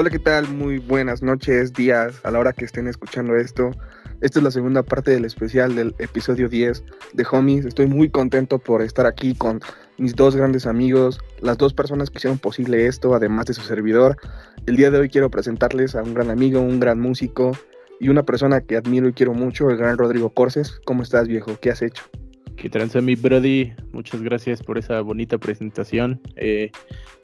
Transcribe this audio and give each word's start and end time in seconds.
Hola, 0.00 0.10
¿qué 0.10 0.20
tal? 0.20 0.46
Muy 0.46 0.78
buenas 0.78 1.24
noches, 1.24 1.72
días, 1.72 2.20
a 2.22 2.30
la 2.30 2.38
hora 2.38 2.52
que 2.52 2.64
estén 2.64 2.86
escuchando 2.86 3.34
esto. 3.34 3.72
Esta 4.20 4.38
es 4.38 4.42
la 4.44 4.52
segunda 4.52 4.84
parte 4.84 5.10
del 5.10 5.24
especial 5.24 5.74
del 5.74 5.92
episodio 5.98 6.48
10 6.48 6.84
de 7.14 7.26
Homies. 7.28 7.64
Estoy 7.64 7.88
muy 7.88 8.08
contento 8.08 8.60
por 8.60 8.80
estar 8.80 9.06
aquí 9.06 9.34
con 9.34 9.60
mis 9.96 10.14
dos 10.14 10.36
grandes 10.36 10.68
amigos, 10.68 11.18
las 11.40 11.58
dos 11.58 11.74
personas 11.74 12.10
que 12.10 12.18
hicieron 12.18 12.38
posible 12.38 12.86
esto, 12.86 13.12
además 13.12 13.46
de 13.46 13.54
su 13.54 13.62
servidor. 13.62 14.16
El 14.66 14.76
día 14.76 14.92
de 14.92 15.00
hoy 15.00 15.08
quiero 15.08 15.32
presentarles 15.32 15.96
a 15.96 16.04
un 16.04 16.14
gran 16.14 16.30
amigo, 16.30 16.60
un 16.60 16.78
gran 16.78 17.00
músico 17.00 17.50
y 17.98 18.08
una 18.08 18.22
persona 18.22 18.60
que 18.60 18.76
admiro 18.76 19.08
y 19.08 19.14
quiero 19.14 19.34
mucho, 19.34 19.68
el 19.68 19.78
gran 19.78 19.98
Rodrigo 19.98 20.30
Corses. 20.30 20.78
¿Cómo 20.84 21.02
estás, 21.02 21.26
viejo? 21.26 21.58
¿Qué 21.60 21.72
has 21.72 21.82
hecho? 21.82 22.04
¿Qué 22.54 22.70
tranza 22.70 23.00
mi 23.00 23.16
Brody? 23.16 23.72
Muchas 23.90 24.22
gracias 24.22 24.62
por 24.62 24.78
esa 24.78 25.00
bonita 25.00 25.38
presentación. 25.38 26.20
Eh, 26.36 26.70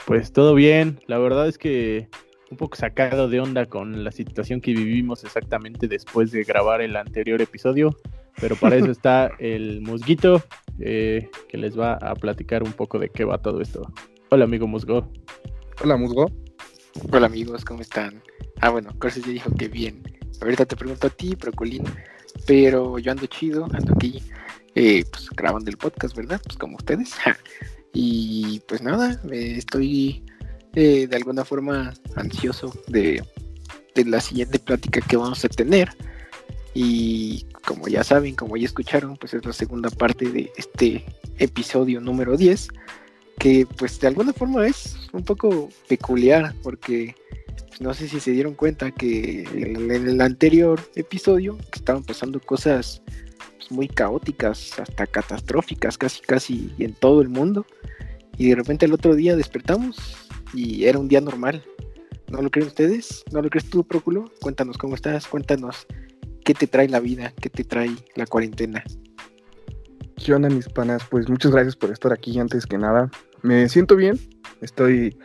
pues 0.06 0.32
todo 0.32 0.56
bien, 0.56 0.98
la 1.06 1.18
verdad 1.18 1.46
es 1.46 1.56
que 1.56 2.08
un 2.54 2.58
poco 2.58 2.76
sacado 2.76 3.28
de 3.28 3.40
onda 3.40 3.66
con 3.66 4.04
la 4.04 4.12
situación 4.12 4.60
que 4.60 4.72
vivimos 4.72 5.24
exactamente 5.24 5.88
después 5.88 6.30
de 6.30 6.44
grabar 6.44 6.82
el 6.82 6.94
anterior 6.94 7.42
episodio, 7.42 7.96
pero 8.40 8.54
para 8.54 8.76
eso 8.76 8.90
está 8.92 9.32
el 9.40 9.80
Musguito, 9.80 10.40
eh, 10.78 11.28
que 11.48 11.58
les 11.58 11.76
va 11.76 11.94
a 11.94 12.14
platicar 12.14 12.62
un 12.62 12.72
poco 12.72 13.00
de 13.00 13.08
qué 13.08 13.24
va 13.24 13.38
todo 13.38 13.60
esto. 13.60 13.92
Hola 14.30 14.44
amigo 14.44 14.68
Musgo. 14.68 15.10
Hola 15.82 15.96
Musgo. 15.96 16.30
Hola 17.10 17.26
amigos, 17.26 17.64
¿cómo 17.64 17.80
están? 17.80 18.22
Ah, 18.60 18.70
bueno, 18.70 18.90
Corses 19.00 19.24
ya 19.24 19.32
dijo 19.32 19.50
que 19.56 19.66
bien. 19.66 20.00
Ahorita 20.40 20.64
te 20.64 20.76
pregunto 20.76 21.08
a 21.08 21.10
ti, 21.10 21.34
Procolín, 21.34 21.82
pero 22.46 23.00
yo 23.00 23.10
ando 23.10 23.26
chido, 23.26 23.64
ando 23.64 23.94
aquí, 23.96 24.22
eh, 24.76 25.04
pues 25.10 25.28
grabando 25.30 25.70
el 25.70 25.76
podcast, 25.76 26.16
¿verdad? 26.16 26.40
Pues 26.44 26.56
como 26.56 26.76
ustedes. 26.76 27.14
Y 27.96 28.60
pues 28.66 28.82
nada, 28.82 29.20
eh, 29.30 29.54
estoy 29.56 30.24
eh, 30.74 31.06
de 31.06 31.16
alguna 31.16 31.44
forma 31.44 31.94
ansioso 32.16 32.72
de, 32.88 33.22
la 33.94 34.20
siguiente 34.20 34.58
plática 34.58 35.00
que 35.00 35.16
vamos 35.16 35.44
a 35.44 35.48
tener. 35.48 35.90
Y 36.74 37.46
como 37.64 37.86
ya 37.86 38.02
saben, 38.02 38.34
como 38.34 38.56
ya 38.56 38.66
escucharon, 38.66 39.16
pues 39.16 39.34
es 39.34 39.44
la 39.44 39.52
segunda 39.52 39.88
parte 39.90 40.28
de 40.28 40.50
este 40.56 41.04
episodio 41.38 42.00
número 42.00 42.36
10, 42.36 42.68
que 43.38 43.66
pues 43.78 44.00
de 44.00 44.08
alguna 44.08 44.32
forma 44.32 44.66
es 44.66 44.96
un 45.12 45.24
poco 45.24 45.68
peculiar, 45.88 46.52
porque 46.64 47.14
no 47.78 47.94
sé 47.94 48.08
si 48.08 48.18
se 48.18 48.32
dieron 48.32 48.54
cuenta 48.54 48.90
que 48.90 49.42
en, 49.42 49.90
el 49.90 50.20
anterior 50.20 50.80
episodio 50.96 51.56
estaban 51.72 52.02
pasando 52.02 52.40
cosas 52.40 53.00
pues, 53.56 53.70
muy 53.70 53.86
caóticas, 53.86 54.76
hasta 54.80 55.06
catastróficas, 55.06 55.96
casi 55.96 56.20
casi 56.22 56.72
en 56.80 56.94
todo 56.94 57.22
el 57.22 57.28
mundo. 57.28 57.64
Y 58.36 58.48
de 58.48 58.56
repente 58.56 58.86
el 58.86 58.92
otro 58.92 59.14
día 59.14 59.36
despertamos 59.36 60.24
y 60.54 60.84
era 60.84 60.98
un 60.98 61.08
día 61.08 61.20
normal. 61.20 61.62
¿No 62.30 62.40
lo 62.40 62.50
creen 62.50 62.68
ustedes? 62.68 63.24
¿No 63.32 63.42
lo 63.42 63.50
crees 63.50 63.68
tú, 63.68 63.84
Próculo? 63.84 64.30
Cuéntanos 64.40 64.78
cómo 64.78 64.94
estás, 64.94 65.26
cuéntanos 65.26 65.86
qué 66.44 66.54
te 66.54 66.66
trae 66.66 66.88
la 66.88 67.00
vida, 67.00 67.32
qué 67.40 67.50
te 67.50 67.64
trae 67.64 67.90
la 68.16 68.26
cuarentena. 68.26 68.82
¿Qué 70.16 70.32
onda, 70.32 70.48
mis 70.48 70.68
panas? 70.68 71.02
Pues 71.10 71.28
muchas 71.28 71.52
gracias 71.52 71.76
por 71.76 71.90
estar 71.90 72.12
aquí 72.12 72.38
antes 72.38 72.66
que 72.66 72.78
nada. 72.78 73.10
Me 73.42 73.68
siento 73.68 73.96
bien, 73.96 74.18
estoy 74.60 75.16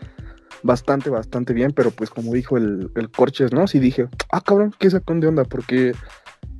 bastante, 0.64 1.10
bastante 1.10 1.54
bien, 1.54 1.72
pero 1.72 1.92
pues 1.92 2.10
como 2.10 2.34
dijo 2.34 2.58
el, 2.58 2.92
el 2.96 3.10
Corches, 3.10 3.54
¿no? 3.54 3.68
Sí 3.68 3.80
dije, 3.80 4.08
ah, 4.32 4.42
cabrón, 4.42 4.74
¿qué 4.78 4.90
sacón 4.90 5.20
de 5.20 5.28
onda? 5.28 5.44
Porque 5.46 5.94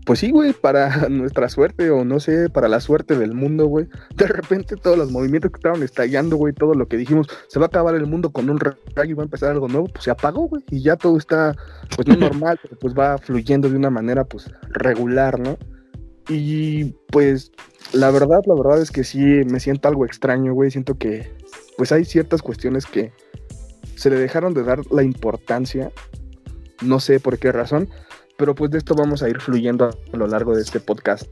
pues 0.06 0.20
sí, 0.20 0.32
güey, 0.32 0.54
para 0.54 0.90
nuestra 1.10 1.50
suerte 1.50 1.90
o 1.92 2.04
no 2.04 2.20
sé, 2.20 2.50
para 2.50 2.68
la 2.68 2.80
suerte 2.80 3.18
del 3.18 3.34
mundo, 3.34 3.68
güey. 3.68 3.88
De 4.16 4.28
repente 4.28 4.76
todos 4.76 4.98
los 4.98 5.12
movimientos 5.12 5.52
que 5.52 5.58
estaban 5.58 5.84
estallando, 5.84 6.36
güey, 6.38 6.54
todo 6.54 6.74
lo 6.74 6.88
que 6.88 6.98
dijimos, 6.98 7.28
se 7.48 7.60
va 7.60 7.66
a 7.66 7.68
acabar 7.68 7.96
el 7.96 8.06
mundo 8.06 8.32
con 8.32 8.50
un 8.50 8.60
rayo 8.60 9.12
y 9.12 9.14
va 9.14 9.24
a 9.24 9.26
empezar 9.26 9.52
algo 9.52 9.68
nuevo, 9.68 9.88
pues 9.88 10.04
se 10.04 10.12
apagó, 10.12 10.48
güey, 10.48 10.64
y 10.70 10.82
ya 10.82 10.96
todo 10.96 11.18
está, 11.18 11.56
pues 11.96 12.08
no 12.08 12.16
normal, 12.18 12.60
pero 12.62 12.78
pues 12.80 12.94
va 12.94 13.18
fluyendo 13.18 13.70
de 13.70 13.76
una 13.76 13.90
manera, 13.90 14.24
pues, 14.24 14.50
regular, 14.70 15.40
¿no? 15.40 15.58
Y 16.30 16.96
pues 17.12 17.52
la 17.92 18.12
verdad, 18.12 18.42
la 18.46 18.54
verdad 18.54 18.82
es 18.82 18.92
que 18.92 19.04
sí 19.04 19.20
me 19.20 19.60
siento 19.60 19.88
algo 19.88 20.06
extraño, 20.06 20.54
güey, 20.54 20.70
siento 20.70 20.96
que, 20.96 21.32
pues 21.78 21.92
hay 21.92 22.06
ciertas 22.06 22.42
cuestiones 22.42 22.86
que 22.86 23.12
se 23.96 24.10
le 24.10 24.18
dejaron 24.18 24.54
de 24.54 24.64
dar 24.64 24.80
la 24.92 25.04
importancia, 25.04 25.92
no 26.82 27.00
sé 27.00 27.20
por 27.20 27.40
qué 27.40 27.52
razón, 27.52 27.90
pero 28.40 28.56
pues 28.56 28.72
de 28.72 28.78
esto 28.78 28.96
vamos 28.96 29.22
a 29.22 29.30
ir 29.30 29.40
fluyendo 29.42 29.90
a 30.14 30.18
lo 30.18 30.26
largo 30.26 30.56
de 30.56 30.62
este 30.62 30.80
podcast. 30.80 31.30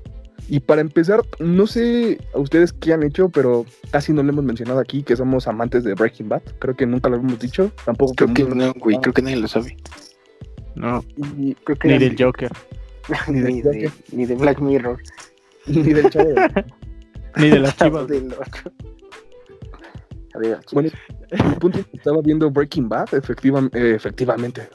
Y 0.49 0.59
para 0.59 0.81
empezar, 0.81 1.21
no 1.39 1.65
sé 1.65 2.19
a 2.33 2.39
ustedes 2.39 2.73
qué 2.73 2.91
han 2.91 3.01
hecho, 3.01 3.29
pero 3.29 3.65
casi 3.91 4.11
no 4.11 4.21
lo 4.23 4.29
hemos 4.29 4.43
mencionado 4.43 4.79
aquí, 4.79 5.03
que 5.03 5.15
somos 5.15 5.47
amantes 5.47 5.85
de 5.85 5.93
Breaking 5.93 6.27
Bad. 6.27 6.41
Creo 6.59 6.75
que 6.75 6.85
nunca 6.85 7.09
lo 7.09 7.15
hemos 7.15 7.39
dicho. 7.39 7.71
Tampoco 7.85 8.13
creo 8.13 8.33
que, 8.33 8.43
no, 8.43 8.73
güey, 8.73 8.99
creo 8.99 9.13
que 9.13 9.21
nadie 9.21 9.37
lo 9.37 9.47
sabe. 9.47 9.77
No, 10.75 11.03
creo 11.63 11.77
que 11.79 11.87
ni 11.87 11.97
del 11.97 12.15
Joker. 12.21 12.51
ni, 13.29 13.39
del 13.39 13.63
Joker. 13.63 13.91
ni 14.11 14.25
de 14.25 14.35
Black 14.35 14.59
Mirror. 14.59 15.01
ni 15.65 15.93
del 15.93 16.09
Chavo. 16.09 16.35
ni 17.37 17.49
de 17.49 17.59
las 17.59 17.77
chivas. 17.77 18.07
Bueno, 20.71 20.89
el 21.29 21.55
punto 21.55 21.79
es 21.79 21.85
que 21.87 21.97
estaba 21.97 22.21
viendo 22.21 22.49
Breaking 22.49 22.89
Bad, 22.89 23.13
efectivamente, 23.13 23.95
efectivamente. 23.95 24.69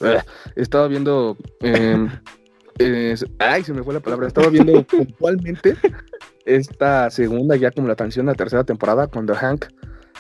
Estaba 0.56 0.88
viendo. 0.88 1.36
Em, 1.60 2.08
ay, 3.38 3.64
se 3.64 3.72
me 3.72 3.82
fue 3.82 3.94
la 3.94 4.00
palabra. 4.00 4.26
Estaba 4.26 4.48
viendo 4.48 4.82
puntualmente 4.86 5.76
esta 6.44 7.10
segunda, 7.10 7.56
ya 7.56 7.70
como 7.70 7.88
la 7.88 7.96
transición 7.96 8.28
a 8.28 8.32
la 8.32 8.36
tercera 8.36 8.64
temporada, 8.64 9.06
cuando 9.06 9.34
Hank 9.34 9.66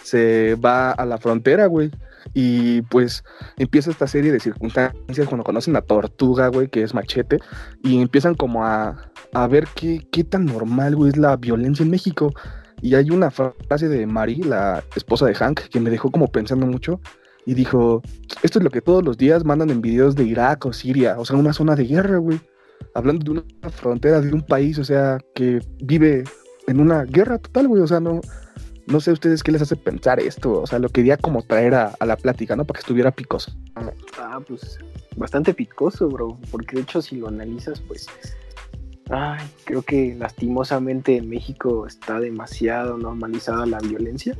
se 0.02 0.56
va 0.56 0.92
a 0.92 1.04
la 1.04 1.18
frontera, 1.18 1.66
güey. 1.66 1.90
Y 2.34 2.82
pues 2.82 3.24
empieza 3.56 3.90
esta 3.90 4.06
serie 4.06 4.30
de 4.30 4.40
circunstancias 4.40 5.26
cuando 5.26 5.44
conocen 5.44 5.74
a 5.76 5.82
Tortuga, 5.82 6.48
güey, 6.48 6.68
que 6.68 6.82
es 6.82 6.94
machete, 6.94 7.38
y 7.82 8.00
empiezan 8.00 8.34
como 8.34 8.64
a, 8.64 9.10
a 9.32 9.46
ver 9.48 9.66
qué, 9.74 10.06
qué 10.10 10.22
tan 10.22 10.46
normal, 10.46 10.94
güey, 10.94 11.10
es 11.10 11.16
la 11.16 11.36
violencia 11.36 11.82
en 11.82 11.90
México. 11.90 12.32
Y 12.82 12.96
hay 12.96 13.10
una 13.10 13.30
frase 13.30 13.88
de 13.88 14.06
Mari, 14.06 14.42
la 14.42 14.82
esposa 14.96 15.24
de 15.26 15.34
Hank, 15.34 15.60
que 15.60 15.80
me 15.80 15.88
dejó 15.88 16.10
como 16.10 16.26
pensando 16.26 16.66
mucho 16.66 17.00
y 17.46 17.54
dijo, 17.54 18.02
esto 18.42 18.58
es 18.58 18.64
lo 18.64 18.70
que 18.70 18.80
todos 18.80 19.04
los 19.04 19.16
días 19.16 19.44
mandan 19.44 19.70
en 19.70 19.80
videos 19.80 20.14
de 20.14 20.24
Irak 20.24 20.66
o 20.66 20.72
Siria, 20.72 21.18
o 21.18 21.24
sea, 21.24 21.36
una 21.36 21.52
zona 21.52 21.76
de 21.76 21.84
guerra, 21.84 22.18
güey. 22.18 22.40
Hablando 22.94 23.24
de 23.24 23.30
una 23.30 23.70
frontera 23.70 24.20
de 24.20 24.32
un 24.32 24.42
país, 24.42 24.78
o 24.78 24.84
sea, 24.84 25.18
que 25.34 25.60
vive 25.82 26.24
en 26.66 26.80
una 26.80 27.04
guerra 27.04 27.38
total, 27.38 27.68
güey, 27.68 27.82
o 27.82 27.86
sea, 27.86 28.00
no, 28.00 28.20
no 28.86 29.00
sé 29.00 29.12
ustedes 29.12 29.42
qué 29.42 29.52
les 29.52 29.62
hace 29.62 29.76
pensar 29.76 30.20
esto, 30.20 30.60
o 30.62 30.66
sea, 30.66 30.78
lo 30.78 30.88
quería 30.88 31.16
como 31.16 31.42
traer 31.42 31.74
a, 31.74 31.94
a 31.98 32.06
la 32.06 32.16
plática, 32.16 32.56
¿no? 32.56 32.64
Para 32.64 32.78
que 32.78 32.82
estuviera 32.82 33.12
picoso. 33.12 33.52
Ah, 34.18 34.40
pues 34.46 34.78
bastante 35.16 35.54
picoso, 35.54 36.08
bro, 36.08 36.38
porque 36.50 36.76
de 36.76 36.82
hecho 36.82 37.02
si 37.02 37.16
lo 37.16 37.28
analizas, 37.28 37.80
pues 37.80 38.06
Ay, 39.14 39.46
creo 39.64 39.82
que 39.82 40.14
lastimosamente 40.18 41.18
en 41.18 41.28
México 41.28 41.86
está 41.86 42.18
demasiado 42.18 42.96
normalizada 42.96 43.66
la 43.66 43.78
violencia. 43.78 44.34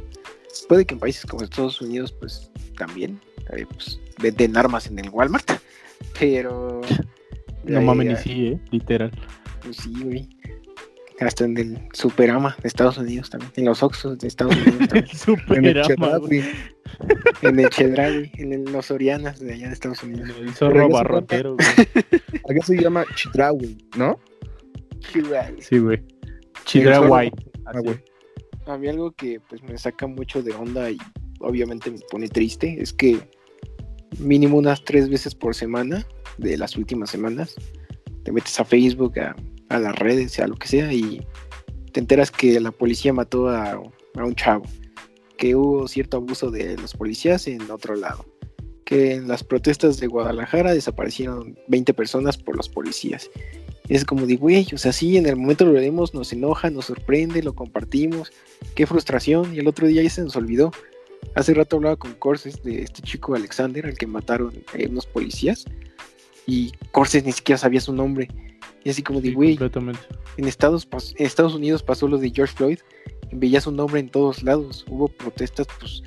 Puede 0.67 0.87
que 0.87 0.95
en 0.95 1.01
países 1.01 1.27
como 1.27 1.45
Estados 1.45 1.83
Unidos, 1.83 2.11
pues 2.13 2.51
también, 2.79 3.21
eh, 3.53 3.67
pues, 3.69 4.01
venden 4.23 4.57
armas 4.57 4.87
en 4.87 4.99
el 4.99 5.11
Walmart, 5.11 5.51
pero. 6.19 6.81
No 7.65 7.83
mames, 7.83 8.07
ni 8.07 8.17
sí, 8.17 8.47
¿eh? 8.47 8.61
Literal. 8.71 9.11
Pues 9.63 9.77
sí, 9.77 9.93
güey. 10.03 10.29
Hasta 11.21 11.45
en 11.45 11.59
el 11.59 11.79
Superama 11.93 12.57
de 12.63 12.67
Estados 12.67 12.97
Unidos 12.97 13.29
también. 13.29 13.53
En 13.57 13.67
los 13.67 13.83
Oxxos 13.83 14.19
de 14.19 14.27
Estados 14.27 14.57
Unidos 14.57 14.79
también. 14.89 15.05
el 15.05 15.17
Superama, 15.19 16.17
güey. 16.17 16.45
En 17.43 17.61
el 17.61 17.69
Chedraui, 17.69 18.33
en 18.39 18.73
los 18.73 18.87
Sorianas 18.87 19.39
de 19.39 19.53
allá 19.53 19.67
de 19.67 19.75
Estados 19.75 20.03
Unidos. 20.03 20.31
El 20.41 20.55
zorro 20.55 20.89
barrotero, 20.89 21.57
güey. 21.57 22.43
Acá 22.49 22.67
se 22.67 22.81
llama 22.81 23.05
Chedraui, 23.15 23.87
¿no? 23.99 24.19
Sí, 25.61 25.79
güey. 25.79 26.03
Chidra 26.65 27.01
White. 27.01 27.51
A 28.67 28.79
mí 28.79 28.89
algo 28.89 29.13
que 29.13 29.41
pues 29.49 29.63
me 29.63 29.77
saca 29.77 30.07
mucho 30.07 30.43
de 30.43 30.53
onda 30.53 30.91
y 30.91 30.99
obviamente 31.41 31.91
me 31.91 31.99
pone 32.11 32.29
triste 32.29 32.81
es 32.81 32.93
que 32.93 33.19
mínimo 34.19 34.57
unas 34.59 34.85
tres 34.85 35.09
veces 35.09 35.35
por 35.35 35.55
semana 35.55 36.07
de 36.39 36.57
las 36.57 36.77
últimas 36.77 37.11
semanas 37.11 37.57
te 38.25 38.33
metes 38.33 38.59
a 38.61 38.65
Facebook, 38.65 39.15
a, 39.19 39.79
las 39.79 39.99
redes, 39.99 40.39
a 40.39 40.47
lo 40.47 40.55
que 40.55 40.69
sea 40.69 40.93
y 40.93 41.27
te 41.93 42.01
enteras 42.01 42.31
que 42.31 42.59
la 42.61 42.71
policía 42.71 43.13
mató 43.13 43.49
a, 43.49 43.73
a 43.73 44.25
un 44.25 44.35
chavo, 44.35 44.65
que 45.37 45.57
hubo 45.57 45.89
cierto 45.89 46.19
abuso 46.19 46.51
de 46.51 46.77
los 46.77 46.95
policías 46.95 47.49
en 47.49 47.69
otro 47.71 47.97
lado, 47.97 48.25
que 48.93 49.15
en 49.15 49.27
las 49.27 49.43
protestas 49.43 49.99
de 49.99 50.07
Guadalajara 50.07 50.75
desaparecieron 50.75 51.59
20 51.69 51.95
personas 51.95 52.37
por 52.37 52.57
los 52.57 52.69
policías 52.69 53.31
es 53.89 54.05
como 54.05 54.27
de, 54.27 54.37
güey, 54.37 54.67
o 54.73 54.79
sea, 54.79 54.93
sí, 54.93 55.17
en 55.17 55.27
el 55.27 55.37
momento 55.37 55.65
lo 55.65 55.73
vemos, 55.73 56.15
nos 56.15 56.33
enoja, 56.33 56.71
nos 56.71 56.87
sorprende, 56.87 57.43
lo 57.43 57.55
compartimos, 57.55 58.33
qué 58.75 58.87
frustración, 58.87 59.55
y 59.55 59.59
el 59.59 59.69
otro 59.69 59.87
día 59.87 60.03
ya 60.03 60.11
se 60.11 60.23
nos 60.23 60.37
olvidó. 60.37 60.73
Hace 61.35 61.55
rato 61.55 61.77
hablaba 61.77 61.97
con 61.97 62.15
Corses 62.15 62.63
de 62.63 62.83
este 62.83 63.03
chico 63.03 63.35
Alexander, 63.35 63.87
al 63.87 63.99
que 63.99 64.07
mataron 64.07 64.53
eh, 64.75 64.89
unos 64.89 65.07
policías, 65.07 65.65
y 66.47 66.73
Corses 66.91 67.25
ni 67.25 67.33
siquiera 67.33 67.59
sabía 67.59 67.81
su 67.81 67.93
nombre. 67.93 68.29
Y 68.85 68.91
así 68.91 69.03
como 69.03 69.21
de, 69.21 69.33
güey, 69.33 69.59
en 70.37 70.49
Estados, 70.49 70.89
en 71.17 71.27
Estados 71.27 71.55
Unidos 71.55 71.83
pasó 71.83 72.09
lo 72.09 72.19
de 72.19 72.31
George 72.31 72.55
Floyd, 72.57 72.79
veía 73.31 73.61
su 73.61 73.73
nombre 73.73 74.01
en 74.01 74.09
todos 74.09 74.43
lados, 74.43 74.85
hubo 74.89 75.09
protestas 75.09 75.67
pues 75.79 76.03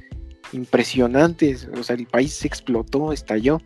impresionantes, 0.51 1.67
o 1.77 1.83
sea, 1.83 1.95
el 1.95 2.07
país 2.07 2.33
se 2.33 2.47
explotó, 2.47 3.11
estalló, 3.11 3.59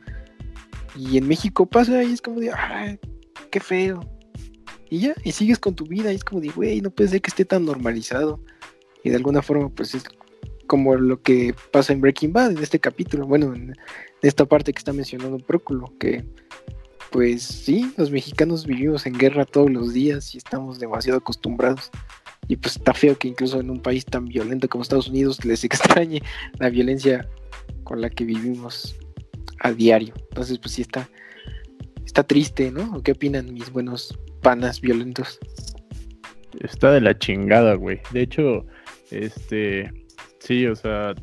Y 0.95 1.17
en 1.17 1.27
México 1.27 1.65
pasa 1.65 2.03
y 2.03 2.13
es 2.13 2.21
como 2.21 2.39
de, 2.39 2.51
ay, 2.51 2.99
qué 3.51 3.59
feo. 3.59 3.99
Y 4.89 5.01
ya, 5.01 5.13
y 5.23 5.31
sigues 5.31 5.59
con 5.59 5.75
tu 5.75 5.85
vida 5.85 6.11
y 6.11 6.15
es 6.15 6.23
como 6.23 6.41
de, 6.41 6.49
güey, 6.49 6.81
no 6.81 6.89
puede 6.89 7.09
ser 7.09 7.21
que 7.21 7.29
esté 7.29 7.45
tan 7.45 7.65
normalizado. 7.65 8.43
Y 9.03 9.11
de 9.11 9.15
alguna 9.15 9.41
forma, 9.41 9.69
pues 9.69 9.93
es 9.93 10.03
como 10.67 10.95
lo 10.95 11.21
que 11.21 11.55
pasa 11.71 11.93
en 11.93 12.01
Breaking 12.01 12.33
Bad, 12.33 12.51
en 12.51 12.57
este 12.59 12.79
capítulo, 12.79 13.25
bueno, 13.25 13.53
en 13.55 13.75
esta 14.21 14.45
parte 14.45 14.73
que 14.73 14.79
está 14.79 14.93
mencionando 14.93 15.37
Próculo, 15.37 15.93
que 15.99 16.25
pues 17.11 17.41
sí, 17.43 17.91
los 17.97 18.11
mexicanos 18.11 18.65
vivimos 18.65 19.05
en 19.05 19.13
guerra 19.13 19.45
todos 19.45 19.71
los 19.71 19.93
días 19.93 20.35
y 20.35 20.37
estamos 20.37 20.79
demasiado 20.79 21.17
acostumbrados. 21.17 21.89
Y 22.49 22.57
pues 22.57 22.75
está 22.75 22.93
feo 22.93 23.17
que 23.17 23.29
incluso 23.29 23.61
en 23.61 23.69
un 23.69 23.81
país 23.81 24.03
tan 24.03 24.25
violento 24.25 24.67
como 24.67 24.81
Estados 24.81 25.07
Unidos 25.07 25.45
les 25.45 25.63
extrañe 25.63 26.21
la 26.57 26.69
violencia 26.69 27.29
con 27.85 28.01
la 28.01 28.09
que 28.09 28.25
vivimos 28.25 28.97
a 29.61 29.71
diario. 29.71 30.13
Entonces, 30.29 30.59
pues 30.59 30.73
sí 30.73 30.81
está, 30.81 31.09
está 32.05 32.23
triste, 32.23 32.71
¿no? 32.71 32.97
¿O 32.97 33.01
qué 33.01 33.13
opinan 33.13 33.53
mis 33.53 33.71
buenos 33.71 34.17
panas 34.41 34.81
violentos? 34.81 35.39
Está 36.59 36.91
de 36.91 36.99
la 36.99 37.17
chingada, 37.17 37.75
güey. 37.75 38.01
De 38.11 38.23
hecho, 38.23 38.65
este, 39.11 39.93
sí, 40.39 40.65
o 40.65 40.75
sea, 40.75 41.15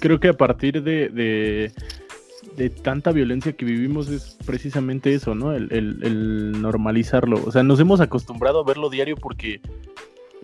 creo 0.00 0.18
que 0.18 0.28
a 0.28 0.32
partir 0.32 0.82
de, 0.82 1.10
de 1.10 1.72
de 2.56 2.70
tanta 2.70 3.12
violencia 3.12 3.52
que 3.52 3.64
vivimos 3.64 4.08
es 4.08 4.38
precisamente 4.46 5.14
eso, 5.14 5.34
¿no? 5.34 5.52
El, 5.52 6.60
normalizarlo. 6.60 7.42
O 7.44 7.52
sea, 7.52 7.62
nos 7.62 7.78
hemos 7.80 8.00
acostumbrado 8.00 8.60
a 8.60 8.64
verlo 8.64 8.88
diario 8.88 9.16
porque 9.16 9.60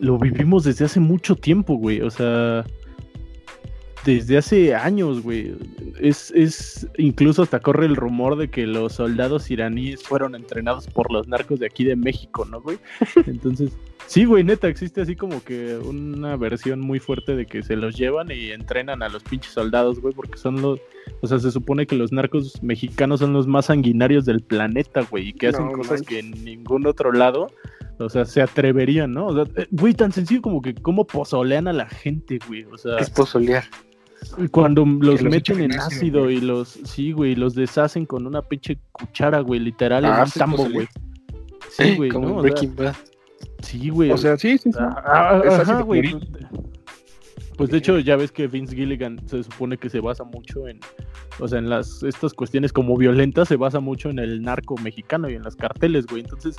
lo 0.02 0.19
vivimos 0.19 0.64
desde 0.64 0.84
hace 0.84 0.99
mucho 0.99 1.37
tiempo, 1.37 1.76
güey. 1.76 2.00
O 2.00 2.10
sea, 2.10 2.64
desde 4.04 4.37
hace 4.37 4.75
años, 4.75 5.22
güey. 5.22 5.54
Es, 6.00 6.32
es, 6.32 6.88
incluso 6.99 7.43
hasta 7.43 7.60
corre 7.60 7.87
el 7.87 7.94
rumor 7.94 8.37
de 8.37 8.50
que 8.50 8.66
los 8.66 8.94
soldados 8.94 9.50
iraníes 9.50 10.02
fueron 10.02 10.34
entrenados 10.34 10.88
por 10.88 11.12
los 11.12 11.28
narcos 11.28 11.60
de 11.60 11.66
aquí 11.66 11.84
de 11.84 11.94
México, 11.94 12.44
¿no, 12.44 12.60
güey? 12.60 12.78
Entonces, 13.26 13.72
Sí, 14.06 14.25
güey, 14.25 14.44
neta, 14.44 14.69
existe 14.69 15.00
así 15.00 15.16
como 15.16 15.43
que 15.43 15.76
una 15.76 16.37
versión 16.37 16.81
muy 16.81 16.98
fuerte 16.98 17.34
de 17.34 17.46
que 17.46 17.62
se 17.62 17.76
los 17.76 17.96
llevan 17.96 18.31
y 18.31 18.50
entrenan 18.50 19.02
a 19.02 19.08
los 19.08 19.22
pinches 19.22 19.52
soldados, 19.52 20.00
güey, 20.00 20.12
porque 20.12 20.37
son 20.37 20.60
los, 20.60 20.81
o 21.20 21.26
sea, 21.26 21.38
se 21.38 21.50
supone 21.50 21.87
que 21.87 21.96
los 21.96 22.12
narcos 22.12 22.62
mexicanos 22.62 23.20
son 23.20 23.32
los 23.32 23.46
más 23.46 23.66
sanguinarios 23.66 24.25
del 24.25 24.43
planeta, 24.43 25.02
güey, 25.10 25.28
y 25.28 25.32
que 25.32 25.48
hacen 25.48 25.70
cosas 25.72 26.02
que 26.02 26.19
en 26.19 26.32
ningún 26.44 26.87
otro 26.87 27.12
lado, 27.12 27.46
o 28.04 28.08
sea, 28.08 28.25
se 28.25 28.43
atreverían, 28.43 29.12
¿no? 29.12 29.26
O 29.26 29.34
sea, 29.34 29.44
eh, 29.56 29.66
güey, 29.70 29.94
tan 29.94 30.12
sencillo 30.12 30.43
como 30.43 30.62
que 30.62 30.75
cómo 30.75 31.06
pozolean 31.06 31.69
a 31.69 31.72
la 31.72 31.88
gente, 31.88 32.38
güey, 32.46 32.64
o 32.64 32.78
sea. 32.78 32.99
es 32.99 33.10
pozolear? 33.10 33.64
Cuando 34.50 34.84
los, 34.84 35.22
meten 35.22 35.60
en 35.60 35.72
ácido, 35.72 36.31
y 36.31 36.40
los, 36.40 36.78
sí, 36.84 37.12
güey, 37.12 37.34
los 37.34 37.54
deshacen 37.54 38.06
con 38.06 38.26
una 38.26 38.40
pinche 38.40 38.78
cuchara, 38.93 39.40
güey, 39.40 39.60
literal, 39.60 40.04
en 40.04 40.12
ah, 40.12 40.25
un 40.25 40.31
tambo, 40.31 40.69
güey. 40.70 40.87
Sí, 41.70 41.94
güey, 41.96 42.10
¿no? 42.10 42.37
Breaking 42.37 42.76
Bad. 42.76 42.94
Sí, 43.62 43.90
güey. 43.90 44.10
O 44.10 44.16
sea, 44.16 44.37
sí, 44.37 44.58
sí, 44.58 44.72
sí. 44.72 44.78
Ah, 44.81 45.43
ah, 45.44 45.82
güey. 45.82 46.12
Pues, 46.12 46.25
pues 47.56 47.70
de 47.70 47.78
hecho, 47.78 47.98
ya 47.98 48.16
ves 48.16 48.32
que 48.32 48.46
Vince 48.46 48.75
Gilligan 48.75 49.20
se 49.28 49.43
supone 49.43 49.76
que 49.76 49.90
se 49.90 50.00
basa 50.00 50.25
mucho 50.25 50.69
en, 50.69 50.81
o 51.38 51.48
sea, 51.48 51.58
en 51.58 51.69
las 51.69 52.02
estas 52.02 52.32
cuestiones 52.32 52.72
como 52.72 52.96
violentas, 52.96 53.48
se 53.48 53.56
basa 53.56 53.81
mucho 53.81 54.10
en 54.10 54.19
el 54.19 54.43
narco 54.43 54.76
mexicano 54.78 55.28
y 55.28 55.34
en 55.34 55.43
las 55.43 55.56
carteles, 55.56 56.06
güey. 56.06 56.22
Entonces, 56.22 56.56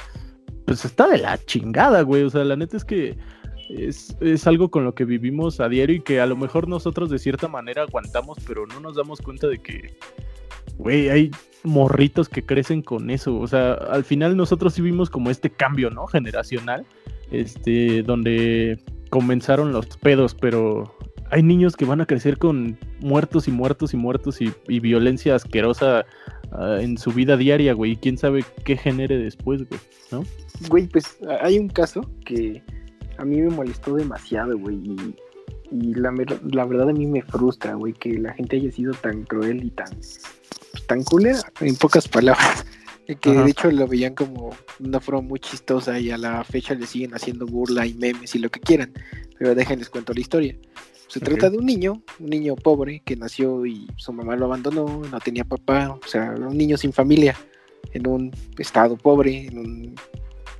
pues 0.65 0.85
está 0.85 1.07
de 1.07 1.17
la 1.17 1.37
chingada, 1.45 2.01
güey. 2.01 2.23
O 2.23 2.29
sea, 2.29 2.43
la 2.43 2.55
neta 2.55 2.77
es 2.77 2.85
que 2.85 3.17
es, 3.69 4.15
es, 4.19 4.47
algo 4.47 4.69
con 4.69 4.83
lo 4.83 4.93
que 4.93 5.05
vivimos 5.05 5.59
a 5.59 5.69
diario 5.69 5.97
y 5.97 6.01
que 6.01 6.21
a 6.21 6.25
lo 6.25 6.35
mejor 6.35 6.67
nosotros 6.67 7.09
de 7.09 7.19
cierta 7.19 7.47
manera 7.47 7.83
aguantamos, 7.83 8.37
pero 8.47 8.67
no 8.67 8.79
nos 8.79 8.95
damos 8.95 9.21
cuenta 9.21 9.47
de 9.47 9.59
que, 9.59 9.95
güey, 10.77 11.09
hay 11.09 11.31
morritos 11.63 12.29
que 12.29 12.45
crecen 12.45 12.81
con 12.81 13.09
eso. 13.09 13.37
O 13.37 13.47
sea, 13.47 13.73
al 13.73 14.03
final 14.03 14.37
nosotros 14.37 14.73
sí 14.73 14.81
vimos 14.81 15.09
como 15.09 15.29
este 15.29 15.49
cambio, 15.49 15.89
¿no? 15.89 16.07
Generacional, 16.07 16.85
este, 17.31 18.03
donde 18.03 18.79
comenzaron 19.09 19.71
los 19.71 19.85
pedos, 19.97 20.35
pero 20.35 20.95
hay 21.33 21.41
niños 21.41 21.75
que 21.75 21.85
van 21.85 22.01
a 22.01 22.05
crecer 22.05 22.37
con 22.37 22.77
muertos 22.99 23.47
y 23.47 23.51
muertos 23.51 23.93
y 23.93 23.97
muertos 23.97 24.39
y, 24.39 24.79
violencia 24.79 25.35
asquerosa 25.35 26.05
ah, 26.53 26.77
en 26.81 26.97
su 26.97 27.11
vida 27.11 27.37
diaria, 27.37 27.73
güey. 27.73 27.91
Y 27.91 27.95
quién 27.97 28.17
sabe 28.17 28.43
qué 28.63 28.77
genere 28.77 29.17
después, 29.17 29.67
güey, 29.67 29.79
¿no? 30.11 30.23
Güey, 30.69 30.87
pues 30.87 31.17
hay 31.41 31.59
un 31.59 31.69
caso 31.69 32.01
que 32.25 32.63
a 33.17 33.25
mí 33.25 33.41
me 33.41 33.49
molestó 33.49 33.95
demasiado, 33.95 34.57
güey. 34.57 34.75
Y, 34.75 35.15
y 35.71 35.93
la, 35.95 36.13
la 36.51 36.65
verdad 36.65 36.89
a 36.89 36.93
mí 36.93 37.05
me 37.05 37.21
frustra, 37.21 37.73
güey, 37.73 37.93
que 37.93 38.13
la 38.17 38.33
gente 38.33 38.57
haya 38.57 38.71
sido 38.71 38.93
tan 38.93 39.23
cruel 39.23 39.63
y 39.63 39.71
tan 39.71 39.89
tan 40.87 41.03
culera, 41.03 41.39
en 41.61 41.75
pocas 41.75 42.07
palabras. 42.07 42.65
Que 43.19 43.31
de 43.31 43.51
hecho 43.51 43.69
lo 43.69 43.85
veían 43.85 44.15
como 44.15 44.55
una 44.79 45.01
forma 45.01 45.19
muy 45.19 45.37
chistosa 45.37 45.99
y 45.99 46.09
a 46.09 46.17
la 46.17 46.41
fecha 46.45 46.73
le 46.73 46.87
siguen 46.87 47.13
haciendo 47.13 47.45
burla 47.45 47.85
y 47.85 47.93
memes 47.95 48.33
y 48.33 48.39
lo 48.39 48.49
que 48.49 48.61
quieran. 48.61 48.93
Pero 49.37 49.53
déjenles 49.55 49.89
cuento 49.89 50.13
la 50.13 50.21
historia. 50.21 50.55
Se 51.07 51.19
trata 51.19 51.49
de 51.49 51.57
un 51.57 51.65
niño, 51.65 52.01
un 52.19 52.29
niño 52.29 52.55
pobre 52.55 53.01
que 53.05 53.15
nació 53.15 53.65
y 53.65 53.87
su 53.97 54.11
mamá 54.13 54.35
lo 54.35 54.45
abandonó, 54.45 55.01
no 55.09 55.19
tenía 55.19 55.43
papá, 55.43 55.91
o 55.91 56.07
sea, 56.07 56.33
un 56.37 56.57
niño 56.57 56.77
sin 56.77 56.91
familia, 56.91 57.35
en 57.93 58.07
un 58.07 58.31
estado 58.57 58.97
pobre, 58.97 59.47
en 59.47 59.57
un... 59.57 59.95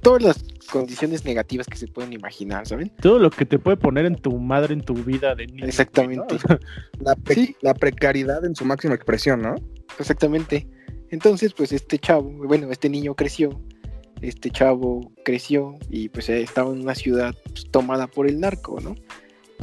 todas 0.02 0.22
las 0.22 0.44
condiciones 0.72 1.26
negativas 1.26 1.68
que 1.68 1.78
se 1.78 1.88
pueden 1.88 2.14
imaginar, 2.14 2.68
¿saben? 2.68 2.92
Todo 3.02 3.20
lo 3.20 3.30
que 3.30 3.46
te 3.46 3.60
puede 3.60 3.78
poner 3.78 4.06
en 4.06 4.16
tu 4.16 4.38
madre, 4.38 4.74
en 4.74 4.82
tu 4.82 4.94
vida 4.94 5.36
de 5.36 5.48
niño. 5.48 5.66
Exactamente. 5.66 6.38
La, 7.00 7.18
la 7.62 7.74
precariedad 7.74 8.46
en 8.46 8.56
su 8.56 8.64
máxima 8.64 8.96
expresión, 8.96 9.42
¿no? 9.42 9.56
Exactamente. 10.00 10.68
Entonces, 11.10 11.54
pues 11.54 11.72
este 11.72 12.00
chavo, 12.00 12.24
bueno, 12.24 12.72
este 12.72 12.90
niño 12.90 13.14
creció, 13.14 13.62
este 14.22 14.50
chavo 14.50 15.12
creció 15.24 15.78
y 15.90 16.10
pues 16.10 16.30
estaba 16.30 16.72
en 16.72 16.82
una 16.82 16.96
ciudad 16.96 17.36
pues, 17.44 17.70
tomada 17.70 18.08
por 18.08 18.28
el 18.28 18.40
narco, 18.40 18.80
¿no? 18.80 18.96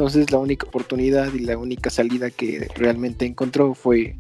Entonces 0.01 0.31
la 0.31 0.39
única 0.39 0.67
oportunidad 0.67 1.31
y 1.35 1.41
la 1.41 1.59
única 1.59 1.91
salida 1.91 2.31
que 2.31 2.67
realmente 2.75 3.27
encontró 3.27 3.75
fue 3.75 4.17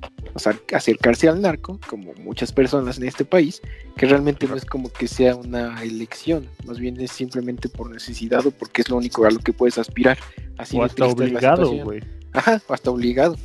acercarse 0.75 1.27
al 1.27 1.41
narco, 1.41 1.81
como 1.88 2.12
muchas 2.17 2.53
personas 2.53 2.99
en 2.99 3.05
este 3.05 3.25
país, 3.25 3.62
que 3.97 4.05
realmente 4.05 4.47
no 4.47 4.56
es 4.56 4.67
como 4.67 4.93
que 4.93 5.09
sea 5.09 5.35
una 5.37 5.82
elección, 5.82 6.47
más 6.67 6.79
bien 6.79 7.00
es 7.00 7.12
simplemente 7.12 7.71
por 7.71 7.88
necesidad 7.88 8.47
o 8.47 8.50
porque 8.50 8.82
es 8.82 8.91
lo 8.91 8.99
único 8.99 9.25
a 9.25 9.31
lo 9.31 9.38
que 9.38 9.55
puedes 9.55 9.79
aspirar. 9.79 10.19
Así 10.59 10.77
o 10.77 10.85
hasta 10.85 11.06
obligado, 11.06 11.73
güey. 11.82 12.03
Ajá, 12.35 12.61
hasta 12.69 12.91
obligado. 12.91 13.37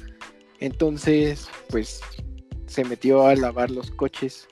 Entonces, 0.59 1.47
pues 1.69 2.01
se 2.65 2.83
metió 2.83 3.27
a 3.27 3.35
lavar 3.37 3.71
los 3.71 3.91
coches 3.91 4.49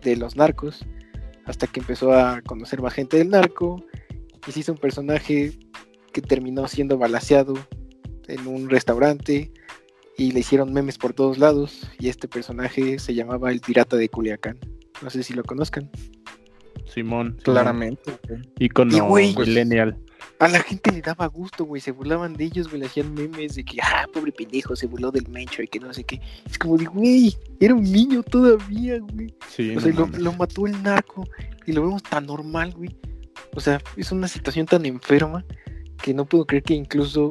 de 0.00 0.16
los 0.16 0.36
narcos 0.36 0.86
hasta 1.44 1.66
que 1.66 1.80
empezó 1.80 2.14
a 2.14 2.40
conocer 2.40 2.80
más 2.80 2.94
gente 2.94 3.18
del 3.18 3.28
narco 3.28 3.84
y 4.48 4.52
se 4.52 4.60
hizo 4.60 4.72
un 4.72 4.78
personaje 4.78 5.52
que 6.16 6.22
terminó 6.22 6.66
siendo 6.66 6.96
balaseado 6.96 7.52
en 8.26 8.46
un 8.46 8.70
restaurante 8.70 9.52
y 10.16 10.32
le 10.32 10.40
hicieron 10.40 10.72
memes 10.72 10.96
por 10.96 11.12
todos 11.12 11.36
lados 11.36 11.90
y 11.98 12.08
este 12.08 12.26
personaje 12.26 12.98
se 12.98 13.14
llamaba 13.14 13.52
el 13.52 13.60
pirata 13.60 13.98
de 13.98 14.08
Culiacán. 14.08 14.58
No 15.02 15.10
sé 15.10 15.22
si 15.22 15.34
lo 15.34 15.44
conozcan. 15.44 15.90
Simón. 16.86 17.36
Claramente. 17.42 18.18
Y 18.58 18.70
con 18.70 18.88
millennial 18.88 19.98
a 20.38 20.48
la 20.48 20.60
gente 20.60 20.90
le 20.90 21.02
daba 21.02 21.26
gusto, 21.26 21.66
güey, 21.66 21.82
se 21.82 21.92
burlaban 21.92 22.32
de 22.32 22.44
ellos, 22.44 22.68
güey, 22.68 22.80
le 22.80 22.86
hacían 22.86 23.12
memes 23.12 23.54
de 23.54 23.64
que, 23.64 23.78
ah, 23.82 24.06
pobre 24.10 24.32
pendejo, 24.32 24.74
se 24.74 24.86
burló 24.86 25.10
del 25.10 25.28
Mencho 25.28 25.62
y 25.62 25.68
que 25.68 25.80
no 25.80 25.92
sé 25.92 26.04
qué. 26.04 26.20
Es 26.48 26.58
como 26.58 26.78
de, 26.78 26.86
güey, 26.86 27.36
era 27.60 27.74
un 27.74 27.82
niño 27.82 28.22
todavía, 28.22 28.98
güey. 29.00 29.34
Sí, 29.48 29.76
o 29.76 29.80
sea, 29.80 29.92
lo, 29.92 30.06
lo, 30.06 30.32
mató 30.32 30.66
el 30.66 30.82
narco 30.82 31.28
y 31.66 31.72
lo 31.72 31.82
vemos 31.82 32.02
tan 32.02 32.24
normal, 32.26 32.72
güey. 32.74 32.96
O 33.54 33.60
sea, 33.60 33.80
es 33.96 34.12
una 34.12 34.28
situación 34.28 34.66
tan 34.66 34.84
enferma 34.84 35.44
que 35.96 36.14
no 36.14 36.24
puedo 36.24 36.46
creer 36.46 36.62
que 36.62 36.74
incluso 36.74 37.30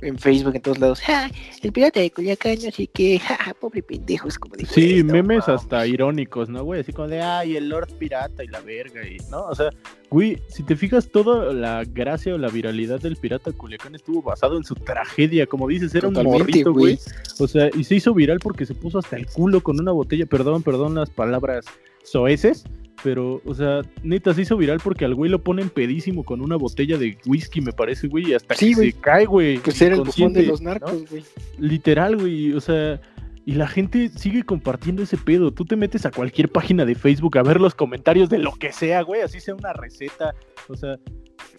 en 0.00 0.18
Facebook, 0.18 0.54
en 0.54 0.62
todos 0.62 0.78
lados, 0.78 1.02
el 1.62 1.72
pirata 1.72 2.00
de 2.00 2.10
Culiacán, 2.10 2.58
así 2.68 2.86
que, 2.86 3.18
ja, 3.20 3.54
pobre 3.58 3.82
pendejo, 3.82 4.28
es 4.28 4.38
como 4.38 4.56
de... 4.56 4.66
Sí, 4.66 5.02
memes 5.02 5.48
hasta 5.48 5.86
irónicos, 5.86 6.48
¿no, 6.48 6.64
güey? 6.64 6.80
Así 6.80 6.92
como 6.92 7.08
de, 7.08 7.20
ay, 7.20 7.56
el 7.56 7.68
Lord 7.68 7.92
Pirata 7.98 8.44
y 8.44 8.48
la 8.48 8.60
verga, 8.60 9.06
y, 9.06 9.16
¿no? 9.30 9.42
O 9.46 9.54
sea, 9.54 9.70
güey, 10.10 10.40
si 10.48 10.62
te 10.62 10.76
fijas, 10.76 11.08
toda 11.08 11.52
la 11.52 11.84
gracia 11.84 12.34
o 12.34 12.38
la 12.38 12.48
viralidad 12.48 13.00
del 13.00 13.16
pirata 13.16 13.52
Culiacán 13.52 13.94
estuvo 13.94 14.22
basado 14.22 14.56
en 14.56 14.64
su 14.64 14.74
tragedia, 14.74 15.46
como 15.46 15.68
dices, 15.68 15.94
era 15.94 16.08
un 16.08 16.14
morrito, 16.14 16.72
güey. 16.72 16.98
O 17.38 17.48
sea, 17.48 17.68
y 17.76 17.84
se 17.84 17.96
hizo 17.96 18.14
viral 18.14 18.38
porque 18.40 18.66
se 18.66 18.74
puso 18.74 18.98
hasta 18.98 19.16
el 19.16 19.26
culo 19.26 19.62
con 19.62 19.80
una 19.80 19.92
botella, 19.92 20.26
perdón, 20.26 20.62
perdón 20.62 20.94
las 20.94 21.10
palabras 21.10 21.66
soeces, 22.04 22.64
pero, 23.02 23.40
o 23.44 23.54
sea, 23.54 23.82
neta 24.02 24.34
se 24.34 24.42
hizo 24.42 24.56
viral 24.56 24.80
porque 24.82 25.04
al 25.04 25.14
güey 25.14 25.30
lo 25.30 25.42
ponen 25.42 25.70
pedísimo 25.70 26.24
con 26.24 26.40
una 26.40 26.56
botella 26.56 26.98
de 26.98 27.18
whisky, 27.26 27.60
me 27.60 27.72
parece, 27.72 28.08
güey, 28.08 28.30
y 28.30 28.34
hasta 28.34 28.54
que 28.54 28.74
se 28.74 28.92
cae, 28.94 29.26
güey. 29.26 29.58
Que 29.58 29.70
ser 29.70 29.92
el 29.92 30.00
bufón 30.00 30.32
de 30.32 30.44
los 30.44 30.60
narcos, 30.60 31.08
güey. 31.10 31.24
Literal, 31.58 32.16
güey, 32.16 32.52
o 32.52 32.60
sea, 32.60 33.00
y 33.44 33.52
la 33.52 33.66
gente 33.66 34.10
sigue 34.10 34.42
compartiendo 34.42 35.02
ese 35.02 35.16
pedo. 35.16 35.52
Tú 35.52 35.64
te 35.64 35.76
metes 35.76 36.04
a 36.04 36.10
cualquier 36.10 36.50
página 36.50 36.84
de 36.84 36.94
Facebook 36.94 37.38
a 37.38 37.42
ver 37.42 37.60
los 37.60 37.74
comentarios 37.74 38.28
de 38.28 38.38
lo 38.38 38.52
que 38.52 38.72
sea, 38.72 39.02
güey, 39.02 39.22
así 39.22 39.40
sea 39.40 39.54
una 39.54 39.72
receta, 39.72 40.34
o 40.68 40.76
sea, 40.76 40.98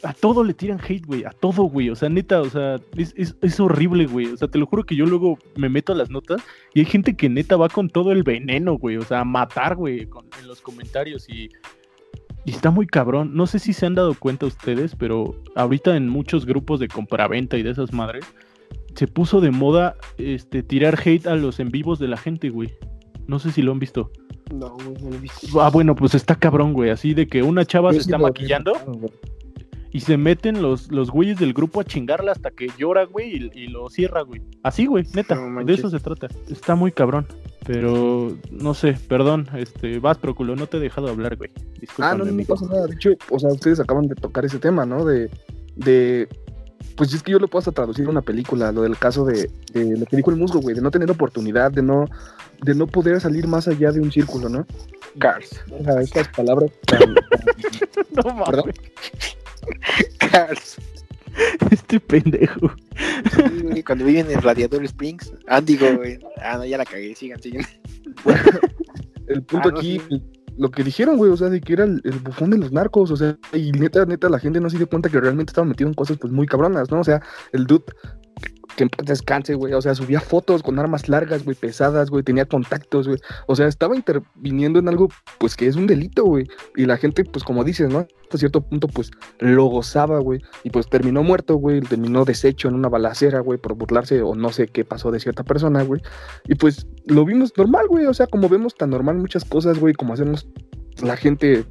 a 0.03 0.13
todo 0.13 0.43
le 0.43 0.53
tiran 0.53 0.79
hate, 0.79 1.05
güey, 1.05 1.23
a 1.25 1.31
todo, 1.31 1.63
güey. 1.63 1.89
O 1.89 1.95
sea, 1.95 2.09
neta, 2.09 2.41
o 2.41 2.49
sea, 2.49 2.77
es, 2.95 3.13
es, 3.17 3.35
es, 3.41 3.59
horrible, 3.59 4.05
güey. 4.05 4.27
O 4.27 4.37
sea, 4.37 4.47
te 4.47 4.57
lo 4.57 4.65
juro 4.65 4.85
que 4.85 4.95
yo 4.95 5.05
luego 5.05 5.37
me 5.55 5.69
meto 5.69 5.93
a 5.93 5.95
las 5.95 6.09
notas 6.09 6.41
y 6.73 6.79
hay 6.79 6.85
gente 6.85 7.15
que 7.15 7.29
neta 7.29 7.57
va 7.57 7.69
con 7.69 7.89
todo 7.89 8.11
el 8.11 8.23
veneno, 8.23 8.77
güey. 8.77 8.97
O 8.97 9.03
sea, 9.03 9.21
a 9.21 9.25
matar, 9.25 9.75
güey, 9.75 10.07
en 10.39 10.47
los 10.47 10.61
comentarios 10.61 11.27
y, 11.29 11.49
y 12.45 12.51
está 12.51 12.71
muy 12.71 12.87
cabrón. 12.87 13.31
No 13.33 13.47
sé 13.47 13.59
si 13.59 13.73
se 13.73 13.85
han 13.85 13.95
dado 13.95 14.13
cuenta 14.13 14.45
ustedes, 14.45 14.95
pero 14.95 15.35
ahorita 15.55 15.95
en 15.95 16.07
muchos 16.07 16.45
grupos 16.45 16.79
de 16.79 16.87
compraventa 16.87 17.57
y 17.57 17.63
de 17.63 17.71
esas 17.71 17.93
madres, 17.93 18.25
se 18.95 19.07
puso 19.07 19.41
de 19.41 19.51
moda 19.51 19.95
este 20.17 20.63
tirar 20.63 20.99
hate 21.03 21.27
a 21.27 21.35
los 21.35 21.59
en 21.59 21.69
vivos 21.69 21.99
de 21.99 22.07
la 22.07 22.17
gente, 22.17 22.49
güey. 22.49 22.73
No 23.27 23.37
sé 23.39 23.51
si 23.51 23.61
lo 23.61 23.71
han 23.71 23.79
visto. 23.79 24.11
No, 24.51 24.75
no 24.77 25.09
lo 25.09 25.15
he 25.15 25.19
visto. 25.19 25.61
Ah, 25.61 25.69
bueno, 25.69 25.93
pues 25.95 26.15
está 26.15 26.35
cabrón, 26.35 26.73
güey. 26.73 26.89
Así 26.89 27.13
de 27.13 27.27
que 27.27 27.43
una 27.43 27.65
chava 27.65 27.91
se 27.93 27.99
está 27.99 28.17
maquillando 28.17 28.73
y 29.91 30.01
se 30.01 30.17
meten 30.17 30.61
los, 30.61 30.91
los 30.91 31.09
güeyes 31.09 31.39
del 31.39 31.53
grupo 31.53 31.81
a 31.81 31.83
chingarla 31.83 32.31
hasta 32.31 32.51
que 32.51 32.67
llora, 32.77 33.05
güey, 33.05 33.51
y, 33.53 33.67
lo 33.67 33.89
cierra, 33.89 34.21
güey. 34.21 34.41
Así, 34.63 34.85
güey, 34.85 35.05
neta. 35.13 35.35
de 35.63 35.73
eso 35.73 35.89
se 35.89 35.99
trata. 35.99 36.27
Está 36.49 36.75
muy 36.75 36.91
cabrón. 36.91 37.25
Pero 37.65 38.35
no 38.51 38.73
sé, 38.73 38.97
perdón, 39.07 39.47
este, 39.55 39.99
vas, 39.99 40.17
Proculo, 40.17 40.55
no 40.55 40.67
te 40.67 40.77
he 40.77 40.79
dejado 40.79 41.09
hablar, 41.09 41.35
güey. 41.35 41.51
Ah, 41.99 42.15
no, 42.15 42.25
no 42.25 42.43
pasa 42.45 42.65
nada. 42.65 42.87
De 42.87 42.95
hecho, 42.95 43.11
o 43.29 43.37
sea, 43.37 43.49
ustedes 43.49 43.79
acaban 43.79 44.07
de 44.07 44.15
tocar 44.15 44.45
ese 44.45 44.57
tema, 44.57 44.85
¿no? 44.85 45.05
De, 45.05 45.29
de 45.75 46.27
pues 46.95 47.13
es 47.13 47.23
que 47.23 47.31
yo 47.31 47.39
lo 47.39 47.47
puedo 47.47 47.59
hasta 47.59 47.71
traducir 47.71 48.05
a 48.07 48.09
una 48.09 48.21
película, 48.21 48.71
lo 48.71 48.81
del 48.81 48.97
caso 48.97 49.23
de, 49.25 49.49
de 49.73 49.97
lo 49.97 50.05
que 50.05 50.17
dijo 50.17 50.31
el 50.31 50.37
musgo, 50.37 50.59
güey, 50.59 50.75
de 50.75 50.81
no 50.81 50.91
tener 50.91 51.09
oportunidad, 51.11 51.71
de 51.71 51.81
no, 51.81 52.05
de 52.61 52.75
no 52.75 52.87
poder 52.87 53.21
salir 53.21 53.47
más 53.47 53.67
allá 53.67 53.91
de 53.91 54.01
un 54.01 54.11
círculo, 54.11 54.49
¿no? 54.49 54.65
Cars. 55.17 55.61
O 55.71 55.83
sea, 55.83 56.01
estas 56.01 56.27
palabras 56.29 56.71
no 58.11 58.33
mames. 58.33 58.75
Cars. 60.17 60.77
Este 61.71 61.99
pendejo. 61.99 62.71
Sí, 63.73 63.83
cuando 63.83 64.03
viven 64.03 64.29
en 64.29 64.41
Radiador 64.41 64.83
Springs. 64.83 65.31
Ah, 65.47 65.61
digo, 65.61 65.85
güey. 65.95 66.19
Ah, 66.41 66.57
no, 66.57 66.65
ya 66.65 66.77
la 66.77 66.85
cagué. 66.85 67.15
Sigan, 67.15 67.41
sigan. 67.41 67.65
el 69.27 69.43
punto 69.43 69.69
Ah, 69.69 69.71
no, 69.71 69.77
aquí, 69.77 70.01
sí. 70.09 70.21
lo 70.57 70.71
que 70.71 70.83
dijeron, 70.83 71.17
güey, 71.17 71.31
o 71.31 71.37
sea, 71.37 71.49
de 71.49 71.61
que 71.61 71.73
era 71.73 71.83
el, 71.85 72.01
el 72.03 72.19
bufón 72.19 72.49
de 72.49 72.57
los 72.57 72.71
narcos, 72.71 73.11
o 73.11 73.15
sea, 73.15 73.37
y 73.53 73.71
neta, 73.71 74.05
neta, 74.05 74.27
la 74.27 74.39
gente 74.39 74.59
no 74.59 74.69
se 74.69 74.77
dio 74.77 74.89
cuenta 74.89 75.09
que 75.09 75.21
realmente 75.21 75.51
estaba 75.51 75.67
metido 75.67 75.87
en 75.87 75.93
cosas, 75.93 76.17
pues, 76.17 76.33
muy 76.33 76.47
cabronas, 76.47 76.89
¿no? 76.91 76.99
O 76.99 77.03
sea, 77.03 77.21
el 77.53 77.65
dude, 77.67 77.85
que 78.79 78.83
en 78.83 78.89
paz 78.89 79.05
descanse, 79.05 79.55
güey, 79.55 79.73
o 79.73 79.81
sea, 79.81 79.93
subía 79.93 80.21
fotos 80.21 80.63
con 80.63 80.79
armas 80.79 81.09
largas, 81.09 81.43
güey, 81.43 81.53
pesadas, 81.53 82.09
güey, 82.09 82.23
tenía 82.23 82.45
contactos, 82.45 83.09
güey, 83.09 83.19
o 83.45 83.53
sea, 83.53 83.67
estaba 83.67 83.93
interviniendo 83.93 84.79
en 84.79 84.87
algo, 84.87 85.09
pues, 85.37 85.57
que 85.57 85.67
es 85.67 85.75
un 85.75 85.85
delito, 85.85 86.23
güey, 86.23 86.47
y 86.77 86.85
la 86.85 86.95
gente, 86.95 87.25
pues, 87.25 87.43
como 87.43 87.65
dices, 87.65 87.89
¿no? 87.89 88.07
Hasta 88.23 88.37
cierto 88.37 88.61
punto, 88.61 88.87
pues, 88.87 89.11
lo 89.39 89.65
gozaba, 89.65 90.19
güey, 90.19 90.39
y 90.63 90.69
pues 90.69 90.87
terminó 90.87 91.23
muerto, 91.23 91.55
güey, 91.55 91.81
terminó 91.81 92.23
deshecho 92.23 92.69
en 92.69 92.75
una 92.75 92.87
balacera, 92.87 93.41
güey, 93.41 93.59
por 93.59 93.73
burlarse 93.73 94.21
o 94.21 94.33
no 94.33 94.49
sé 94.53 94.67
qué 94.67 94.85
pasó 94.85 95.11
de 95.11 95.19
cierta 95.19 95.43
persona, 95.43 95.83
güey, 95.83 96.01
y 96.45 96.55
pues, 96.55 96.87
lo 97.05 97.25
vimos 97.25 97.51
normal, 97.57 97.85
güey, 97.89 98.05
o 98.05 98.13
sea, 98.13 98.27
como 98.27 98.47
vemos 98.47 98.75
tan 98.75 98.91
normal 98.91 99.17
muchas 99.17 99.43
cosas, 99.43 99.77
güey, 99.77 99.93
como 99.93 100.13
hacemos 100.13 100.47
la 101.03 101.17
gente, 101.17 101.65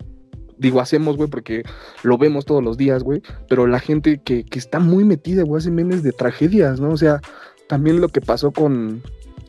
digo, 0.59 0.81
hacemos, 0.81 1.17
güey, 1.17 1.29
porque 1.29 1.63
lo 2.03 2.19
vemos 2.19 2.45
todos 2.45 2.63
los 2.63 2.77
días, 2.77 3.03
güey, 3.03 3.23
pero 3.49 3.67
la 3.67 3.81
gente 3.81 4.21
que, 4.23 4.45
que 4.45 4.59
está 4.59 4.79
muy 4.79 5.05
metida, 5.05 5.43
güey, 5.43 5.59
hace 5.61 5.71
memes 5.71 6.03
de 6.03 6.13
tragedias, 6.13 6.81
¿no? 6.81 6.91
O 6.91 6.97
sea, 6.97 7.21
también 7.69 8.01
lo 8.01 8.09
que 8.09 8.21
pasó 8.21 8.51
con 8.51 9.03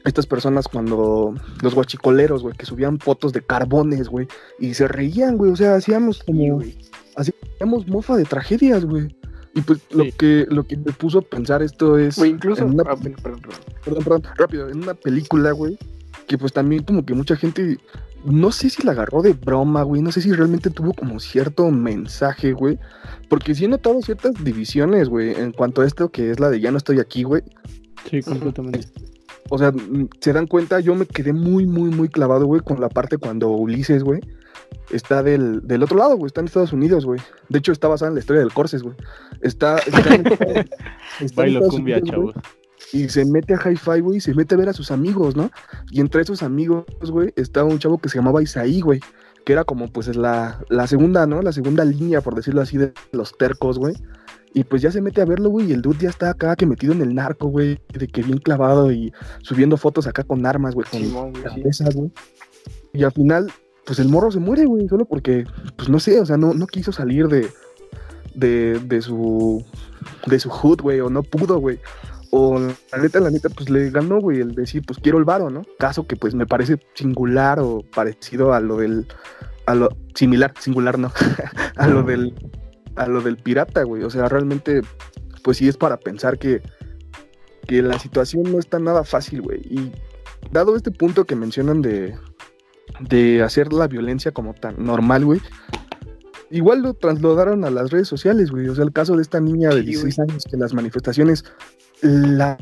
estas 0.06 0.26
personas 0.26 0.68
cuando 0.68 1.36
los 1.62 1.76
guachicoleros, 1.76 2.42
güey, 2.42 2.56
que 2.56 2.66
subían 2.66 3.00
fotos 3.00 3.34
de 3.34 3.42
carbones, 3.42 4.10
güey, 4.10 4.28
y 4.60 4.74
se 4.74 4.88
reían, 4.88 5.38
güey, 5.38 5.52
o 5.52 5.56
sea, 5.56 5.76
hacíamos 5.76 6.24
como, 6.24 6.62
hacíamos 7.16 7.88
mofa 7.88 8.16
de 8.16 8.26
tragedias, 8.26 8.86
güey. 8.86 9.16
Y 9.56 9.62
pues 9.62 9.80
lo 9.92 10.06
que 10.16 10.46
lo 10.50 10.64
que 10.68 10.78
me 10.78 10.92
puso 10.94 11.20
a 11.20 11.22
pensar 11.24 11.64
esto 11.64 11.98
es 11.98 12.18
Güey, 12.18 12.32
incluso. 12.32 12.64
en 12.64 12.74
una 12.76 12.84
Ah, 12.86 12.96
perdón. 12.96 13.42
perdón, 13.84 14.04
perdón, 14.04 14.24
rápido, 14.36 14.70
en 14.70 14.84
una 14.84 14.94
película, 14.94 15.52
güey, 15.52 15.78
que 16.28 16.38
pues 16.38 16.54
también 16.54 16.84
como 16.84 17.04
que 17.04 17.16
mucha 17.16 17.36
gente, 17.36 17.80
no 18.26 18.52
sé 18.52 18.70
si 18.70 18.84
la 18.84 18.92
agarró 18.92 19.22
de 19.22 19.34
broma, 19.34 19.84
güey, 19.84 20.02
no 20.02 20.12
sé 20.12 20.22
si 20.22 20.32
realmente 20.32 20.70
tuvo 20.70 20.94
como 20.94 21.20
cierto 21.20 21.70
mensaje, 21.72 22.52
güey, 22.52 22.78
porque 23.30 23.56
sí 23.56 23.66
he 23.66 23.68
notado 23.68 24.02
ciertas 24.02 24.34
divisiones, 24.44 25.10
güey, 25.10 25.34
en 25.36 25.52
cuanto 25.52 25.82
a 25.82 25.86
esto 25.88 26.10
que 26.10 26.32
es 26.32 26.40
la 26.40 26.50
de 26.50 26.60
ya 26.60 26.72
no 26.72 26.78
estoy 26.78 27.00
aquí, 27.00 27.24
güey, 27.24 27.44
Sí, 28.10 28.22
completamente. 28.22 28.88
o 29.50 29.58
sea, 29.58 29.72
mm, 29.72 30.10
se 30.20 30.34
dan 30.34 30.48
cuenta, 30.48 30.80
yo 30.80 30.96
me 30.96 31.06
quedé 31.06 31.34
muy, 31.34 31.66
muy, 31.66 31.90
muy 31.90 32.10
clavado, 32.10 32.46
güey, 32.46 32.62
con 32.62 32.82
la 32.82 32.90
parte 32.90 33.18
cuando 33.18 33.50
Ulises, 33.50 34.04
güey, 34.04 34.22
está 34.92 35.24
del, 35.24 35.66
del 35.68 35.84
otro 35.84 35.98
lado, 35.98 36.16
güey, 36.18 36.28
está 36.28 36.42
en 36.42 36.48
Estados 36.48 36.74
Unidos, 36.74 37.06
güey, 37.06 37.20
de 37.48 37.60
hecho 37.60 37.72
está 37.72 37.88
basada 37.88 38.10
en 38.10 38.16
la 38.16 38.20
historia 38.22 38.42
del 38.42 38.54
Corses, 38.54 38.84
güey, 38.84 38.96
está... 39.42 39.78
está 39.78 40.66
Bailo 41.36 41.62
cumbia, 41.68 42.02
chavos. 42.02 42.36
Y 42.92 43.10
se 43.10 43.26
mete 43.26 43.54
a 43.54 43.58
Hi-Fi, 43.58 44.00
güey, 44.02 44.18
y 44.18 44.22
se 44.22 44.34
mete 44.34 44.56
a 44.56 44.58
ver 44.58 44.70
a 44.70 44.74
sus 44.74 44.92
amigos, 44.92 45.36
¿no? 45.36 45.52
Y 45.92 46.02
entre 46.02 46.22
esos 46.22 46.44
amigos, 46.44 46.86
güey, 47.10 47.34
estaba 47.36 47.70
un 47.70 47.80
chavo 47.80 47.98
que 48.00 48.10
se 48.10 48.18
llamaba 48.18 48.42
Isaí, 48.42 48.82
güey, 48.82 49.00
que 49.46 49.54
era 49.54 49.64
como, 49.64 49.88
pues, 49.88 50.16
la, 50.16 50.60
la 50.70 50.88
segunda, 50.88 51.28
¿no? 51.28 51.42
La 51.42 51.52
segunda 51.52 51.86
línea, 51.86 52.22
por 52.22 52.36
decirlo 52.36 52.62
así, 52.62 52.78
de 52.78 52.94
los 53.12 53.38
tercos, 53.38 53.78
güey. 53.78 53.96
Y 54.54 54.64
pues 54.64 54.82
ya 54.82 54.92
se 54.92 55.02
mete 55.02 55.22
a 55.22 55.26
verlo, 55.26 55.50
güey, 55.50 55.70
y 55.70 55.74
el 55.74 55.82
dude 55.82 56.00
ya 56.00 56.10
está 56.10 56.32
acá 56.32 56.56
que 56.56 56.66
metido 56.66 56.94
en 56.94 57.02
el 57.02 57.14
narco, 57.14 57.48
güey, 57.50 57.80
de 57.94 58.08
que 58.08 58.24
bien 58.24 58.40
clavado 58.40 58.92
y 58.92 59.14
subiendo 59.44 59.78
fotos 59.78 60.08
acá 60.08 60.24
con 60.24 60.46
armas, 60.46 60.74
güey, 60.74 60.88
con 60.90 61.02
sí. 61.36 61.42
cabezas, 61.44 61.96
güey. 61.96 62.12
Y 62.94 63.04
al 63.04 63.12
final, 63.12 63.52
pues 63.86 64.00
el 64.00 64.10
morro 64.10 64.32
se 64.32 64.40
muere, 64.40 64.66
güey, 64.66 64.88
solo 64.88 65.06
porque, 65.06 65.46
pues 65.76 65.88
no 65.90 66.00
sé, 66.00 66.20
o 66.20 66.26
sea, 66.26 66.38
no, 66.38 66.56
no 66.56 66.66
quiso 66.66 66.92
salir 66.92 67.28
de, 67.28 67.48
de, 68.34 68.80
de 68.80 69.02
su, 69.04 69.64
de 70.26 70.40
su 70.40 70.50
hood, 70.50 70.82
güey, 70.82 71.00
o 71.00 71.10
no 71.10 71.22
pudo, 71.22 71.60
güey. 71.60 71.80
O 72.32 72.60
la 72.60 72.98
neta, 73.02 73.20
la 73.20 73.32
neta, 73.32 73.50
pues 73.50 73.70
le 73.70 73.90
ganó, 73.90 74.20
güey, 74.20 74.40
el 74.40 74.54
decir, 74.54 74.84
pues 74.86 75.00
quiero 75.00 75.18
el 75.18 75.26
varo, 75.26 75.50
¿no? 75.50 75.64
Caso 75.80 76.06
que 76.06 76.16
pues 76.16 76.36
me 76.36 76.46
parece 76.46 76.80
singular 76.94 77.60
o 77.60 77.84
parecido 77.96 78.54
a 78.54 78.60
lo 78.60 78.78
del, 78.78 79.08
a 79.66 79.74
lo, 79.74 79.90
similar, 80.14 80.54
singular, 80.60 81.00
no, 81.00 81.12
a 81.76 81.88
lo 81.88 82.04
del, 82.04 82.36
a 82.96 83.08
lo 83.08 83.22
del 83.22 83.38
pirata, 83.38 83.84
güey. 83.84 84.04
O 84.04 84.10
sea, 84.10 84.30
realmente, 84.30 84.82
pues 85.44 85.58
sí 85.58 85.68
es 85.68 85.78
para 85.78 85.98
pensar 85.98 86.38
que, 86.38 86.62
que 87.68 87.82
la 87.82 87.98
situación 87.98 88.52
no 88.52 88.60
está 88.60 88.78
nada 88.78 89.04
fácil, 89.04 89.42
güey. 89.42 89.62
Y 89.62 89.92
dado 90.52 90.76
este 90.76 90.92
punto 90.92 91.26
que 91.26 91.36
mencionan 91.36 91.82
de, 91.82 92.16
de 93.00 93.42
hacer 93.42 93.74
la 93.74 93.88
violencia 93.88 94.32
como 94.32 94.54
tan 94.54 94.84
normal, 94.84 95.26
güey, 95.26 95.42
igual 96.52 96.82
lo 96.82 96.94
trasladaron 96.94 97.64
a 97.66 97.70
las 97.70 97.92
redes 97.92 98.08
sociales, 98.08 98.52
güey. 98.52 98.68
O 98.68 98.76
sea, 98.76 98.84
el 98.84 98.92
caso 98.92 99.16
de 99.16 99.22
esta 99.22 99.40
niña 99.40 99.70
de 99.70 99.82
Sí, 99.82 99.88
16 99.88 100.20
años 100.20 100.44
que 100.46 100.56
en 100.56 100.62
las 100.62 100.74
manifestaciones 100.74 101.46
la, 102.02 102.58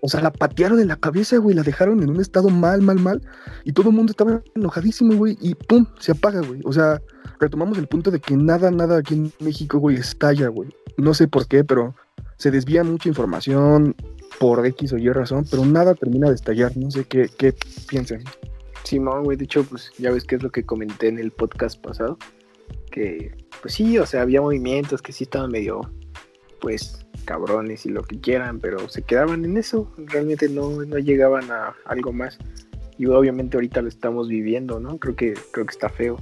o 0.00 0.08
sea, 0.08 0.20
la 0.20 0.32
patearon 0.32 0.80
en 0.80 0.88
la 0.88 0.96
cabeza, 0.96 1.38
güey, 1.38 1.54
la 1.54 1.62
dejaron 1.62 2.02
en 2.02 2.10
un 2.10 2.20
estado 2.20 2.48
mal, 2.50 2.82
mal, 2.82 2.98
mal, 2.98 3.22
y 3.64 3.72
todo 3.72 3.90
el 3.90 3.96
mundo 3.96 4.10
estaba 4.10 4.42
enojadísimo, 4.54 5.14
güey, 5.16 5.38
y 5.40 5.54
pum, 5.54 5.86
se 5.98 6.12
apaga, 6.12 6.40
güey. 6.40 6.60
O 6.64 6.72
sea, 6.72 7.00
retomamos 7.40 7.78
el 7.78 7.88
punto 7.88 8.10
de 8.10 8.20
que 8.20 8.36
nada, 8.36 8.70
nada 8.70 8.98
aquí 8.98 9.14
en 9.14 9.32
México, 9.40 9.78
güey, 9.78 9.96
estalla, 9.96 10.48
güey. 10.48 10.70
No 10.96 11.14
sé 11.14 11.28
por 11.28 11.46
qué, 11.46 11.64
pero 11.64 11.94
se 12.36 12.50
desvía 12.50 12.84
mucha 12.84 13.08
información 13.08 13.94
por 14.38 14.64
X 14.66 14.92
o 14.92 14.98
Y 14.98 15.08
razón, 15.10 15.46
pero 15.50 15.64
nada 15.64 15.94
termina 15.94 16.28
de 16.28 16.34
estallar. 16.34 16.76
No 16.76 16.90
sé 16.90 17.04
qué, 17.04 17.30
qué 17.36 17.54
piensan. 17.88 18.24
Simón, 18.84 19.24
güey, 19.24 19.36
de 19.36 19.44
hecho, 19.44 19.64
pues 19.64 19.90
ya 19.98 20.10
ves 20.10 20.24
que 20.24 20.36
es 20.36 20.42
lo 20.42 20.50
que 20.50 20.64
comenté 20.64 21.08
en 21.08 21.18
el 21.18 21.30
podcast 21.30 21.80
pasado, 21.80 22.18
que 22.90 23.36
pues 23.60 23.74
sí, 23.74 23.96
o 23.98 24.06
sea, 24.06 24.22
había 24.22 24.40
movimientos 24.40 25.00
que 25.00 25.12
sí 25.12 25.24
estaban 25.24 25.50
medio, 25.50 25.80
pues, 26.60 27.06
cabrones 27.22 27.86
y 27.86 27.90
lo 27.90 28.02
que 28.02 28.20
quieran, 28.20 28.60
pero 28.60 28.88
se 28.88 29.02
quedaban 29.02 29.44
en 29.44 29.56
eso, 29.56 29.90
realmente 29.96 30.48
no, 30.48 30.84
no 30.84 30.98
llegaban 30.98 31.50
a 31.50 31.74
algo 31.84 32.12
más. 32.12 32.38
Y 32.98 33.06
obviamente 33.06 33.56
ahorita 33.56 33.82
lo 33.82 33.88
estamos 33.88 34.28
viviendo, 34.28 34.78
¿no? 34.78 34.98
Creo 34.98 35.16
que, 35.16 35.34
creo 35.50 35.66
que 35.66 35.72
está 35.72 35.88
feo. 35.88 36.18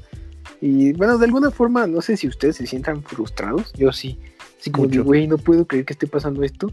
Y 0.60 0.92
bueno, 0.92 1.18
de 1.18 1.24
alguna 1.24 1.50
forma, 1.50 1.86
no 1.86 2.00
sé 2.00 2.16
si 2.16 2.28
ustedes 2.28 2.56
se 2.56 2.66
sientan 2.66 3.02
frustrados, 3.02 3.72
yo 3.74 3.92
sí. 3.92 4.18
Así 4.58 4.70
como 4.70 4.88
güey, 5.04 5.26
no 5.26 5.38
puedo 5.38 5.66
creer 5.66 5.84
que 5.86 5.94
esté 5.94 6.06
pasando 6.06 6.42
esto. 6.42 6.70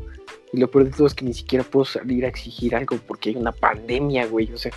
Y 0.52 0.60
lo 0.60 0.70
peor 0.70 0.86
de 0.86 0.92
todo 0.92 1.08
es 1.08 1.14
que 1.14 1.26
ni 1.26 1.34
siquiera 1.34 1.64
puedo 1.64 1.86
salir 1.86 2.26
a 2.26 2.28
exigir 2.28 2.76
algo 2.76 2.98
porque 3.08 3.30
hay 3.30 3.36
una 3.36 3.52
pandemia, 3.52 4.28
güey. 4.28 4.52
O 4.54 4.58
sea, 4.58 4.72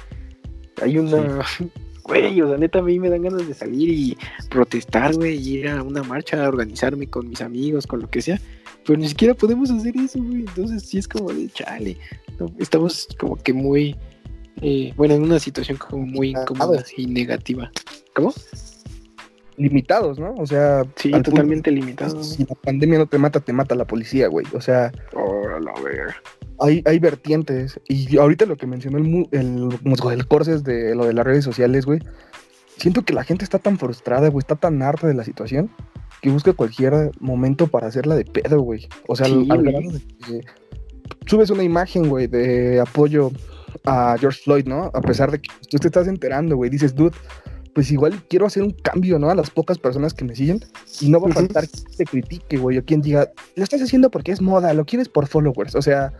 hay 0.81 0.99
una. 0.99 1.41
Güey, 2.11 2.41
o 2.43 2.49
sea, 2.49 2.59
neta, 2.59 2.81
a 2.81 2.83
mí 2.83 2.99
me 2.99 3.09
dan 3.09 3.23
ganas 3.23 3.47
de 3.47 3.55
salir 3.55 3.89
y 3.89 4.19
protestar, 4.49 5.15
güey, 5.15 5.37
y 5.37 5.59
ir 5.59 5.69
a 5.69 5.81
una 5.81 6.03
marcha, 6.03 6.45
a 6.45 6.49
organizarme 6.49 7.07
con 7.07 7.29
mis 7.29 7.41
amigos, 7.41 7.87
con 7.87 8.01
lo 8.01 8.11
que 8.11 8.21
sea. 8.21 8.41
Pero 8.85 8.99
ni 8.99 9.09
siquiera 9.09 9.33
podemos 9.33 9.71
hacer 9.71 9.97
eso, 9.97 10.21
güey. 10.21 10.41
Entonces, 10.41 10.83
sí 10.83 10.99
es 10.99 11.07
como 11.07 11.33
de 11.33 11.49
chale. 11.51 11.97
¿no? 12.41 12.47
Estamos 12.59 13.07
como 13.17 13.37
que 13.37 13.53
muy. 13.53 13.95
eh, 14.61 14.93
bueno, 14.97 15.15
en 15.15 15.23
una 15.23 15.39
situación 15.39 15.79
como 15.79 16.05
muy 16.05 16.31
incómoda 16.31 16.85
y 16.97 17.07
negativa. 17.07 17.71
¿Cómo? 18.13 18.35
Limitados, 19.61 20.19
¿no? 20.19 20.35
O 20.39 20.47
sea, 20.47 20.85
Sí, 20.97 21.11
totalmente 21.11 21.71
limitado. 21.71 22.23
Si 22.25 22.45
la 22.45 22.55
pandemia 22.55 22.99
no 22.99 23.07
te 23.07 23.19
mata, 23.19 23.41
te 23.41 23.53
mata 23.53 23.75
la 23.75 23.87
policía, 23.87 24.29
güey. 24.29 24.47
O 24.55 24.61
sea, 24.61 24.91
Órale, 25.13 25.71
a 25.71 25.81
ver. 25.83 26.15
hay, 26.61 26.83
hay 26.87 26.99
vertientes. 26.99 27.79
Y 27.89 28.17
ahorita 28.17 28.47
lo 28.47 28.57
que 28.57 28.67
mencionó 28.67 28.99
el, 28.99 29.29
el, 29.33 29.79
musgo 29.83 30.11
del 30.11 30.27
Corses 30.27 30.65
de 30.65 30.95
lo 30.95 31.05
de 31.05 31.13
las 31.13 31.27
redes 31.27 31.45
sociales, 31.45 31.85
güey. 31.85 32.01
Siento 32.79 33.03
que 33.03 33.13
la 33.13 33.25
gente 33.25 33.45
está 33.45 33.59
tan 33.59 33.79
frustrada, 33.79 34.29
güey, 34.29 34.41
está 34.41 34.57
tan 34.57 34.83
harta 34.83 35.07
de 35.07 35.13
la 35.13 35.25
situación, 35.25 35.71
que 36.23 36.31
busca 36.31 36.55
cualquier 36.55 37.11
momento 37.21 37.67
para 37.67 37.89
hacerla 37.89 38.15
de 38.15 38.25
pedo, 38.25 38.61
güey. 38.63 38.89
O 39.07 39.15
sea, 39.17 39.27
Sí, 39.27 39.47
al, 39.51 40.03
subes 41.27 41.51
una 41.51 41.63
imagen, 41.63 42.09
güey, 42.09 42.27
de 42.27 42.81
apoyo 42.81 43.31
a 43.85 44.17
George 44.19 44.41
Floyd, 44.43 44.67
¿no? 44.67 44.91
A 44.95 45.01
pesar 45.01 45.31
de 45.31 45.41
que 45.41 45.51
tú 45.71 45.79
te 45.79 45.89
estás 45.89 46.09
enterando, 46.09 46.57
güey, 46.57 46.71
dices, 46.71 46.95
dude, 46.95 47.17
pues 47.75 47.91
igual 47.91 48.23
quiero 48.29 48.47
hacer 48.47 48.63
un 48.63 48.73
cambio, 48.73 49.19
¿no? 49.19 49.31
A 49.31 49.35
las 49.35 49.51
pocas 49.51 49.79
personas 49.79 50.15
que 50.15 50.25
me 50.25 50.35
siguen 50.35 50.61
y 51.01 51.09
no 51.09 51.21
va 51.21 51.31
a 51.31 51.35
faltar 51.35 51.69
quien 51.69 51.97
te 51.97 52.05
critique, 52.05 52.57
güey, 52.57 52.79
o 52.79 52.85
quien 52.85 53.01
diga, 53.01 53.31
lo 53.55 53.65
estás 53.65 53.83
haciendo 53.83 54.11
porque 54.11 54.33
es 54.33 54.41
moda, 54.41 54.75
lo 54.75 54.85
quieres 54.85 55.09
por 55.09 55.27
followers, 55.27 55.75
o 55.75 55.83
sea, 55.83 56.13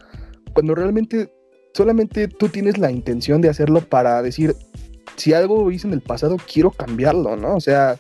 cuando 0.53 0.75
realmente 0.75 1.33
solamente 1.75 2.29
tú 2.29 2.49
tienes 2.49 2.79
la 2.79 2.91
intención 2.91 3.41
de 3.41 3.49
hacerlo 3.49 3.81
para 3.81 4.23
decir, 4.23 4.55
si 5.17 5.33
algo 5.33 5.71
hice 5.71 5.87
en 5.87 5.93
el 5.93 6.01
pasado, 6.01 6.37
quiero 6.53 6.71
cambiarlo, 6.71 7.37
¿no? 7.37 7.55
O 7.55 7.61
sea, 7.61 7.97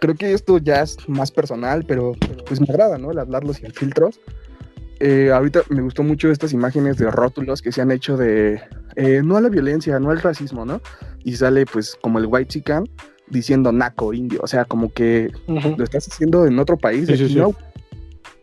creo 0.00 0.14
que 0.14 0.32
esto 0.32 0.58
ya 0.58 0.82
es 0.82 0.96
más 1.08 1.30
personal, 1.30 1.84
pero 1.86 2.12
pues 2.46 2.60
me 2.60 2.66
agrada, 2.68 2.98
¿no? 2.98 3.10
El 3.10 3.18
hablarlo 3.18 3.54
sin 3.54 3.72
filtros. 3.72 4.20
Eh, 5.00 5.32
ahorita 5.32 5.62
me 5.70 5.82
gustó 5.82 6.02
mucho 6.02 6.30
estas 6.30 6.52
imágenes 6.52 6.96
de 6.98 7.10
rótulos 7.10 7.62
que 7.62 7.72
se 7.72 7.82
han 7.82 7.90
hecho 7.90 8.16
de 8.16 8.60
eh, 8.96 9.22
no 9.24 9.36
a 9.36 9.40
la 9.40 9.48
violencia, 9.48 9.98
no 9.98 10.10
al 10.10 10.20
racismo, 10.20 10.64
¿no? 10.64 10.80
Y 11.24 11.36
sale 11.36 11.66
pues 11.66 11.96
como 12.00 12.18
el 12.18 12.26
white 12.26 12.48
chican 12.48 12.84
diciendo 13.28 13.72
naco 13.72 14.12
indio, 14.12 14.40
o 14.42 14.46
sea, 14.46 14.64
como 14.66 14.92
que 14.92 15.32
lo 15.46 15.82
estás 15.82 16.06
haciendo 16.08 16.46
en 16.46 16.58
otro 16.58 16.76
país, 16.76 17.06
Sí, 17.08 17.16
sí, 17.16 17.24
aquí 17.24 17.32
sí. 17.32 17.38
no. 17.38 17.54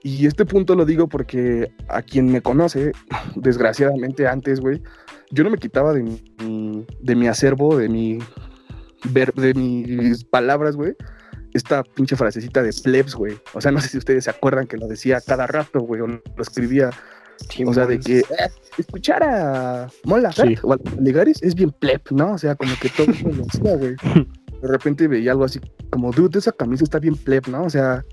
Y 0.04 0.26
este 0.26 0.46
punto 0.46 0.74
lo 0.76 0.86
digo 0.86 1.08
porque 1.08 1.72
a 1.88 2.02
quien 2.02 2.32
me 2.32 2.42
conoce, 2.42 2.92
desgraciadamente 3.36 4.28
antes, 4.28 4.60
güey, 4.60 4.82
yo 5.30 5.44
no 5.44 5.52
me 5.52 5.58
quitaba 5.58 5.94
de 5.94 6.04
mi, 6.04 6.86
de 7.00 7.16
mi 7.16 7.28
acervo, 7.28 7.78
de 7.78 7.88
mi 7.88 8.18
ver, 9.12 9.34
de 9.34 9.54
mis 9.54 10.24
palabras, 10.24 10.76
güey, 10.76 10.96
esta 11.54 11.84
pinche 11.84 12.16
frasecita 12.16 12.64
de 12.64 12.74
plebs, 12.74 13.14
güey. 13.16 13.38
O 13.54 13.62
sea, 13.62 13.72
no 13.72 13.80
sé 13.80 13.90
si 13.90 13.98
ustedes 13.98 14.24
se 14.24 14.30
acuerdan 14.30 14.68
que 14.68 14.78
lo 14.78 14.88
decía 14.88 15.22
cada 15.22 15.46
rato, 15.48 15.82
güey, 15.82 16.02
o 16.02 16.08
lo 16.08 16.22
escribía, 16.40 16.90
Sí, 17.50 17.64
o 17.66 17.74
sea, 17.74 17.86
de 17.86 18.00
que 18.00 18.20
eh, 18.20 18.24
escuchar 18.78 19.24
a 19.24 19.88
Mola 20.04 20.32
Sí. 20.32 20.56
o 20.64 20.74
a 20.74 20.78
Ligaris 21.00 21.42
es 21.44 21.56
bien 21.56 21.72
pleb, 21.72 22.02
¿no? 22.12 22.34
O 22.34 22.38
sea, 22.38 22.56
como 22.56 22.72
que 22.82 22.90
todo 22.90 23.08
el 23.08 23.24
mundo 23.24 23.38
lo 23.38 23.44
decía, 23.46 23.76
güey. 23.78 23.96
De 24.62 24.68
repente 24.68 25.08
veía 25.08 25.32
algo 25.32 25.44
así 25.46 25.60
como, 25.90 26.12
dude, 26.12 26.38
esa 26.38 26.52
camisa 26.52 26.84
está 26.84 27.00
bien 27.00 27.16
pleb, 27.16 27.48
¿no? 27.48 27.64
O 27.64 27.70
sea, 27.70 28.06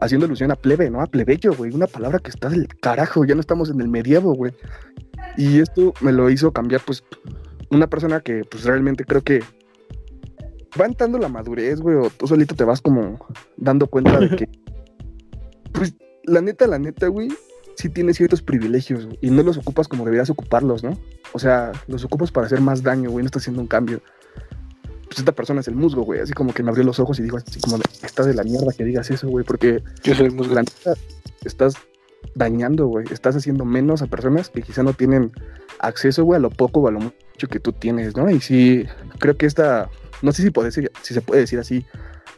haciendo 0.00 0.26
alusión 0.26 0.52
a 0.52 0.56
plebe, 0.56 0.88
¿no? 0.88 1.00
A 1.00 1.06
plebeyo, 1.06 1.52
güey. 1.52 1.74
Una 1.74 1.88
palabra 1.88 2.20
que 2.20 2.30
está 2.30 2.48
del 2.48 2.68
carajo, 2.80 3.24
ya 3.24 3.34
no 3.34 3.40
estamos 3.40 3.70
en 3.70 3.80
el 3.80 3.88
medievo, 3.88 4.32
güey. 4.34 4.52
Y 5.36 5.58
esto 5.60 5.92
me 6.00 6.12
lo 6.12 6.30
hizo 6.30 6.52
cambiar, 6.52 6.80
pues, 6.86 7.02
una 7.70 7.88
persona 7.88 8.20
que, 8.20 8.44
pues, 8.48 8.64
realmente 8.64 9.04
creo 9.04 9.22
que 9.22 9.42
va 10.80 10.86
entrando 10.86 11.18
la 11.18 11.28
madurez, 11.28 11.80
güey, 11.80 11.96
o 11.96 12.10
tú 12.10 12.26
solito 12.28 12.54
te 12.54 12.64
vas 12.64 12.80
como 12.80 13.18
dando 13.56 13.88
cuenta 13.88 14.20
de 14.20 14.36
que, 14.36 14.48
pues, 15.72 15.94
la 16.24 16.40
neta, 16.40 16.66
la 16.66 16.78
neta, 16.78 17.08
güey, 17.08 17.28
sí 17.76 17.88
tienes 17.90 18.16
ciertos 18.16 18.42
privilegios, 18.42 19.08
y 19.20 19.30
no 19.30 19.42
los 19.42 19.58
ocupas 19.58 19.86
como 19.88 20.04
deberías 20.04 20.30
ocuparlos, 20.30 20.82
¿no? 20.82 20.98
O 21.32 21.38
sea, 21.38 21.72
los 21.86 22.04
ocupas 22.04 22.32
para 22.32 22.46
hacer 22.46 22.60
más 22.60 22.82
daño, 22.82 23.10
güey, 23.10 23.22
no 23.22 23.26
estás 23.26 23.42
haciendo 23.42 23.62
un 23.62 23.68
cambio. 23.68 24.00
Pues 25.04 25.18
esta 25.18 25.32
persona 25.32 25.60
es 25.60 25.68
el 25.68 25.76
musgo, 25.76 26.02
güey, 26.02 26.20
así 26.20 26.32
como 26.32 26.52
que 26.52 26.62
me 26.62 26.70
abrió 26.70 26.84
los 26.84 26.98
ojos 26.98 27.18
y 27.18 27.22
dijo 27.22 27.36
así 27.36 27.60
como, 27.60 27.78
está 28.02 28.24
de 28.24 28.34
la 28.34 28.42
mierda 28.42 28.72
que 28.76 28.84
digas 28.84 29.10
eso, 29.10 29.28
güey, 29.28 29.44
porque 29.44 29.82
Yo 30.02 30.14
soy 30.14 30.26
el 30.26 30.32
musgo. 30.32 30.54
la 30.54 30.62
neta, 30.62 30.94
estás 31.44 31.74
dañando, 32.34 32.86
güey. 32.86 33.06
Estás 33.10 33.36
haciendo 33.36 33.64
menos 33.64 34.02
a 34.02 34.06
personas 34.06 34.50
que 34.50 34.62
quizá 34.62 34.82
no 34.82 34.92
tienen 34.92 35.32
acceso, 35.78 36.24
güey, 36.24 36.38
a 36.38 36.40
lo 36.40 36.50
poco 36.50 36.80
o 36.80 36.88
a 36.88 36.90
lo 36.90 37.00
mucho 37.00 37.48
que 37.48 37.60
tú 37.60 37.72
tienes, 37.72 38.16
¿no? 38.16 38.30
Y 38.30 38.40
sí, 38.40 38.84
creo 39.18 39.36
que 39.36 39.46
esta, 39.46 39.88
no 40.22 40.32
sé 40.32 40.42
si, 40.42 40.50
puede 40.50 40.72
ser, 40.72 40.90
si 41.02 41.14
se 41.14 41.20
puede 41.20 41.42
decir 41.42 41.58
así, 41.58 41.84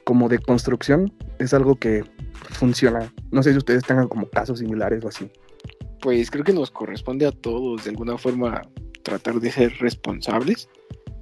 como 0.04 0.28
de 0.28 0.38
construcción, 0.38 1.12
es 1.38 1.54
algo 1.54 1.76
que 1.76 2.04
funciona. 2.50 3.12
No 3.30 3.42
sé 3.42 3.52
si 3.52 3.58
ustedes 3.58 3.84
tengan 3.84 4.08
como 4.08 4.28
casos 4.28 4.58
similares 4.58 5.04
o 5.04 5.08
así. 5.08 5.30
Pues 6.00 6.30
creo 6.30 6.44
que 6.44 6.52
nos 6.52 6.70
corresponde 6.70 7.26
a 7.26 7.32
todos 7.32 7.84
de 7.84 7.90
alguna 7.90 8.16
forma 8.18 8.62
tratar 9.02 9.40
de 9.40 9.50
ser 9.50 9.72
responsables 9.78 10.68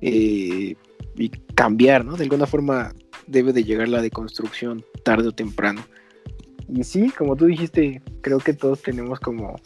eh, 0.01 0.77
y 1.17 1.29
cambiar, 1.55 2.05
¿no? 2.05 2.17
De 2.17 2.25
alguna 2.25 2.47
forma 2.47 2.95
debe 3.27 3.53
de 3.53 3.65
llegar 3.65 3.89
la 3.89 4.03
deconstrucción 4.03 4.85
tarde 5.05 5.29
o 5.29 5.33
temprano. 5.33 5.85
Y 6.69 6.85
sí, 6.85 7.11
como 7.17 7.37
tú 7.37 7.47
dijiste, 7.47 8.03
creo 8.23 8.39
que 8.39 8.53
todos 8.53 8.83
tenemos 8.83 9.21
como 9.21 9.57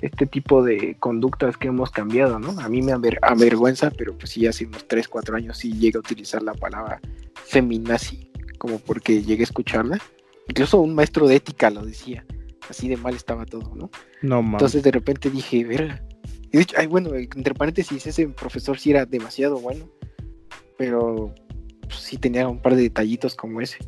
este 0.00 0.26
tipo 0.26 0.62
de 0.64 0.96
conductas 0.98 1.56
que 1.56 1.68
hemos 1.68 1.90
cambiado, 1.90 2.38
¿no? 2.40 2.58
A 2.60 2.68
mí 2.68 2.82
me 2.82 2.92
aver- 2.92 3.18
avergüenza, 3.22 3.90
pero 3.90 4.18
pues 4.18 4.30
sí, 4.30 4.46
hace 4.46 4.66
unos 4.66 4.86
3, 4.88 5.06
4 5.08 5.36
años 5.36 5.58
sí 5.58 5.72
llegué 5.72 5.96
a 5.96 6.00
utilizar 6.00 6.42
la 6.42 6.54
palabra 6.54 7.00
feminazi, 7.44 8.28
como 8.58 8.78
porque 8.80 9.22
llegué 9.22 9.42
a 9.42 9.44
escucharla. 9.44 9.98
Incluso 10.48 10.80
un 10.80 10.94
maestro 10.94 11.26
de 11.26 11.36
ética 11.36 11.70
lo 11.70 11.84
decía, 11.84 12.24
así 12.68 12.88
de 12.88 12.96
mal 12.96 13.14
estaba 13.14 13.46
todo, 13.46 13.74
¿no? 13.74 13.90
No 14.22 14.42
mames. 14.42 14.54
Entonces 14.54 14.82
de 14.82 14.90
repente 14.90 15.30
dije, 15.30 15.64
verga. 15.64 16.02
Y 16.50 16.58
de 16.58 16.62
hecho, 16.62 16.76
ay, 16.78 16.86
bueno, 16.86 17.14
entre 17.14 17.54
paréntesis, 17.54 18.06
ese 18.06 18.28
profesor 18.28 18.78
sí 18.78 18.90
era 18.90 19.06
demasiado 19.06 19.58
bueno, 19.58 19.88
pero 20.76 21.32
pues, 21.82 21.96
sí 21.96 22.16
tenía 22.18 22.48
un 22.48 22.60
par 22.60 22.74
de 22.76 22.82
detallitos 22.82 23.34
como 23.34 23.60
ese. 23.60 23.78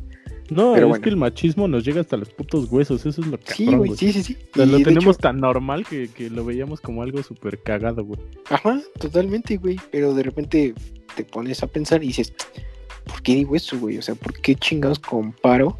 no, 0.49 0.73
pero 0.73 0.87
es 0.87 0.89
bueno. 0.89 1.03
que 1.03 1.09
el 1.09 1.17
machismo 1.17 1.67
nos 1.67 1.83
llega 1.83 2.01
hasta 2.01 2.17
los 2.17 2.29
putos 2.29 2.71
huesos, 2.71 3.05
eso 3.05 3.21
es 3.21 3.27
lo 3.27 3.39
que 3.39 3.53
Sí, 3.53 3.65
güey, 3.67 3.95
sí, 3.95 4.11
sí, 4.13 4.23
sí. 4.23 4.37
O 4.53 4.55
sea, 4.55 4.65
Y 4.65 4.69
lo 4.69 4.77
tenemos 4.79 5.15
hecho, 5.15 5.21
tan 5.21 5.39
normal 5.39 5.85
que, 5.85 6.07
que 6.07 6.29
lo 6.29 6.43
veíamos 6.45 6.81
como 6.81 7.03
algo 7.03 7.21
súper 7.21 7.61
cagado, 7.61 8.03
güey. 8.03 8.19
ajá, 8.49 8.81
totalmente, 8.99 9.57
güey. 9.57 9.77
Pero 9.91 10.13
de 10.13 10.23
repente 10.23 10.73
te 11.15 11.23
pones 11.23 11.61
a 11.61 11.67
pensar 11.67 12.03
y 12.03 12.07
dices, 12.07 12.33
¿por 13.05 13.21
qué 13.21 13.35
digo 13.35 13.55
eso, 13.55 13.77
güey? 13.77 13.97
O 13.97 14.01
sea, 14.01 14.15
¿por 14.15 14.33
qué 14.33 14.55
chingados 14.55 14.99
comparo 14.99 15.77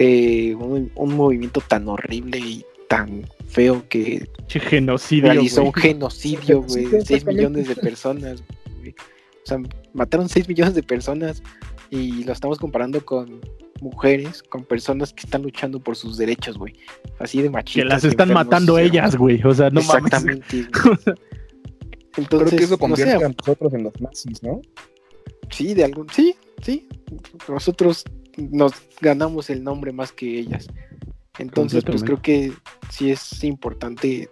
eh, 0.00 0.54
un, 0.54 0.92
un 0.94 1.16
movimiento 1.16 1.60
tan 1.60 1.88
horrible 1.88 2.38
y 2.38 2.64
tan 2.88 3.24
feo 3.48 3.84
que 3.88 4.28
Che, 4.46 4.60
genocidio, 4.60 5.24
realizó 5.32 5.64
un 5.64 5.72
güey. 5.72 5.82
genocidio, 5.82 6.62
güey, 6.68 6.84
de 6.84 6.90
6 6.90 7.10
exactamente. 7.10 7.32
millones 7.34 7.68
de 7.68 7.74
personas, 7.76 8.42
güey. 8.78 8.90
O 8.92 9.46
sea, 9.46 9.58
mataron 9.94 10.28
6 10.28 10.46
millones 10.48 10.74
de 10.76 10.82
personas 10.84 11.42
y 11.90 12.22
lo 12.22 12.32
estamos 12.32 12.58
comparando 12.58 13.04
con 13.04 13.40
mujeres, 13.80 14.42
con 14.44 14.64
personas 14.64 15.12
que 15.12 15.22
están 15.24 15.42
luchando 15.42 15.80
por 15.80 15.96
sus 15.96 16.16
derechos, 16.16 16.56
güey. 16.58 16.74
Así 17.18 17.38
de 17.38 17.44
Que 17.44 17.50
machistas. 17.50 17.88
las 17.88 18.04
están 18.04 18.28
enfermos, 18.30 18.46
matando 18.46 18.78
ellas, 18.78 19.16
güey. 19.16 19.42
O 19.44 19.52
sea, 19.52 19.68
no 19.70 19.82
mames. 19.82 20.04
Exactamente. 20.04 20.68
güey. 20.84 20.96
Entonces, 22.16 22.48
creo 22.48 22.58
que 22.58 22.64
eso 22.64 22.74
no 22.88 22.96
sé, 22.96 23.04
convierte 23.04 23.24
a 23.24 23.28
nosotros 23.28 23.74
en 23.74 23.82
los 23.82 24.00
nazis, 24.00 24.42
¿no? 24.42 24.60
sí, 25.50 25.72
de 25.74 25.84
algún, 25.84 26.08
sí, 26.10 26.34
sí. 26.62 26.88
Nosotros 27.48 28.04
nos 28.38 28.72
ganamos 29.00 29.50
el 29.50 29.62
nombre 29.64 29.92
más 29.92 30.12
que 30.12 30.38
ellas. 30.38 30.68
Entonces, 31.38 31.84
pues 31.84 32.02
creo 32.02 32.22
que 32.22 32.52
sí 32.90 33.10
es 33.10 33.44
importante 33.44 34.28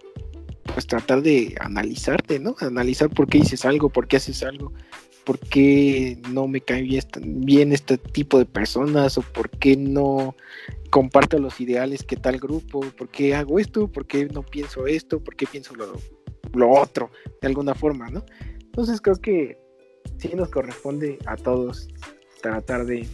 pues 0.73 0.85
tratar 0.87 1.21
de 1.21 1.55
analizarte, 1.59 2.39
¿no? 2.39 2.55
Analizar 2.59 3.09
por 3.09 3.27
qué 3.27 3.39
dices 3.39 3.65
algo, 3.65 3.89
por 3.89 4.07
qué 4.07 4.17
haces 4.17 4.43
algo, 4.43 4.73
por 5.25 5.39
qué 5.39 6.21
no 6.31 6.47
me 6.47 6.61
cae 6.61 6.81
bien, 6.81 6.99
esta- 6.99 7.21
bien 7.23 7.71
este 7.71 7.97
tipo 7.97 8.37
de 8.37 8.45
personas 8.45 9.17
o 9.17 9.21
por 9.21 9.49
qué 9.49 9.77
no 9.77 10.35
comparto 10.89 11.39
los 11.39 11.59
ideales 11.61 12.03
que 12.03 12.15
tal 12.17 12.37
grupo, 12.39 12.81
por 12.97 13.09
qué 13.09 13.35
hago 13.35 13.59
esto, 13.59 13.87
por 13.87 14.05
qué 14.05 14.25
no 14.25 14.43
pienso 14.43 14.87
esto, 14.87 15.23
por 15.23 15.35
qué 15.35 15.45
pienso 15.45 15.75
lo, 15.75 15.93
lo 16.53 16.71
otro, 16.71 17.11
de 17.41 17.47
alguna 17.47 17.73
forma, 17.73 18.09
¿no? 18.09 18.25
Entonces 18.59 19.01
creo 19.01 19.15
que 19.15 19.57
sí 20.17 20.29
nos 20.35 20.49
corresponde 20.49 21.17
a 21.25 21.35
todos 21.37 21.87
tratar 22.41 22.85
de 22.85 23.07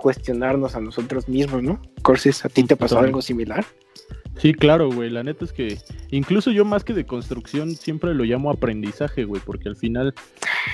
cuestionarnos 0.00 0.74
a 0.74 0.80
nosotros 0.80 1.28
mismos, 1.28 1.62
¿no? 1.62 1.80
Corses, 2.02 2.44
¿a 2.44 2.48
ti 2.48 2.64
te 2.64 2.76
pasó 2.76 2.98
algo 2.98 3.22
similar? 3.22 3.64
Sí, 4.40 4.54
claro, 4.54 4.90
güey. 4.90 5.10
La 5.10 5.22
neta 5.22 5.44
es 5.44 5.52
que 5.52 5.76
incluso 6.10 6.50
yo 6.50 6.64
más 6.64 6.82
que 6.82 6.94
de 6.94 7.04
construcción 7.04 7.74
siempre 7.74 8.14
lo 8.14 8.24
llamo 8.24 8.50
aprendizaje, 8.50 9.24
güey, 9.24 9.42
porque 9.44 9.68
al 9.68 9.76
final 9.76 10.14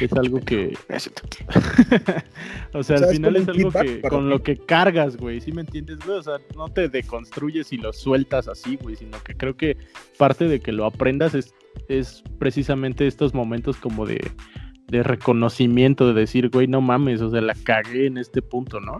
es 0.00 0.12
algo 0.12 0.38
que, 0.40 0.76
o 2.72 2.82
sea, 2.84 2.98
al 2.98 3.08
final 3.08 3.34
es 3.34 3.48
algo 3.48 3.72
que 3.72 4.02
con 4.02 4.28
lo 4.28 4.42
que 4.42 4.56
cargas, 4.56 5.16
güey, 5.16 5.40
¿sí 5.40 5.50
me 5.50 5.62
entiendes, 5.62 5.98
güey? 6.06 6.18
O 6.18 6.22
sea, 6.22 6.34
no 6.54 6.68
te 6.68 6.88
deconstruyes 6.88 7.72
y 7.72 7.78
lo 7.78 7.92
sueltas 7.92 8.46
así, 8.46 8.76
güey, 8.76 8.94
sino 8.94 9.20
que 9.24 9.34
creo 9.34 9.56
que 9.56 9.76
parte 10.16 10.46
de 10.46 10.60
que 10.60 10.70
lo 10.70 10.84
aprendas 10.84 11.34
es, 11.34 11.52
es 11.88 12.22
precisamente 12.38 13.08
estos 13.08 13.34
momentos 13.34 13.78
como 13.78 14.06
de, 14.06 14.20
de 14.88 15.02
reconocimiento, 15.02 16.06
de 16.12 16.20
decir, 16.20 16.48
güey, 16.50 16.66
no 16.66 16.80
mames, 16.80 17.20
o 17.20 17.30
sea, 17.30 17.40
la 17.40 17.54
cagué 17.54 18.06
en 18.06 18.18
este 18.18 18.42
punto, 18.42 18.80
¿no? 18.80 18.98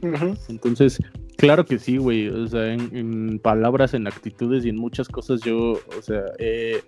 Entonces, 0.48 0.98
claro 1.36 1.64
que 1.64 1.78
sí, 1.78 1.96
güey. 1.96 2.28
O 2.28 2.46
sea, 2.48 2.72
en, 2.72 2.90
en 2.96 3.38
palabras, 3.38 3.94
en 3.94 4.06
actitudes 4.06 4.64
y 4.64 4.70
en 4.70 4.76
muchas 4.76 5.08
cosas 5.08 5.40
yo, 5.42 5.72
o 5.72 6.02
sea, 6.02 6.22
he, 6.38 6.80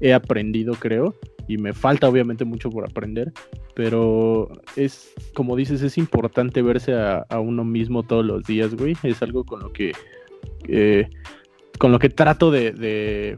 he 0.00 0.12
aprendido, 0.12 0.74
creo. 0.74 1.14
Y 1.48 1.58
me 1.58 1.72
falta 1.72 2.08
obviamente 2.08 2.44
mucho 2.44 2.70
por 2.70 2.84
aprender. 2.84 3.32
Pero 3.74 4.48
es, 4.76 5.12
como 5.34 5.56
dices, 5.56 5.82
es 5.82 5.98
importante 5.98 6.62
verse 6.62 6.94
a, 6.94 7.26
a 7.28 7.40
uno 7.40 7.64
mismo 7.64 8.02
todos 8.02 8.24
los 8.24 8.44
días, 8.44 8.74
güey. 8.74 8.94
Es 9.02 9.20
algo 9.22 9.44
con 9.44 9.60
lo 9.60 9.72
que... 9.72 9.92
eh, 10.68 11.08
con 11.78 11.90
lo 11.90 11.98
que 11.98 12.08
trato 12.08 12.52
de, 12.52 12.70
de, 12.70 13.36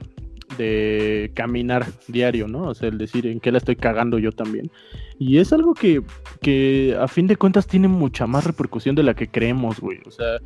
de 0.59 1.31
caminar 1.35 1.87
diario, 2.09 2.49
¿no? 2.49 2.69
O 2.69 2.75
sea, 2.75 2.89
el 2.89 2.99
decir 2.99 3.27
en 3.27 3.41
qué 3.41 3.53
la 3.53 3.59
estoy 3.59 3.77
cagando 3.77 4.19
yo 4.19 4.33
también. 4.33 4.71
Y 5.19 5.39
es 5.39 5.53
algo 5.53 5.75
que, 5.75 6.03
que 6.41 6.97
a 6.99 7.09
fin 7.09 7.27
de 7.27 7.37
cuentas 7.37 7.67
tiene 7.67 7.89
mucha 7.89 8.27
más 8.27 8.45
repercusión 8.45 8.95
de 8.95 9.03
la 9.03 9.15
que 9.15 9.29
creemos, 9.29 9.81
güey. 9.81 9.99
O 10.07 10.11
sea, 10.11 10.39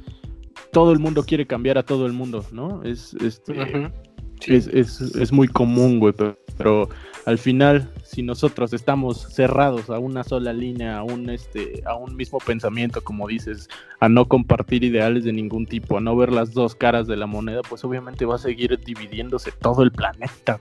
todo 0.72 0.92
el 0.92 0.98
mundo 0.98 1.24
quiere 1.24 1.46
cambiar 1.46 1.78
a 1.78 1.82
todo 1.82 2.06
el 2.06 2.12
mundo, 2.12 2.44
¿no? 2.52 2.82
Es, 2.82 3.14
este. 3.14 3.90
Sí. 4.40 4.54
es, 4.54 4.68
es, 4.68 5.00
es 5.00 5.32
muy 5.32 5.48
común, 5.48 5.98
güey, 5.98 6.14
pero, 6.14 6.38
pero 6.56 6.88
al 7.26 7.38
final, 7.38 7.90
si 8.02 8.22
nosotros 8.22 8.72
estamos 8.72 9.18
cerrados 9.32 9.90
a 9.90 9.98
una 9.98 10.24
sola 10.24 10.52
línea, 10.52 10.98
a 10.98 11.02
un, 11.02 11.28
este, 11.30 11.82
a 11.84 11.94
un 11.94 12.16
mismo 12.16 12.38
pensamiento, 12.38 13.02
como 13.02 13.28
dices, 13.28 13.68
a 14.00 14.08
no 14.08 14.26
compartir 14.26 14.84
ideales 14.84 15.24
de 15.24 15.32
ningún 15.32 15.66
tipo, 15.66 15.98
a 15.98 16.00
no 16.00 16.16
ver 16.16 16.32
las 16.32 16.52
dos 16.52 16.74
caras 16.74 17.06
de 17.06 17.16
la 17.16 17.26
moneda, 17.26 17.60
pues 17.68 17.84
obviamente 17.84 18.24
va 18.24 18.36
a 18.36 18.38
seguir 18.38 18.78
dividiéndose 18.78 19.52
todo 19.52 19.82
el 19.82 19.92
planeta. 19.92 20.58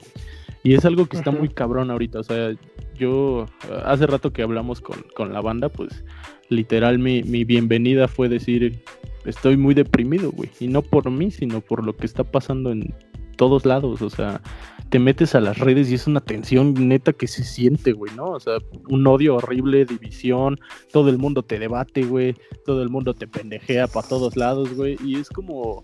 Y 0.63 0.73
es 0.73 0.83
algo 0.83 1.05
que 1.05 1.17
está 1.17 1.31
muy 1.31 1.47
cabrón 1.47 1.89
ahorita, 1.89 2.19
o 2.19 2.23
sea, 2.23 2.51
yo 2.95 3.45
hace 3.85 4.05
rato 4.05 4.33
que 4.33 4.41
hablamos 4.41 4.81
con, 4.81 5.05
con 5.15 5.31
la 5.31 5.39
banda, 5.39 5.69
pues 5.69 6.03
literal 6.49 6.99
mi, 6.99 7.23
mi 7.23 7.45
bienvenida 7.45 8.09
fue 8.09 8.27
decir, 8.27 8.83
estoy 9.23 9.55
muy 9.55 9.73
deprimido, 9.73 10.31
güey, 10.31 10.49
y 10.59 10.67
no 10.67 10.81
por 10.81 11.09
mí, 11.09 11.31
sino 11.31 11.61
por 11.61 11.85
lo 11.85 11.95
que 11.95 12.05
está 12.05 12.25
pasando 12.25 12.71
en 12.71 12.93
todos 13.37 13.65
lados, 13.65 14.01
o 14.01 14.09
sea, 14.09 14.41
te 14.89 14.99
metes 14.99 15.35
a 15.35 15.39
las 15.39 15.59
redes 15.59 15.89
y 15.91 15.95
es 15.95 16.07
una 16.07 16.19
tensión 16.19 16.73
neta 16.87 17.13
que 17.13 17.27
se 17.27 17.43
siente, 17.43 17.93
güey, 17.93 18.13
¿no? 18.15 18.31
O 18.31 18.39
sea, 18.39 18.57
un 18.89 19.05
odio 19.05 19.35
horrible, 19.35 19.85
división, 19.85 20.59
todo 20.91 21.09
el 21.09 21.17
mundo 21.17 21.43
te 21.43 21.59
debate, 21.59 22.03
güey, 22.03 22.35
todo 22.65 22.81
el 22.81 22.89
mundo 22.89 23.13
te 23.13 23.27
pendejea 23.27 23.87
para 23.87 24.07
todos 24.07 24.35
lados, 24.35 24.73
güey, 24.73 24.97
y 25.03 25.19
es 25.19 25.29
como... 25.29 25.81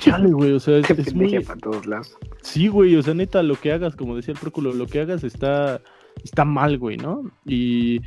Chale, 0.00 0.32
güey, 0.32 0.52
o 0.52 0.60
sea, 0.60 0.78
es, 0.78 0.90
es 0.90 1.14
muy... 1.14 1.38
para 1.40 1.60
todos 1.60 1.86
lados. 1.86 2.16
Sí, 2.42 2.66
güey, 2.66 2.96
o 2.96 3.02
sea, 3.02 3.14
neta, 3.14 3.42
lo 3.44 3.54
que 3.54 3.70
hagas, 3.70 3.94
como 3.94 4.16
decía 4.16 4.34
el 4.34 4.40
próculo, 4.40 4.72
lo 4.72 4.86
que 4.86 5.00
hagas 5.00 5.22
está, 5.22 5.80
está 6.24 6.44
mal, 6.44 6.78
güey, 6.78 6.96
¿no? 6.96 7.22
Y, 7.46 8.00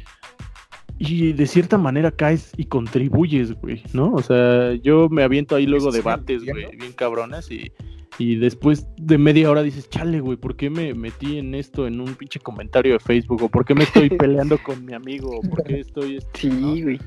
y 0.97 1.31
de 1.31 1.47
cierta 1.47 1.77
manera 1.77 2.12
caes 2.12 2.51
y 2.58 2.65
contribuyes, 2.65 3.53
güey, 3.53 3.81
¿no? 3.93 4.12
O 4.12 4.21
sea, 4.21 4.73
yo 4.73 5.08
me 5.08 5.23
aviento 5.23 5.55
ahí 5.55 5.65
luego 5.65 5.91
debates, 5.91 6.43
güey, 6.43 6.75
bien 6.75 6.91
cabrones 6.91 7.49
y, 7.49 7.71
y 8.17 8.36
después 8.38 8.88
de 8.97 9.17
media 9.17 9.49
hora 9.51 9.62
dices, 9.63 9.89
chale, 9.89 10.19
güey, 10.21 10.38
¿por 10.38 10.56
qué 10.56 10.69
me 10.69 10.93
metí 10.93 11.38
en 11.38 11.54
esto 11.56 11.86
en 11.88 11.99
un 11.99 12.15
pinche 12.15 12.39
comentario 12.39 12.93
de 12.93 12.99
Facebook? 12.99 13.43
¿O 13.43 13.49
por 13.49 13.65
qué 13.65 13.75
me 13.75 13.84
estoy 13.84 14.10
peleando 14.17 14.58
con 14.63 14.86
mi 14.86 14.93
amigo? 14.93 15.38
¿O 15.38 15.41
por 15.41 15.63
qué 15.63 15.80
estoy... 15.82 16.17
este, 16.17 16.39
Sí, 16.39 16.49
¿no? 16.49 16.71
güey. 16.84 16.99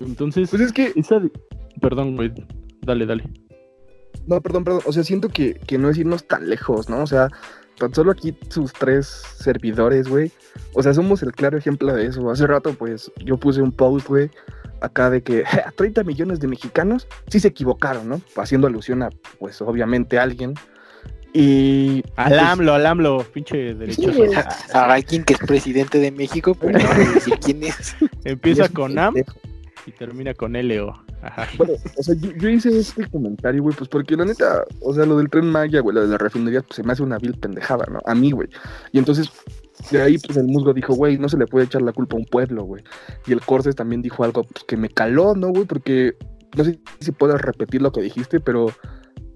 Entonces, 0.00 0.50
Pues 0.50 0.62
es 0.62 0.72
que, 0.72 0.92
esa... 0.96 1.18
de- 1.20 1.30
Perdón, 1.80 2.16
güey, 2.16 2.32
dale, 2.82 3.04
dale. 3.06 3.24
no, 4.26 4.40
perdón, 4.40 4.64
perdón. 4.64 4.80
O 4.86 4.92
sea, 4.92 5.04
siento 5.04 5.28
que, 5.28 5.54
que 5.54 5.76
no 5.78 5.90
es 5.90 5.98
irnos 5.98 6.26
tan 6.26 6.48
lejos, 6.48 6.88
¿no? 6.88 7.02
O 7.02 7.06
sea, 7.06 7.28
tan 7.78 7.92
solo 7.94 8.12
aquí 8.12 8.34
sus 8.48 8.72
tres 8.72 9.06
servidores, 9.06 10.08
güey. 10.08 10.32
O 10.74 10.82
sea, 10.82 10.94
somos 10.94 11.22
el 11.22 11.32
claro 11.32 11.58
ejemplo 11.58 11.94
de 11.94 12.06
eso. 12.06 12.30
Hace 12.30 12.46
rato, 12.46 12.72
pues, 12.72 13.12
yo 13.24 13.36
puse 13.36 13.60
un 13.60 13.72
post, 13.72 14.08
güey, 14.08 14.30
acá 14.80 15.10
de 15.10 15.22
que 15.22 15.44
a 15.66 15.72
30 15.72 16.04
millones 16.04 16.40
de 16.40 16.48
mexicanos 16.48 17.06
sí 17.28 17.40
se 17.40 17.48
equivocaron, 17.48 18.08
¿no? 18.08 18.20
Haciendo 18.36 18.66
alusión 18.66 19.02
a, 19.02 19.10
pues, 19.38 19.60
obviamente 19.60 20.18
a 20.18 20.22
alguien. 20.22 20.54
Y. 21.32 22.02
Al 22.16 22.30
pues, 22.30 22.42
AMLO, 22.42 22.74
al 22.74 22.86
AMLO, 22.86 23.24
pinche 23.32 23.74
derechoso. 23.74 24.16
güey. 24.16 24.34
A, 24.34 24.48
a 24.72 24.94
alguien 24.94 25.22
que 25.24 25.34
es 25.34 25.40
presidente 25.40 25.98
de 25.98 26.10
México, 26.10 26.54
pero 26.54 26.78
no 26.78 26.86
voy 26.86 27.04
a 27.04 27.12
decir 27.12 27.38
quién 27.40 27.62
es. 27.64 27.96
Empieza 28.24 28.68
con 28.68 28.98
AM 28.98 29.16
y 29.86 29.92
termina 29.92 30.34
con 30.34 30.54
LO. 30.54 31.05
Bueno, 31.56 31.74
o 31.96 32.02
sea, 32.02 32.14
yo, 32.14 32.48
hice 32.48 32.78
este 32.78 33.08
comentario, 33.08 33.62
güey, 33.62 33.74
pues 33.76 33.88
porque 33.88 34.16
la 34.16 34.24
neta, 34.24 34.64
o 34.80 34.94
sea, 34.94 35.06
lo 35.06 35.18
del 35.18 35.28
tren 35.28 35.50
Maya, 35.50 35.80
güey, 35.80 35.94
lo 35.94 36.02
de 36.02 36.08
la 36.08 36.18
refinería, 36.18 36.62
pues 36.62 36.76
se 36.76 36.82
me 36.82 36.92
hace 36.92 37.02
una 37.02 37.18
vil 37.18 37.38
pendejada, 37.38 37.84
¿no? 37.90 38.00
A 38.04 38.14
mí, 38.14 38.30
güey. 38.30 38.48
Y 38.92 38.98
entonces, 38.98 39.30
de 39.90 40.02
ahí, 40.02 40.18
pues 40.18 40.36
el 40.36 40.46
musgo 40.46 40.72
dijo, 40.72 40.94
güey, 40.94 41.18
no 41.18 41.28
se 41.28 41.36
le 41.36 41.46
puede 41.46 41.66
echar 41.66 41.82
la 41.82 41.92
culpa 41.92 42.16
a 42.16 42.20
un 42.20 42.26
pueblo, 42.26 42.64
güey. 42.64 42.82
Y 43.26 43.32
el 43.32 43.40
Corses 43.40 43.74
también 43.74 44.02
dijo 44.02 44.24
algo 44.24 44.44
pues, 44.44 44.64
que 44.64 44.76
me 44.76 44.88
caló, 44.88 45.34
¿no, 45.34 45.48
güey? 45.48 45.64
Porque 45.64 46.16
no 46.56 46.64
sé 46.64 46.78
si 47.00 47.12
puedes 47.12 47.40
repetir 47.40 47.82
lo 47.82 47.92
que 47.92 48.02
dijiste, 48.02 48.40
pero 48.40 48.72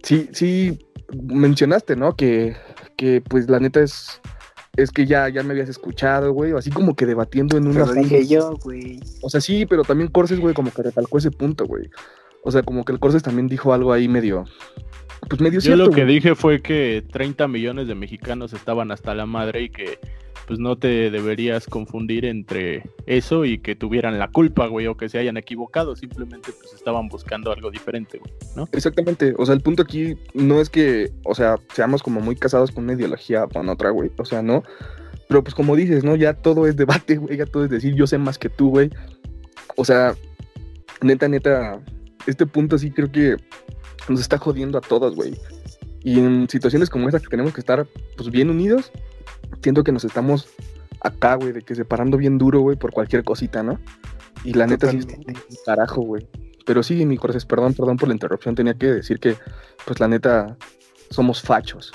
sí, 0.03 0.29
sí 0.33 0.79
mencionaste, 1.23 1.97
¿no? 1.97 2.17
Que, 2.17 2.57
que 2.97 3.21
pues 3.21 3.49
la 3.49 3.61
neta 3.61 3.81
es. 3.81 4.21
Es 4.83 4.91
que 4.91 5.07
ya, 5.07 5.29
ya 5.29 5.43
me 5.43 5.53
habías 5.53 5.69
escuchado, 5.69 6.33
güey, 6.33 6.53
así 6.53 6.71
como 6.71 6.95
que 6.95 7.07
debatiendo 7.07 7.57
en 7.57 7.69
una 7.69 7.87
lo 7.87 7.93
dije 7.93 8.27
yo, 8.27 8.57
güey. 8.63 9.01
o 9.23 9.31
sea, 9.31 9.41
sí, 9.41 9.67
pero 9.67 9.83
también 9.83 10.11
Corses, 10.11 10.41
güey, 10.41 10.55
como 10.55 10.71
que 10.71 10.83
recalcó 10.83 11.19
ese 11.19 11.31
punto, 11.31 11.67
güey. 11.67 11.91
O 12.43 12.51
sea, 12.51 12.63
como 12.63 12.85
que 12.85 12.93
el 12.93 12.99
Corses 12.99 13.23
también 13.23 13.49
dijo 13.49 13.73
algo 13.73 13.93
ahí 13.93 14.09
medio. 14.09 14.45
Pues 15.29 15.41
medio 15.41 15.59
Yo 15.59 15.61
cierto. 15.61 15.85
lo 15.85 15.91
que 15.91 16.07
dije 16.07 16.35
fue 16.35 16.63
que 16.63 17.05
30 17.13 17.47
millones 17.49 17.87
de 17.87 17.95
mexicanos 17.95 18.53
estaban 18.53 18.91
hasta 18.91 19.15
la 19.15 19.27
madre 19.27 19.63
y 19.63 19.69
que 19.69 19.99
pues 20.51 20.59
no 20.59 20.77
te 20.77 21.13
deberías 21.13 21.67
confundir 21.67 22.25
entre 22.25 22.83
eso 23.07 23.45
y 23.45 23.59
que 23.59 23.77
tuvieran 23.77 24.19
la 24.19 24.27
culpa, 24.27 24.67
güey, 24.67 24.89
o 24.89 24.97
que 24.97 25.09
se 25.09 25.17
hayan 25.17 25.37
equivocado, 25.37 25.95
simplemente 25.95 26.51
pues 26.51 26.75
estaban 26.75 27.07
buscando 27.07 27.53
algo 27.53 27.71
diferente, 27.71 28.19
güey, 28.19 28.33
¿no? 28.57 28.69
Exactamente. 28.73 29.33
O 29.39 29.47
sea, 29.47 29.55
el 29.55 29.61
punto 29.61 29.85
aquí 29.85 30.17
no 30.35 30.61
es 30.61 30.69
que, 30.69 31.13
o 31.23 31.37
sea, 31.37 31.55
seamos 31.73 32.03
como 32.03 32.21
muy 32.21 32.35
casados 32.35 32.73
con 32.73 32.83
una 32.83 32.95
ideología 32.95 33.45
o 33.45 33.49
con 33.49 33.69
otra, 33.69 33.91
güey. 33.91 34.11
O 34.19 34.25
sea, 34.25 34.43
no. 34.43 34.65
Pero 35.29 35.45
pues 35.45 35.55
como 35.55 35.77
dices, 35.77 36.03
¿no? 36.03 36.17
Ya 36.17 36.35
todo 36.35 36.67
es 36.67 36.75
debate, 36.75 37.17
güey. 37.19 37.37
Ya 37.37 37.47
todo 37.47 37.63
es 37.63 37.71
decir, 37.71 37.95
yo 37.95 38.09
sé 38.09 38.19
más 38.19 38.37
que 38.37 38.49
tú, 38.49 38.71
güey. 38.71 38.91
O 39.77 39.85
sea, 39.85 40.17
neta, 41.01 41.29
neta, 41.29 41.81
este 42.27 42.45
punto 42.45 42.77
sí 42.77 42.91
creo 42.91 43.13
que 43.13 43.37
nos 44.09 44.21
está 44.21 44.37
jodiendo 44.37 44.79
a 44.79 44.81
todos, 44.81 45.15
güey. 45.15 45.39
Y 46.03 46.19
en 46.19 46.49
situaciones 46.49 46.89
como 46.89 47.09
esta 47.09 47.21
que 47.21 47.29
tenemos 47.29 47.53
que 47.53 47.61
estar, 47.61 47.87
pues, 48.17 48.31
bien 48.31 48.49
unidos, 48.51 48.91
siento 49.63 49.85
que 49.85 49.93
nos 49.93 50.05
estamos 50.05 50.49
acá, 51.03 51.35
güey, 51.35 51.53
de 51.53 51.63
que 51.63 51.75
separando 51.75 52.17
bien 52.17 52.39
duro, 52.39 52.61
güey, 52.61 52.77
por 52.77 52.93
cualquier 52.93 53.23
cosita, 53.25 53.63
¿no? 53.63 53.79
Y 54.45 54.55
la 54.55 54.67
neta 54.67 54.91
sí 54.91 54.99
es 54.99 55.63
carajo, 55.67 56.01
güey. 56.03 56.27
Pero 56.65 56.83
sí, 56.83 57.05
mi 57.07 57.17
corazón, 57.17 57.43
perdón, 57.49 57.75
perdón 57.75 57.97
por 57.97 58.09
la 58.09 58.15
interrupción, 58.15 58.55
tenía 58.55 58.75
que 58.75 58.87
decir 58.87 59.19
que, 59.19 59.37
pues, 59.87 60.01
la 60.01 60.09
neta, 60.09 60.57
somos 61.11 61.43
fachos. 61.43 61.93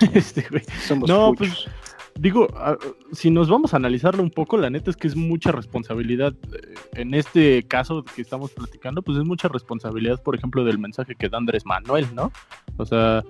Este, 0.12 0.44
güey. 0.50 0.62
Somos 0.86 1.08
No, 1.08 1.32
puchos. 1.34 1.64
pues 1.64 1.83
digo, 2.18 2.48
si 3.12 3.30
nos 3.30 3.48
vamos 3.48 3.74
a 3.74 3.76
analizarlo 3.76 4.22
un 4.22 4.30
poco, 4.30 4.56
la 4.56 4.70
neta 4.70 4.90
es 4.90 4.96
que 4.96 5.08
es 5.08 5.16
mucha 5.16 5.52
responsabilidad. 5.52 6.34
eh, 6.52 6.74
En 6.94 7.14
este 7.14 7.62
caso 7.64 8.04
que 8.04 8.22
estamos 8.22 8.52
platicando, 8.52 9.02
pues 9.02 9.18
es 9.18 9.24
mucha 9.24 9.48
responsabilidad, 9.48 10.22
por 10.22 10.36
ejemplo, 10.36 10.64
del 10.64 10.78
mensaje 10.78 11.14
que 11.14 11.28
da 11.28 11.38
Andrés 11.38 11.66
Manuel, 11.66 12.06
¿no? 12.14 12.30
O 12.76 12.84
sea, 12.84 13.22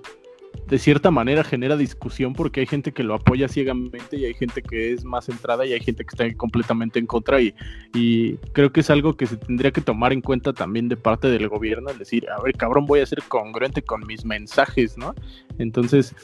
de 0.67 0.79
cierta 0.79 1.11
manera 1.11 1.43
genera 1.43 1.77
discusión 1.77 2.33
porque 2.33 2.61
hay 2.61 2.65
gente 2.65 2.91
que 2.91 3.03
lo 3.03 3.13
apoya 3.13 3.47
ciegamente 3.47 4.17
y 4.17 4.25
hay 4.25 4.33
gente 4.33 4.61
que 4.61 4.93
es 4.93 5.03
más 5.03 5.25
centrada 5.25 5.65
y 5.65 5.73
hay 5.73 5.79
gente 5.79 6.03
que 6.03 6.09
está 6.09 6.37
completamente 6.37 6.99
en 6.99 7.05
contra 7.05 7.41
y, 7.41 7.53
y 7.93 8.35
creo 8.53 8.71
que 8.71 8.81
es 8.81 8.89
algo 8.89 9.15
que 9.15 9.27
se 9.27 9.37
tendría 9.37 9.71
que 9.71 9.81
tomar 9.81 10.13
en 10.13 10.21
cuenta 10.21 10.53
también 10.53 10.89
de 10.89 10.97
parte 10.97 11.27
del 11.27 11.47
gobierno, 11.47 11.93
decir, 11.93 12.27
a 12.29 12.41
ver, 12.41 12.55
cabrón, 12.55 12.85
voy 12.85 12.99
a 12.99 13.05
ser 13.05 13.23
congruente 13.27 13.81
con 13.81 14.05
mis 14.07 14.25
mensajes, 14.25 14.97
¿no? 14.97 15.13
Entonces, 15.57 16.15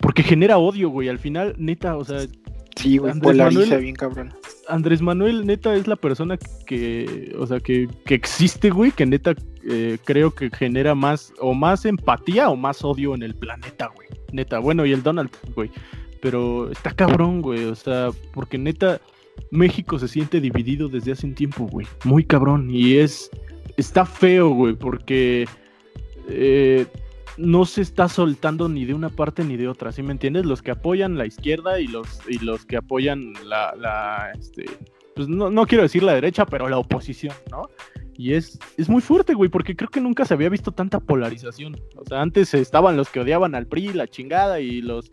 porque 0.00 0.22
genera 0.22 0.58
odio, 0.58 0.88
güey, 0.88 1.08
al 1.08 1.18
final, 1.18 1.54
neta, 1.58 1.96
o 1.96 2.04
sea, 2.04 2.26
Sí, 2.76 2.98
güey, 2.98 3.12
Andrés 3.12 3.32
polariza 3.32 3.60
Manuel- 3.60 3.80
bien 3.82 3.94
cabrón. 3.94 4.34
Andrés 4.68 5.02
Manuel, 5.02 5.46
neta, 5.46 5.74
es 5.74 5.86
la 5.86 5.96
persona 5.96 6.38
que, 6.66 7.34
o 7.38 7.46
sea, 7.46 7.58
que, 7.60 7.88
que 8.04 8.14
existe, 8.14 8.70
güey, 8.70 8.92
que 8.92 9.04
neta 9.04 9.34
eh, 9.68 9.98
creo 10.04 10.30
que 10.30 10.48
genera 10.50 10.94
más, 10.94 11.32
o 11.40 11.54
más 11.54 11.84
empatía 11.84 12.48
o 12.48 12.56
más 12.56 12.84
odio 12.84 13.14
en 13.14 13.22
el 13.22 13.34
planeta, 13.34 13.90
güey. 13.94 14.08
Neta, 14.32 14.58
bueno, 14.60 14.86
y 14.86 14.92
el 14.92 15.02
Donald, 15.02 15.30
güey. 15.54 15.70
Pero 16.22 16.70
está 16.70 16.92
cabrón, 16.92 17.42
güey, 17.42 17.64
o 17.64 17.74
sea, 17.74 18.10
porque 18.32 18.58
neta, 18.58 19.00
México 19.50 19.98
se 19.98 20.06
siente 20.06 20.40
dividido 20.40 20.88
desde 20.88 21.12
hace 21.12 21.26
un 21.26 21.34
tiempo, 21.34 21.66
güey. 21.66 21.86
Muy 22.04 22.24
cabrón. 22.24 22.68
Y 22.70 22.96
es, 22.98 23.30
está 23.76 24.04
feo, 24.06 24.50
güey, 24.50 24.74
porque 24.74 25.46
eh, 26.28 26.86
no 27.36 27.64
se 27.64 27.82
está 27.82 28.08
soltando 28.08 28.68
ni 28.68 28.84
de 28.84 28.94
una 28.94 29.08
parte 29.08 29.44
ni 29.44 29.56
de 29.56 29.68
otra, 29.68 29.92
¿sí 29.92 30.02
me 30.02 30.12
entiendes? 30.12 30.44
Los 30.44 30.62
que 30.62 30.70
apoyan 30.70 31.18
la 31.18 31.26
izquierda 31.26 31.80
y 31.80 31.86
los, 31.86 32.06
y 32.28 32.38
los 32.38 32.64
que 32.66 32.76
apoyan 32.76 33.32
la, 33.44 34.32
este, 34.38 34.64
pues 35.14 35.28
no, 35.28 35.50
no 35.50 35.66
quiero 35.66 35.82
decir 35.82 36.02
la 36.02 36.14
derecha, 36.14 36.46
pero 36.46 36.68
la 36.68 36.78
oposición, 36.78 37.34
¿no? 37.50 37.68
Y 38.16 38.34
es, 38.34 38.58
es 38.76 38.88
muy 38.88 39.00
fuerte, 39.00 39.32
güey, 39.32 39.48
porque 39.48 39.74
creo 39.74 39.88
que 39.88 40.00
nunca 40.00 40.26
se 40.26 40.34
había 40.34 40.50
visto 40.50 40.72
tanta 40.72 41.00
polarización. 41.00 41.80
O 41.96 42.04
sea, 42.04 42.20
antes 42.20 42.52
estaban 42.52 42.96
los 42.96 43.08
que 43.08 43.20
odiaban 43.20 43.54
al 43.54 43.66
PRI, 43.66 43.94
la 43.94 44.08
chingada, 44.08 44.60
y 44.60 44.82
los 44.82 45.10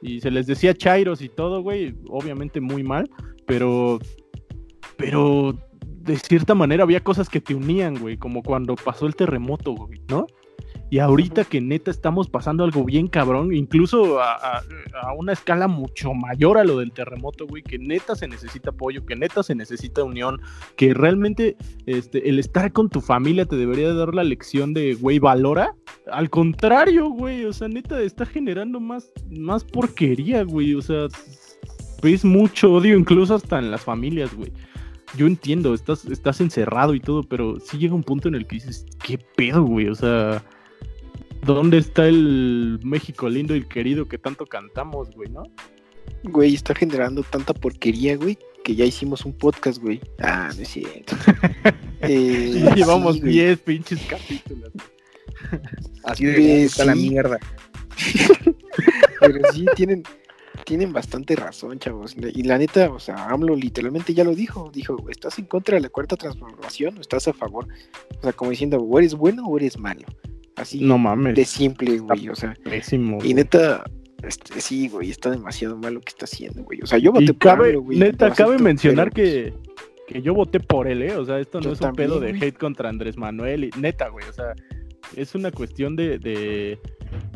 y 0.00 0.20
se 0.20 0.30
les 0.30 0.46
decía 0.46 0.74
chairos 0.74 1.22
y 1.22 1.28
todo, 1.28 1.62
güey, 1.62 1.94
obviamente 2.08 2.60
muy 2.60 2.82
mal, 2.82 3.10
pero 3.46 3.98
pero 4.96 5.56
de 5.80 6.16
cierta 6.16 6.54
manera 6.54 6.82
había 6.82 7.00
cosas 7.00 7.28
que 7.28 7.40
te 7.40 7.54
unían, 7.54 7.98
güey, 7.98 8.16
como 8.16 8.42
cuando 8.42 8.74
pasó 8.74 9.06
el 9.06 9.14
terremoto, 9.14 9.72
güey, 9.72 10.00
¿no? 10.08 10.26
Y 10.90 11.00
ahorita 11.00 11.44
que 11.44 11.60
neta 11.60 11.90
estamos 11.90 12.28
pasando 12.28 12.64
algo 12.64 12.82
bien 12.84 13.08
cabrón, 13.08 13.52
incluso 13.54 14.20
a, 14.20 14.62
una 15.16 15.32
escala 15.32 15.68
mucho 15.68 16.14
mayor 16.14 16.56
a 16.56 16.64
lo 16.64 16.78
del 16.78 16.92
terremoto, 16.92 17.46
güey, 17.46 17.62
que 17.62 17.78
neta 17.78 18.14
se 18.14 18.26
necesita 18.26 18.70
apoyo, 18.70 19.04
que 19.04 19.14
neta 19.14 19.42
se 19.42 19.54
necesita 19.54 20.02
unión, 20.02 20.40
que 20.76 20.94
realmente 20.94 21.56
este, 21.84 22.28
el 22.28 22.38
estar 22.38 22.72
con 22.72 22.88
tu 22.88 23.02
familia 23.02 23.44
te 23.44 23.56
debería 23.56 23.92
dar 23.92 24.14
la 24.14 24.24
lección 24.24 24.72
de, 24.72 24.94
güey, 24.94 25.18
valora. 25.18 25.74
Al 26.10 26.30
contrario, 26.30 27.10
güey, 27.10 27.44
o 27.44 27.52
sea, 27.52 27.68
neta 27.68 28.00
está 28.00 28.24
generando 28.24 28.80
más, 28.80 29.12
más 29.30 29.64
porquería, 29.64 30.42
güey, 30.42 30.74
o 30.74 30.80
sea, 30.80 31.08
ves 32.02 32.24
mucho 32.24 32.72
odio 32.72 32.96
incluso 32.96 33.34
hasta 33.34 33.58
en 33.58 33.70
las 33.70 33.82
familias, 33.82 34.34
güey. 34.34 34.52
yo 35.16 35.26
entiendo, 35.26 35.74
estás, 35.74 36.06
estás 36.06 36.40
encerrado 36.40 36.94
y 36.94 37.00
todo, 37.00 37.22
pero 37.24 37.60
sí 37.60 37.76
llega 37.76 37.94
un 37.94 38.04
punto 38.04 38.28
en 38.28 38.36
el 38.36 38.46
que 38.46 38.56
dices, 38.56 38.86
¿qué 39.04 39.18
pedo, 39.18 39.64
güey? 39.64 39.88
O 39.88 39.94
sea, 39.94 40.42
¿dónde 41.54 41.78
está 41.78 42.06
el 42.06 42.78
México 42.82 43.28
lindo 43.28 43.54
y 43.54 43.66
querido 43.66 44.06
que 44.06 44.18
tanto 44.18 44.46
cantamos, 44.46 45.10
güey, 45.10 45.30
no? 45.30 45.44
Güey, 46.24 46.54
está 46.54 46.74
generando 46.74 47.22
tanta 47.22 47.54
porquería, 47.54 48.16
güey, 48.16 48.38
que 48.64 48.74
ya 48.74 48.84
hicimos 48.84 49.24
un 49.24 49.32
podcast, 49.32 49.80
güey. 49.80 50.00
Ah, 50.20 50.50
no 50.54 50.62
es 50.62 50.68
cierto. 50.68 51.16
eh, 52.00 52.72
llevamos 52.74 53.16
sí, 53.16 53.22
10 53.22 53.58
pinches 53.60 54.00
capítulos. 54.08 54.72
Así 56.04 56.24
de 56.24 56.64
está 56.64 56.82
sí. 56.82 56.88
la 56.88 56.94
mierda. 56.94 57.38
Pero 59.20 59.52
sí, 59.52 59.66
tienen, 59.74 60.02
tienen 60.64 60.92
bastante 60.92 61.36
razón, 61.36 61.78
chavos. 61.78 62.16
Y 62.16 62.42
la 62.42 62.58
neta, 62.58 62.90
o 62.90 62.98
sea, 62.98 63.26
AMLO 63.26 63.54
literalmente 63.54 64.14
ya 64.14 64.24
lo 64.24 64.34
dijo. 64.34 64.70
Dijo, 64.72 64.96
¿estás 65.10 65.38
en 65.38 65.46
contra 65.46 65.76
de 65.76 65.82
la 65.82 65.88
cuarta 65.88 66.16
transformación 66.16 66.98
o 66.98 67.00
estás 67.00 67.28
a 67.28 67.32
favor? 67.32 67.66
O 68.18 68.22
sea, 68.22 68.32
como 68.32 68.50
diciendo, 68.50 68.78
o 68.78 68.98
eres 68.98 69.14
bueno 69.14 69.46
o 69.46 69.56
eres 69.56 69.78
malo. 69.78 70.06
Así 70.58 70.80
no 70.80 70.98
mames. 70.98 71.34
de 71.34 71.44
simple, 71.44 71.98
güey. 71.98 72.28
O 72.28 72.34
sea, 72.34 72.54
Pésimo, 72.64 73.18
y 73.22 73.34
neta, 73.34 73.84
este, 74.22 74.60
sí, 74.60 74.88
güey, 74.88 75.10
está 75.10 75.30
demasiado 75.30 75.76
mal 75.76 75.94
lo 75.94 76.00
que 76.00 76.10
está 76.10 76.24
haciendo, 76.24 76.64
güey. 76.64 76.80
O 76.82 76.86
sea, 76.86 76.98
yo 76.98 77.12
voté 77.12 77.24
y 77.24 77.28
por 77.28 77.38
cabe, 77.38 77.68
AMLO, 77.68 77.82
güey. 77.82 77.98
Neta, 77.98 78.32
cabe 78.32 78.58
mencionar 78.58 79.12
que, 79.12 79.54
que 80.08 80.22
yo 80.22 80.34
voté 80.34 80.58
por 80.60 80.88
él, 80.88 81.02
¿eh? 81.02 81.16
O 81.16 81.24
sea, 81.24 81.38
esto 81.38 81.58
no 81.60 81.66
Yo 81.66 81.72
es 81.72 81.80
un 81.80 81.92
pedo 81.92 82.18
de 82.18 82.30
hate 82.30 82.58
contra 82.58 82.88
Andrés 82.88 83.16
Manuel. 83.16 83.64
Y, 83.64 83.70
neta, 83.78 84.08
güey, 84.08 84.26
o 84.28 84.32
sea, 84.32 84.54
es 85.16 85.34
una 85.34 85.52
cuestión 85.52 85.94
de, 85.94 86.18
de, 86.18 86.80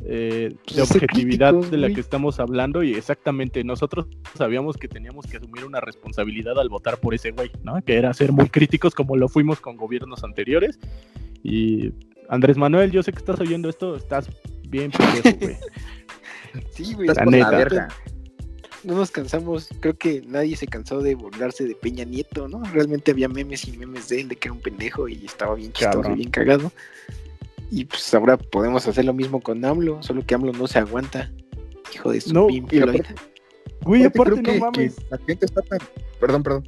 eh, 0.04 0.54
Pues 0.64 0.76
de 0.76 0.82
objetividad 0.82 1.54
de 1.54 1.76
la 1.76 1.87
güey. 1.87 1.94
que 1.94 2.00
estamos 2.00 2.40
hablando 2.40 2.82
y 2.82 2.94
exactamente 2.94 3.62
nosotros 3.62 4.06
sabíamos 4.37 4.76
que 4.76 4.88
teníamos 4.88 5.26
que 5.26 5.37
asumir 5.37 5.64
una 5.64 5.80
responsabilidad 5.80 6.58
al 6.58 6.68
votar 6.68 6.98
por 6.98 7.14
ese 7.14 7.30
güey, 7.30 7.50
¿no? 7.62 7.80
Que 7.82 7.94
era 7.94 8.12
ser 8.12 8.32
muy 8.32 8.48
críticos 8.48 8.94
como 8.94 9.16
lo 9.16 9.28
fuimos 9.28 9.61
con 9.61 9.76
gobiernos 9.76 10.24
anteriores. 10.24 10.80
Y 11.44 11.92
Andrés 12.33 12.57
Manuel, 12.57 12.90
yo 12.90 13.03
sé 13.03 13.12
que 13.12 13.18
estás 13.18 13.38
oyendo 13.40 13.68
esto, 13.68 13.95
estás 13.95 14.27
bien 14.68 14.90
pendejo, 14.90 15.38
güey. 15.40 15.57
Sí, 16.75 16.95
güey. 16.95 17.09
Estás 17.09 17.18
La 17.18 17.25
por 17.25 17.33
la 17.33 17.38
neta. 17.45 17.51
verga. 17.57 17.88
No 18.85 18.95
nos 18.97 19.11
cansamos, 19.12 19.68
creo 19.81 19.97
que 19.97 20.23
nadie 20.27 20.57
se 20.57 20.66
cansó 20.66 21.01
de 21.03 21.14
burlarse 21.14 21.64
de 21.64 21.75
Peña 21.77 22.05
Nieto, 22.05 22.49
¿no? 22.49 22.62
Realmente 22.73 23.12
había 23.12 23.29
memes 23.29 23.68
y 23.68 23.77
memes 23.77 24.09
de 24.09 24.23
él, 24.23 24.29
de 24.29 24.37
que 24.37 24.49
era 24.49 24.55
un 24.55 24.61
pendejo 24.61 25.09
y 25.09 25.25
estaba 25.27 25.55
bien 25.55 25.73
chistoso 25.73 26.01
Cabrón. 26.01 26.12
y 26.14 26.16
bien 26.16 26.31
cagado. 26.31 26.73
Y 27.71 27.85
pues 27.85 28.12
ahora 28.14 28.37
podemos 28.38 28.88
hacer 28.88 29.05
lo 29.05 29.12
mismo 29.14 29.40
con 29.40 29.64
AMLO, 29.64 30.03
solo 30.03 30.27
que 30.27 30.35
AMLO 30.35 30.53
no 30.53 30.66
se 30.66 30.79
aguanta. 30.81 31.31
Hijo 31.95 32.11
de 32.11 32.21
su 32.23 32.33
No, 32.35 32.49
y 32.51 32.59
aparte- 32.61 33.14
Güey, 33.83 34.05
Aparte, 34.05 34.18
aparte, 34.21 34.33
creo 34.33 34.37
no 34.37 34.42
que, 34.42 34.53
que 34.53 34.61
mames. 34.61 34.97
la 35.11 35.18
gente 35.27 35.47
está 35.47 35.61
tan. 35.62 35.79
Perdón, 36.21 36.42
perdón. 36.42 36.64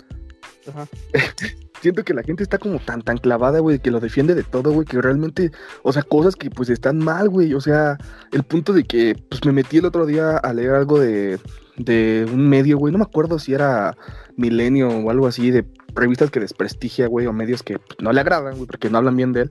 Ajá. 0.68 0.86
Siento 1.84 2.02
que 2.02 2.14
la 2.14 2.22
gente 2.22 2.42
está 2.42 2.56
como 2.56 2.78
tan, 2.78 3.02
tan 3.02 3.18
clavada, 3.18 3.58
güey, 3.58 3.78
que 3.78 3.90
lo 3.90 4.00
defiende 4.00 4.34
de 4.34 4.42
todo, 4.42 4.72
güey, 4.72 4.86
que 4.86 5.02
realmente, 5.02 5.52
o 5.82 5.92
sea, 5.92 6.02
cosas 6.02 6.34
que 6.34 6.48
pues 6.48 6.70
están 6.70 6.96
mal, 6.96 7.28
güey. 7.28 7.52
O 7.52 7.60
sea, 7.60 7.98
el 8.32 8.42
punto 8.42 8.72
de 8.72 8.84
que, 8.84 9.22
pues 9.28 9.44
me 9.44 9.52
metí 9.52 9.76
el 9.76 9.84
otro 9.84 10.06
día 10.06 10.38
a 10.38 10.54
leer 10.54 10.70
algo 10.70 10.98
de, 10.98 11.38
de 11.76 12.26
un 12.32 12.48
medio, 12.48 12.78
güey, 12.78 12.92
no 12.92 12.98
me 12.98 13.04
acuerdo 13.04 13.38
si 13.38 13.54
era 13.54 13.96
Milenio 14.36 14.88
o 14.88 15.10
algo 15.10 15.26
así, 15.26 15.50
de 15.50 15.64
revistas 15.94 16.30
que 16.30 16.40
desprestigia, 16.40 17.06
güey, 17.06 17.26
o 17.26 17.32
medios 17.32 17.62
que 17.62 17.78
pues, 17.78 17.98
no 18.00 18.12
le 18.12 18.20
agradan, 18.20 18.54
güey, 18.54 18.66
porque 18.66 18.90
no 18.90 18.98
hablan 18.98 19.16
bien 19.16 19.32
de 19.32 19.42
él. 19.42 19.50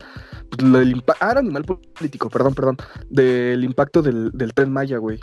Pues, 0.50 0.62
lo 0.62 0.80
del 0.80 1.04
ah, 1.20 1.32
era 1.32 1.40
animal 1.40 1.64
político, 1.64 2.30
perdón, 2.30 2.54
perdón, 2.54 2.78
del 3.10 3.64
impacto 3.64 4.02
del, 4.02 4.32
del 4.34 4.54
tren 4.54 4.72
Maya, 4.72 4.98
güey. 4.98 5.20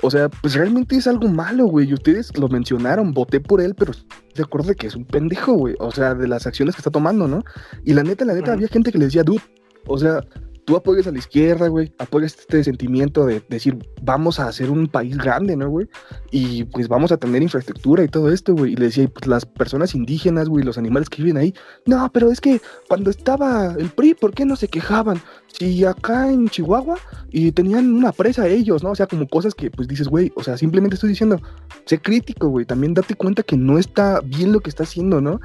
O 0.00 0.10
sea, 0.10 0.28
pues 0.28 0.54
realmente 0.54 0.96
es 0.96 1.08
algo 1.08 1.28
malo, 1.28 1.66
güey. 1.66 1.88
Y 1.88 1.94
ustedes 1.94 2.36
lo 2.38 2.48
mencionaron, 2.48 3.12
voté 3.12 3.40
por 3.40 3.60
él, 3.60 3.74
pero 3.74 3.92
de 4.34 4.42
acuerdo 4.42 4.68
de 4.68 4.76
que 4.76 4.86
es 4.86 4.94
un 4.94 5.04
pendejo, 5.04 5.54
güey. 5.54 5.74
O 5.80 5.90
sea, 5.90 6.14
de 6.14 6.28
las 6.28 6.46
acciones 6.46 6.76
que 6.76 6.80
está 6.80 6.90
tomando, 6.90 7.26
¿no? 7.26 7.42
Y 7.84 7.94
la 7.94 8.04
neta, 8.04 8.24
la 8.24 8.34
neta, 8.34 8.50
Ujú. 8.50 8.58
había 8.58 8.68
gente 8.68 8.92
que 8.92 8.98
le 8.98 9.06
decía, 9.06 9.24
dude, 9.24 9.42
o 9.86 9.98
sea, 9.98 10.20
tú 10.68 10.76
apoyas 10.76 11.06
a 11.06 11.12
la 11.12 11.18
izquierda, 11.18 11.66
güey, 11.68 11.90
apoyas 11.96 12.38
este 12.38 12.62
sentimiento 12.62 13.24
de 13.24 13.42
decir, 13.48 13.78
vamos 14.02 14.38
a 14.38 14.48
hacer 14.48 14.70
un 14.70 14.86
país 14.86 15.16
grande, 15.16 15.56
¿no, 15.56 15.70
güey? 15.70 15.88
Y 16.30 16.64
pues 16.64 16.88
vamos 16.88 17.10
a 17.10 17.16
tener 17.16 17.42
infraestructura 17.42 18.04
y 18.04 18.08
todo 18.08 18.30
esto, 18.30 18.52
güey. 18.52 18.74
Y 18.74 18.76
le 18.76 18.84
decía, 18.84 19.08
pues 19.08 19.26
las 19.26 19.46
personas 19.46 19.94
indígenas, 19.94 20.50
güey, 20.50 20.62
los 20.62 20.76
animales 20.76 21.08
que 21.08 21.22
viven 21.22 21.38
ahí, 21.38 21.54
no, 21.86 22.12
pero 22.12 22.30
es 22.30 22.42
que 22.42 22.60
cuando 22.86 23.08
estaba 23.08 23.76
el 23.78 23.88
PRI, 23.88 24.12
¿por 24.12 24.34
qué 24.34 24.44
no 24.44 24.56
se 24.56 24.68
quejaban? 24.68 25.22
Si 25.58 25.86
acá 25.86 26.30
en 26.30 26.50
Chihuahua 26.50 26.98
y 27.30 27.50
tenían 27.52 27.94
una 27.94 28.12
presa 28.12 28.46
ellos, 28.46 28.82
¿no? 28.82 28.90
O 28.90 28.94
sea, 28.94 29.06
como 29.06 29.26
cosas 29.26 29.54
que 29.54 29.70
pues 29.70 29.88
dices, 29.88 30.08
güey, 30.08 30.32
o 30.34 30.42
sea, 30.42 30.58
simplemente 30.58 30.96
estoy 30.96 31.08
diciendo, 31.08 31.40
sé 31.86 31.98
crítico, 31.98 32.48
güey, 32.48 32.66
también 32.66 32.92
date 32.92 33.14
cuenta 33.14 33.42
que 33.42 33.56
no 33.56 33.78
está 33.78 34.20
bien 34.20 34.52
lo 34.52 34.60
que 34.60 34.68
está 34.68 34.82
haciendo, 34.82 35.22
¿no? 35.22 35.40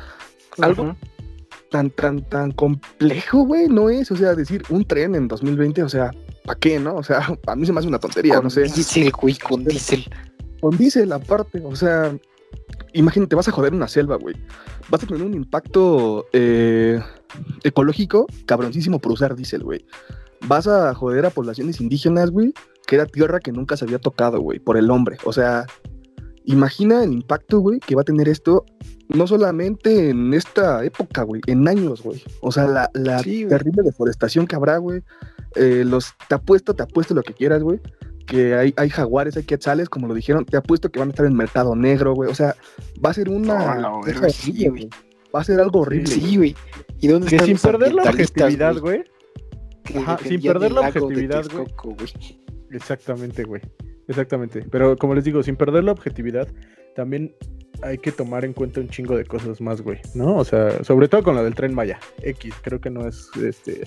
Algo. 0.60 0.98
Tan, 1.74 1.90
tan, 1.90 2.22
tan 2.22 2.52
complejo, 2.52 3.46
güey, 3.46 3.68
no 3.68 3.90
es, 3.90 4.12
o 4.12 4.16
sea, 4.16 4.36
decir 4.36 4.62
un 4.70 4.86
tren 4.86 5.16
en 5.16 5.28
2020, 5.28 5.82
o 5.82 5.90
sea, 5.90 6.12
¿para 6.46 6.60
qué, 6.60 6.80
no? 6.80 6.94
O 6.98 7.02
sea, 7.04 7.36
a 7.48 7.56
mí 7.56 7.66
se 7.66 7.74
me 7.74 7.80
hace 7.80 7.88
una 7.88 7.98
tontería, 7.98 8.36
Con 8.36 8.44
no 8.44 8.50
sé. 8.52 8.62
diésel, 8.66 9.12
güey, 9.12 9.36
con 9.40 9.64
diésel. 9.66 10.06
Con 10.62 10.78
diésel 10.78 11.12
aparte, 11.12 11.64
o 11.66 11.76
sea, 11.76 12.16
imagínate, 12.94 13.36
vas 13.36 13.48
a 13.48 13.52
joder 13.52 13.74
una 13.74 13.88
selva, 13.88 14.18
güey. 14.18 14.36
Vas 14.90 15.04
a 15.04 15.08
tener 15.08 15.24
un 15.24 15.34
impacto 15.34 16.28
eh, 16.32 17.02
ecológico 17.64 18.28
cabroncísimo 18.46 19.00
por 19.00 19.14
usar 19.14 19.36
diésel, 19.36 19.64
güey. 19.64 19.84
Vas 20.46 20.68
a 20.68 20.94
joder 20.94 21.26
a 21.26 21.32
poblaciones 21.32 21.82
indígenas, 21.82 22.30
güey, 22.30 22.54
que 22.86 22.98
era 22.98 23.08
tierra 23.08 23.40
que 23.40 23.52
nunca 23.52 23.78
se 23.78 23.86
había 23.86 23.98
tocado, 23.98 24.40
güey, 24.42 24.60
por 24.60 24.78
el 24.78 24.92
hombre. 24.92 25.18
O 25.24 25.34
sea, 25.34 25.66
imagina 26.46 27.04
el 27.04 27.14
impacto, 27.14 27.60
güey, 27.60 27.80
que 27.80 27.96
va 27.96 28.02
a 28.02 28.06
tener 28.06 28.28
esto, 28.30 28.66
no 29.10 29.28
solamente 29.28 30.10
en 30.10 30.34
esta 30.34 30.84
época, 30.84 31.24
güey, 31.24 31.42
en 31.48 31.68
años, 31.68 32.02
güey. 32.02 32.24
O 32.42 32.52
sea, 32.52 32.68
la, 32.68 32.90
la 32.94 33.20
Sí, 33.20 33.44
güey. 33.44 33.50
terrible 33.50 33.84
deforestación 33.84 34.48
que 34.48 34.56
habrá, 34.56 34.78
güey. 34.78 35.02
Eh, 35.56 35.84
los, 35.86 36.14
te 36.28 36.36
apuesto, 36.36 36.74
te 36.74 36.84
apuesto 36.84 37.14
lo 37.14 37.22
que 37.24 37.34
quieras, 37.34 37.62
güey. 37.64 37.80
Que 38.26 38.56
hay, 38.56 38.74
hay 38.78 38.90
jaguares, 38.90 39.36
hay 39.36 39.44
quetzales, 39.44 39.90
como 39.90 40.08
lo 40.08 40.14
dijeron. 40.14 40.46
Te 40.46 40.58
apuesto 40.58 40.90
que 40.90 41.00
van 41.00 41.10
a 41.10 41.12
estar 41.12 41.26
en 41.26 41.36
mercado 41.36 41.76
negro, 41.76 42.14
güey. 42.14 42.30
O 42.32 42.36
sea, 42.36 42.56
va 43.06 43.10
a 43.10 43.14
ser 43.14 43.30
una. 43.30 43.76
No, 43.76 44.02
verga, 44.02 44.30
sí, 44.30 44.68
güey. 44.68 44.90
Va 45.36 45.42
a 45.42 45.44
ser 45.44 45.60
algo 45.60 45.82
horrible. 45.82 46.08
Sí, 46.08 46.38
güey. 46.38 46.56
¿Y 47.02 47.08
dónde 47.08 47.28
Que 47.28 47.40
sin 47.40 47.58
perder 47.58 47.94
la 47.94 48.04
objetividad, 48.04 48.78
güey. 48.78 49.04
Ajá, 49.98 50.18
sin 50.26 50.42
perder 50.42 50.72
la 50.72 50.82
objetividad, 50.82 51.46
güey? 51.52 51.66
Exactamente, 52.72 53.44
güey. 53.44 53.62
Exactamente. 54.08 54.66
Pero 54.70 54.98
como 54.98 55.16
les 55.16 55.24
digo, 55.24 55.44
sin 55.44 55.56
perder 55.56 55.84
la 55.84 55.92
objetividad, 55.92 56.48
también 56.96 57.34
hay 57.82 57.98
que 57.98 58.12
tomar 58.12 58.46
en 58.46 58.54
cuenta 58.54 58.80
un 58.80 58.90
chingo 58.90 59.18
de 59.18 59.26
cosas 59.26 59.60
más, 59.60 59.82
güey, 59.82 60.00
¿no? 60.14 60.38
O 60.38 60.46
sea, 60.46 60.84
sobre 60.84 61.08
todo 61.08 61.24
con 61.24 61.36
la 61.36 61.44
del 61.44 61.56
tren 61.56 61.74
Maya. 61.74 62.00
X, 62.22 62.54
creo 62.62 62.80
que 62.80 62.90
no 62.90 63.08
es, 63.08 63.30
este, 63.42 63.82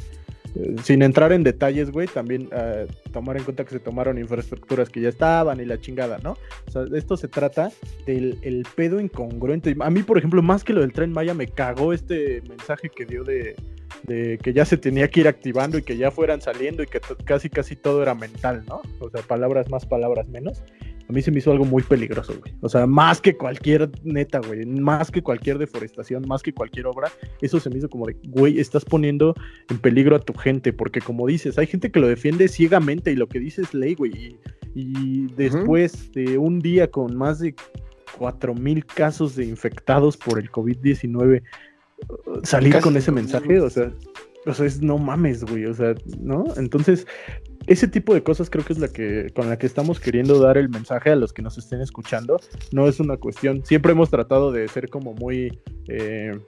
eh, 0.54 0.76
sin 0.82 1.02
entrar 1.02 1.32
en 1.32 1.42
detalles, 1.42 1.90
güey, 1.90 2.06
también 2.06 2.48
eh, 2.52 2.86
tomar 3.12 3.36
en 3.36 3.44
cuenta 3.44 3.64
que 3.64 3.70
se 3.70 3.80
tomaron 3.80 4.18
infraestructuras 4.18 4.88
que 4.88 5.00
ya 5.00 5.08
estaban 5.08 5.60
y 5.60 5.64
la 5.64 5.78
chingada, 5.78 6.18
¿no? 6.18 6.36
O 6.66 6.70
sea, 6.70 6.84
esto 6.94 7.16
se 7.16 7.28
trata 7.28 7.70
del 8.06 8.38
el 8.42 8.66
pedo 8.74 9.00
incongruente. 9.00 9.74
A 9.80 9.90
mí, 9.90 10.02
por 10.02 10.18
ejemplo, 10.18 10.42
más 10.42 10.64
que 10.64 10.72
lo 10.72 10.80
del 10.80 10.92
tren 10.92 11.12
Maya, 11.12 11.34
me 11.34 11.46
cagó 11.46 11.92
este 11.92 12.42
mensaje 12.48 12.90
que 12.90 13.06
dio 13.06 13.24
de, 13.24 13.54
de 14.04 14.38
que 14.42 14.52
ya 14.52 14.64
se 14.64 14.76
tenía 14.76 15.08
que 15.08 15.20
ir 15.20 15.28
activando 15.28 15.78
y 15.78 15.82
que 15.82 15.96
ya 15.96 16.10
fueran 16.10 16.40
saliendo 16.40 16.82
y 16.82 16.86
que 16.86 17.00
casi 17.24 17.50
casi 17.50 17.76
todo 17.76 18.02
era 18.02 18.14
mental, 18.14 18.64
¿no? 18.68 18.82
O 19.00 19.10
sea, 19.10 19.22
palabras 19.22 19.70
más, 19.70 19.86
palabras 19.86 20.28
menos. 20.28 20.62
A 21.08 21.12
mí 21.12 21.22
se 21.22 21.30
me 21.30 21.38
hizo 21.38 21.52
algo 21.52 21.64
muy 21.64 21.84
peligroso, 21.84 22.34
güey. 22.40 22.52
O 22.62 22.68
sea, 22.68 22.84
más 22.86 23.20
que 23.20 23.36
cualquier 23.36 23.90
neta, 24.02 24.40
güey. 24.40 24.66
Más 24.66 25.10
que 25.10 25.22
cualquier 25.22 25.56
deforestación, 25.58 26.26
más 26.26 26.42
que 26.42 26.52
cualquier 26.52 26.86
obra. 26.86 27.12
Eso 27.40 27.60
se 27.60 27.70
me 27.70 27.78
hizo 27.78 27.88
como 27.88 28.06
de, 28.06 28.16
güey, 28.24 28.58
estás 28.58 28.84
poniendo 28.84 29.34
en 29.70 29.78
peligro 29.78 30.16
a 30.16 30.18
tu 30.18 30.34
gente. 30.34 30.72
Porque 30.72 31.00
como 31.00 31.28
dices, 31.28 31.58
hay 31.58 31.68
gente 31.68 31.92
que 31.92 32.00
lo 32.00 32.08
defiende 32.08 32.48
ciegamente 32.48 33.12
y 33.12 33.16
lo 33.16 33.28
que 33.28 33.38
dice 33.38 33.62
es 33.62 33.72
ley, 33.72 33.94
güey. 33.94 34.12
Y, 34.16 34.38
y 34.74 35.26
después 35.36 36.10
de 36.10 36.38
un 36.38 36.58
día 36.58 36.90
con 36.90 37.16
más 37.16 37.38
de 37.38 37.54
4.000 38.18 38.84
casos 38.84 39.36
de 39.36 39.44
infectados 39.44 40.16
por 40.16 40.38
el 40.38 40.50
COVID-19, 40.50 41.40
uh, 41.40 41.44
salir 42.42 42.72
Casi 42.72 42.84
con 42.84 42.96
ese 42.96 43.12
mensaje, 43.12 43.60
o 43.60 43.70
sea, 43.70 43.92
o 44.46 44.54
sea, 44.54 44.66
es 44.66 44.80
no 44.80 44.98
mames, 44.98 45.44
güey, 45.44 45.66
o 45.66 45.74
sea, 45.74 45.94
¿no? 46.20 46.44
Entonces, 46.56 47.06
ese 47.66 47.88
tipo 47.88 48.14
de 48.14 48.22
cosas 48.22 48.48
creo 48.48 48.64
que 48.64 48.72
es 48.72 48.78
la 48.78 48.88
que 48.88 49.30
con 49.34 49.48
la 49.48 49.58
que 49.58 49.66
estamos 49.66 49.98
queriendo 49.98 50.38
dar 50.38 50.56
el 50.56 50.68
mensaje 50.68 51.10
a 51.10 51.16
los 51.16 51.32
que 51.32 51.42
nos 51.42 51.58
estén 51.58 51.80
escuchando. 51.80 52.38
No 52.72 52.86
es 52.86 53.00
una 53.00 53.16
cuestión. 53.16 53.64
Siempre 53.64 53.92
hemos 53.92 54.10
tratado 54.10 54.52
de 54.52 54.68
ser 54.68 54.88
como 54.88 55.14
muy. 55.14 55.60
Eh, 55.88 56.38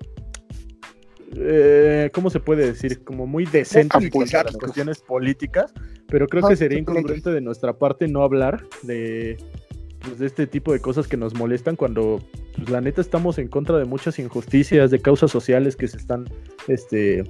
eh, 1.37 2.11
¿Cómo 2.15 2.31
se 2.31 2.41
puede 2.41 2.67
decir? 2.67 3.03
Como 3.03 3.27
muy 3.27 3.45
decentes 3.45 4.03
en 4.03 4.11
cuanto 4.11 4.39
a 4.39 4.45
las 4.45 4.57
cuestiones 4.57 5.01
políticas, 5.01 5.73
pero 6.07 6.27
creo 6.27 6.49
que 6.49 6.57
sería 6.57 6.79
incongruente 6.79 7.31
de 7.31 7.41
nuestra 7.41 7.79
parte 7.79 8.07
no 8.07 8.23
hablar 8.23 8.65
de, 8.83 9.37
pues, 10.09 10.19
de 10.19 10.27
este 10.27 10.47
tipo 10.47 10.73
de 10.73 10.81
cosas 10.81 11.07
que 11.07 11.17
nos 11.17 11.35
molestan 11.35 11.77
cuando, 11.77 12.21
pues, 12.57 12.69
la 12.71 12.81
neta, 12.81 13.01
estamos 13.01 13.39
en 13.39 13.49
contra 13.49 13.79
de 13.79 13.85
muchas 13.85 14.19
injusticias, 14.19 14.91
de 14.91 15.01
causas 15.01 15.31
sociales 15.31 15.77
que 15.77 15.89
se 15.89 15.97
están 15.97 16.29
este, 16.67 17.25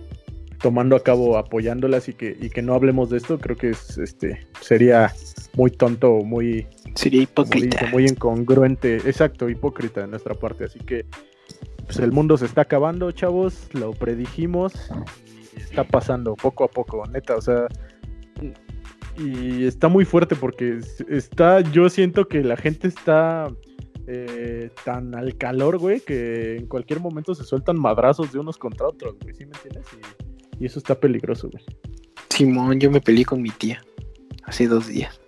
tomando 0.61 0.97
a 0.97 1.03
cabo 1.03 1.37
apoyándolas 1.37 2.09
y 2.09 2.14
que, 2.14 2.37
y 2.41 2.51
que 2.51 2.62
no 2.62 2.75
hablemos 2.75 3.11
de 3.11 3.19
esto, 3.19 3.38
creo 3.38 3.57
que 3.57 3.71
es, 3.71 3.99
este, 3.99 4.47
sería 4.61 5.12
muy 5.55 5.71
tonto 5.71 6.19
muy, 6.19 6.67
Sería 6.95 7.23
hipócrita. 7.23 7.79
dice, 7.79 7.93
muy 7.93 8.07
incongruente, 8.07 8.97
exacto, 8.97 9.49
hipócrita 9.49 10.01
de 10.03 10.09
nuestra 10.09 10.35
parte. 10.35 10.64
Así 10.64 10.79
que, 10.81 11.05
pues 11.85 11.99
el 11.99 12.12
mundo 12.12 12.37
se 12.37 12.47
está 12.47 12.62
acabando, 12.62 13.11
chavos, 13.12 13.69
lo 13.73 13.93
predijimos 13.93 14.73
y 15.57 15.61
está 15.61 15.85
pasando 15.85 16.35
poco 16.35 16.64
a 16.64 16.69
poco, 16.69 17.05
neta, 17.07 17.37
o 17.37 17.41
sea, 17.41 17.67
y 19.18 19.64
está 19.66 19.88
muy 19.88 20.04
fuerte 20.04 20.37
porque 20.37 20.78
está, 21.09 21.61
yo 21.61 21.88
siento 21.88 22.28
que 22.28 22.42
la 22.42 22.57
gente 22.57 22.88
está 22.88 23.52
eh, 24.07 24.70
tan 24.85 25.14
al 25.14 25.37
calor, 25.37 25.78
güey, 25.78 26.00
que 26.00 26.57
en 26.57 26.66
cualquier 26.66 27.00
momento 27.00 27.35
se 27.35 27.44
sueltan 27.44 27.78
madrazos 27.81 28.33
de 28.33 28.38
unos 28.38 28.57
contra 28.57 28.87
otros, 28.88 29.16
güey, 29.22 29.35
¿sí 29.35 29.44
me 29.44 29.52
entiendes? 29.57 29.87
Y, 30.59 30.62
y 30.64 30.66
eso 30.66 30.78
está 30.78 30.98
peligroso, 30.98 31.50
güey. 31.50 31.64
Simón, 32.31 32.78
yo 32.78 32.90
me 32.90 33.00
peleé 33.00 33.24
con 33.24 33.42
mi 33.42 33.50
tía 33.50 33.83
hace 34.44 34.66
dos 34.68 34.87
días. 34.87 35.20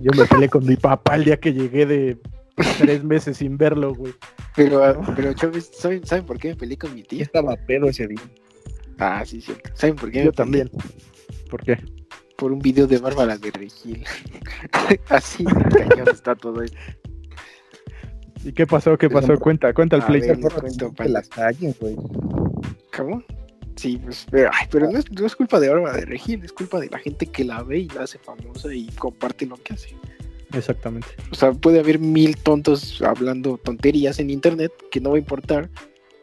Yo 0.00 0.10
me 0.16 0.24
peleé 0.26 0.48
con 0.48 0.64
mi 0.66 0.76
papá 0.76 1.16
el 1.16 1.24
día 1.24 1.38
que 1.38 1.52
llegué 1.52 1.86
de 1.86 2.18
tres 2.78 3.04
meses 3.04 3.36
sin 3.38 3.56
verlo, 3.56 3.94
güey. 3.94 4.14
Pero, 4.56 5.00
pero 5.16 5.34
¿saben, 5.36 6.06
¿saben 6.06 6.24
por 6.26 6.38
qué 6.38 6.48
me 6.48 6.56
peleé 6.56 6.78
con 6.78 6.94
mi 6.94 7.02
tía? 7.02 7.22
Estaba 7.22 7.56
pedo 7.56 7.86
ese 7.88 8.06
día. 8.06 8.20
Ah, 8.98 9.24
sí, 9.26 9.40
cierto. 9.40 9.70
¿Saben 9.74 9.96
por 9.96 10.10
qué? 10.10 10.20
me 10.20 10.24
Yo 10.26 10.32
peleé? 10.32 10.64
también. 10.64 10.70
¿Por 11.50 11.62
qué? 11.64 11.78
Por 12.36 12.52
un 12.52 12.58
video 12.58 12.86
de 12.86 12.98
Bárbara 12.98 13.38
de 13.38 13.50
Regil. 13.50 14.04
Así 15.08 15.44
cañón 15.44 16.08
está 16.08 16.34
todo 16.34 16.62
esto. 16.62 16.76
¿Y 18.44 18.52
qué 18.52 18.66
pasó? 18.66 18.98
¿Qué 18.98 19.08
pasó? 19.08 19.38
Cuenta, 19.38 19.72
cuenta 19.72 19.96
el 19.96 20.02
A 20.02 20.06
play. 20.06 20.20
ver, 20.20 20.38
cuento, 20.38 20.92
De 20.98 21.08
las 21.08 21.28
calles, 21.28 21.78
güey. 21.78 21.96
¿Cómo? 22.94 23.22
Sí, 23.76 23.98
pues, 24.02 24.26
pero, 24.30 24.50
ay, 24.52 24.66
pero 24.70 24.90
no, 24.90 24.98
es, 24.98 25.10
no 25.10 25.26
es 25.26 25.34
culpa 25.34 25.58
de 25.58 25.68
Bárbara 25.68 25.96
de 25.96 26.04
Regil, 26.04 26.44
es 26.44 26.52
culpa 26.52 26.78
de 26.78 26.88
la 26.88 26.98
gente 26.98 27.26
que 27.26 27.44
la 27.44 27.62
ve 27.62 27.80
y 27.80 27.88
la 27.88 28.02
hace 28.02 28.18
famosa 28.18 28.72
y 28.72 28.86
comparte 28.88 29.46
lo 29.46 29.56
que 29.56 29.74
hace. 29.74 29.96
Exactamente. 30.52 31.08
O 31.32 31.34
sea, 31.34 31.52
puede 31.52 31.80
haber 31.80 31.98
mil 31.98 32.36
tontos 32.36 33.02
hablando 33.02 33.58
tonterías 33.58 34.20
en 34.20 34.30
internet 34.30 34.72
que 34.90 35.00
no 35.00 35.10
va 35.10 35.16
a 35.16 35.18
importar 35.18 35.68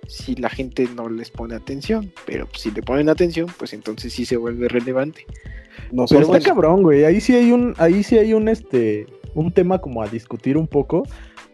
si 0.08 0.36
la 0.36 0.50
gente 0.50 0.88
no 0.96 1.10
les 1.10 1.30
pone 1.32 1.56
atención. 1.56 2.14
Pero 2.26 2.48
pues, 2.48 2.62
si 2.62 2.72
le 2.72 2.82
ponen 2.82 3.10
atención, 3.10 3.48
pues 3.58 3.74
entonces 3.74 4.14
sí 4.14 4.26
se 4.26 4.38
vuelve 4.38 4.68
relevante. 4.70 5.26
No 5.92 6.06
Pero 6.10 6.22
está 6.22 6.40
cabrón, 6.40 6.84
güey. 6.84 7.04
Ahí 7.04 7.22
sí 7.22 7.36
hay 7.36 7.52
un, 7.52 7.74
ahí 7.78 8.04
sí 8.04 8.18
hay 8.18 8.34
un 8.34 8.48
este, 8.48 9.06
un 9.36 9.52
tema 9.52 9.80
como 9.80 10.02
a 10.02 10.08
discutir 10.08 10.58
un 10.58 10.68
poco, 10.68 11.04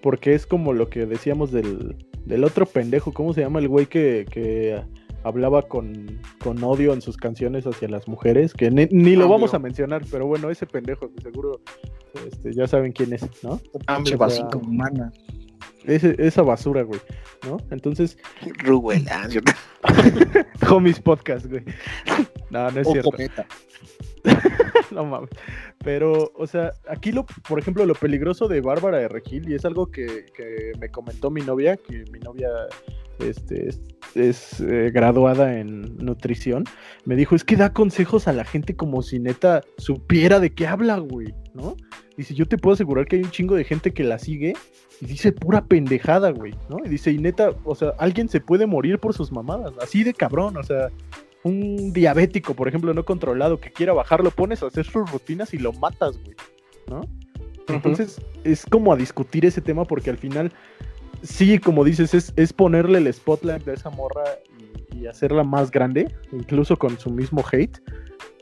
porque 0.01 0.34
es 0.34 0.45
como 0.45 0.73
lo 0.73 0.89
que 0.89 1.06
decíamos 1.06 1.51
del, 1.51 1.95
del 2.25 2.43
otro 2.43 2.65
pendejo, 2.65 3.13
¿cómo 3.13 3.34
se 3.34 3.41
llama 3.41 3.60
el 3.60 3.67
güey 3.67 3.86
que, 3.86 4.25
que 4.30 4.82
hablaba 5.23 5.63
con, 5.63 6.19
con 6.43 6.63
odio 6.63 6.93
en 6.93 7.01
sus 7.01 7.17
canciones 7.17 7.65
hacia 7.65 7.88
las 7.88 8.08
mujeres? 8.08 8.53
Que 8.53 8.71
ni, 8.71 8.88
ni 8.91 9.15
lo 9.15 9.27
vamos 9.27 9.53
a 9.53 9.60
mencionar, 9.60 10.03
pero 10.12 10.27
bueno, 10.27 10.49
ese 10.49 10.65
pendejo, 10.65 11.12
que 11.13 11.21
seguro 11.21 11.62
este, 12.27 12.53
ya 12.53 12.67
saben 12.67 12.91
quién 12.91 13.13
es, 13.13 13.23
¿no? 13.43 13.60
pinche 14.03 14.17
humana. 14.56 15.12
Ese- 15.85 16.15
esa 16.19 16.41
basura, 16.41 16.83
güey, 16.83 16.99
¿no? 17.47 17.57
Entonces, 17.71 18.17
Rubel, 18.59 19.07
ah, 19.09 19.27
homies 20.69 20.99
podcast, 21.01 21.45
güey. 21.47 21.63
No, 22.49 22.69
no 22.71 22.81
es 22.81 22.87
O 22.87 22.91
cierto. 22.91 23.11
cometa. 23.11 23.45
no 24.91 25.05
mames. 25.05 25.29
Pero, 25.83 26.31
o 26.35 26.47
sea, 26.47 26.73
aquí 26.89 27.11
lo, 27.11 27.25
por 27.25 27.59
ejemplo, 27.59 27.85
lo 27.85 27.95
peligroso 27.95 28.47
de 28.47 28.61
Bárbara 28.61 28.97
de 28.97 29.07
Regil, 29.07 29.49
y 29.49 29.55
es 29.55 29.65
algo 29.65 29.91
que, 29.91 30.25
que 30.35 30.71
me 30.79 30.89
comentó 30.89 31.29
mi 31.29 31.41
novia, 31.41 31.77
que 31.77 32.03
mi 32.11 32.19
novia 32.19 32.49
este, 33.19 33.69
es, 34.15 34.59
eh, 34.61 34.91
graduada 34.93 35.59
en 35.59 35.97
nutrición, 35.97 36.65
me 37.05 37.15
dijo, 37.15 37.35
es 37.35 37.43
que 37.43 37.55
da 37.55 37.73
consejos 37.73 38.27
a 38.27 38.33
la 38.33 38.45
gente 38.45 38.75
como 38.75 39.01
si 39.01 39.19
neta 39.19 39.63
supiera 39.77 40.39
de 40.39 40.53
qué 40.53 40.67
habla, 40.67 40.97
güey, 40.97 41.33
¿no? 41.53 41.75
Dice, 42.15 42.33
yo 42.33 42.47
te 42.47 42.57
puedo 42.57 42.73
asegurar 42.73 43.05
que 43.05 43.17
hay 43.17 43.23
un 43.23 43.31
chingo 43.31 43.55
de 43.55 43.63
gente 43.63 43.93
que 43.93 44.03
la 44.03 44.17
sigue 44.19 44.53
y 45.01 45.05
dice 45.05 45.31
pura 45.31 45.65
pendejada, 45.65 46.31
güey, 46.31 46.53
¿no? 46.69 46.77
Y 46.83 46.89
dice, 46.89 47.11
y 47.11 47.17
neta, 47.17 47.51
o 47.63 47.75
sea, 47.75 47.93
alguien 47.99 48.29
se 48.29 48.41
puede 48.41 48.65
morir 48.65 48.99
por 48.99 49.13
sus 49.13 49.31
mamadas, 49.31 49.73
así 49.81 50.03
de 50.03 50.13
cabrón, 50.13 50.57
o 50.57 50.63
sea, 50.63 50.89
un 51.47 51.93
diabético, 51.93 52.53
por 52.53 52.67
ejemplo, 52.67 52.93
no 52.93 53.05
controlado, 53.05 53.60
que 53.60 53.71
quiera 53.71 53.93
bajar, 53.93 54.23
lo 54.23 54.31
pones 54.31 54.62
a 54.62 54.67
hacer 54.67 54.86
sus 54.86 55.10
rutinas 55.12 55.53
y 55.53 55.57
lo 55.57 55.73
matas, 55.73 56.17
güey, 56.23 56.36
¿no? 56.88 57.01
Entonces, 57.67 58.21
es 58.43 58.65
como 58.65 58.93
a 58.93 58.95
discutir 58.95 59.45
ese 59.45 59.62
tema 59.62 59.83
porque 59.86 60.10
al 60.10 60.17
final, 60.17 60.51
sí, 61.21 61.60
como 61.60 61.83
dices, 61.83 62.13
es, 62.13 62.31
es 62.36 62.53
ponerle 62.53 62.99
el 62.99 63.13
spotlight 63.13 63.65
de 63.65 63.73
esa 63.73 63.89
morra 63.89 64.23
y, 64.93 64.99
y 64.99 65.07
hacerla 65.07 65.43
más 65.43 65.69
grande, 65.71 66.13
incluso 66.31 66.77
con 66.77 66.97
su 66.97 67.10
mismo 67.10 67.43
hate. 67.51 67.77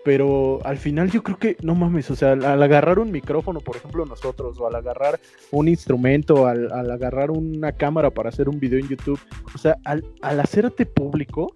Pero 0.03 0.59
al 0.63 0.77
final 0.77 1.09
yo 1.09 1.23
creo 1.23 1.39
que, 1.39 1.57
no 1.63 1.73
mames, 1.73 2.11
o 2.11 2.15
sea, 2.15 2.33
al, 2.33 2.45
al 2.45 2.61
agarrar 2.61 2.99
un 2.99 3.11
micrófono, 3.11 3.59
por 3.59 3.77
ejemplo, 3.77 4.05
nosotros, 4.05 4.59
o 4.59 4.67
al 4.67 4.75
agarrar 4.75 5.19
un 5.49 5.67
instrumento, 5.67 6.45
al, 6.45 6.71
al 6.71 6.91
agarrar 6.91 7.31
una 7.31 7.71
cámara 7.71 8.11
para 8.11 8.29
hacer 8.29 8.47
un 8.47 8.59
video 8.59 8.77
en 8.77 8.87
YouTube, 8.87 9.19
o 9.55 9.57
sea, 9.57 9.77
al, 9.83 10.05
al 10.21 10.39
hacerte 10.39 10.85
público, 10.85 11.55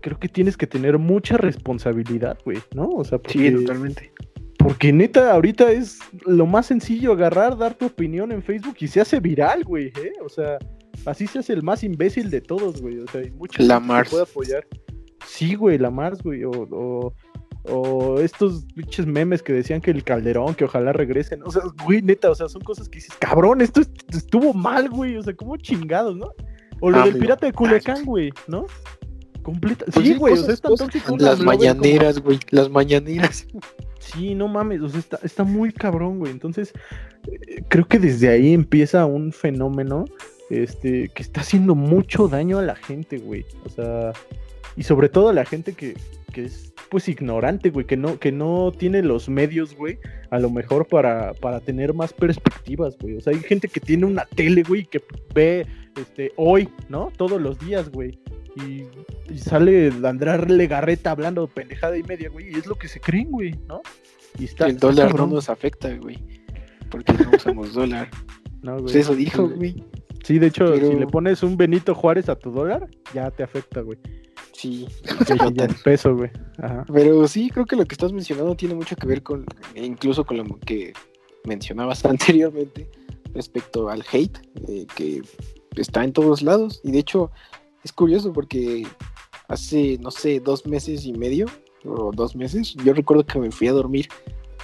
creo 0.00 0.18
que 0.18 0.28
tienes 0.28 0.56
que 0.56 0.66
tener 0.66 0.98
mucha 0.98 1.36
responsabilidad, 1.36 2.38
güey, 2.44 2.58
¿no? 2.74 2.88
O 2.88 3.04
sea, 3.04 3.18
Sí, 3.26 3.38
porque- 3.38 3.50
totalmente. 3.52 4.12
porque 4.58 4.92
neta, 4.92 5.32
ahorita 5.32 5.70
es 5.70 5.98
lo 6.26 6.46
más 6.46 6.66
sencillo 6.66 7.12
agarrar, 7.12 7.56
dar 7.56 7.74
tu 7.74 7.86
opinión 7.86 8.32
en 8.32 8.42
Facebook 8.42 8.76
y 8.80 8.88
se 8.88 9.00
hace 9.00 9.20
viral, 9.20 9.64
güey, 9.64 9.86
¿eh? 9.88 10.12
O 10.24 10.28
sea, 10.28 10.58
así 11.04 11.26
se 11.26 11.38
hace 11.40 11.52
el 11.52 11.62
más 11.62 11.84
imbécil 11.84 12.30
de 12.30 12.40
todos, 12.40 12.80
güey. 12.82 12.98
O 12.98 13.06
sea, 13.06 13.20
hay 13.20 13.30
mucha 13.30 13.62
La 13.62 13.74
gente 13.74 13.86
que 13.86 13.92
Mars. 13.92 14.10
puede 14.10 14.22
apoyar. 14.24 14.66
Sí, 15.26 15.54
güey, 15.54 15.78
la 15.78 15.90
Mars, 15.90 16.22
güey. 16.22 16.44
O, 16.44 16.50
o, 16.50 17.12
o 17.68 18.20
estos 18.20 18.64
pinches 18.74 19.06
memes 19.06 19.42
que 19.42 19.52
decían 19.52 19.80
que 19.80 19.90
el 19.90 20.04
Calderón, 20.04 20.54
que 20.54 20.64
ojalá 20.64 20.92
regresen. 20.92 21.42
O 21.44 21.50
sea, 21.50 21.62
güey, 21.84 22.00
neta, 22.02 22.30
o 22.30 22.34
sea, 22.34 22.48
son 22.48 22.62
cosas 22.62 22.88
que 22.88 22.98
dices, 22.98 23.12
cabrón, 23.18 23.60
esto 23.60 23.80
est- 23.80 24.14
estuvo 24.14 24.52
mal, 24.54 24.88
güey. 24.88 25.16
O 25.16 25.22
sea, 25.22 25.34
como 25.34 25.56
chingados, 25.56 26.16
¿no? 26.16 26.32
O 26.80 26.90
lo 26.90 26.98
Ah, 26.98 27.04
del 27.06 27.18
pirata 27.18 27.46
de 27.46 27.52
Culiacán, 27.52 28.04
güey, 28.04 28.30
¿no? 28.46 28.66
Completa. 29.46 29.84
Pues 29.92 30.04
sí, 30.04 30.14
güey, 30.14 30.34
o 30.34 30.36
sea, 30.38 30.56
Las 31.18 31.36
como- 31.38 31.44
mañaneras, 31.44 32.18
güey, 32.18 32.40
las 32.50 32.68
mañaneras. 32.68 33.46
Sí, 33.98 34.36
no 34.36 34.46
mames, 34.46 34.82
o 34.82 34.88
sea, 34.88 35.00
está, 35.00 35.18
está 35.24 35.42
muy 35.42 35.72
cabrón, 35.72 36.20
güey. 36.20 36.30
Entonces, 36.30 36.72
eh, 37.26 37.64
creo 37.66 37.88
que 37.88 37.98
desde 37.98 38.28
ahí 38.28 38.52
empieza 38.54 39.04
un 39.04 39.32
fenómeno 39.32 40.04
este, 40.48 41.08
que 41.08 41.22
está 41.24 41.40
haciendo 41.40 41.74
mucho 41.74 42.28
daño 42.28 42.58
a 42.60 42.62
la 42.62 42.76
gente, 42.76 43.18
güey. 43.18 43.44
O 43.64 43.68
sea, 43.68 44.12
y 44.76 44.84
sobre 44.84 45.08
todo 45.08 45.30
a 45.30 45.32
la 45.32 45.44
gente 45.44 45.72
que, 45.72 45.96
que 46.32 46.44
es, 46.44 46.72
pues, 46.88 47.08
ignorante, 47.08 47.70
güey, 47.70 47.84
que 47.84 47.96
no, 47.96 48.20
que 48.20 48.30
no 48.30 48.70
tiene 48.70 49.02
los 49.02 49.28
medios, 49.28 49.74
güey, 49.74 49.98
a 50.30 50.38
lo 50.38 50.50
mejor 50.50 50.86
para, 50.86 51.34
para 51.34 51.58
tener 51.58 51.92
más 51.92 52.12
perspectivas, 52.12 52.96
güey. 53.00 53.16
O 53.16 53.20
sea, 53.20 53.32
hay 53.32 53.40
gente 53.40 53.66
que 53.66 53.80
tiene 53.80 54.06
una 54.06 54.24
tele, 54.36 54.62
güey, 54.62 54.84
que 54.84 55.02
ve, 55.34 55.66
este, 56.00 56.30
hoy, 56.36 56.68
¿no? 56.88 57.10
Todos 57.16 57.42
los 57.42 57.58
días, 57.58 57.90
güey. 57.90 58.20
Y, 58.56 58.86
y 59.32 59.38
sale 59.38 59.92
Andrés 60.04 60.48
Legarreta 60.48 61.10
hablando 61.10 61.46
pendejada 61.46 61.96
y 61.96 62.02
media, 62.02 62.30
güey, 62.30 62.50
y 62.50 62.54
es 62.58 62.66
lo 62.66 62.74
que 62.76 62.88
se 62.88 63.00
creen, 63.00 63.30
güey, 63.30 63.54
¿no? 63.68 63.82
Y 64.38 64.44
está, 64.44 64.66
el 64.66 64.72
está 64.72 64.86
dólar 64.88 65.14
no 65.14 65.26
nos 65.26 65.48
afecta, 65.48 65.94
güey. 65.96 66.18
Porque 66.90 67.12
no 67.12 67.30
usamos 67.34 67.74
dólar. 67.74 68.08
No, 68.62 68.72
güey. 68.72 68.84
Pues 68.84 68.96
eso 68.96 69.14
dijo, 69.14 69.48
Sí, 69.48 69.54
güey. 69.54 69.84
Sí, 70.24 70.38
de 70.38 70.48
hecho, 70.48 70.64
Pero- 70.72 70.88
si 70.88 70.94
le 70.94 71.06
pones 71.06 71.42
un 71.42 71.56
Benito 71.56 71.94
Juárez 71.94 72.28
a 72.28 72.36
tu 72.36 72.50
dólar, 72.50 72.88
ya 73.14 73.30
te 73.30 73.42
afecta, 73.42 73.80
güey. 73.80 73.98
Sí. 74.52 74.88
Ya, 75.28 75.50
ya 75.52 75.64
es 75.66 75.82
peso, 75.82 76.16
güey. 76.16 76.30
Ajá. 76.58 76.84
Pero 76.92 77.28
sí, 77.28 77.50
creo 77.50 77.66
que 77.66 77.76
lo 77.76 77.84
que 77.84 77.94
estás 77.94 78.12
mencionando 78.12 78.56
tiene 78.56 78.74
mucho 78.74 78.96
que 78.96 79.06
ver 79.06 79.22
con, 79.22 79.44
incluso 79.74 80.24
con 80.24 80.38
lo 80.38 80.44
que 80.60 80.94
mencionabas 81.44 82.04
anteriormente 82.06 82.88
respecto 83.34 83.88
al 83.90 84.02
hate, 84.10 84.38
eh, 84.66 84.86
que 84.96 85.22
está 85.76 86.02
en 86.04 86.12
todos 86.12 86.42
lados. 86.42 86.80
Y 86.82 86.90
de 86.90 86.98
hecho, 86.98 87.30
es 87.86 87.92
curioso 87.92 88.32
porque 88.32 88.86
hace, 89.48 89.96
no 90.00 90.10
sé, 90.10 90.40
dos 90.40 90.66
meses 90.66 91.06
y 91.06 91.12
medio, 91.12 91.46
o 91.84 92.10
dos 92.12 92.34
meses, 92.34 92.74
yo 92.84 92.92
recuerdo 92.92 93.24
que 93.24 93.38
me 93.38 93.50
fui 93.52 93.68
a 93.68 93.72
dormir 93.72 94.08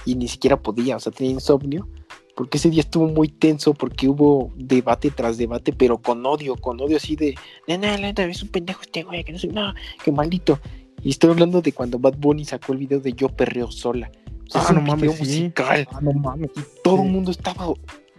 y 0.05 0.15
ni 0.15 0.27
siquiera 0.27 0.61
podía, 0.61 0.97
o 0.97 0.99
sea, 0.99 1.11
tenía 1.11 1.31
insomnio. 1.33 1.87
Porque 2.35 2.57
ese 2.57 2.69
día 2.71 2.81
estuvo 2.81 3.07
muy 3.07 3.27
tenso 3.29 3.75
porque 3.75 4.09
hubo 4.09 4.51
debate 4.57 5.11
tras 5.11 5.37
debate, 5.37 5.71
pero 5.71 5.99
con 6.01 6.25
odio, 6.25 6.55
con 6.55 6.81
odio 6.81 6.97
así 6.97 7.15
de, 7.15 7.35
no, 7.67 7.77
no, 7.77 7.95
no, 7.97 8.23
es 8.23 8.41
un 8.43 8.49
pendejo 8.49 8.81
este 8.81 9.03
güey, 9.03 9.23
que 9.23 9.31
no 9.31 9.37
sé, 9.39 9.47
no, 9.49 9.71
que 10.03 10.11
maldito. 10.11 10.59
Y 11.03 11.11
estoy 11.11 11.29
hablando 11.29 11.61
de 11.61 11.71
cuando 11.73 11.99
Bad 11.99 12.15
Bunny 12.17 12.43
sacó 12.43 12.73
el 12.73 12.79
video 12.79 12.99
de 12.99 13.13
Yo 13.13 13.29
Perreo 13.29 13.71
Sola. 13.71 14.11
O 14.47 14.51
sea, 14.51 14.61
Ah, 14.61 14.63
es 14.65 14.69
un 14.71 14.75
no 14.77 14.81
mames, 14.81 15.01
video 15.01 15.13
sí. 15.15 15.19
musical. 15.23 15.87
Ah, 15.91 15.99
no 16.01 16.11
mames. 16.13 16.49
Todo 16.83 16.97
Sí. 16.97 17.03
el 17.03 17.11
mundo 17.11 17.29
estaba 17.31 17.67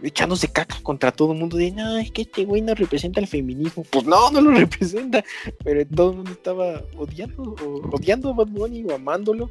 echándose 0.03 0.47
caca 0.49 0.75
contra 0.83 1.11
todo 1.11 1.31
el 1.33 1.39
mundo 1.39 1.57
de 1.57 1.71
no, 1.71 1.97
es 1.97 2.11
que 2.11 2.23
este 2.23 2.45
güey 2.45 2.61
no 2.61 2.75
representa 2.75 3.19
el 3.19 3.27
feminismo. 3.27 3.83
Pues 3.89 4.05
no, 4.05 4.29
no 4.31 4.41
lo 4.41 4.51
representa. 4.57 5.23
Pero 5.63 5.85
todo 5.87 6.11
el 6.11 6.15
mundo 6.17 6.31
estaba 6.31 6.81
odiando, 6.97 7.43
o- 7.63 7.89
odiando 7.95 8.29
a 8.29 8.33
Bad 8.33 8.47
Bunny 8.47 8.83
o 8.85 8.95
amándolo. 8.95 9.49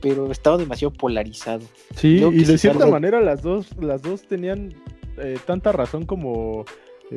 Pero 0.00 0.30
estaba 0.30 0.58
demasiado 0.58 0.92
polarizado. 0.92 1.62
Sí, 1.96 2.16
y 2.22 2.44
de 2.44 2.58
cierta 2.58 2.86
manera 2.86 3.20
las 3.22 3.42
dos, 3.42 3.68
las 3.80 4.02
dos 4.02 4.22
tenían 4.22 4.74
eh, 5.16 5.38
tanta 5.46 5.72
razón 5.72 6.04
como 6.04 6.66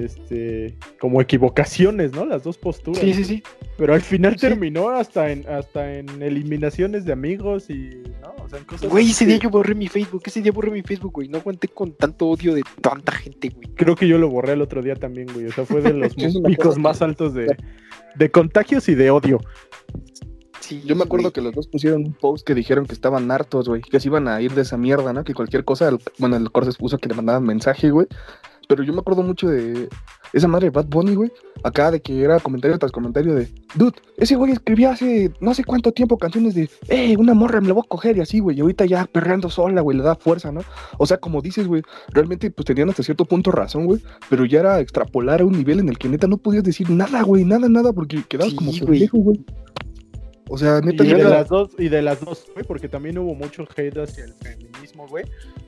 este, 0.06 0.78
como 1.00 1.22
equivocaciones, 1.22 2.12
¿no? 2.14 2.26
Las 2.26 2.44
dos 2.44 2.58
posturas. 2.58 3.02
Sí, 3.02 3.14
sí, 3.14 3.24
sí. 3.24 3.44
Pero 3.78 3.94
al 3.94 4.02
final 4.02 4.34
Sí. 4.34 4.42
terminó 4.42 4.90
hasta 4.90 5.32
en, 5.32 5.48
hasta 5.48 5.94
en 5.96 6.22
eliminaciones 6.22 7.06
de 7.06 7.14
amigos 7.14 7.70
y, 7.70 7.90
¿no? 8.22 8.36
O 8.44 8.50
sea, 8.50 8.60
en 8.60 8.66
cosas 8.66 8.90
Güey, 8.90 9.10
ese 9.12 9.26
que 9.26 9.32
día 9.32 9.40
yo 9.40 9.50
borré 9.50 9.76
mi 9.76 9.88
Facebook. 9.88 10.24
Ese 10.26 10.42
día 10.42 10.52
borré 10.52 10.72
mi 10.72 10.82
Facebook, 10.82 11.14
güey. 11.14 11.28
No 11.28 11.38
aguanté 11.40 11.68
con 11.68 11.94
tanto 11.94 12.28
odio 12.28 12.54
de 12.56 12.64
tanta 12.82 13.12
gente, 13.12 13.50
güey. 13.50 13.68
Creo 13.76 13.96
que 13.96 14.08
yo 14.08 14.18
lo 14.18 14.30
borré 14.30 14.54
el 14.54 14.62
otro 14.62 14.82
día 14.82 14.96
también, 14.96 15.28
güey. 15.34 15.46
O 15.48 15.52
sea, 15.52 15.66
fue 15.66 15.82
de 15.82 15.94
los 15.94 16.14
picos 16.46 16.78
más 16.78 17.02
altos 17.02 17.34
de, 17.34 17.56
de 18.16 18.32
contagios 18.32 18.88
y 18.90 18.96
de 18.96 19.10
odio. 19.12 19.40
Sí, 20.60 20.82
Yo 20.86 20.96
me 20.98 21.04
acuerdo 21.04 21.26
güey. 21.26 21.34
que 21.34 21.42
los 21.42 21.54
dos 21.54 21.68
pusieron 21.68 22.04
un 22.04 22.14
post 22.14 22.46
que 22.46 22.54
dijeron 22.54 22.86
que 22.88 22.94
estaban 22.94 23.32
hartos, 23.32 23.70
güey, 23.70 23.82
que 23.82 24.00
se 24.02 24.10
iban 24.10 24.28
a 24.28 24.42
ir 24.42 24.52
de 24.54 24.64
esa 24.64 24.76
mierda, 24.76 25.14
¿no? 25.14 25.24
Que 25.24 25.34
cualquier 25.34 25.64
cosa, 25.64 25.88
el- 25.88 26.00
bueno, 26.18 26.36
el 26.36 26.52
Corses 26.52 26.76
puso 26.76 26.98
que 26.98 27.08
le 27.08 27.16
mandaban 27.16 27.44
mensaje, 27.44 27.90
güey. 27.90 28.08
Pero 28.68 28.84
yo 28.84 28.94
me 28.94 29.00
acuerdo 29.00 29.24
mucho 29.24 29.48
de 29.48 29.88
esa 30.34 30.48
madre 30.48 30.66
de 30.66 30.72
Bad 30.72 30.88
Bunny, 30.88 31.16
güey. 31.16 31.32
Acá 31.64 31.90
de 31.90 32.02
que 32.02 32.22
era 32.22 32.40
comentario 32.40 32.78
tras 32.78 32.92
comentario 32.92 33.34
de, 33.34 33.48
dude, 33.76 33.96
ese 34.18 34.36
güey 34.36 34.52
escribía 34.52 34.92
hace 34.92 35.32
no 35.40 35.54
sé 35.54 35.64
cuánto 35.64 35.92
tiempo 35.92 36.18
canciones 36.18 36.54
de, 36.54 36.70
eh, 36.90 37.16
una 37.18 37.34
morra 37.34 37.62
me 37.62 37.68
la 37.68 37.74
voy 37.74 37.84
a 37.86 37.90
coger 37.90 38.18
y 38.18 38.22
así, 38.22 38.40
güey. 38.40 38.58
Y 38.58 38.62
ahorita 38.62 38.86
ya 38.86 39.06
perreando 39.06 39.50
sola, 39.50 39.82
güey, 39.82 39.98
le 39.98 40.04
da 40.04 40.16
fuerza, 40.16 40.52
¿no? 40.52 40.62
O 40.98 41.06
sea, 41.06 41.18
como 41.18 41.42
dices, 41.42 41.68
güey, 41.68 41.82
realmente 42.10 42.52
pues 42.52 42.66
tenían 42.66 42.90
hasta 42.90 43.04
cierto 43.04 43.26
punto 43.26 43.52
razón, 43.52 43.86
güey. 43.86 44.02
Pero 44.30 44.46
ya 44.46 44.60
era 44.60 44.80
extrapolar 44.80 45.42
a 45.42 45.46
un 45.46 45.54
nivel 45.54 45.80
en 45.80 45.90
el 45.90 45.98
que 45.98 46.10
neta 46.10 46.28
no 46.28 46.38
podías 46.38 46.64
decir 46.64 46.90
nada, 46.90 47.22
güey, 47.24 47.46
nada, 47.46 47.70
nada, 47.70 47.94
porque 47.94 48.24
quedabas 48.28 48.52
Sí, 48.52 48.58
como 48.58 48.72
pendejo, 48.72 49.18
güey. 49.18 49.46
O 50.50 50.58
sea, 50.58 50.80
Y 50.82 50.88
neta, 50.88 51.04
de 51.04 51.14
neta, 51.14 51.30
las 51.30 51.50
dos, 51.50 51.72
y 51.78 51.90
de 51.90 52.02
las 52.02 52.24
dos, 52.24 52.46
güey, 52.54 52.66
porque 52.66 52.88
también 52.88 53.18
hubo 53.18 53.36
mucho 53.36 53.68
hate 53.76 53.98
hacia 53.98 54.26
el 54.26 54.34
feminismo, 54.34 55.08
güey, 55.08 55.26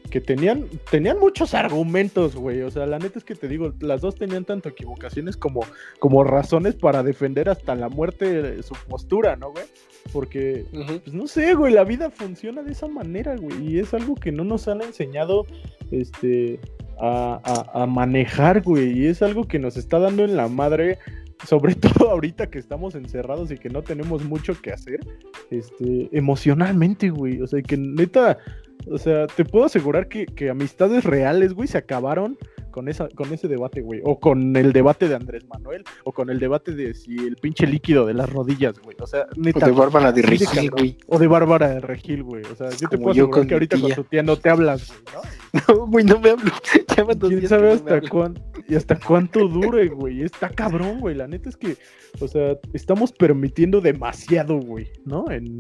que 0.10 0.20
tenían, 0.22 0.66
tenían 0.92 1.20
muchos 1.20 1.54
argumentos, 1.54 2.36
güey. 2.36 2.62
O 2.62 2.72
sea, 2.72 2.86
la 2.86 3.00
neta 3.00 3.20
es 3.20 3.26
que 3.26 3.36
te 3.36 3.48
digo, 3.48 3.74
las 3.80 4.02
dos 4.02 4.16
tenían 4.16 4.44
tanto 4.46 4.70
equivocaciones 4.70 5.38
como, 5.38 5.62
como 6.00 6.24
razones 6.24 6.76
para 6.76 7.04
defender 7.04 7.48
hasta 7.50 7.76
la 7.76 7.90
muerte 7.90 8.62
su 8.64 8.74
postura, 8.88 9.36
¿no, 9.36 9.52
güey? 9.52 9.66
Porque 10.12 10.66
pues 11.04 11.14
no 11.14 11.28
sé, 11.28 11.54
güey, 11.54 11.74
la 11.74 11.84
vida 11.84 12.10
funciona 12.10 12.64
de 12.64 12.72
esa 12.72 12.88
manera, 12.88 13.36
güey, 13.36 13.68
y 13.74 13.80
es 13.80 13.94
algo 13.94 14.16
que 14.16 14.32
no 14.32 14.44
nos 14.44 14.68
han 14.68 14.82
enseñado, 14.82 15.46
este, 15.92 16.60
a, 17.00 17.40
a- 17.74 17.84
a 17.84 17.86
manejar, 17.86 18.62
güey, 18.62 18.98
y 19.00 19.06
es 19.08 19.22
algo 19.22 19.48
que 19.48 19.60
nos 19.60 19.78
está 19.78 20.00
dando 20.00 20.24
en 20.24 20.36
la 20.36 20.48
madre, 20.48 20.98
sobre 21.48 21.76
todo 21.76 22.10
ahorita 22.10 22.50
que 22.50 22.60
estamos 22.60 22.96
encerrados 22.96 23.52
y 23.52 23.58
que 23.58 23.70
no 23.70 23.82
tenemos 23.84 24.24
mucho 24.24 24.60
que 24.62 24.72
hacer, 24.72 25.00
este, 25.52 26.10
emocionalmente, 26.12 27.10
güey, 27.10 27.42
o 27.42 27.48
sea, 27.48 27.62
que 27.62 27.78
neta, 27.78 28.38
o 28.88 28.98
sea, 28.98 29.28
te 29.28 29.46
puedo 29.46 29.66
asegurar 29.66 30.08
que, 30.08 30.26
que 30.26 30.50
amistades 30.50 31.04
reales, 31.04 31.54
güey, 31.54 31.68
se 31.68 31.78
acabaron 31.78 32.38
con, 32.72 32.88
esa, 32.88 33.10
con 33.10 33.34
ese 33.34 33.48
debate, 33.48 33.82
güey. 33.82 34.02
O 34.04 34.20
con 34.20 34.56
el 34.56 34.74
debate 34.74 35.08
de 35.08 35.16
Andrés 35.16 35.46
Manuel, 35.48 35.84
o 36.04 36.12
con 36.12 36.30
el 36.30 36.40
debate 36.40 36.74
de 36.74 36.94
si 36.94 37.16
el 37.18 37.36
pinche 37.36 37.68
líquido 37.68 38.06
de 38.06 38.14
las 38.14 38.30
rodillas, 38.30 38.80
güey. 38.80 38.96
O 39.00 39.08
sea, 39.08 39.28
O 39.36 39.42
neta. 39.42 39.66
de 39.66 39.72
Bárbara 39.72 40.12
de 40.12 40.22
Regil, 40.22 40.72
güey. 40.72 40.98
O 41.08 41.20
de 41.20 41.28
Bárbara 41.28 41.70
de 41.70 41.80
Regil, 41.80 42.24
güey. 42.24 42.44
O 42.46 42.56
sea, 42.56 42.70
yo 42.70 42.88
te 42.88 42.98
puedo 42.98 43.14
yo 43.14 43.26
asegurar 43.26 43.48
que 43.48 43.54
ahorita 43.54 43.80
con 43.80 43.92
tu 43.92 44.04
tía 44.06 44.24
no 44.24 44.38
te 44.38 44.50
hablas, 44.50 44.88
güey, 44.88 45.16
¿no? 45.16 45.40
No, 45.68 45.88
güey, 45.88 46.06
no 46.06 46.20
me 46.20 46.30
hablo. 46.30 46.52
Dos 47.18 47.30
¿Quién 47.30 47.40
días 47.40 47.50
sabe 47.50 47.70
no 47.70 47.74
hasta 47.74 48.02
cuánto 48.02 48.42
y 48.68 48.76
hasta 48.76 49.00
cuánto 49.00 49.48
dure, 49.48 49.88
güey? 49.88 50.22
Está 50.22 50.50
cabrón, 50.50 51.00
güey. 51.00 51.16
La 51.16 51.28
neta 51.28 51.50
es 51.50 51.58
que, 51.58 51.76
o 52.20 52.28
sea, 52.28 52.58
estamos 52.74 53.12
permitiendo 53.12 53.82
demasiado, 53.82 54.60
güey, 54.60 54.92
¿no? 55.06 55.30
En, 55.32 55.58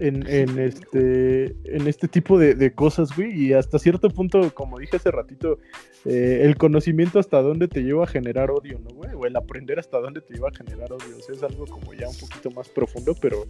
en, 0.00 0.26
en 0.28 0.58
este 0.58 1.56
en 1.64 1.86
este 1.86 2.08
tipo 2.08 2.38
de, 2.38 2.54
de 2.54 2.72
cosas, 2.72 3.14
güey. 3.16 3.32
Y 3.32 3.52
hasta 3.52 3.78
cierto 3.78 4.10
punto, 4.10 4.52
como 4.54 4.78
dije 4.78 4.96
hace 4.96 5.10
ratito, 5.10 5.58
eh, 6.04 6.42
el 6.42 6.56
conocimiento 6.56 7.18
hasta 7.18 7.42
dónde 7.42 7.68
te 7.68 7.82
lleva 7.82 8.04
a 8.04 8.06
generar 8.06 8.50
odio, 8.50 8.78
¿no, 8.78 8.90
güey? 8.90 9.10
O 9.14 9.26
el 9.26 9.36
aprender 9.36 9.78
hasta 9.78 9.98
dónde 9.98 10.20
te 10.20 10.34
lleva 10.34 10.48
a 10.48 10.56
generar 10.56 10.92
odio. 10.92 11.16
O 11.16 11.20
sea, 11.20 11.34
es 11.34 11.42
algo 11.42 11.66
como 11.66 11.94
ya 11.94 12.08
un 12.08 12.16
poquito 12.16 12.50
más 12.52 12.68
profundo, 12.68 13.14
pero 13.20 13.44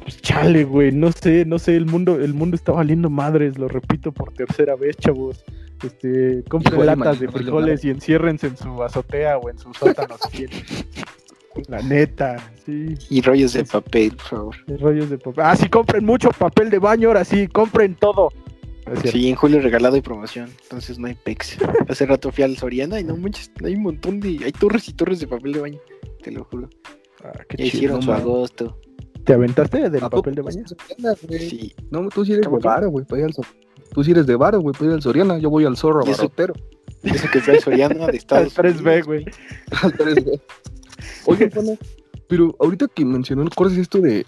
pues, 0.00 0.22
chale, 0.22 0.64
güey, 0.64 0.92
no 0.92 1.12
sé, 1.12 1.44
no 1.44 1.58
sé, 1.58 1.76
el 1.76 1.86
mundo, 1.86 2.20
el 2.20 2.32
mundo 2.32 2.56
está 2.56 2.72
valiendo 2.72 3.10
madres, 3.10 3.58
lo 3.58 3.68
repito 3.68 4.12
por 4.12 4.32
tercera 4.32 4.76
vez, 4.76 4.96
chavos. 4.96 5.44
Este, 5.84 6.42
compren 6.48 6.86
latas 6.86 7.20
de 7.20 7.28
frijoles 7.28 7.84
y 7.84 7.90
enciérrense 7.90 8.48
en 8.48 8.56
su 8.56 8.82
azotea 8.82 9.38
o 9.38 9.48
en 9.50 9.58
su 9.58 9.72
sótano 9.74 10.16
si. 10.32 10.46
La 11.68 11.82
neta, 11.82 12.36
sí, 12.64 12.94
Y 13.10 13.20
rollos 13.22 13.52
de 13.52 13.64
papel, 13.64 14.10
por 14.12 14.26
favor. 14.26 14.56
rollos 14.80 15.10
de 15.10 15.18
papel. 15.18 15.44
Ah, 15.46 15.56
sí, 15.56 15.68
compren 15.68 16.04
mucho 16.04 16.30
papel 16.30 16.70
de 16.70 16.78
baño, 16.78 17.08
ahora 17.08 17.24
sí, 17.24 17.48
compren 17.48 17.94
todo. 17.94 18.28
Sí, 19.04 19.28
en 19.28 19.34
julio 19.34 19.60
regalado 19.60 19.96
y 19.96 20.00
promoción, 20.00 20.48
entonces 20.62 20.98
no 20.98 21.08
hay 21.08 21.14
pex. 21.14 21.58
Hace 21.88 22.06
rato 22.06 22.32
fui 22.32 22.44
al 22.44 22.56
Soriana 22.56 22.98
y 22.98 23.04
no 23.04 23.16
manches, 23.16 23.50
hay 23.62 23.74
un 23.74 23.82
montón 23.82 24.18
de. 24.20 24.40
Hay 24.44 24.52
torres 24.52 24.88
y 24.88 24.94
torres 24.94 25.20
de 25.20 25.26
papel 25.26 25.52
de 25.52 25.60
baño, 25.60 25.78
te 26.22 26.30
lo 26.30 26.44
juro. 26.44 26.70
Ah, 27.22 27.32
qué 27.48 27.56
Ya 27.58 27.64
hicieron 27.66 28.00
su 28.00 28.12
agosto. 28.12 28.78
¿Te 29.24 29.34
aventaste 29.34 29.90
del 29.90 30.02
¿A 30.02 30.08
poco 30.08 30.22
papel 30.22 30.36
de 30.36 30.42
baño? 30.42 30.64
Soriana? 30.66 31.14
Sí, 31.38 31.74
No, 31.90 32.08
tú 32.08 32.24
sí 32.24 32.32
eres 32.32 32.50
de 32.50 32.58
varo, 32.58 32.88
güey, 32.90 33.04
para 33.04 33.20
ir 33.20 33.26
al 33.26 33.34
Sor- 33.34 33.44
Tú 33.92 34.02
sí 34.04 34.12
eres 34.12 34.26
de 34.26 34.36
varo, 34.36 34.60
güey, 34.60 34.72
para 34.72 34.86
ir 34.86 34.92
al 34.92 35.02
Soriana. 35.02 35.36
Yo 35.38 35.50
voy 35.50 35.66
al 35.66 35.76
zorro 35.76 36.02
¿Y 36.06 36.10
eso? 36.10 36.30
que 36.30 37.40
fue 37.40 37.54
al 37.54 37.60
Soriana 37.60 37.94
de 37.94 38.04
Al 38.04 38.14
Estados 38.14 38.56
3B, 38.56 38.80
Unidos. 38.80 39.06
güey. 39.06 39.24
Al 39.82 39.92
3B. 39.92 40.40
Oye, 41.26 41.50
pero 42.28 42.54
ahorita 42.60 42.86
que 42.88 43.04
mencionó 43.04 43.42
el 43.42 43.50
Corses 43.50 43.78
esto 43.78 44.00
de 44.00 44.24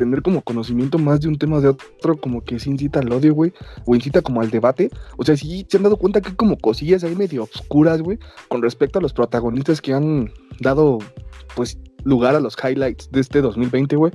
tener 0.00 0.22
como 0.22 0.40
conocimiento 0.40 0.98
más 0.98 1.20
de 1.20 1.28
un 1.28 1.36
tema 1.36 1.60
de 1.60 1.68
otro, 1.68 2.16
como 2.18 2.42
que 2.42 2.58
sí 2.58 2.70
incita 2.70 3.00
al 3.00 3.12
odio, 3.12 3.34
güey, 3.34 3.52
o 3.84 3.94
incita 3.94 4.22
como 4.22 4.40
al 4.40 4.50
debate. 4.50 4.88
O 5.18 5.24
sea, 5.26 5.36
sí 5.36 5.66
se 5.68 5.76
han 5.76 5.82
dado 5.82 5.98
cuenta 5.98 6.22
que 6.22 6.30
hay 6.30 6.36
como 6.36 6.56
cosillas 6.56 7.04
ahí 7.04 7.14
medio 7.14 7.42
obscuras, 7.42 8.00
güey, 8.00 8.18
con 8.48 8.62
respecto 8.62 8.98
a 8.98 9.02
los 9.02 9.12
protagonistas 9.12 9.82
que 9.82 9.92
han 9.92 10.32
dado, 10.58 11.00
pues, 11.54 11.78
lugar 12.02 12.34
a 12.34 12.40
los 12.40 12.56
highlights 12.56 13.10
de 13.10 13.20
este 13.20 13.42
2020, 13.42 13.96
güey. 13.96 14.10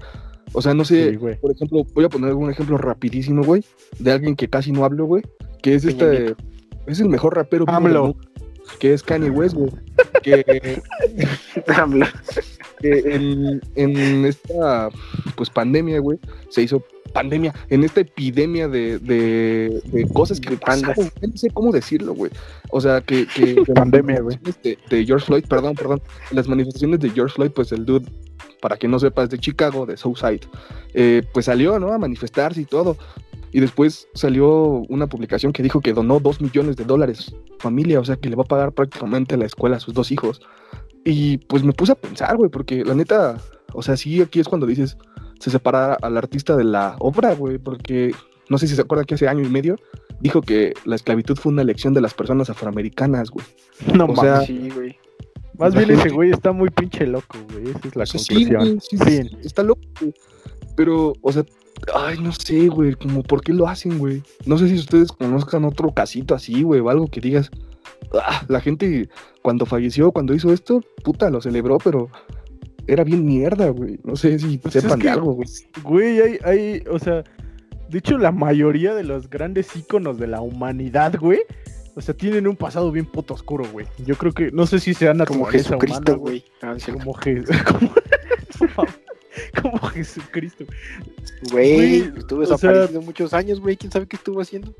O 0.53 0.61
sea, 0.63 0.73
no 0.73 0.85
sé, 0.85 1.11
Sí, 1.11 1.17
por 1.39 1.51
ejemplo, 1.51 1.83
voy 1.93 2.05
a 2.05 2.09
poner 2.09 2.33
un 2.33 2.49
ejemplo 2.49 2.79
rapidísimo, 2.79 3.43
güey, 3.43 3.63
de 3.99 4.11
alguien 4.11 4.35
que 4.35 4.49
casi 4.49 4.71
no 4.71 4.85
hablo, 4.85 5.05
güey, 5.05 5.21
que 5.61 5.75
es 5.75 5.85
este, 5.85 6.35
es 6.87 6.99
el 6.99 7.09
mejor 7.09 7.35
rapero 7.35 7.65
AMLO. 7.67 8.15
Que 8.79 8.93
es 8.93 9.03
Kanye 9.03 9.29
West, 9.29 9.55
güey, 9.55 9.71
que 10.23 10.43
que 12.81 13.15
en, 13.15 13.61
en 13.75 14.25
esta 14.25 14.89
pues 15.35 15.49
pandemia, 15.49 15.99
güey, 15.99 16.19
se 16.49 16.61
hizo 16.63 16.83
pandemia, 17.15 17.53
en 17.69 17.83
esta 17.85 18.01
epidemia 18.01 18.67
de, 18.67 18.99
de, 18.99 19.81
de 19.85 20.07
cosas 20.09 20.39
que 20.39 20.57
pasaron, 20.57 21.09
no 21.21 21.37
sé 21.37 21.49
cómo 21.49 21.71
decirlo, 21.71 22.13
güey. 22.13 22.29
O 22.71 22.81
sea, 22.81 22.99
que, 22.99 23.25
que 23.25 23.53
de 23.65 23.73
Pandemia, 23.73 24.19
güey. 24.19 24.37
De, 24.61 24.77
de 24.89 25.05
George 25.05 25.25
Floyd, 25.25 25.45
perdón, 25.47 25.75
perdón. 25.75 26.01
Las 26.31 26.47
manifestaciones 26.49 26.99
de 26.99 27.09
George 27.11 27.35
Floyd, 27.35 27.51
pues 27.51 27.71
el 27.71 27.85
dude, 27.85 28.05
para 28.59 28.75
quien 28.75 28.91
no 28.91 28.99
sepa, 28.99 29.23
es 29.23 29.29
de 29.29 29.39
Chicago, 29.39 29.85
de 29.85 29.95
Southside. 29.95 30.41
Eh, 30.93 31.23
pues 31.33 31.45
salió, 31.45 31.79
¿no? 31.79 31.93
A 31.93 31.97
manifestarse 31.97 32.59
y 32.59 32.65
todo. 32.65 32.97
Y 33.55 33.61
después 33.61 34.09
salió 34.13 34.83
una 34.89 35.07
publicación 35.07 35.53
que 35.53 35.63
dijo 35.63 35.79
que 35.79 35.93
donó 35.93 36.19
dos 36.19 36.41
millones 36.41 36.75
de 36.75 36.83
dólares 36.83 37.33
a 37.57 37.63
familia, 37.63 38.01
o 38.01 38.03
sea 38.03 38.17
que 38.17 38.29
le 38.29 38.35
va 38.35 38.43
a 38.43 38.47
pagar 38.47 38.73
prácticamente 38.73 39.37
la 39.37 39.45
escuela 39.45 39.77
a 39.77 39.79
sus 39.79 39.93
dos 39.93 40.11
hijos. 40.11 40.41
Y 41.05 41.37
pues 41.37 41.63
me 41.63 41.71
puse 41.71 41.93
a 41.93 41.95
pensar, 41.95 42.35
güey, 42.35 42.49
porque 42.49 42.83
la 42.83 42.93
neta, 42.95 43.37
o 43.71 43.81
sea, 43.81 43.95
sí, 43.95 44.21
aquí 44.21 44.41
es 44.41 44.49
cuando 44.49 44.67
dices, 44.67 44.97
se 45.39 45.51
separa 45.51 45.93
al 45.93 46.17
artista 46.17 46.57
de 46.57 46.65
la 46.65 46.97
obra, 46.99 47.33
güey, 47.33 47.57
porque 47.57 48.13
no 48.49 48.57
sé 48.57 48.67
si 48.67 48.75
se 48.75 48.81
acuerdan 48.81 49.05
que 49.05 49.15
hace 49.15 49.29
año 49.29 49.45
y 49.45 49.49
medio 49.49 49.77
dijo 50.19 50.41
que 50.41 50.73
la 50.83 50.97
esclavitud 50.97 51.37
fue 51.37 51.53
una 51.53 51.61
elección 51.61 51.93
de 51.93 52.01
las 52.01 52.13
personas 52.13 52.49
afroamericanas, 52.49 53.29
güey. 53.29 53.45
No 53.95 54.09
mames. 54.09 54.47
Sí, 54.47 54.69
güey. 54.75 54.97
Más 55.57 55.73
bien 55.73 55.91
ese 55.91 56.09
güey 56.09 56.31
está 56.31 56.51
muy 56.51 56.69
pinche 56.71 57.07
loco, 57.07 57.37
güey. 57.53 57.69
Esa 57.69 57.87
es 57.87 57.95
la 57.95 58.03
O 58.03 58.05
sea, 58.05 58.19
sí, 58.19 58.33
conclusión. 58.33 58.59
güey, 58.59 58.79
sí, 58.81 58.97
Fin. 58.97 59.29
sí, 59.29 59.37
está 59.45 59.63
loco, 59.63 59.81
güey. 60.01 60.13
Pero, 60.75 61.13
o 61.21 61.31
sea, 61.31 61.45
ay, 61.93 62.17
no 62.19 62.31
sé, 62.31 62.67
güey, 62.67 62.93
como 62.95 63.21
por 63.23 63.41
qué 63.41 63.53
lo 63.53 63.67
hacen, 63.67 63.97
güey. 63.99 64.23
No 64.45 64.57
sé 64.57 64.67
si 64.69 64.75
ustedes 64.75 65.11
conozcan 65.11 65.65
otro 65.65 65.93
casito 65.93 66.33
así, 66.35 66.63
güey, 66.63 66.79
o 66.81 66.89
algo 66.89 67.07
que 67.07 67.21
digas, 67.21 67.49
ah, 68.13 68.43
la 68.47 68.61
gente 68.61 69.09
cuando 69.41 69.65
falleció, 69.65 70.11
cuando 70.11 70.33
hizo 70.33 70.51
esto, 70.51 70.81
puta, 71.03 71.29
lo 71.29 71.41
celebró, 71.41 71.77
pero 71.77 72.09
era 72.87 73.03
bien 73.03 73.25
mierda, 73.25 73.69
güey. 73.69 73.99
No 74.03 74.15
sé 74.15 74.39
si 74.39 74.57
Pues 74.57 74.75
es 74.75 74.83
sepan 74.83 74.99
que- 74.99 75.07
de 75.07 75.11
algo, 75.13 75.33
güey. 75.33 75.47
Güey, 75.83 76.19
hay, 76.21 76.37
hay, 76.43 76.83
o 76.89 76.99
sea, 76.99 77.23
de 77.89 77.97
hecho 77.99 78.17
la 78.17 78.31
mayoría 78.31 78.93
de 78.95 79.03
los 79.03 79.29
grandes 79.29 79.75
íconos 79.75 80.17
de 80.17 80.27
la 80.27 80.41
humanidad, 80.41 81.15
güey, 81.19 81.41
o 81.95 82.01
sea, 82.01 82.13
tienen 82.15 82.45
un 82.47 82.55
pasado 82.57 82.91
bien 82.91 83.05
puto 83.05 83.33
oscuro, 83.33 83.65
güey. 83.71 83.87
Yo 84.05 84.15
creo 84.17 84.33
que, 84.33 84.51
no 84.51 84.65
sé 84.67 84.79
si 84.79 84.93
sea 84.93 85.11
Como 85.13 85.45
naturaleza 85.45 85.77
humana, 85.77 85.87
Jesucristo, 85.87 86.17
güey. 86.19 86.43
Ah. 86.61 86.75
Como, 86.91 87.13
como, 88.75 88.87
como 89.61 89.77
Jesucristo. 89.89 90.65
Güey, 91.51 92.11
estuvo 92.17 92.41
o 92.41 92.45
sea- 92.45 92.55
desaparecido 92.57 93.01
muchos 93.01 93.33
años, 93.33 93.59
güey. 93.59 93.77
¿Quién 93.77 93.91
sabe 93.91 94.07
qué 94.07 94.15
estuvo 94.15 94.41
haciendo? 94.41 94.73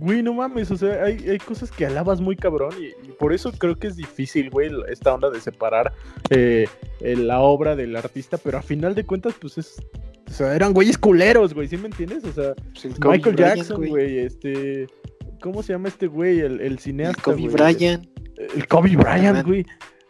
Güey, 0.00 0.22
no 0.22 0.32
mames, 0.32 0.70
o 0.70 0.76
sea, 0.76 1.02
hay, 1.02 1.28
hay 1.28 1.38
cosas 1.38 1.72
que 1.72 1.84
alabas 1.84 2.20
muy 2.20 2.36
cabrón 2.36 2.72
y, 2.80 2.86
y 3.04 3.10
por 3.18 3.32
eso 3.32 3.50
creo 3.50 3.76
que 3.76 3.88
es 3.88 3.96
difícil, 3.96 4.48
güey, 4.48 4.70
esta 4.88 5.12
onda 5.12 5.28
de 5.28 5.40
separar 5.40 5.92
eh, 6.30 6.68
eh, 7.00 7.16
la 7.16 7.40
obra 7.40 7.74
del 7.74 7.96
artista, 7.96 8.38
pero 8.38 8.58
a 8.58 8.62
final 8.62 8.94
de 8.94 9.04
cuentas, 9.04 9.34
pues 9.40 9.58
es... 9.58 9.82
O 10.28 10.30
sea, 10.30 10.54
eran 10.54 10.72
güeyes 10.72 10.96
culeros, 10.98 11.52
güey, 11.52 11.66
¿sí 11.66 11.76
me 11.76 11.86
entiendes? 11.88 12.22
O 12.22 12.32
sea, 12.32 12.54
Pues 12.80 12.96
Michael 13.00 13.34
Jackson, 13.34 13.84
güey, 13.88 14.18
este... 14.20 14.86
¿Cómo 15.40 15.64
se 15.64 15.72
llama 15.72 15.88
este 15.88 16.06
güey? 16.06 16.40
El, 16.40 16.60
el 16.60 16.60
El 16.60 16.78
cineasta, 16.78 17.20
Kobe 17.22 17.42
güey. 17.42 17.48
Bryant. 17.54 18.06
El 18.54 18.68
Kobe 18.68 18.96
Bryant, 18.96 19.44
güey. 19.46 19.66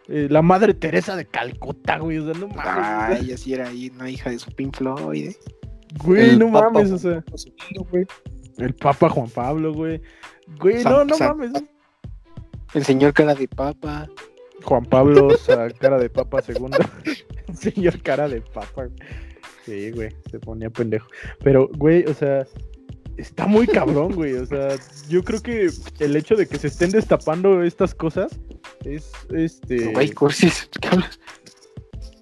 Eh, 0.08 0.26
la 0.30 0.42
madre 0.42 0.74
Teresa 0.74 1.16
de 1.16 1.26
Calcuta, 1.26 1.98
güey. 1.98 2.18
O 2.18 2.24
sea, 2.24 2.40
no 2.40 2.48
mames. 2.48 3.20
Ay, 3.20 3.32
así 3.32 3.52
era 3.54 3.68
ahí, 3.68 3.90
una 3.94 4.08
hija 4.10 4.30
de 4.30 4.38
su 4.38 4.50
Pink 4.52 4.76
Floyd. 4.76 5.28
¿eh? 5.30 5.36
Güey, 6.02 6.30
El 6.30 6.38
no 6.38 6.52
Papa 6.52 6.70
mames, 6.70 6.92
o 6.92 6.98
sea. 6.98 7.20
Pablo 7.22 7.36
II, 7.70 7.86
güey. 7.90 8.06
El 8.58 8.74
Papa 8.74 9.08
Juan 9.10 9.28
Pablo, 9.28 9.72
güey. 9.74 10.00
Güey, 10.58 10.82
San- 10.82 10.92
no, 10.92 11.04
no 11.04 11.14
San- 11.14 11.36
mames. 11.36 11.52
El 12.74 12.84
señor 12.84 13.12
cara 13.12 13.34
de 13.34 13.48
papa. 13.48 14.08
Juan 14.64 14.84
Pablo, 14.84 15.28
o 15.28 15.36
sea, 15.36 15.70
cara 15.70 15.98
de 15.98 16.10
papa 16.10 16.42
segunda. 16.42 16.78
Señor 17.54 18.02
cara 18.02 18.28
de 18.28 18.40
papa. 18.42 18.86
güey. 18.86 18.90
Sí, 19.64 19.90
güey, 19.92 20.14
se 20.30 20.38
ponía 20.38 20.68
pendejo. 20.70 21.08
Pero, 21.42 21.68
güey, 21.76 22.04
o 22.06 22.14
sea, 22.14 22.46
está 23.18 23.46
muy 23.46 23.66
cabrón, 23.66 24.14
güey. 24.14 24.34
O 24.34 24.46
sea, 24.46 24.76
yo 25.08 25.22
creo 25.22 25.42
que 25.42 25.68
el 25.98 26.16
hecho 26.16 26.34
de 26.36 26.46
que 26.46 26.56
se 26.58 26.68
estén 26.68 26.90
destapando 26.90 27.62
estas 27.62 27.94
cosas 27.94 28.32
es, 28.84 29.10
este... 29.34 29.92
Güey, 29.92 30.10
Corsis, 30.12 30.68
¿qué 30.80 30.88
hablas? 30.88 31.20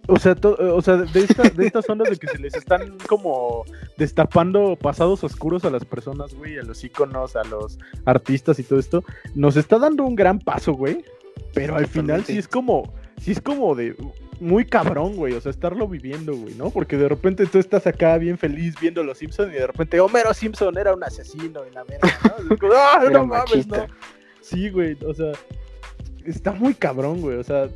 O 0.09 0.19
sea, 0.19 0.35
to- 0.37 0.57
o 0.75 0.81
sea 0.83 0.97
de, 0.99 1.21
esta- 1.21 1.43
de 1.51 1.67
estas 1.67 1.89
ondas 1.91 2.09
de 2.11 2.17
que 2.17 2.29
se 2.29 2.39
les 2.39 2.55
están 2.55 2.97
como 3.09 3.65
destapando 3.99 4.77
pasados 4.77 5.25
oscuros 5.25 5.65
a 5.65 5.71
las 5.71 5.85
personas, 5.85 6.33
güey, 6.35 6.59
a 6.59 6.63
los 6.63 6.85
íconos, 6.85 7.35
a 7.35 7.43
los 7.45 7.79
artistas 8.05 8.59
y 8.61 8.63
todo 8.63 8.79
esto, 8.79 9.03
nos 9.35 9.57
está 9.57 9.79
dando 9.81 10.05
un 10.05 10.15
gran 10.15 10.39
paso, 10.39 10.73
güey. 10.75 11.05
Pero 11.55 11.75
al 11.77 11.87
final 11.87 12.25
sí 12.25 12.39
es 12.39 12.47
como, 12.47 12.93
sí 13.21 13.33
es 13.33 13.41
como 13.41 13.75
de 13.75 13.97
muy 14.41 14.65
cabrón, 14.65 15.17
güey. 15.17 15.35
O 15.35 15.41
sea, 15.41 15.51
estarlo 15.51 15.89
viviendo, 15.89 16.35
güey, 16.37 16.55
¿no? 16.55 16.71
Porque 16.71 16.97
de 16.97 17.09
repente 17.09 17.47
tú 17.47 17.59
estás 17.59 17.87
acá 17.87 18.17
bien 18.19 18.37
feliz 18.39 18.75
viendo 18.81 19.03
los 19.03 19.19
Simpsons 19.19 19.51
y 19.53 19.57
de 19.57 19.67
repente 19.67 20.01
Homero 20.01 20.33
Simpson 20.35 20.77
era 20.79 20.95
un 20.95 21.03
asesino 21.05 21.65
en 21.65 21.75
la 21.75 21.85
verga, 21.85 22.09
¿no? 22.49 22.57
Como, 22.59 22.73
¡Ah, 22.75 23.01
Era 23.03 23.11
no 23.11 23.27
mames, 23.27 23.67
no! 23.67 23.87
Sí, 24.41 24.71
güey, 24.71 24.97
o 25.05 25.13
sea, 25.15 25.33
está 26.25 26.53
muy 26.53 26.75
cabrón, 26.75 27.21
güey. 27.21 27.37
O 27.37 27.43
sea, 27.45 27.69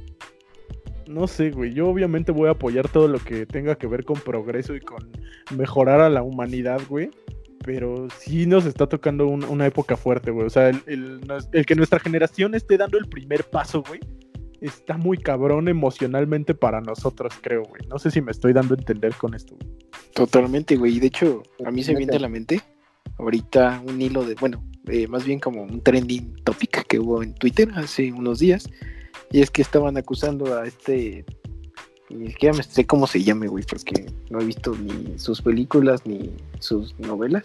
no 1.07 1.27
sé, 1.27 1.51
güey. 1.51 1.73
Yo 1.75 1.89
obviamente 1.89 2.31
voy 2.33 2.49
a 2.49 2.53
apoyar 2.53 2.89
todo 2.89 3.09
lo 3.09 3.19
que 3.19 3.47
tenga 3.47 3.75
que 3.75 3.87
ver 3.89 4.05
con 4.05 4.21
progreso 4.21 4.75
y 4.75 4.81
con 4.81 5.11
mejorar 5.57 6.01
a 6.01 6.09
la 6.09 6.23
humanidad, 6.23 6.81
güey. 6.89 7.11
Pero 7.65 8.07
sí 8.17 8.47
nos 8.47 8.65
está 8.65 8.87
tocando 8.87 9.27
un- 9.27 9.45
una 9.45 9.67
época 9.67 9.97
fuerte, 9.97 10.31
güey. 10.31 10.47
O 10.47 10.51
sea, 10.51 10.69
el, 10.69 11.21
el 11.53 11.67
que 11.67 11.75
nuestra 11.75 11.99
generación 11.99 12.55
esté 12.55 12.79
dando 12.79 12.97
el 12.97 13.07
primer 13.07 13.45
paso, 13.45 13.83
güey, 13.87 14.01
está 14.61 14.97
muy 14.97 15.19
cabrón 15.19 15.69
emocionalmente 15.69 16.55
para 16.55 16.81
nosotros, 16.81 17.35
creo, 17.41 17.65
güey. 17.65 17.87
No 17.89 17.99
sé 17.99 18.11
si 18.11 18.21
me 18.21 18.31
estoy 18.31 18.53
dando 18.53 18.75
a 18.75 18.79
entender 18.79 19.15
con 19.15 19.35
esto, 19.35 19.57
güey. 19.61 19.77
Totalmente, 20.15 20.77
güey. 20.77 20.97
Y 20.97 21.01
de 21.01 21.07
hecho, 21.07 21.43
a 21.65 21.71
mí 21.71 21.83
se 21.83 21.93
me 21.93 21.99
viene 21.99 22.17
a 22.17 22.21
la 22.21 22.29
mente 22.29 22.61
ahorita 23.19 23.83
un 23.87 24.01
hilo 24.01 24.25
de, 24.25 24.35
bueno, 24.35 24.63
eh, 24.87 25.07
más 25.07 25.25
bien 25.25 25.39
como 25.39 25.63
un 25.63 25.81
trending 25.83 26.35
topic 26.45 26.87
que 26.87 26.99
hubo 26.99 27.23
en 27.23 27.35
Twitter 27.35 27.71
hace 27.75 28.13
unos 28.13 28.39
días. 28.39 28.69
Y 29.31 29.41
es 29.41 29.51
que 29.51 29.63
estaban 29.63 29.97
acusando 29.97 30.59
a 30.59 30.67
este. 30.67 31.25
Ni 32.09 32.29
siquiera 32.33 32.57
me 32.57 32.65
sé 32.65 32.87
cómo 32.87 33.07
se 33.07 33.23
llame, 33.23 33.47
güey, 33.47 33.65
porque 33.65 34.07
no 34.31 34.41
he 34.41 34.45
visto 34.45 34.75
ni 34.75 35.17
sus 35.17 35.41
películas 35.41 36.05
ni 36.05 36.33
sus 36.59 36.99
novelas. 36.99 37.45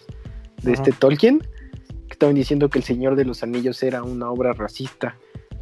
De 0.62 0.72
este 0.72 0.90
Tolkien, 0.90 1.38
que 1.38 2.12
estaban 2.12 2.34
diciendo 2.34 2.68
que 2.68 2.78
El 2.80 2.84
Señor 2.84 3.14
de 3.14 3.24
los 3.24 3.44
Anillos 3.44 3.80
era 3.84 4.02
una 4.02 4.28
obra 4.30 4.52
racista. 4.52 5.16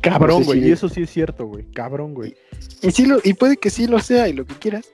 Cabrón, 0.04 0.38
No 0.38 0.38
sé 0.40 0.44
güey. 0.46 0.60
si- 0.62 0.68
Y 0.68 0.72
eso 0.72 0.88
sí 0.88 1.02
es 1.02 1.10
cierto, 1.10 1.46
güey. 1.46 1.64
Cabrón, 1.72 2.14
güey. 2.14 2.34
Y, 2.82 2.90
sí 2.90 3.06
lo, 3.06 3.18
y 3.24 3.34
puede 3.34 3.56
que 3.56 3.70
sí 3.70 3.86
lo 3.86 3.98
sea 4.00 4.28
y 4.28 4.32
lo 4.32 4.44
que 4.46 4.54
quieras. 4.54 4.86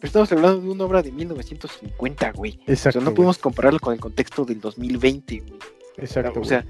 Pero 0.00 0.06
estamos 0.06 0.32
hablando 0.32 0.60
de 0.62 0.68
una 0.68 0.84
obra 0.84 1.02
de 1.02 1.12
1950, 1.12 2.32
güey. 2.32 2.58
O 2.66 2.70
Exacto. 2.72 3.00
sea, 3.00 3.08
no 3.08 3.14
podemos 3.14 3.38
compararlo 3.38 3.78
con 3.80 3.92
el 3.94 4.00
contexto 4.00 4.44
del 4.44 4.60
2020, 4.60 5.40
güey. 5.40 5.58
Exacto. 5.98 6.40
o 6.40 6.44
sea, 6.44 6.64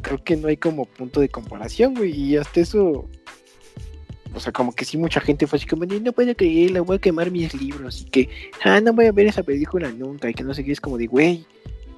creo 0.00 0.22
que 0.24 0.36
no 0.36 0.48
hay 0.48 0.56
como 0.56 0.86
punto 0.86 1.20
de 1.20 1.28
comparación, 1.28 1.94
güey. 1.94 2.12
Y 2.18 2.36
hasta 2.38 2.60
eso, 2.60 3.06
o 4.34 4.40
sea, 4.40 4.52
como 4.52 4.72
que 4.74 4.84
sí 4.86 4.96
mucha 4.96 5.20
gente 5.20 5.46
fue 5.46 5.58
así 5.58 5.66
como, 5.66 5.84
"Ni, 5.84 6.00
no 6.00 6.12
puedo 6.12 6.34
creerlo, 6.34 6.84
voy 6.84 6.96
a 6.96 7.00
quemar 7.00 7.30
mis 7.30 7.52
libros. 7.60 8.00
Y 8.02 8.04
que, 8.06 8.30
ah, 8.64 8.80
no 8.80 8.94
voy 8.94 9.06
a 9.06 9.12
ver 9.12 9.26
esa 9.26 9.42
película 9.42 9.90
nunca. 9.90 10.30
Y 10.30 10.34
que 10.34 10.42
no 10.44 10.54
sé 10.54 10.64
qué, 10.64 10.72
es 10.72 10.80
como 10.80 10.96
de, 10.96 11.06
güey, 11.06 11.44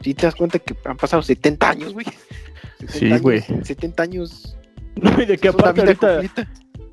si 0.02 0.14
te 0.14 0.26
das 0.26 0.34
cuenta 0.34 0.58
que 0.58 0.74
han 0.84 0.96
pasado 0.96 1.22
70 1.22 1.70
años, 1.70 1.92
güey. 1.92 2.06
70 2.80 2.92
Sí, 2.98 3.04
años, 3.06 3.22
güey. 3.22 3.40
70 3.62 4.02
años. 4.02 4.56
No, 5.02 5.20
y 5.22 5.26
de 5.26 5.36
que 5.38 5.48
aparte 5.48 5.80
ahorita 5.82 6.22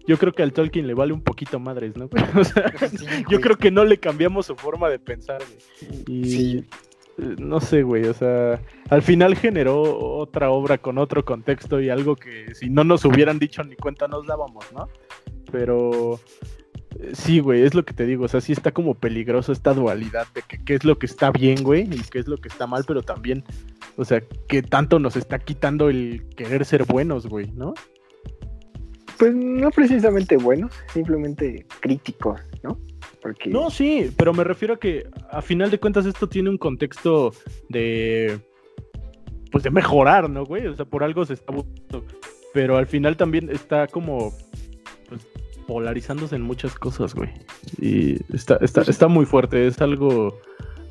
yo 0.08 0.18
creo 0.18 0.34
que 0.34 0.42
al 0.42 0.54
Tolkien 0.54 0.88
le 0.88 0.96
vale 0.96 1.14
un 1.14 1.22
poquito 1.22 1.60
madres, 1.60 1.96
¿no? 1.96 2.10
O 2.40 2.44
sea, 2.44 2.74
Sí, 2.90 3.06
yo 3.30 3.40
creo 3.40 3.58
que 3.58 3.70
no 3.72 3.86
le 3.86 4.00
cambiamos 4.00 4.48
su 4.48 4.56
forma 4.56 4.90
de 4.90 4.98
pensar, 5.00 5.40
güey. 5.40 6.04
Y 6.08 6.26
Sí. 6.26 6.66
eh, 7.20 7.36
no 7.38 7.60
sé, 7.60 7.84
güey, 7.84 8.06
o 8.06 8.14
sea, 8.14 8.60
al 8.90 9.02
final 9.04 9.36
generó 9.36 9.82
otra 10.18 10.50
obra 10.50 10.78
con 10.80 10.98
otro 10.98 11.24
contexto 11.24 11.80
y 11.80 11.90
algo 11.90 12.16
que 12.16 12.56
si 12.56 12.70
no 12.70 12.84
nos 12.84 13.06
hubieran 13.06 13.38
dicho 13.38 13.64
ni 13.64 13.76
cuenta 13.76 14.08
nos 14.08 14.26
dábamos, 14.26 14.66
¿no? 14.74 14.90
Pero 15.52 16.20
eh, 17.00 17.12
sí, 17.14 17.40
güey, 17.40 17.62
es 17.64 17.76
lo 17.76 17.86
que 17.86 17.94
te 17.94 18.06
digo, 18.08 18.26
o 18.26 18.28
sea, 18.28 18.42
sí 18.42 18.52
está 18.52 18.72
como 18.72 18.96
peligroso 18.96 19.52
esta 19.52 19.74
dualidad 19.76 20.26
de 20.34 20.42
que 20.42 20.64
qué 20.64 20.74
es 20.74 20.84
lo 20.86 20.98
que 20.98 21.06
está 21.06 21.30
bien, 21.32 21.62
güey, 21.64 21.84
y 21.84 22.02
qué 22.10 22.18
es 22.20 22.28
lo 22.28 22.38
que 22.38 22.48
está 22.48 22.66
mal, 22.66 22.84
pero 22.88 23.04
también, 23.04 23.44
o 23.96 24.06
sea, 24.06 24.24
que 24.48 24.64
tanto 24.64 24.98
nos 24.98 25.16
está 25.16 25.38
quitando 25.38 25.90
el 25.90 26.24
querer 26.36 26.66
ser 26.66 26.86
buenos, 26.86 27.28
güey, 27.28 27.52
¿no? 27.52 27.76
Pues 29.20 29.36
no 29.36 29.70
precisamente 29.70 30.38
buenos, 30.38 30.72
simplemente 30.94 31.66
críticos, 31.82 32.40
¿no? 32.64 32.80
Porque 33.22 33.50
No, 33.50 33.70
sí, 33.70 34.10
pero 34.18 34.34
me 34.34 34.46
refiero 34.46 34.76
a 34.76 34.80
que 34.80 35.08
a 35.30 35.42
final 35.42 35.70
de 35.70 35.78
cuentas 35.78 36.06
esto 36.06 36.30
tiene 36.30 36.50
un 36.50 36.58
contexto 36.58 37.34
de 37.68 38.40
pues 39.52 39.64
de 39.64 39.72
mejorar, 39.72 40.30
¿no, 40.30 40.46
güey? 40.46 40.68
O 40.68 40.76
sea, 40.76 40.86
por 40.86 41.04
algo 41.04 41.26
se 41.26 41.34
está 41.34 41.52
buscando. 41.52 42.06
Pero 42.54 42.78
al 42.78 42.88
final 42.88 43.18
también 43.18 43.50
está 43.50 43.88
como 43.88 44.32
pues, 45.10 45.28
polarizándose 45.68 46.38
en 46.38 46.44
muchas 46.44 46.76
cosas, 46.76 47.14
güey. 47.14 47.30
Y 47.78 48.18
está, 48.34 48.58
está, 48.62 48.82
está 48.82 49.10
muy 49.10 49.26
fuerte, 49.26 49.68
es 49.68 49.82
algo 49.82 50.40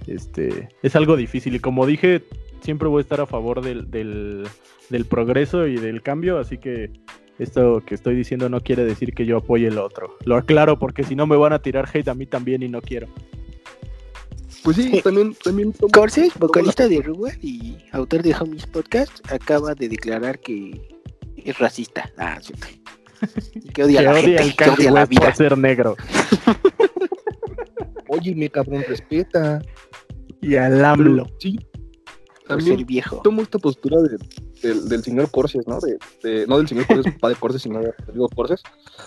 este 0.07 0.69
es 0.83 0.97
algo 0.97 1.17
difícil 1.17 1.55
y 1.55 1.61
como 1.61 1.87
dije, 1.87 2.23
siempre 2.61 2.89
voy 2.89 3.01
a 3.01 3.03
estar 3.03 3.21
a 3.21 3.27
favor 3.27 3.63
del, 3.63 3.91
del, 3.91 4.47
del 4.91 5.05
progreso 5.07 5.67
y 5.67 5.77
del 5.77 6.03
cambio, 6.03 6.39
así 6.39 6.59
que 6.59 6.91
esto 7.39 7.83
que 7.87 7.95
estoy 7.95 8.17
diciendo 8.17 8.49
no 8.49 8.61
quiere 8.61 8.85
decir 8.85 9.15
que 9.15 9.25
yo 9.27 9.37
apoye 9.39 9.69
el 9.69 9.79
otro. 9.79 10.17
Lo 10.25 10.37
aclaro 10.37 10.79
porque 10.79 11.05
si 11.05 11.15
no 11.15 11.27
me 11.27 11.37
van 11.37 11.53
a 11.53 11.61
tirar 11.61 11.89
hate 11.93 12.09
a 12.09 12.15
mí 12.15 12.27
también 12.27 12.63
y 12.63 12.69
no 12.69 12.81
quiero. 12.81 13.07
Pues 14.65 14.77
sí, 14.77 15.01
también, 15.03 15.35
también 15.43 15.73
tomo- 15.73 15.91
Corses, 15.93 16.33
tomo 16.33 16.49
vocalista 16.49 16.89
de 16.89 17.01
Ruga 17.01 17.33
y 17.41 17.77
autor 17.93 18.23
de 18.23 18.35
Homies 18.35 18.67
Podcast, 18.67 19.21
acaba 19.33 19.75
de 19.75 19.89
declarar 19.89 20.41
que 20.41 20.81
es 21.37 21.59
racista. 21.59 22.11
Ah, 22.19 22.39
sí. 22.43 22.53
Y 23.55 23.69
que 23.73 23.85
odia 23.85 24.01
a 24.01 24.03
que 24.03 24.05
la 24.05 24.13
odia 24.13 24.23
gente, 24.23 24.43
el 24.43 24.57
que 24.57 24.71
odia 24.71 24.91
la 24.91 25.07
vida. 25.07 25.21
por 25.23 25.35
ser 25.37 25.57
negro. 25.57 25.97
la- 26.49 26.59
Óyeme, 28.09 28.49
cabrón, 28.51 28.85
respeta. 28.89 29.61
Y 30.41 30.57
al 30.57 30.85
AMLO. 30.85 31.27
Sí, 31.39 31.59
Por 32.47 32.59
también 32.59 32.77
ser 32.79 32.87
viejo. 32.87 33.21
tomo 33.23 33.43
esta 33.43 33.59
postura 33.59 34.01
de- 34.03 34.19
del, 34.63 34.89
del 34.89 35.03
señor 35.03 35.31
Corses, 35.31 35.67
¿no? 35.67 35.79
De, 35.81 35.99
de- 36.23 36.47
no 36.47 36.59
del 36.59 36.69
señor 36.69 36.87
Corses, 36.87 37.13
padre 37.21 37.37
Corses, 37.39 37.63
sino 37.63 37.81
de 37.81 37.93
Rodrigo 38.07 38.29
Corses. 38.29 38.63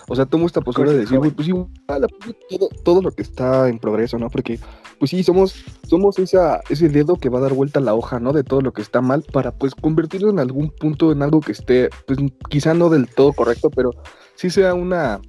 O 0.08 0.16
sea, 0.16 0.26
tomo 0.26 0.46
esta 0.46 0.60
postura 0.60 0.90
de 0.90 0.96
Corses 0.98 1.10
decir, 1.10 1.18
joven. 1.18 1.34
güey, 1.34 1.66
pues 1.68 2.28
sí, 2.28 2.56
todo, 2.58 2.68
todo 2.84 3.02
lo 3.02 3.10
que 3.12 3.22
está 3.22 3.68
en 3.68 3.78
progreso, 3.78 4.18
¿no? 4.18 4.28
Porque, 4.30 4.58
pues 4.98 5.10
sí, 5.10 5.22
somos, 5.22 5.54
somos 5.88 6.18
esa, 6.18 6.60
ese 6.68 6.88
dedo 6.88 7.16
que 7.16 7.28
va 7.28 7.38
a 7.38 7.42
dar 7.42 7.54
vuelta 7.54 7.80
a 7.80 7.82
la 7.82 7.94
hoja, 7.94 8.20
¿no? 8.20 8.32
De 8.32 8.44
todo 8.44 8.60
lo 8.60 8.72
que 8.72 8.82
está 8.82 9.00
mal 9.00 9.22
para, 9.32 9.52
pues, 9.52 9.74
convertirlo 9.74 10.30
en 10.30 10.38
algún 10.38 10.70
punto 10.70 11.12
en 11.12 11.22
algo 11.22 11.40
que 11.40 11.52
esté, 11.52 11.90
pues, 12.06 12.18
quizá 12.50 12.74
no 12.74 12.88
del 12.90 13.08
todo 13.08 13.32
correcto, 13.32 13.70
pero 13.70 13.90
sí 14.34 14.50
sea 14.50 14.74
una, 14.74 15.20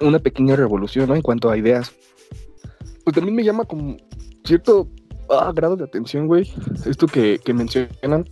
una 0.00 0.18
pequeña 0.18 0.56
revolución, 0.56 1.08
¿no? 1.08 1.14
En 1.14 1.22
cuanto 1.22 1.50
a 1.50 1.56
ideas. 1.56 1.92
Pues 3.04 3.14
también 3.14 3.34
me 3.36 3.44
llama 3.44 3.64
como 3.66 3.96
cierto 4.44 4.88
ah, 5.30 5.52
grado 5.54 5.76
de 5.76 5.84
atención, 5.84 6.26
güey, 6.26 6.50
esto 6.86 7.06
que, 7.06 7.38
que 7.44 7.52
mencionan, 7.52 8.24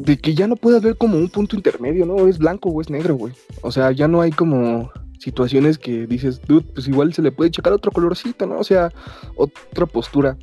de 0.00 0.16
que 0.16 0.34
ya 0.34 0.46
no 0.46 0.56
puede 0.56 0.78
haber 0.78 0.96
como 0.96 1.18
un 1.18 1.28
punto 1.28 1.56
intermedio, 1.56 2.06
¿no? 2.06 2.26
Es 2.26 2.38
blanco 2.38 2.70
o 2.70 2.80
es 2.80 2.88
negro, 2.88 3.16
güey. 3.16 3.34
O 3.60 3.70
sea, 3.70 3.92
ya 3.92 4.08
no 4.08 4.22
hay 4.22 4.30
como 4.30 4.90
situaciones 5.18 5.76
que 5.76 6.06
dices, 6.06 6.40
dude, 6.40 6.66
pues 6.74 6.88
igual 6.88 7.12
se 7.12 7.20
le 7.20 7.30
puede 7.30 7.50
checar 7.50 7.74
otro 7.74 7.92
colorcito, 7.92 8.46
¿no? 8.46 8.58
O 8.58 8.64
sea, 8.64 8.90
otra 9.36 9.84
postura. 9.84 10.38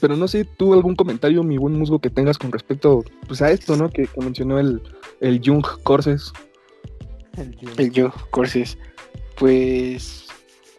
Pero 0.00 0.16
no 0.16 0.26
sé, 0.26 0.44
tú 0.44 0.74
algún 0.74 0.96
comentario, 0.96 1.44
mi 1.44 1.56
buen 1.56 1.78
musgo, 1.78 2.00
que 2.00 2.10
tengas 2.10 2.36
con 2.36 2.50
respecto 2.50 3.04
pues, 3.28 3.40
a 3.42 3.52
esto, 3.52 3.76
¿no? 3.76 3.90
Que, 3.90 4.08
que 4.08 4.20
mencionó 4.20 4.58
el, 4.58 4.82
el 5.20 5.40
Jung 5.44 5.64
Corses. 5.84 6.32
El 7.76 7.92
yo, 7.92 8.12
Corses. 8.30 8.76
Pues. 9.38 10.26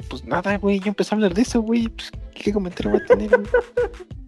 Pues 0.10 0.26
nada, 0.26 0.58
güey. 0.58 0.80
Yo 0.80 0.90
empecé 0.90 1.14
a 1.14 1.16
hablar 1.16 1.34
de 1.34 1.44
eso, 1.44 1.62
güey. 1.62 1.88
Pues, 1.88 2.12
¿Qué 2.36 2.52
comentario 2.52 2.92
va 2.92 2.98
a 2.98 3.06
tener? 3.06 3.32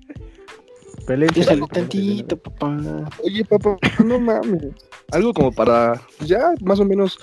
Piénsalo 1.06 1.68
tantito, 1.68 2.38
papá. 2.38 3.10
Oye, 3.24 3.43
papá, 3.45 3.78
no 4.04 4.20
mames. 4.20 4.74
Algo 5.12 5.34
como 5.34 5.51
para, 5.51 6.01
pues 6.18 6.30
ya 6.30 6.54
más 6.62 6.80
o 6.80 6.86
menos 6.86 7.18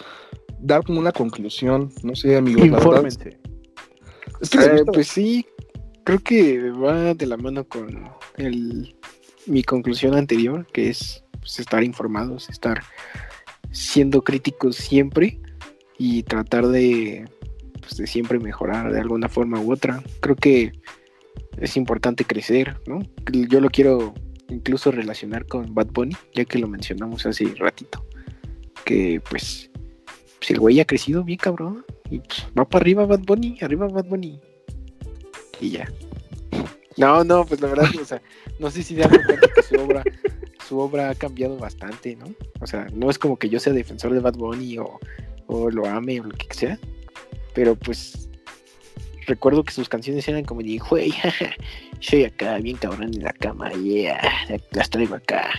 dar 0.59 0.85
como 0.85 1.01
una 1.01 1.13
conclusión, 1.13 1.91
no 2.03 2.15
sé, 2.15 2.37
amigos. 2.37 2.67
Infórmense. 2.67 3.39
Es 4.41 4.51
que 4.51 4.59
Eh, 4.59 4.85
pues 4.93 5.09
sí, 5.09 5.47
creo 6.05 6.19
que 6.19 6.71
va 6.71 7.15
de 7.15 7.27
la 7.27 7.37
mano 7.37 7.65
con 7.65 8.11
el, 8.37 8.97
mi 9.47 9.63
conclusión 9.63 10.15
anterior, 10.15 10.67
que 10.73 10.91
es 10.91 11.25
pues, 11.41 11.61
estar 11.61 11.83
informados, 11.83 12.49
estar 12.49 12.83
siendo 13.71 14.23
críticos 14.23 14.77
siempre 14.77 15.41
y 15.99 16.23
tratar 16.23 16.67
de, 16.69 17.29
pues, 17.81 17.97
de 17.97 18.07
siempre 18.07 18.39
mejorar 18.39 18.93
de 18.93 19.01
alguna 19.01 19.29
forma 19.29 19.61
u 19.61 19.73
otra. 19.73 20.03
Creo 20.21 20.37
que 20.37 20.73
es 21.61 21.77
importante 21.77 22.25
crecer, 22.25 22.81
¿no? 22.87 23.01
Yo 23.33 23.61
lo 23.61 23.69
quiero 23.69 24.15
incluso 24.49 24.91
relacionar 24.91 25.47
con 25.47 25.75
Bad 25.75 25.89
Bunny, 25.89 26.17
ya 26.35 26.45
que 26.45 26.59
lo 26.59 26.67
mencionamos 26.67 27.27
hace 27.27 27.55
ratito. 27.57 28.05
Que 28.85 29.23
pues, 29.29 29.71
pues 30.39 30.51
el 30.51 30.59
güey 30.59 30.81
ha 30.81 30.87
crecido 30.87 31.23
bien 31.23 31.39
cabrón. 31.39 31.85
Y 32.11 32.21
pues, 32.21 32.47
va 32.59 32.69
para 32.69 32.83
arriba 32.83 33.07
Bad 33.07 33.21
Bunny, 33.21 33.59
arriba 33.61 33.87
Bad 33.89 34.07
Bunny. 34.07 34.41
Y 35.61 35.71
ya. 35.71 35.89
No, 36.97 37.23
no, 37.25 37.45
pues 37.45 37.61
la 37.61 37.69
verdad, 37.69 37.89
o 38.01 38.05
sea, 38.05 38.21
no 38.59 38.71
sé 38.71 38.83
si 38.83 38.97
cuenta 38.97 39.49
que 39.55 39.63
su 39.63 39.77
obra, 39.77 40.03
su 40.67 40.79
obra 40.79 41.11
ha 41.11 41.15
cambiado 41.15 41.57
bastante, 41.57 42.17
¿no? 42.17 42.27
O 42.61 42.67
sea, 42.67 42.89
no 42.93 43.11
es 43.11 43.19
como 43.19 43.39
que 43.39 43.49
yo 43.49 43.61
sea 43.61 43.73
defensor 43.73 44.13
de 44.13 44.21
Bad 44.21 44.35
Bunny 44.35 44.79
o, 44.79 44.99
o 45.47 45.71
lo 45.71 45.87
ame 45.87 46.21
o 46.21 46.25
lo 46.25 46.37
que 46.37 46.53
sea. 46.53 46.79
Pero 47.55 47.77
pues 47.77 48.30
recuerdo 49.31 49.65
que 49.65 49.73
sus 49.73 49.89
canciones 49.89 50.29
eran 50.29 50.45
como 50.45 50.61
de, 50.63 50.79
güey, 50.79 51.13
soy 52.01 52.25
acá 52.25 52.59
bien 52.59 52.77
cabrón 52.77 53.15
en 53.15 53.23
la 53.23 53.33
cama, 53.33 53.71
yeah, 53.73 54.21
las 54.73 54.91
traigo 54.91 55.15
acá. 55.15 55.51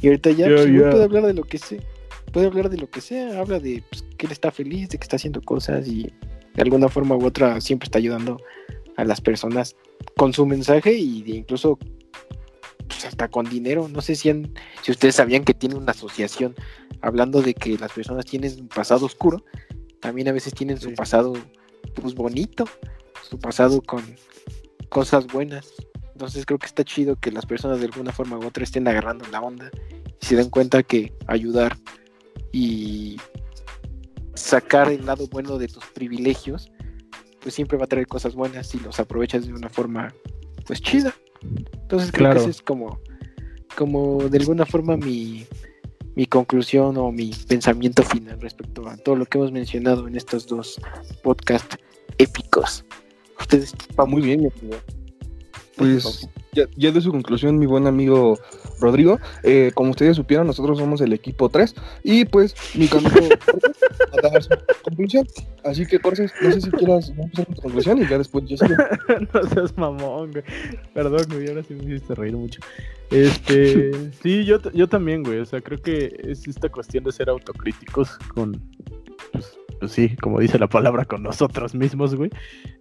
Y 0.00 0.08
ahorita 0.08 0.30
ya 0.30 0.46
pues, 0.46 0.66
puede 0.66 1.04
hablar 1.04 1.24
de 1.24 1.34
lo 1.34 1.44
que 1.44 1.58
sea, 1.58 1.80
puede 2.32 2.46
hablar 2.46 2.68
de 2.68 2.76
lo 2.76 2.88
que 2.88 3.00
sea, 3.00 3.40
habla 3.40 3.58
de 3.58 3.82
pues, 3.90 4.04
que 4.16 4.26
él 4.26 4.32
está 4.32 4.50
feliz, 4.50 4.90
de 4.90 4.98
que 4.98 5.04
está 5.04 5.16
haciendo 5.16 5.40
cosas 5.40 5.88
y 5.88 6.12
de 6.54 6.62
alguna 6.62 6.88
forma 6.88 7.16
u 7.16 7.24
otra 7.24 7.60
siempre 7.60 7.86
está 7.86 7.98
ayudando 7.98 8.36
a 8.96 9.04
las 9.04 9.20
personas 9.20 9.74
con 10.16 10.32
su 10.32 10.46
mensaje 10.46 10.92
y 10.92 11.22
de 11.22 11.36
incluso 11.36 11.78
pues, 12.86 13.04
hasta 13.06 13.28
con 13.28 13.48
dinero. 13.48 13.88
No 13.88 14.02
sé 14.02 14.14
si, 14.14 14.30
si 14.82 14.90
ustedes 14.90 15.14
sabían 15.14 15.44
que 15.44 15.54
tiene 15.54 15.76
una 15.76 15.92
asociación 15.92 16.54
hablando 17.00 17.40
de 17.42 17.54
que 17.54 17.78
las 17.78 17.92
personas 17.92 18.26
tienen 18.26 18.52
un 18.60 18.68
pasado 18.68 19.06
oscuro, 19.06 19.44
también 20.00 20.28
a 20.28 20.32
veces 20.32 20.52
tienen 20.52 20.78
su 20.78 20.92
pasado 20.92 21.32
pues 21.94 22.14
bonito 22.14 22.64
su 23.28 23.38
pasado 23.38 23.80
con 23.82 24.02
cosas 24.88 25.26
buenas. 25.26 25.72
Entonces 26.12 26.46
creo 26.46 26.58
que 26.58 26.66
está 26.66 26.84
chido 26.84 27.16
que 27.16 27.32
las 27.32 27.46
personas 27.46 27.80
de 27.80 27.86
alguna 27.86 28.12
forma 28.12 28.38
u 28.38 28.46
otra 28.46 28.64
estén 28.64 28.86
agarrando 28.86 29.24
la 29.30 29.40
onda 29.40 29.70
y 30.20 30.26
se 30.26 30.36
den 30.36 30.50
cuenta 30.50 30.82
que 30.82 31.12
ayudar 31.26 31.76
y 32.52 33.16
sacar 34.34 34.90
el 34.90 35.06
lado 35.06 35.26
bueno 35.28 35.58
de 35.58 35.66
tus 35.66 35.84
privilegios, 35.86 36.70
pues 37.40 37.54
siempre 37.54 37.78
va 37.78 37.84
a 37.84 37.88
traer 37.88 38.06
cosas 38.06 38.34
buenas 38.34 38.68
si 38.68 38.78
los 38.78 39.00
aprovechas 39.00 39.46
de 39.46 39.52
una 39.52 39.68
forma 39.68 40.14
pues 40.66 40.80
chida. 40.80 41.14
Entonces 41.42 42.12
creo 42.12 42.32
que 42.32 42.38
ese 42.38 42.50
es 42.50 42.62
como, 42.62 43.00
como 43.76 44.28
de 44.28 44.38
alguna 44.38 44.64
forma 44.64 44.96
mi, 44.96 45.46
mi 46.14 46.26
conclusión 46.26 46.96
o 46.96 47.10
mi 47.10 47.30
pensamiento 47.48 48.02
final 48.02 48.40
respecto 48.40 48.88
a 48.88 48.96
todo 48.96 49.16
lo 49.16 49.26
que 49.26 49.38
hemos 49.38 49.52
mencionado 49.52 50.06
en 50.06 50.16
estos 50.16 50.46
dos 50.46 50.80
podcasts 51.22 51.76
épicos. 52.18 52.84
Ustedes 53.40 53.74
va 53.98 54.06
muy 54.06 54.22
bien, 54.22 54.40
mi 54.42 54.48
amigo. 54.48 54.76
Pues 55.76 56.28
ya, 56.52 56.92
de 56.92 57.00
su 57.00 57.10
conclusión, 57.10 57.58
mi 57.58 57.66
buen 57.66 57.88
amigo 57.88 58.38
Rodrigo, 58.80 59.18
eh, 59.42 59.72
como 59.74 59.90
ustedes 59.90 60.16
supieron, 60.16 60.46
nosotros 60.46 60.78
somos 60.78 61.00
el 61.00 61.12
equipo 61.12 61.48
3 61.48 61.74
y 62.04 62.24
pues 62.26 62.54
mi 62.76 62.88
amigo 62.88 63.10
a 64.12 64.28
dar 64.28 64.42
su 64.42 64.50
conclusión. 64.84 65.26
Así 65.64 65.84
que, 65.84 65.98
Corses, 65.98 66.32
no 66.40 66.52
sé 66.52 66.60
si 66.60 66.70
quieras 66.70 67.08
empezar 67.08 67.46
con 67.46 67.54
tu 67.56 67.62
conclusión 67.62 68.02
y 68.02 68.06
ya 68.06 68.18
después 68.18 68.44
yo 68.46 68.56
sigo. 68.56 68.74
no 69.34 69.48
seas 69.48 69.76
mamón, 69.76 70.30
güey. 70.30 70.44
Perdón, 70.92 71.26
güey, 71.28 71.48
ahora 71.48 71.64
sí 71.64 71.74
me 71.74 71.84
hiciste 71.84 72.14
reír 72.14 72.36
mucho. 72.36 72.60
Este, 73.10 73.90
sí, 74.22 74.44
yo, 74.44 74.58
yo 74.72 74.88
también, 74.88 75.22
güey. 75.22 75.38
O 75.38 75.44
sea, 75.44 75.60
creo 75.60 75.80
que 75.80 76.14
es 76.18 76.46
esta 76.46 76.68
cuestión 76.68 77.04
de 77.04 77.12
ser 77.12 77.28
autocríticos 77.28 78.16
con, 78.34 78.60
pues, 79.32 79.58
pues 79.84 79.92
sí, 79.92 80.16
como 80.16 80.40
dice 80.40 80.58
la 80.58 80.66
palabra, 80.66 81.04
con 81.04 81.22
nosotros 81.22 81.74
mismos, 81.74 82.14
güey. 82.14 82.30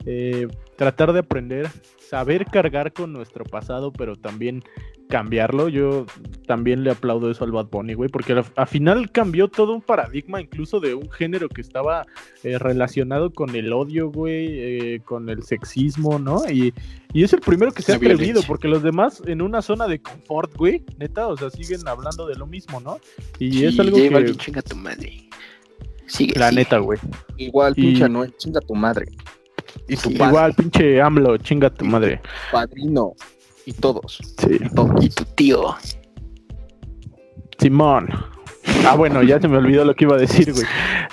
Eh, 0.06 0.48
tratar 0.78 1.12
de 1.12 1.20
aprender, 1.20 1.68
saber 2.00 2.46
cargar 2.46 2.94
con 2.94 3.12
nuestro 3.12 3.44
pasado, 3.44 3.92
pero 3.92 4.16
también 4.16 4.64
cambiarlo. 5.10 5.68
Yo 5.68 6.06
también 6.48 6.86
le 6.86 6.92
aplaudo 6.92 7.30
eso 7.30 7.44
al 7.44 7.52
Bad 7.52 7.68
Bunny, 7.68 7.94
güey, 7.94 8.10
porque 8.10 8.32
al, 8.32 8.68
final 8.68 9.12
cambió 9.12 9.50
todo 9.50 9.74
un 9.74 9.82
paradigma, 9.82 10.40
incluso 10.40 10.80
de 10.80 10.96
un 10.96 11.12
género 11.12 11.50
que 11.50 11.60
estaba 11.60 12.06
eh, 12.44 12.58
relacionado 12.58 13.34
con 13.34 13.54
el 13.54 13.74
odio, 13.74 14.10
güey, 14.10 14.48
eh, 14.50 15.02
con 15.04 15.28
el 15.28 15.44
sexismo, 15.44 16.20
¿no? 16.20 16.50
Y, 16.50 16.74
y, 17.12 17.24
es 17.26 17.34
el 17.34 17.42
primero 17.42 17.74
que 17.74 17.82
se 17.82 17.92
ha 17.92 17.96
atrevido, 17.98 18.44
porque 18.48 18.70
los 18.70 18.82
demás 18.82 19.22
en 19.26 19.42
una 19.42 19.62
zona 19.62 19.90
de 19.90 20.00
confort, 20.00 20.56
güey, 20.56 20.86
neta, 21.00 21.28
o 21.28 21.36
sea, 21.36 21.50
siguen 21.50 21.86
hablando 21.86 22.26
de 22.28 22.36
lo 22.36 22.48
mismo, 22.48 22.80
¿no? 22.80 22.98
Y 23.40 23.66
es 23.66 23.78
algo 23.78 23.98
que... 23.98 24.38
Chinga 24.38 24.62
tu 24.62 24.78
madre. 24.78 25.28
Sigue, 26.08 26.40
la 26.40 26.52
neta, 26.52 26.78
güey. 26.78 27.00
Igual, 27.38 27.76
pinche 27.76 28.08
no, 28.10 28.26
chinga 28.28 28.60
tu 28.62 28.76
madre. 28.76 29.06
Y 29.88 29.96
tu 29.96 30.10
Igual, 30.12 30.54
pinche 30.54 31.02
AMLO, 31.02 31.38
chinga 31.38 31.70
tu 31.70 31.86
madre. 31.86 32.22
Padrino. 32.52 33.14
Y 33.66 33.74
todos. 33.74 34.20
Sí. 34.38 34.60
Y 35.02 35.10
tu 35.10 35.26
tío. 35.36 35.76
Simón. 37.60 38.10
Ah, 38.86 38.96
bueno, 38.96 39.24
ya 39.24 39.40
se 39.40 39.48
me 39.48 39.58
olvidó 39.58 39.86
lo 39.86 39.96
que 39.96 40.06
iba 40.06 40.16
a 40.16 40.20
decir, 40.20 40.54
güey. 40.54 40.66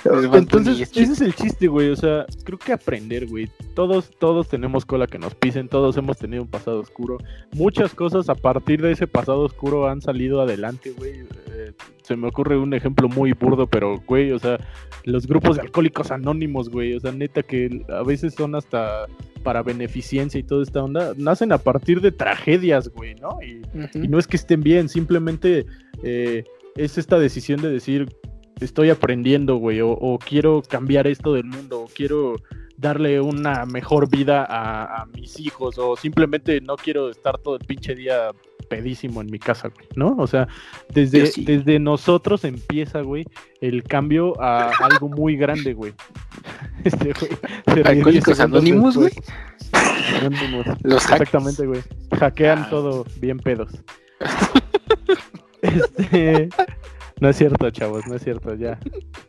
Entonces, 0.33 0.91
ese 0.95 1.13
es 1.13 1.21
el 1.21 1.33
chiste, 1.33 1.67
güey. 1.67 1.89
O 1.89 1.95
sea, 1.95 2.25
creo 2.43 2.57
que 2.57 2.73
aprender, 2.73 3.27
güey. 3.27 3.49
Todos, 3.75 4.11
todos 4.19 4.49
tenemos 4.49 4.85
cola 4.85 5.07
que 5.07 5.19
nos 5.19 5.35
pisen, 5.35 5.67
todos 5.67 5.95
hemos 5.97 6.17
tenido 6.17 6.43
un 6.43 6.49
pasado 6.49 6.79
oscuro. 6.79 7.17
Muchas 7.53 7.93
cosas 7.93 8.29
a 8.29 8.35
partir 8.35 8.81
de 8.81 8.91
ese 8.91 9.07
pasado 9.07 9.41
oscuro 9.41 9.87
han 9.87 10.01
salido 10.01 10.41
adelante, 10.41 10.91
güey. 10.97 11.21
Eh, 11.53 11.73
se 12.03 12.15
me 12.15 12.27
ocurre 12.27 12.57
un 12.57 12.73
ejemplo 12.73 13.07
muy 13.07 13.33
burdo, 13.33 13.67
pero, 13.67 14.01
güey, 14.05 14.31
o 14.31 14.39
sea, 14.39 14.57
los 15.03 15.27
grupos 15.27 15.55
de 15.55 15.61
alcohólicos 15.61 16.11
anónimos, 16.11 16.69
güey. 16.69 16.95
O 16.95 16.99
sea, 16.99 17.11
neta 17.11 17.43
que 17.43 17.83
a 17.89 18.03
veces 18.03 18.33
son 18.33 18.55
hasta 18.55 19.05
para 19.43 19.63
beneficencia 19.63 20.39
y 20.39 20.43
toda 20.43 20.63
esta 20.63 20.83
onda, 20.83 21.13
nacen 21.17 21.51
a 21.51 21.57
partir 21.57 21.99
de 22.01 22.11
tragedias, 22.11 22.89
güey, 22.89 23.15
¿no? 23.15 23.39
Y, 23.41 23.61
y 23.97 24.07
no 24.07 24.19
es 24.19 24.27
que 24.27 24.37
estén 24.37 24.61
bien, 24.61 24.89
simplemente... 24.89 25.65
Eh, 26.03 26.43
es 26.75 26.97
esta 26.97 27.19
decisión 27.19 27.61
de 27.61 27.69
decir, 27.69 28.15
estoy 28.59 28.89
aprendiendo, 28.89 29.55
güey, 29.55 29.79
o, 29.81 30.19
quiero 30.25 30.61
cambiar 30.61 31.07
esto 31.07 31.33
del 31.33 31.45
mundo, 31.45 31.81
o 31.81 31.87
quiero 31.87 32.35
darle 32.77 33.21
una 33.21 33.65
mejor 33.65 34.09
vida 34.09 34.45
a, 34.49 35.05
mis 35.13 35.39
hijos, 35.39 35.77
o 35.77 35.95
simplemente 35.95 36.61
no 36.61 36.75
quiero 36.75 37.09
estar 37.09 37.37
todo 37.37 37.55
el 37.55 37.65
pinche 37.65 37.95
día 37.95 38.31
pedísimo 38.69 39.21
en 39.21 39.29
mi 39.29 39.37
casa, 39.37 39.67
güey, 39.67 39.87
¿no? 39.95 40.15
O 40.17 40.27
sea, 40.27 40.47
desde, 40.93 41.31
desde 41.37 41.79
nosotros 41.79 42.45
empieza, 42.45 43.01
güey, 43.01 43.25
el 43.59 43.83
cambio 43.83 44.41
a 44.41 44.69
algo 44.79 45.09
muy 45.09 45.35
grande, 45.35 45.73
güey. 45.73 45.93
Este, 46.83 47.13
güey. 47.13 47.83
Alcohólicos 47.85 48.39
anónimos, 48.39 48.97
güey. 48.97 49.11
Los 50.81 51.03
Exactamente, 51.03 51.67
güey. 51.67 51.81
Hackean 52.17 52.63
ah. 52.63 52.69
todo 52.71 53.05
bien 53.19 53.37
pedos. 53.37 53.69
Este, 55.75 56.49
no 57.21 57.29
es 57.29 57.37
cierto, 57.37 57.69
chavos, 57.69 58.07
no 58.07 58.15
es 58.15 58.23
cierto, 58.23 58.55
ya. 58.55 58.79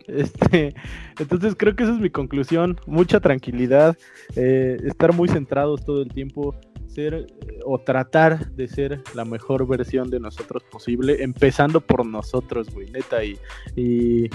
Este, 0.09 0.74
entonces 1.18 1.55
creo 1.57 1.76
que 1.76 1.84
esa 1.84 1.93
es 1.93 2.01
mi 2.01 2.11
conclusión. 2.11 2.78
Mucha 2.86 3.20
tranquilidad, 3.20 3.97
eh, 4.34 4.78
estar 4.84 5.12
muy 5.12 5.28
centrados 5.28 5.84
todo 5.84 6.03
el 6.03 6.09
tiempo, 6.09 6.55
ser 6.86 7.14
eh, 7.14 7.61
o 7.64 7.78
tratar 7.78 8.51
de 8.53 8.66
ser 8.66 9.01
la 9.14 9.24
mejor 9.24 9.66
versión 9.66 10.11
de 10.11 10.20
nosotros 10.20 10.62
posible, 10.64 11.22
empezando 11.22 11.80
por 11.80 12.07
nosotros, 12.07 12.68
güey, 12.70 12.90
neta. 12.90 13.22
Y, 13.24 14.30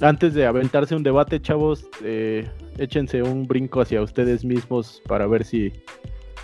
antes 0.00 0.34
de 0.34 0.46
aventarse 0.46 0.94
un 0.94 1.02
debate, 1.02 1.40
chavos, 1.40 1.86
eh, 2.04 2.48
échense 2.78 3.22
un 3.22 3.46
brinco 3.46 3.80
hacia 3.80 4.02
ustedes 4.02 4.44
mismos 4.44 5.02
para 5.08 5.26
ver 5.26 5.44
si, 5.44 5.72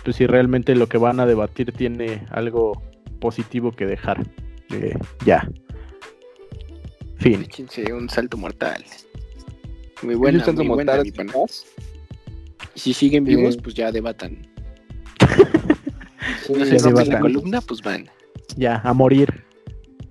pues, 0.03 0.15
si 0.15 0.27
realmente 0.27 0.75
lo 0.75 0.87
que 0.87 0.97
van 0.97 1.19
a 1.19 1.25
debatir 1.25 1.71
tiene 1.71 2.25
algo 2.31 2.81
positivo 3.19 3.71
que 3.71 3.85
dejar 3.85 4.25
ya. 5.25 5.49
Fin. 7.17 7.47
un 7.93 8.09
salto 8.09 8.37
mortal. 8.37 8.83
Muy 10.01 10.15
buena, 10.15 10.45
muy 10.53 10.67
buena, 10.67 11.01
Y 12.75 12.79
si 12.79 12.93
siguen 12.93 13.25
vivos, 13.25 13.57
pues 13.57 13.75
ya 13.75 13.91
debatan. 13.91 14.47
si 16.45 16.53
no 16.53 16.65
se 16.65 16.77
rompen 16.77 17.09
la 17.09 17.19
columna, 17.19 17.61
pues 17.61 17.81
van. 17.81 18.09
Ya, 18.55 18.81
a 18.83 18.93
morir. 18.93 19.43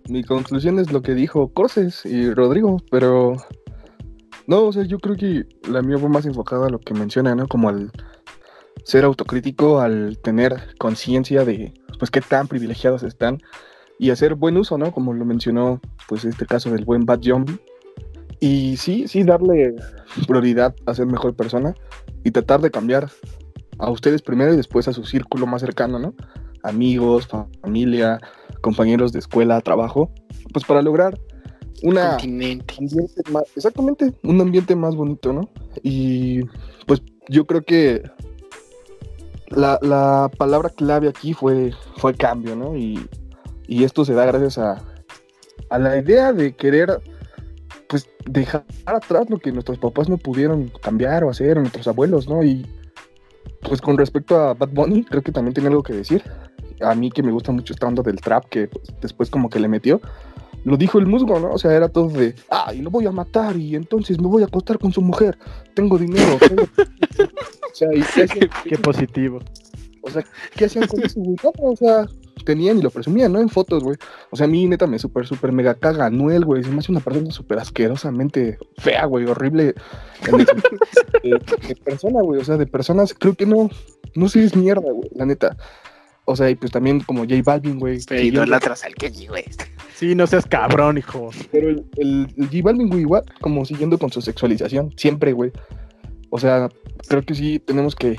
Mi 0.08 0.22
conclusión 0.22 0.78
es 0.78 0.92
lo 0.92 1.02
que 1.02 1.14
dijo 1.14 1.52
Corses 1.52 2.04
y 2.04 2.32
Rodrigo, 2.32 2.78
pero 2.90 3.36
no, 4.46 4.64
o 4.64 4.72
sea, 4.72 4.84
yo 4.84 4.98
creo 4.98 5.16
que 5.16 5.46
la 5.70 5.82
mía 5.82 5.98
fue 5.98 6.08
más 6.08 6.24
enfocada 6.24 6.66
a 6.66 6.70
lo 6.70 6.78
que 6.78 6.94
menciona, 6.94 7.34
¿no? 7.34 7.46
Como 7.46 7.68
al 7.68 7.90
ser 8.84 9.04
autocrítico, 9.04 9.80
al 9.80 10.18
tener 10.22 10.74
conciencia 10.78 11.44
de, 11.44 11.74
pues, 11.98 12.10
qué 12.10 12.22
tan 12.22 12.48
privilegiados 12.48 13.02
están 13.02 13.42
y 13.98 14.10
hacer 14.10 14.34
buen 14.34 14.56
uso, 14.56 14.78
¿no? 14.78 14.92
Como 14.92 15.12
lo 15.12 15.24
mencionó, 15.24 15.80
pues, 16.08 16.24
este 16.24 16.46
caso 16.46 16.70
del 16.70 16.84
buen 16.84 17.04
Bad 17.04 17.22
Zombie. 17.22 17.58
Y 18.40 18.76
sí, 18.76 19.08
sí, 19.08 19.24
darle 19.24 19.74
prioridad 20.26 20.74
a 20.86 20.94
ser 20.94 21.06
mejor 21.06 21.34
persona 21.34 21.74
y 22.22 22.30
tratar 22.30 22.60
de 22.60 22.70
cambiar 22.70 23.10
a 23.78 23.90
ustedes 23.90 24.22
primero 24.22 24.52
y 24.54 24.56
después 24.56 24.86
a 24.86 24.92
su 24.92 25.04
círculo 25.04 25.46
más 25.46 25.60
cercano, 25.60 25.98
¿no? 25.98 26.14
Amigos, 26.62 27.28
familia, 27.62 28.20
compañeros 28.60 29.12
de 29.12 29.18
escuela, 29.18 29.60
trabajo, 29.60 30.10
pues 30.52 30.64
para 30.64 30.82
lograr 30.82 31.18
una 31.82 32.10
Continente. 32.10 32.74
ambiente 32.78 33.22
más, 33.30 33.44
exactamente, 33.56 34.12
un 34.22 34.40
ambiente 34.40 34.74
más 34.76 34.94
bonito, 34.94 35.32
¿no? 35.32 35.48
Y 35.82 36.42
pues 36.86 37.02
yo 37.28 37.44
creo 37.46 37.62
que 37.62 38.02
la, 39.48 39.78
la 39.82 40.30
palabra 40.36 40.70
clave 40.70 41.08
aquí 41.08 41.34
fue, 41.34 41.72
fue 41.96 42.14
cambio, 42.14 42.56
¿no? 42.56 42.76
Y, 42.76 42.98
y 43.68 43.84
esto 43.84 44.04
se 44.04 44.14
da 44.14 44.26
gracias 44.26 44.58
a, 44.58 44.82
a 45.70 45.78
la 45.78 45.96
idea 45.96 46.32
de 46.32 46.56
querer 46.56 47.00
pues 47.88 48.08
dejar 48.26 48.64
atrás 48.84 49.30
lo 49.30 49.38
que 49.38 49.52
nuestros 49.52 49.78
papás 49.78 50.08
no 50.08 50.18
pudieron 50.18 50.70
cambiar 50.82 51.24
o 51.24 51.30
hacer, 51.30 51.56
nuestros 51.58 51.86
abuelos, 51.86 52.28
¿no? 52.28 52.42
Y 52.42 52.66
pues 53.62 53.80
con 53.80 53.96
respecto 53.96 54.36
a 54.36 54.54
Bad 54.54 54.70
Bunny, 54.70 55.04
creo 55.04 55.22
que 55.22 55.32
también 55.32 55.54
tiene 55.54 55.68
algo 55.68 55.82
que 55.82 55.94
decir. 55.94 56.22
A 56.80 56.94
mí 56.94 57.10
que 57.10 57.22
me 57.22 57.32
gusta 57.32 57.50
mucho 57.52 57.72
esta 57.72 57.86
onda 57.86 58.02
del 58.02 58.20
trap 58.20 58.46
que 58.48 58.68
pues, 58.68 58.88
después 59.00 59.30
como 59.30 59.48
que 59.48 59.58
le 59.58 59.68
metió, 59.68 60.00
lo 60.64 60.76
dijo 60.76 60.98
el 60.98 61.06
musgo, 61.06 61.40
¿no? 61.40 61.52
O 61.52 61.58
sea, 61.58 61.72
era 61.72 61.88
todo 61.88 62.08
de, 62.08 62.34
ah, 62.50 62.72
y 62.74 62.82
lo 62.82 62.90
voy 62.90 63.06
a 63.06 63.12
matar 63.12 63.56
y 63.56 63.74
entonces 63.74 64.20
me 64.20 64.28
voy 64.28 64.42
a 64.42 64.46
acostar 64.46 64.78
con 64.78 64.92
su 64.92 65.00
mujer, 65.00 65.38
tengo 65.74 65.98
dinero. 65.98 66.38
tengo-". 66.38 66.62
o 67.72 67.74
sea, 67.74 67.88
¿y 67.94 68.02
qué 68.02 68.48
Qué 68.68 68.78
positivo. 68.78 69.40
o 70.02 70.10
sea, 70.10 70.24
¿qué 70.54 70.66
hacían 70.66 70.86
con 70.86 71.02
eso, 71.02 71.20
O 71.58 71.76
sea, 71.76 72.06
tenían 72.44 72.78
y 72.78 72.82
lo 72.82 72.90
presumían, 72.90 73.32
¿no? 73.32 73.40
En 73.40 73.48
fotos, 73.48 73.82
güey. 73.82 73.96
O 74.30 74.36
sea, 74.36 74.46
a 74.46 74.48
mí 74.48 74.66
neta 74.66 74.86
me 74.86 74.98
súper, 74.98 75.26
súper 75.26 75.52
mega 75.52 75.74
caga 75.74 76.06
Anuel, 76.06 76.44
güey. 76.44 76.62
Se 76.64 76.70
me 76.70 76.78
hace 76.78 76.92
una 76.92 77.00
persona 77.00 77.30
súper 77.30 77.58
asquerosamente 77.58 78.58
fea, 78.78 79.04
güey, 79.06 79.26
horrible. 79.26 79.74
de, 81.22 81.30
de 81.68 81.76
persona, 81.76 82.20
güey. 82.22 82.40
O 82.40 82.44
sea, 82.44 82.56
de 82.56 82.66
personas, 82.66 83.14
creo 83.14 83.34
que 83.34 83.46
no, 83.46 83.70
no 84.14 84.28
sé, 84.28 84.44
es 84.44 84.56
mierda, 84.56 84.90
güey, 84.92 85.08
la 85.14 85.26
neta. 85.26 85.56
O 86.24 86.36
sea, 86.36 86.50
y 86.50 86.56
pues 86.56 86.70
también 86.70 87.00
como 87.00 87.20
J 87.22 87.36
Balvin, 87.42 87.78
güey. 87.78 87.98
Yo- 88.00 88.16
idolatras 88.16 88.84
al 88.84 88.94
Kenny, 88.94 89.28
güey. 89.28 89.44
Sí, 89.94 90.14
no 90.14 90.26
seas 90.26 90.44
cabrón, 90.46 90.98
hijo. 90.98 91.30
Pero 91.50 91.70
el, 91.70 91.84
el, 91.96 92.28
el 92.36 92.46
J 92.46 92.58
Balvin, 92.62 92.88
güey, 92.88 93.00
igual, 93.00 93.24
como 93.40 93.64
siguiendo 93.64 93.98
con 93.98 94.12
su 94.12 94.20
sexualización, 94.20 94.92
siempre, 94.96 95.32
güey. 95.32 95.52
O 96.30 96.38
sea, 96.38 96.68
creo 97.08 97.22
que 97.22 97.34
sí 97.34 97.58
tenemos 97.58 97.96
que, 97.96 98.18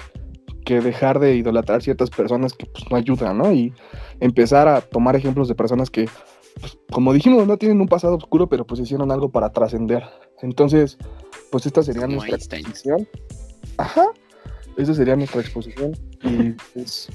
que 0.69 0.81
dejar 0.81 1.17
de 1.19 1.35
idolatrar 1.35 1.81
ciertas 1.81 2.11
personas 2.11 2.53
que 2.53 2.67
pues 2.67 2.83
no 2.91 2.95
ayudan, 2.95 3.39
¿no? 3.39 3.51
Y 3.51 3.73
empezar 4.19 4.67
a 4.67 4.81
tomar 4.81 5.15
ejemplos 5.15 5.47
de 5.47 5.55
personas 5.55 5.89
que, 5.89 6.07
pues, 6.61 6.77
como 6.91 7.11
dijimos, 7.11 7.47
no 7.47 7.57
tienen 7.57 7.81
un 7.81 7.87
pasado 7.87 8.17
oscuro, 8.17 8.47
pero 8.47 8.67
pues 8.67 8.79
hicieron 8.79 9.11
algo 9.11 9.29
para 9.31 9.51
trascender. 9.51 10.03
Entonces, 10.43 10.99
pues 11.51 11.65
esta 11.65 11.81
sería 11.81 12.03
Como 12.03 12.17
nuestra 12.17 12.35
Einstein. 12.35 12.61
exposición. 12.67 13.07
Ajá. 13.77 14.05
Esa 14.77 14.93
sería 14.93 15.15
nuestra 15.15 15.41
exposición. 15.41 15.97
Y 16.23 16.51
pues, 16.75 17.09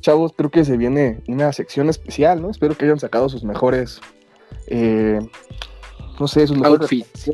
chavos, 0.00 0.32
creo 0.34 0.50
que 0.50 0.64
se 0.64 0.78
viene 0.78 1.20
una 1.28 1.52
sección 1.52 1.90
especial, 1.90 2.40
¿no? 2.40 2.48
Espero 2.50 2.74
que 2.74 2.86
hayan 2.86 2.98
sacado 2.98 3.28
sus 3.28 3.44
mejores, 3.44 4.00
eh, 4.68 5.18
no 6.18 6.26
sé, 6.26 6.46
sus 6.46 6.56
mejores 6.56 6.80
Outfits. 6.80 7.32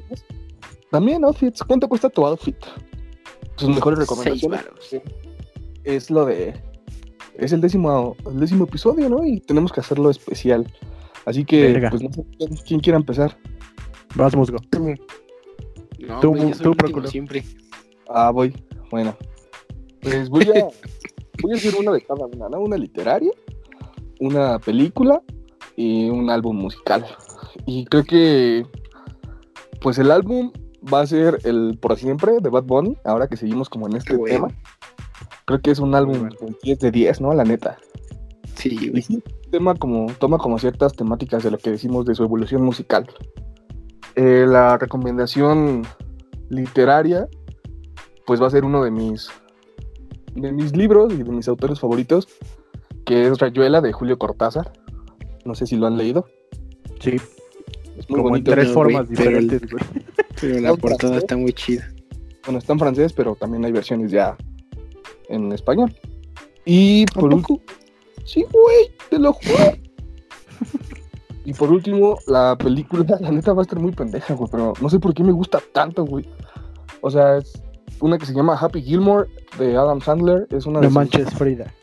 También 0.91 1.25
outfits. 1.25 1.63
¿Cuánto 1.63 1.89
cuesta 1.89 2.11
tu 2.11 2.27
outfit? 2.27 2.57
Sus 3.57 3.69
mejores 3.69 3.99
Seis 4.01 4.09
recomendaciones. 4.11 4.65
varos. 4.65 5.03
Es 5.85 6.11
lo 6.11 6.25
de... 6.25 6.55
Es 7.37 7.53
el 7.53 7.61
décimo, 7.61 8.17
el 8.31 8.41
décimo 8.41 8.65
episodio, 8.65 9.09
¿no? 9.09 9.25
Y 9.25 9.41
tenemos 9.41 9.73
que 9.73 9.81
hacerlo 9.81 10.09
especial. 10.11 10.67
Así 11.27 11.45
que, 11.45 11.73
Verga. 11.73 11.91
pues 11.91 12.03
no 12.03 12.13
sé 12.13 12.25
quién, 12.39 12.57
quién 12.67 12.81
quiera 12.81 12.99
empezar. 12.99 13.37
Vas, 14.15 14.37
musgo. 14.37 14.59
No, 15.99 16.21
Tú- 16.21 16.35
tú, 16.63 16.73
Procolo. 16.77 17.09
siempre. 17.09 17.45
Ah, 18.09 18.31
voy. 18.31 18.55
Bueno. 18.91 19.17
Pues 20.01 20.29
voy 20.29 20.45
a, 20.45 20.67
voy 21.43 21.53
a 21.53 21.55
hacer 21.57 21.75
una 21.77 21.93
de 21.93 22.03
cada 22.03 22.27
una, 22.27 22.49
¿no? 22.49 22.61
Una 22.61 22.77
literaria, 22.77 23.31
una 24.21 24.59
película 24.59 25.23
y 25.77 26.09
un 26.11 26.31
álbum 26.31 26.57
musical. 26.57 27.05
Y 27.67 27.87
creo 27.87 28.05
que, 28.05 28.67
pues 29.81 29.99
el 29.99 30.11
álbum 30.11 30.53
va 30.93 31.01
a 31.01 31.07
ser 31.07 31.39
el 31.45 31.79
Por 31.81 31.97
Siempre 31.97 32.33
de 32.41 32.49
Bad 32.51 32.65
Bunny, 32.65 32.97
ahora 33.05 33.27
que 33.29 33.37
seguimos 33.37 33.69
como 33.69 33.89
en 33.89 33.97
este 33.97 34.15
bueno. 34.17 34.47
tema. 34.49 34.61
Creo 35.47 35.61
que 35.61 35.71
es 35.71 35.79
un 35.79 35.95
álbum 35.95 36.21
bueno. 36.21 36.37
con 36.39 36.57
10 36.63 36.79
de 36.79 36.91
10, 36.91 37.21
¿no? 37.21 37.35
La 37.35 37.45
neta. 37.45 37.77
Sí, 38.57 38.89
güey. 38.91 39.03
sí, 39.03 39.23
tema 39.51 39.75
como, 39.75 40.07
toma 40.19 40.39
como 40.39 40.59
ciertas 40.59 40.95
temáticas 40.95 41.43
de 41.43 41.51
lo 41.51 41.59
que 41.59 41.71
decimos 41.71 42.07
de 42.07 42.15
su 42.15 42.23
evolución 42.23 42.63
musical. 42.63 43.07
Eh, 44.17 44.47
la 44.49 44.79
recomendación 44.79 45.83
literaria, 46.49 47.29
pues 48.27 48.41
va 48.41 48.47
a 48.47 48.51
ser 48.51 48.65
uno 48.65 48.85
de 48.85 48.91
mis, 48.91 49.29
de 50.35 50.53
mis 50.53 50.75
libros 50.77 51.13
y 51.13 51.19
de 51.23 51.25
mis 51.31 51.49
autores 51.49 51.81
favoritos, 51.81 52.29
que 53.05 53.27
es 53.27 53.39
Rayuela 53.39 53.81
de 53.81 53.93
Julio 53.93 54.19
Cortázar. 54.19 54.73
No 55.45 55.55
sé 55.55 55.67
si 55.67 55.77
lo 55.77 55.87
han 55.87 55.99
leído. 55.99 56.27
Sí, 57.01 57.17
Es 57.99 58.09
muy 58.09 58.19
como 58.19 58.31
bonito. 58.31 58.51
en 58.53 58.57
tres 58.61 58.73
formas 58.73 59.07
güey, 59.07 59.17
pero 59.17 59.39
el- 59.39 59.49
diferentes, 59.49 59.71
güey. 59.71 60.05
Pero 60.41 60.61
la 60.61 60.75
portada 60.75 61.17
está 61.19 61.37
muy 61.37 61.53
chida. 61.53 61.89
Bueno, 62.45 62.59
está 62.59 62.73
en 62.73 62.79
francés, 62.79 63.13
pero 63.13 63.35
también 63.37 63.65
hay 63.65 63.73
versiones 63.73 64.11
ya 64.11 64.37
en 65.29 65.53
español. 65.53 65.95
Y 66.65 67.05
por 67.07 67.33
¿A 67.33 67.37
último, 67.37 67.61
sí, 68.25 68.45
güey, 68.51 68.91
te 69.11 69.19
lo 69.19 69.33
juro. 69.35 69.73
y 71.45 71.53
por 71.53 71.71
último, 71.71 72.19
la 72.27 72.57
película, 72.57 73.05
la 73.21 73.31
neta 73.31 73.53
va 73.53 73.63
a 73.63 73.65
estar 73.65 73.79
muy 73.79 73.93
pendeja, 73.93 74.35
güey, 74.35 74.49
pero 74.51 74.73
no 74.81 74.89
sé 74.91 74.99
por 74.99 75.13
qué 75.15 75.23
me 75.23 75.33
gusta 75.33 75.61
tanto, 75.73 76.05
güey. 76.05 76.27
O 77.03 77.11
sea, 77.11 77.37
es 77.39 77.63
una 78.01 78.17
que 78.19 78.25
se 78.27 78.33
llama 78.35 78.57
Happy 78.59 78.81
Gilmore 78.83 79.29
de 79.59 79.77
Adam 79.77 80.01
Sandler. 80.01 80.47
Es 80.51 80.65
una 80.67 80.81
de 80.81 80.87
No 80.87 80.91
sus- 80.91 80.95
manches, 80.95 81.27
a 81.27 81.31
Frida. 81.33 81.75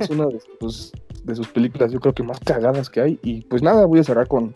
Es 0.00 0.10
una 0.10 0.26
de 0.26 0.40
sus, 0.60 0.92
de 1.24 1.34
sus 1.36 1.48
películas, 1.48 1.92
yo 1.92 2.00
creo 2.00 2.12
que 2.14 2.22
más 2.22 2.40
cagadas 2.40 2.90
que 2.90 3.00
hay. 3.00 3.18
Y 3.22 3.42
pues 3.42 3.62
nada, 3.62 3.86
voy 3.86 4.00
a 4.00 4.04
cerrar 4.04 4.26
con, 4.26 4.52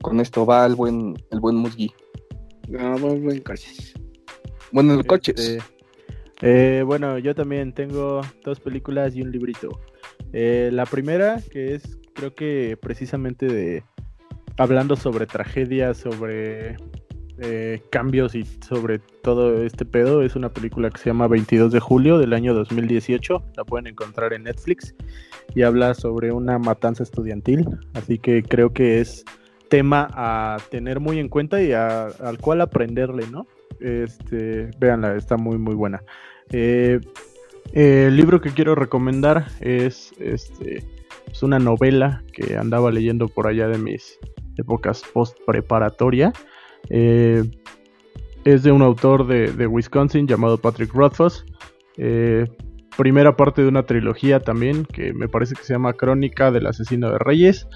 con 0.00 0.18
esto. 0.20 0.44
Va 0.44 0.66
el 0.66 0.74
buen, 0.74 1.14
el 1.30 1.40
buen 1.40 1.56
Musgi. 1.56 1.92
No, 2.68 2.98
muy 2.98 3.20
buen 3.20 3.40
coches. 3.42 3.94
Bueno, 4.72 5.02
coches. 5.04 5.38
Este, 5.38 5.62
eh, 6.40 6.82
bueno, 6.82 7.18
yo 7.18 7.34
también 7.34 7.72
tengo 7.72 8.22
dos 8.44 8.58
películas 8.60 9.14
y 9.14 9.22
un 9.22 9.30
librito. 9.30 9.80
Eh, 10.32 10.70
la 10.72 10.86
primera, 10.86 11.40
que 11.50 11.74
es, 11.74 11.98
creo 12.14 12.34
que 12.34 12.76
precisamente 12.80 13.46
de 13.46 13.84
hablando 14.56 14.96
sobre 14.96 15.26
tragedias, 15.26 15.98
sobre 15.98 16.76
eh, 17.38 17.80
cambios 17.90 18.34
y 18.34 18.44
sobre 18.44 18.98
todo 18.98 19.62
este 19.62 19.84
pedo, 19.84 20.22
es 20.22 20.36
una 20.36 20.52
película 20.52 20.90
que 20.90 20.98
se 20.98 21.06
llama 21.10 21.26
22 21.28 21.72
de 21.72 21.80
julio 21.80 22.18
del 22.18 22.32
año 22.32 22.54
2018. 22.54 23.42
La 23.56 23.64
pueden 23.64 23.86
encontrar 23.86 24.32
en 24.32 24.44
Netflix 24.44 24.94
y 25.54 25.62
habla 25.62 25.94
sobre 25.94 26.32
una 26.32 26.58
matanza 26.58 27.02
estudiantil. 27.02 27.66
Así 27.94 28.18
que 28.18 28.42
creo 28.42 28.72
que 28.72 29.00
es 29.00 29.24
tema 29.68 30.08
a 30.12 30.58
tener 30.70 31.00
muy 31.00 31.18
en 31.18 31.28
cuenta 31.28 31.62
y 31.62 31.72
a- 31.72 32.06
al 32.06 32.38
cual 32.38 32.60
aprenderle, 32.60 33.26
¿no? 33.30 33.46
Este, 33.82 34.70
está 35.16 35.36
muy 35.36 35.58
muy 35.58 35.74
buena. 35.74 36.02
Eh, 36.50 37.00
eh, 37.72 38.04
el 38.08 38.16
libro 38.16 38.40
que 38.40 38.50
quiero 38.50 38.74
recomendar 38.74 39.46
es 39.60 40.12
este 40.18 40.84
es 41.30 41.42
una 41.42 41.58
novela 41.58 42.22
que 42.32 42.56
andaba 42.56 42.90
leyendo 42.90 43.28
por 43.28 43.46
allá 43.46 43.66
de 43.68 43.78
mis 43.78 44.18
épocas 44.56 45.02
post 45.12 45.36
preparatoria. 45.46 46.32
Eh, 46.90 47.42
es 48.44 48.62
de 48.62 48.72
un 48.72 48.82
autor 48.82 49.26
de, 49.26 49.52
de 49.52 49.66
Wisconsin 49.66 50.26
llamado 50.26 50.58
Patrick 50.58 50.92
Rothfuss. 50.92 51.44
Primera 52.96 53.36
parte 53.36 53.62
de 53.62 53.68
una 53.68 53.84
trilogía 53.84 54.40
también 54.40 54.84
que 54.84 55.14
me 55.14 55.26
parece 55.26 55.54
que 55.54 55.64
se 55.64 55.72
llama 55.72 55.94
Crónica 55.94 56.50
del 56.50 56.66
asesino 56.66 57.10
de 57.10 57.18
reyes. 57.18 57.66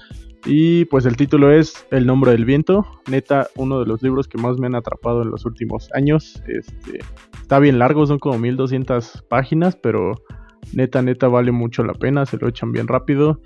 Y 0.45 0.85
pues 0.85 1.05
el 1.05 1.17
título 1.17 1.51
es 1.51 1.85
El 1.91 2.05
nombre 2.05 2.31
del 2.31 2.45
viento. 2.45 2.85
Neta, 3.09 3.47
uno 3.55 3.79
de 3.79 3.85
los 3.85 4.01
libros 4.01 4.27
que 4.27 4.37
más 4.37 4.57
me 4.57 4.67
han 4.67 4.75
atrapado 4.75 5.21
en 5.21 5.31
los 5.31 5.45
últimos 5.45 5.89
años. 5.93 6.41
Este, 6.47 6.99
está 7.41 7.59
bien 7.59 7.79
largo, 7.79 8.05
son 8.05 8.19
como 8.19 8.37
1200 8.37 9.25
páginas, 9.29 9.75
pero 9.75 10.21
neta, 10.73 11.01
neta 11.01 11.27
vale 11.27 11.51
mucho 11.51 11.83
la 11.83 11.93
pena. 11.93 12.25
Se 12.25 12.37
lo 12.37 12.47
echan 12.47 12.71
bien 12.71 12.87
rápido. 12.87 13.41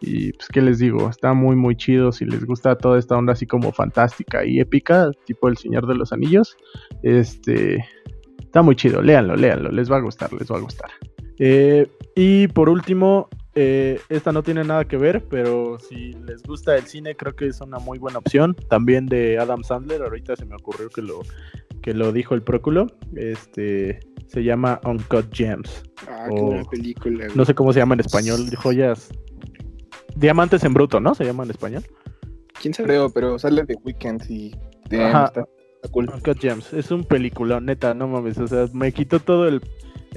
Y 0.00 0.32
pues, 0.32 0.48
¿qué 0.48 0.60
les 0.60 0.78
digo? 0.78 1.08
Está 1.08 1.32
muy, 1.32 1.56
muy 1.56 1.76
chido. 1.76 2.12
Si 2.12 2.24
les 2.24 2.44
gusta 2.44 2.76
toda 2.76 2.98
esta 2.98 3.16
onda 3.16 3.32
así 3.32 3.46
como 3.46 3.72
fantástica 3.72 4.44
y 4.44 4.60
épica, 4.60 5.10
tipo 5.24 5.48
El 5.48 5.56
Señor 5.56 5.86
de 5.86 5.94
los 5.94 6.12
Anillos, 6.12 6.56
este. 7.02 7.84
Está 8.38 8.62
muy 8.62 8.76
chido, 8.76 9.02
léanlo, 9.02 9.36
léanlo, 9.36 9.70
les 9.70 9.90
va 9.90 9.96
a 9.96 10.00
gustar, 10.00 10.32
les 10.32 10.50
va 10.50 10.56
a 10.56 10.60
gustar. 10.60 10.90
Eh, 11.38 11.86
y 12.14 12.48
por 12.48 12.68
último, 12.68 13.28
eh, 13.56 13.98
esta 14.08 14.30
no 14.32 14.42
tiene 14.42 14.62
nada 14.62 14.84
que 14.84 14.96
ver, 14.96 15.24
pero 15.28 15.78
si 15.78 16.12
les 16.26 16.42
gusta 16.42 16.76
el 16.76 16.84
cine, 16.84 17.16
creo 17.16 17.34
que 17.34 17.46
es 17.48 17.60
una 17.60 17.78
muy 17.78 17.98
buena 17.98 18.18
opción. 18.18 18.54
También 18.68 19.06
de 19.06 19.38
Adam 19.38 19.64
Sandler, 19.64 20.02
ahorita 20.02 20.36
se 20.36 20.44
me 20.44 20.54
ocurrió 20.54 20.88
que 20.90 21.02
lo, 21.02 21.22
que 21.82 21.92
lo 21.94 22.12
dijo 22.12 22.34
el 22.34 22.42
próculo. 22.42 22.86
Este 23.16 23.98
se 24.26 24.44
llama 24.44 24.80
Uncut 24.84 25.32
Gems. 25.34 25.82
Ah, 26.08 26.26
qué 26.28 26.40
Oh. 26.40 26.46
buena 26.46 26.64
película. 26.64 27.24
güey. 27.26 27.36
No 27.36 27.44
sé 27.44 27.54
cómo 27.54 27.72
se 27.72 27.78
llama 27.80 27.94
en 27.94 28.00
español, 28.00 28.40
joyas. 28.56 29.08
Diamantes 30.16 30.64
en 30.64 30.74
bruto, 30.74 31.00
¿no? 31.00 31.14
Se 31.14 31.24
llama 31.24 31.44
en 31.44 31.50
español. 31.50 31.82
¿Quién 32.60 32.72
sabe? 32.74 32.88
Creo, 32.88 33.10
pero 33.10 33.38
sale 33.38 33.64
de 33.64 33.76
Weekend 33.84 34.22
y 34.30 34.50
damn, 34.90 35.02
Ajá. 35.02 35.24
está, 35.26 35.46
está 35.76 35.88
cool. 35.90 36.10
Uncut 36.12 36.38
Gems. 36.40 36.72
Es 36.72 36.90
un 36.90 37.04
peliculón, 37.04 37.66
neta, 37.66 37.92
no 37.94 38.08
mames. 38.08 38.38
O 38.38 38.46
sea, 38.46 38.66
me 38.72 38.92
quitó 38.92 39.20
todo 39.20 39.46
el, 39.46 39.60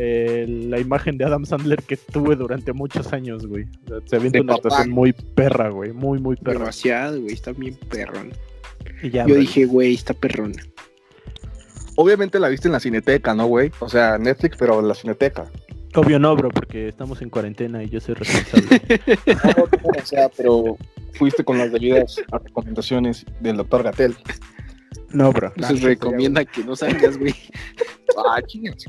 eh, 0.02 0.46
la 0.48 0.80
imagen 0.80 1.18
de 1.18 1.26
Adam 1.26 1.46
Sandler 1.46 1.84
que 1.84 1.98
tuve 1.98 2.38
durante 2.38 2.72
muchos 2.72 3.12
años, 3.12 3.46
güey. 3.46 3.66
O 3.86 3.88
sea, 3.90 3.98
se 4.06 4.16
avienta 4.16 4.38
De 4.38 4.44
una 4.44 4.54
papá. 4.56 4.68
actuación 4.70 4.92
muy 4.92 5.12
perra, 5.12 5.70
güey. 5.70 5.92
Muy, 5.92 6.20
muy 6.20 6.38
perra. 6.38 6.60
Demasiado, 6.60 7.20
güey, 7.22 7.34
está 7.34 7.52
bien 7.52 7.78
perrón. 7.90 8.32
Y 9.04 9.10
ya, 9.10 9.24
Yo 9.24 9.34
güey. 9.34 9.42
dije, 9.42 9.66
güey, 9.66 9.94
está 9.94 10.14
perrón. 10.14 10.54
Obviamente 11.98 12.40
la 12.40 12.48
viste 12.48 12.70
en 12.70 12.72
la 12.72 12.80
cineteca, 12.80 13.34
¿no, 13.36 13.48
güey? 13.48 13.72
O 13.80 13.90
sea, 13.90 14.18
Netflix, 14.18 14.56
pero 14.58 14.80
en 14.80 14.88
la 14.88 14.96
cineteca. 14.96 15.52
Obvio 15.96 16.18
no, 16.18 16.34
bro, 16.34 16.48
porque 16.50 16.88
estamos 16.88 17.22
en 17.22 17.30
cuarentena 17.30 17.84
y 17.84 17.90
yo 17.90 18.00
soy 18.00 18.16
responsable. 18.16 18.82
o 20.02 20.06
sea, 20.06 20.30
pero 20.30 20.78
fuiste 21.16 21.44
con 21.44 21.58
las 21.58 21.74
debidas 21.74 22.22
recomendaciones 22.32 23.26
del 23.42 23.58
doctor 23.58 23.84
Gatel. 23.84 24.16
No, 25.12 25.32
bro. 25.32 25.52
Se 25.68 25.74
recomienda 25.76 26.46
que 26.46 26.64
no 26.64 26.76
salgas, 26.76 27.18
güey. 27.18 27.34
Ah, 28.26 28.42
chingas. 28.42 28.86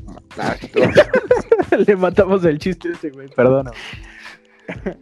Le 1.87 1.95
matamos 1.95 2.43
el 2.43 2.57
chiste 2.57 2.89
ese, 2.91 3.11
güey. 3.11 3.29
Perdona. 3.29 3.71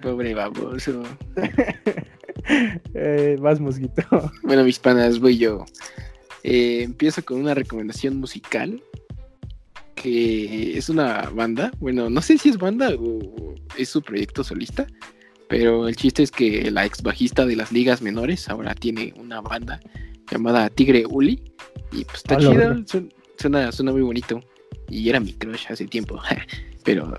Pobre 0.02 0.34
baboso. 0.34 1.04
Eh, 2.94 3.38
vas, 3.40 3.60
mosquito. 3.60 4.02
Bueno, 4.44 4.64
mis 4.64 4.80
panas, 4.80 5.20
voy 5.20 5.38
yo. 5.38 5.66
Eh, 6.44 6.84
empiezo 6.84 7.24
con 7.24 7.40
una 7.40 7.54
recomendación 7.54 8.18
musical. 8.18 8.82
Que 9.96 10.78
es 10.78 10.90
una 10.90 11.30
banda. 11.34 11.72
Bueno, 11.80 12.10
no 12.10 12.22
sé 12.22 12.38
si 12.38 12.50
es 12.50 12.58
banda 12.58 12.92
o 12.98 13.56
es 13.78 13.90
su 13.90 14.02
proyecto 14.02 14.44
solista. 14.44 14.88
Pero 15.48 15.88
el 15.88 15.96
chiste 15.96 16.24
es 16.24 16.32
que 16.32 16.72
la 16.72 16.86
ex 16.86 17.02
bajista 17.02 17.46
de 17.46 17.56
las 17.56 17.72
ligas 17.72 18.02
menores 18.02 18.48
ahora 18.48 18.74
tiene 18.76 19.14
una 19.18 19.42
banda 19.42 19.80
llamada 20.32 20.70
Tigre 20.70 21.06
Uli. 21.06 21.42
Y 21.92 22.04
pues 22.06 22.18
está 22.18 22.36
A 22.36 22.40
la 22.40 22.52
chida. 22.52 22.78
su- 22.86 23.10
Suena, 23.38 23.72
suena 23.72 23.92
muy 23.94 24.02
bonito. 24.02 24.42
Y 24.90 25.08
era 25.10 25.20
mi 25.20 25.34
crush 25.34 25.68
hace 25.70 25.86
tiempo. 25.88 26.20
Pero, 26.84 27.14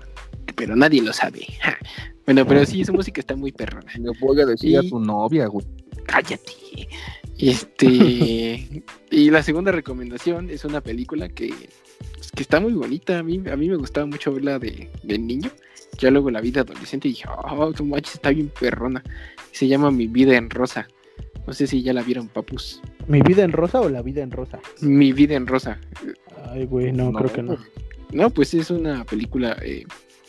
pero 0.55 0.75
nadie 0.75 1.01
lo 1.01 1.13
sabe. 1.13 1.45
Bueno, 2.25 2.45
pero 2.45 2.63
sí, 2.65 2.85
su 2.85 2.93
música 2.93 3.19
está 3.19 3.35
muy 3.35 3.51
perrona. 3.51 3.91
Le 3.97 4.11
voy 4.21 4.39
a 4.39 4.45
decir 4.45 4.77
a 4.77 4.83
Y- 4.83 4.89
tu 4.89 4.99
novia, 4.99 5.47
güey. 5.47 5.65
Cállate. 6.05 6.53
Este. 7.37 8.83
y 9.11 9.29
la 9.31 9.43
segunda 9.43 9.71
recomendación 9.71 10.49
es 10.49 10.63
una 10.63 10.81
película 10.81 11.27
que, 11.29 11.53
pues, 12.15 12.31
que 12.31 12.43
está 12.43 12.59
muy 12.59 12.73
bonita. 12.73 13.19
A 13.19 13.23
mí, 13.23 13.41
a 13.51 13.55
mí 13.57 13.69
me 13.69 13.75
gustaba 13.75 14.05
mucho 14.05 14.31
verla 14.33 14.59
de, 14.59 14.89
de 15.03 15.17
niño. 15.17 15.49
Ya 15.97 16.11
luego 16.11 16.29
la 16.31 16.41
vida 16.41 16.61
adolescente 16.61 17.07
dije, 17.07 17.25
oh, 17.49 17.73
tu 17.73 17.83
manches, 17.85 18.15
está 18.15 18.29
bien 18.29 18.51
perrona. 18.59 19.03
Se 19.51 19.67
llama 19.67 19.91
Mi 19.91 20.07
vida 20.07 20.35
en 20.37 20.49
rosa. 20.49 20.87
No 21.47 21.53
sé 21.53 21.67
si 21.67 21.81
ya 21.81 21.93
la 21.93 22.03
vieron, 22.03 22.27
papus. 22.27 22.81
¿Mi 23.07 23.21
vida 23.21 23.43
en 23.43 23.51
rosa 23.51 23.81
o 23.81 23.89
la 23.89 24.01
vida 24.01 24.21
en 24.21 24.31
rosa? 24.31 24.59
Mi 24.81 25.11
vida 25.11 25.35
en 25.35 25.47
rosa. 25.47 25.79
Ay, 26.49 26.65
güey, 26.65 26.91
no, 26.91 27.11
No, 27.11 27.19
creo 27.19 27.33
que 27.33 27.43
no. 27.43 27.57
No, 28.11 28.29
pues 28.29 28.53
es 28.53 28.69
una 28.69 29.03
película 29.05 29.57
eh, 29.61 29.85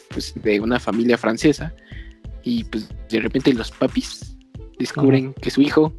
pues 0.08 0.34
de 0.42 0.60
una 0.60 0.78
familia 0.80 1.18
francesa. 1.18 1.74
Y 2.42 2.64
pues 2.64 2.88
de 3.08 3.20
repente 3.20 3.52
los 3.52 3.70
papis 3.70 4.36
descubren 4.78 5.34
que 5.34 5.50
su 5.50 5.62
hijo 5.62 5.92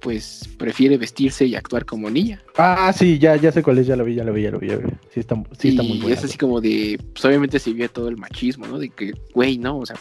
pues 0.00 0.48
prefiere 0.58 0.98
vestirse 0.98 1.46
y 1.46 1.54
actuar 1.54 1.84
como 1.84 2.10
niña. 2.10 2.42
Ah, 2.56 2.92
sí, 2.92 3.18
ya, 3.18 3.36
ya 3.36 3.50
sé 3.50 3.62
cuál 3.62 3.78
es, 3.78 3.86
ya 3.86 3.96
lo 3.96 4.04
vi, 4.04 4.14
ya 4.14 4.24
lo 4.24 4.32
vi, 4.32 4.42
ya 4.42 4.50
lo 4.50 4.58
vi. 4.58 4.68
ya 4.68 4.76
lo 4.76 4.82
vi. 4.82 4.94
Sí, 5.12 5.20
está, 5.20 5.42
sí 5.58 5.68
está 5.70 5.82
y 5.82 5.88
muy 5.88 5.98
buena. 5.98 6.14
es 6.14 6.24
así 6.24 6.38
como 6.38 6.60
de, 6.60 7.00
pues 7.12 7.24
obviamente 7.24 7.58
se 7.58 7.72
vio 7.72 7.88
todo 7.90 8.08
el 8.08 8.16
machismo, 8.16 8.66
¿no? 8.66 8.78
De 8.78 8.90
que, 8.90 9.12
güey, 9.34 9.58
no, 9.58 9.78
o 9.78 9.86
sea, 9.86 9.96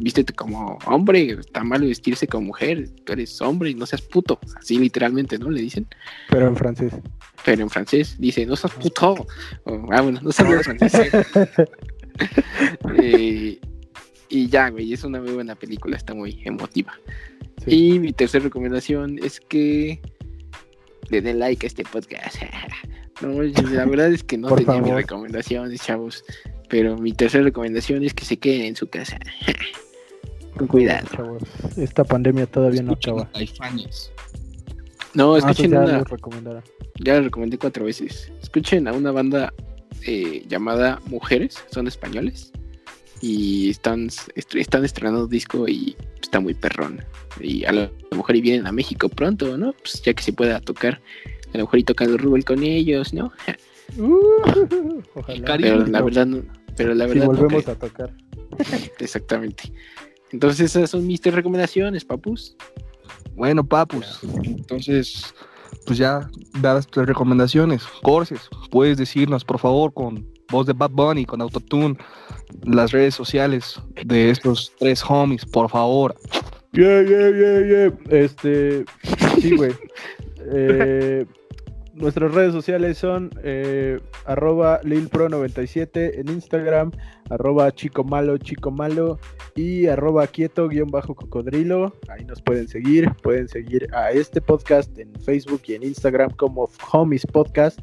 vístete 0.00 0.32
como 0.32 0.78
hombre, 0.86 1.32
está 1.40 1.62
mal 1.62 1.82
vestirse 1.82 2.26
como 2.26 2.46
mujer, 2.48 2.88
tú 3.04 3.12
eres 3.12 3.40
hombre 3.40 3.70
y 3.70 3.74
no 3.74 3.86
seas 3.86 4.02
puto, 4.02 4.38
así 4.56 4.78
literalmente, 4.78 5.38
¿no? 5.38 5.50
Le 5.50 5.60
dicen, 5.60 5.86
Pero 6.28 6.48
en 6.48 6.56
francés. 6.56 6.92
pero 7.44 7.62
en 7.62 7.70
francés 7.70 8.16
dice, 8.18 8.44
no 8.46 8.56
seas 8.56 8.72
puto, 8.74 9.26
O, 9.64 9.86
ah, 9.92 10.00
bueno, 10.00 10.20
no 10.22 10.32
sabía 10.32 10.60
francés. 10.60 11.10
Eh, 13.02 13.58
y 14.28 14.48
ya, 14.48 14.68
güey, 14.68 14.92
es 14.92 15.04
una 15.04 15.20
muy 15.20 15.32
buena 15.32 15.54
película, 15.54 15.96
está 15.96 16.12
muy 16.12 16.42
emotiva. 16.44 16.92
Sí. 17.64 17.94
Y 17.94 17.98
mi 17.98 18.12
tercera 18.12 18.44
recomendación 18.44 19.18
es 19.24 19.40
que 19.40 20.00
le 21.08 21.22
den 21.22 21.38
like 21.38 21.64
a 21.64 21.68
este 21.68 21.84
podcast. 21.84 22.36
No, 23.22 23.42
la 23.42 23.84
verdad 23.84 24.10
es 24.12 24.24
que 24.24 24.38
no 24.38 24.48
Por 24.48 24.64
tenía 24.64 24.80
mis 24.80 24.94
recomendaciones, 24.94 25.82
chavos. 25.82 26.24
Pero 26.70 26.96
mi 26.96 27.12
tercera 27.12 27.44
recomendación 27.44 28.02
es 28.02 28.14
que 28.14 28.24
se 28.24 28.38
queden 28.38 28.62
en 28.62 28.76
su 28.76 28.88
casa. 28.88 29.18
Con 30.60 30.68
cuidado. 30.68 31.08
Chavos, 31.16 31.42
esta 31.78 32.04
pandemia 32.04 32.46
todavía 32.46 32.82
no 32.82 32.92
acaba. 32.92 33.30
Caifanes. 33.32 34.12
No, 35.14 35.34
Ah, 35.34 35.38
eso 35.38 35.48
escuchen 35.48 35.70
ya 35.72 35.80
una. 35.80 36.04
recomendaron. 36.04 36.62
Ya 37.02 37.14
la 37.14 37.20
recomendé 37.22 37.56
cuatro 37.58 37.86
veces. 37.86 38.30
Escuchen 38.42 38.86
a 38.86 38.92
una 38.92 39.10
banda 39.10 39.52
eh, 40.06 40.44
llamada 40.48 41.00
Mujeres, 41.06 41.56
son 41.70 41.86
españoles. 41.88 42.52
Y 43.22 43.70
están, 43.70 44.06
est- 44.34 44.54
están 44.54 44.84
estrenando 44.84 45.26
disco 45.26 45.66
y 45.66 45.96
está 46.22 46.40
muy 46.40 46.54
perrón. 46.54 47.02
Y 47.40 47.64
a 47.64 47.72
lo 47.72 47.90
mejor 48.12 48.36
y 48.36 48.40
vienen 48.42 48.66
a 48.66 48.72
México 48.72 49.08
pronto, 49.08 49.56
¿no? 49.58 49.72
Pues 49.72 50.00
ya 50.02 50.12
que 50.14 50.22
se 50.22 50.32
pueda 50.32 50.60
tocar. 50.60 51.00
A 51.52 51.58
lo 51.58 51.64
mejor 51.64 51.78
y 51.80 51.84
tocan 51.84 52.08
el 52.10 52.18
Rubel 52.18 52.44
con 52.44 52.62
ellos, 52.62 53.12
¿no? 53.14 53.32
Uh, 53.98 55.00
ojalá. 55.14 55.56
Pero 55.56 55.86
la 55.86 56.02
verdad 56.02 56.26
no. 56.26 56.42
Pero 56.76 56.94
la 56.94 57.04
si 57.08 57.14
verdad 57.14 57.24
no 57.26 57.32
volvemos 57.32 57.66
a 57.68 57.74
tocar. 57.74 58.14
Exactamente. 58.98 59.72
Entonces 60.32 60.60
esas 60.60 60.90
son 60.90 61.06
mis 61.06 61.20
tres 61.20 61.34
recomendaciones, 61.34 62.04
papus. 62.04 62.56
Bueno, 63.34 63.64
papus. 63.64 64.20
Entonces, 64.44 65.34
pues 65.86 65.98
ya 65.98 66.28
dadas 66.60 66.86
tus 66.86 67.06
recomendaciones, 67.06 67.82
Corses, 68.02 68.48
puedes 68.70 68.98
decirnos, 68.98 69.44
por 69.44 69.58
favor, 69.58 69.92
con 69.92 70.26
voz 70.50 70.66
de 70.66 70.72
Bad 70.72 70.90
Bunny, 70.90 71.24
con 71.24 71.40
Autotune, 71.40 71.96
las 72.64 72.92
redes 72.92 73.14
sociales 73.14 73.80
de 74.04 74.30
estos 74.30 74.72
tres 74.78 75.02
homies, 75.08 75.44
por 75.44 75.70
favor. 75.70 76.14
Yeah, 76.72 77.02
yeah, 77.02 77.30
yeah, 77.30 77.60
yeah. 77.66 78.18
Este, 78.18 78.84
sí, 79.40 79.56
güey. 79.56 79.72
Eh, 80.52 81.26
nuestras 82.00 82.32
redes 82.32 82.52
sociales 82.52 82.98
son 82.98 83.30
eh, 83.42 84.00
arroba 84.24 84.80
lilpro97 84.82 86.18
en 86.18 86.28
Instagram, 86.28 86.92
arroba 87.28 87.70
chico 87.72 88.04
malo, 88.04 88.38
chico 88.38 88.70
malo 88.70 89.18
y 89.54 89.86
arroba 89.86 90.26
quieto 90.26 90.68
guion 90.68 90.88
bajo 90.90 91.14
cocodrilo. 91.14 91.94
Ahí 92.08 92.24
nos 92.24 92.40
pueden 92.42 92.68
seguir. 92.68 93.10
Pueden 93.22 93.48
seguir 93.48 93.86
a 93.94 94.10
este 94.12 94.40
podcast 94.40 94.98
en 94.98 95.14
Facebook 95.20 95.62
y 95.66 95.74
en 95.74 95.82
Instagram 95.82 96.30
como 96.36 96.68
Homies 96.92 97.26
Podcast. 97.26 97.78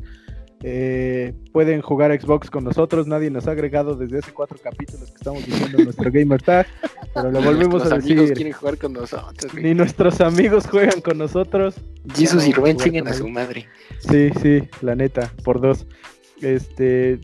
Eh, 0.64 1.34
pueden 1.51 1.82
jugar 1.82 2.12
a 2.12 2.20
Xbox 2.20 2.49
con 2.49 2.64
nosotros. 2.64 3.08
Nadie 3.08 3.30
nos 3.30 3.47
ha 3.47 3.51
agregado 3.51 3.95
desde 3.95 4.20
hace 4.20 4.34
cuatro 4.34 4.58
capítulos 4.62 5.12
que 5.12 5.18
estamos 5.18 5.45
diciendo 5.45 5.84
nuestro 5.84 6.12
gamer 6.12 6.41
tag. 6.41 6.68
Pero 7.14 7.32
lo 7.32 7.41
volvemos 7.41 7.84
Nuestros 7.84 7.91
a 7.91 7.95
amigos 7.95 8.22
decir. 8.22 8.38
quieren 8.38 8.53
jugar 8.53 8.78
con 8.78 8.93
nosotros. 8.93 9.53
Ni 9.53 9.74
nuestros 9.74 10.22
amigos 10.22 10.68
juegan 10.68 11.01
con 11.01 11.18
nosotros. 11.18 11.76
Jesus 12.16 12.43
Ya 12.43 12.49
y 12.49 12.53
Rubén 12.53 12.78
vamos 12.78 13.12
a 13.12 13.14
su 13.14 13.28
madre. 13.28 13.68
Sí, 13.99 14.30
sí, 14.41 14.64
la 14.82 14.95
neta, 14.95 15.32
por 15.43 15.62
dos. 15.62 15.86
Este, 16.41 17.20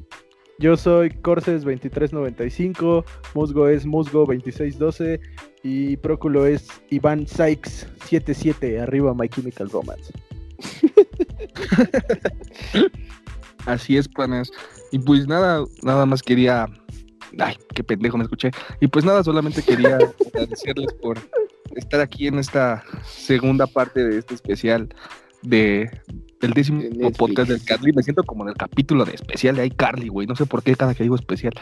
yo 0.59 0.77
soy 0.77 1.09
Corses2395, 1.09 3.03
Musgo 3.33 3.67
es 3.67 3.85
Musgo2612 3.85 5.19
y 5.63 5.97
Próculo 5.97 6.45
es 6.45 6.67
Iván 6.89 7.25
Sykes77, 7.25 8.81
arriba 8.81 9.13
My 9.13 9.29
Chemical 9.29 9.69
Romance. 9.69 10.11
Así 13.65 13.97
es, 13.97 14.07
planes. 14.07 14.51
Y 14.91 14.99
pues 14.99 15.27
nada, 15.27 15.63
nada 15.81 16.05
más 16.05 16.21
quería. 16.21 16.67
Ay, 17.39 17.55
qué 17.73 17.83
pendejo 17.83 18.17
me 18.17 18.23
escuché. 18.23 18.51
Y 18.79 18.87
pues 18.87 19.05
nada, 19.05 19.23
solamente 19.23 19.63
quería 19.63 19.97
agradecerles 20.33 20.93
por 21.01 21.19
estar 21.75 21.99
aquí 22.01 22.27
en 22.27 22.39
esta 22.39 22.83
segunda 23.05 23.65
parte 23.67 24.03
de 24.03 24.19
este 24.19 24.35
especial 24.35 24.93
de 25.41 25.89
del 26.43 26.51
décimo 26.51 26.81
Netflix. 26.81 27.17
podcast 27.17 27.49
del 27.49 27.63
Carly. 27.63 27.93
Me 27.93 28.03
siento 28.03 28.23
como 28.23 28.43
en 28.43 28.49
el 28.49 28.55
capítulo 28.55 29.05
de 29.05 29.13
especial 29.13 29.55
de 29.55 29.65
iCarly, 29.65 30.09
güey. 30.09 30.27
No 30.27 30.35
sé 30.35 30.45
por 30.45 30.61
qué 30.61 30.75
cada 30.75 30.93
que 30.93 31.03
digo 31.03 31.15
especial. 31.15 31.53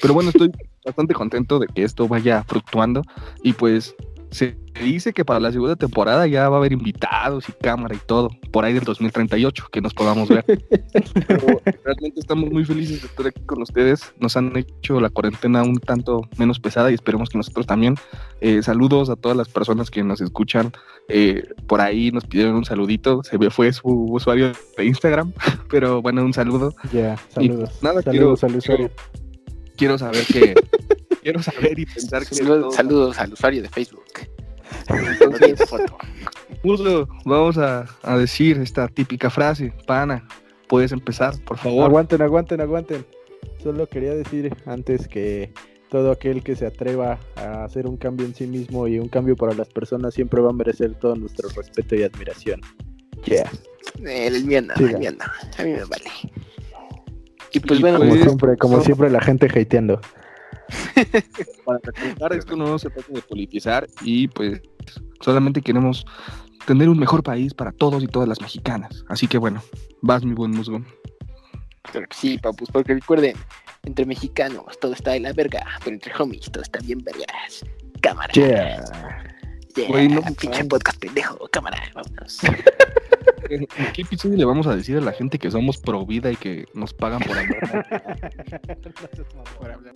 Pero 0.00 0.14
bueno, 0.14 0.30
estoy 0.30 0.50
bastante 0.84 1.14
contento 1.14 1.58
de 1.58 1.66
que 1.66 1.82
esto 1.82 2.06
vaya 2.06 2.44
fluctuando. 2.44 3.02
Y 3.42 3.52
pues 3.54 3.96
se 4.30 4.56
dice 4.82 5.12
que 5.12 5.24
para 5.24 5.40
la 5.40 5.50
segunda 5.52 5.76
temporada 5.76 6.26
ya 6.26 6.48
va 6.48 6.56
a 6.56 6.58
haber 6.60 6.72
invitados 6.72 7.48
y 7.48 7.52
cámara 7.52 7.94
y 7.94 7.98
todo. 8.06 8.30
Por 8.52 8.64
ahí 8.64 8.72
del 8.72 8.84
2038, 8.84 9.66
que 9.72 9.80
nos 9.80 9.92
podamos 9.92 10.28
ver. 10.28 10.44
Pero 11.26 11.60
realmente 11.84 12.20
estamos 12.20 12.50
muy 12.50 12.64
felices 12.64 13.02
de 13.02 13.08
estar 13.08 13.26
aquí 13.26 13.40
con 13.44 13.60
ustedes. 13.62 14.12
Nos 14.20 14.36
han 14.36 14.56
hecho 14.56 15.00
la 15.00 15.10
cuarentena 15.10 15.62
un 15.62 15.78
tanto 15.80 16.22
menos 16.38 16.60
pesada 16.60 16.90
y 16.90 16.94
esperemos 16.94 17.28
que 17.28 17.38
nosotros 17.38 17.66
también. 17.66 17.96
Eh, 18.40 18.62
saludos 18.62 19.10
a 19.10 19.16
todas 19.16 19.36
las 19.36 19.48
personas 19.48 19.90
que 19.90 20.02
nos 20.04 20.20
escuchan. 20.20 20.72
Eh, 21.08 21.42
por 21.66 21.80
ahí 21.80 22.10
nos 22.12 22.24
pidieron 22.24 22.54
un 22.54 22.64
saludito. 22.64 23.22
Se 23.24 23.36
me 23.38 23.50
fue 23.50 23.72
su 23.72 23.88
usuario 23.88 24.52
de 24.76 24.84
Instagram, 24.84 25.32
pero 25.68 26.00
bueno, 26.02 26.24
un 26.24 26.32
saludo. 26.32 26.72
Ya, 26.92 27.16
saludos. 27.28 27.70
nada, 27.82 28.00
saludos 28.02 28.40
quiero- 28.40 28.52
al 28.52 28.56
usuario. 28.58 28.90
Quiero 29.76 29.98
saber 29.98 30.24
que. 30.26 30.54
Quiero 31.22 31.42
saber 31.42 31.78
y 31.78 31.86
pensar 31.86 32.26
que. 32.26 32.34
Saludos, 32.34 32.60
todo- 32.62 32.72
saludos 32.72 33.18
al 33.18 33.32
usuario 33.32 33.62
de 33.62 33.68
Facebook. 33.68 34.04
Entonces, 34.88 35.60
foto. 35.68 35.96
Muslo, 36.62 37.08
vamos 37.24 37.58
a, 37.58 37.86
a 38.02 38.18
decir 38.18 38.58
esta 38.58 38.88
típica 38.88 39.30
frase. 39.30 39.72
Pana, 39.86 40.26
puedes 40.68 40.92
empezar, 40.92 41.34
por 41.44 41.58
favor. 41.58 41.84
Aguanten, 41.86 42.22
aguanten, 42.22 42.60
aguanten. 42.60 43.06
solo 43.62 43.86
quería 43.88 44.14
decir 44.14 44.54
antes 44.66 45.08
que 45.08 45.52
todo 45.88 46.12
aquel 46.12 46.42
que 46.44 46.54
se 46.54 46.66
atreva 46.66 47.18
a 47.36 47.64
hacer 47.64 47.86
un 47.86 47.96
cambio 47.96 48.24
en 48.26 48.34
sí 48.34 48.46
mismo 48.46 48.86
y 48.86 48.98
un 48.98 49.08
cambio 49.08 49.34
para 49.36 49.54
las 49.54 49.68
personas 49.68 50.14
siempre 50.14 50.40
va 50.40 50.50
a 50.50 50.52
merecer 50.52 50.94
todo 50.94 51.16
nuestro 51.16 51.48
respeto 51.48 51.96
y 51.96 52.02
admiración. 52.04 52.60
Yeah. 53.24 53.50
El 54.04 54.44
mío 54.44 54.62
no, 54.62 54.74
el 54.74 54.98
mío 54.98 55.10
no. 55.12 55.24
A 55.58 55.62
mí 55.64 55.70
me 55.72 55.84
vale. 55.84 56.04
Y 57.52 57.58
pues 57.60 57.80
bueno, 57.80 57.98
como 57.98 58.10
pues, 58.10 58.22
siempre, 58.22 58.56
como 58.56 58.80
siempre 58.82 59.10
la 59.10 59.20
gente 59.20 59.46
hateando. 59.46 60.00
Para 61.64 61.78
recordar, 61.82 62.32
esto 62.32 62.56
no 62.56 62.78
se 62.78 62.90
trata 62.90 63.12
de 63.12 63.22
politizar 63.22 63.88
y 64.02 64.28
pues 64.28 64.60
solamente 65.20 65.60
queremos 65.60 66.04
tener 66.66 66.88
un 66.88 66.98
mejor 66.98 67.22
país 67.22 67.54
para 67.54 67.72
todos 67.72 68.02
y 68.02 68.06
todas 68.06 68.28
las 68.28 68.40
mexicanas. 68.40 69.04
Así 69.08 69.26
que 69.26 69.38
bueno, 69.38 69.62
vas 70.02 70.24
mi 70.24 70.34
buen 70.34 70.50
musgo. 70.50 70.82
Claro 71.82 72.06
que 72.08 72.16
sí, 72.16 72.38
papus, 72.38 72.70
porque 72.70 72.94
recuerden, 72.94 73.36
entre 73.84 74.04
mexicanos 74.04 74.78
todo 74.80 74.92
está 74.92 75.12
de 75.12 75.20
la 75.20 75.32
verga, 75.32 75.64
pero 75.82 75.94
entre 75.94 76.12
homies 76.18 76.50
todo 76.50 76.62
está 76.62 76.78
bien 76.80 76.98
vergas. 76.98 77.64
Cámara. 78.00 78.32
Yeah. 78.32 78.84
Yeah, 79.76 80.20
pinche 80.38 80.64
podcast 80.64 80.98
pendejo, 80.98 81.48
cámara, 81.52 81.80
vámonos. 81.94 82.38
¿En 83.50 83.66
qué 83.92 84.02
episodio 84.02 84.36
le 84.36 84.44
vamos 84.44 84.66
a 84.66 84.76
decir 84.76 84.96
a 84.96 85.00
la 85.00 85.12
gente 85.12 85.38
que 85.38 85.50
somos 85.50 85.78
pro 85.78 86.04
vida 86.04 86.30
y 86.30 86.36
que 86.36 86.66
nos 86.74 86.92
pagan 86.92 87.20
por 87.20 87.38
hablar? 87.38 87.86
por 89.58 89.70
hablar. 89.70 89.92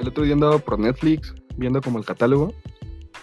El 0.00 0.08
otro 0.08 0.24
día 0.24 0.34
andaba 0.34 0.58
por 0.58 0.78
Netflix 0.78 1.34
viendo 1.56 1.80
como 1.80 1.98
el 1.98 2.04
catálogo 2.04 2.52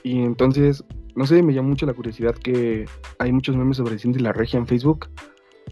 y 0.03 0.19
entonces 0.19 0.83
no 1.19 1.25
sé, 1.25 1.43
me 1.43 1.53
llamó 1.53 1.67
mucho 1.67 1.85
la 1.85 1.93
curiosidad 1.93 2.33
que 2.33 2.85
hay 3.17 3.33
muchos 3.33 3.55
memes 3.55 3.75
sobre 3.75 3.99
Cindy 3.99 4.19
la 4.19 4.31
Regia 4.31 4.57
en 4.57 4.65
Facebook 4.65 5.09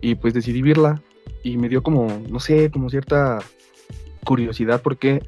y 0.02 0.16
pues 0.16 0.34
decidí 0.34 0.62
verla 0.62 1.02
y 1.42 1.58
me 1.58 1.70
dio 1.70 1.82
como, 1.84 2.22
no 2.30 2.42
sé, 2.42 2.70
como 2.70 2.90
cierta 2.90 3.40
curiosidad 4.26 4.82
porque 4.82 5.22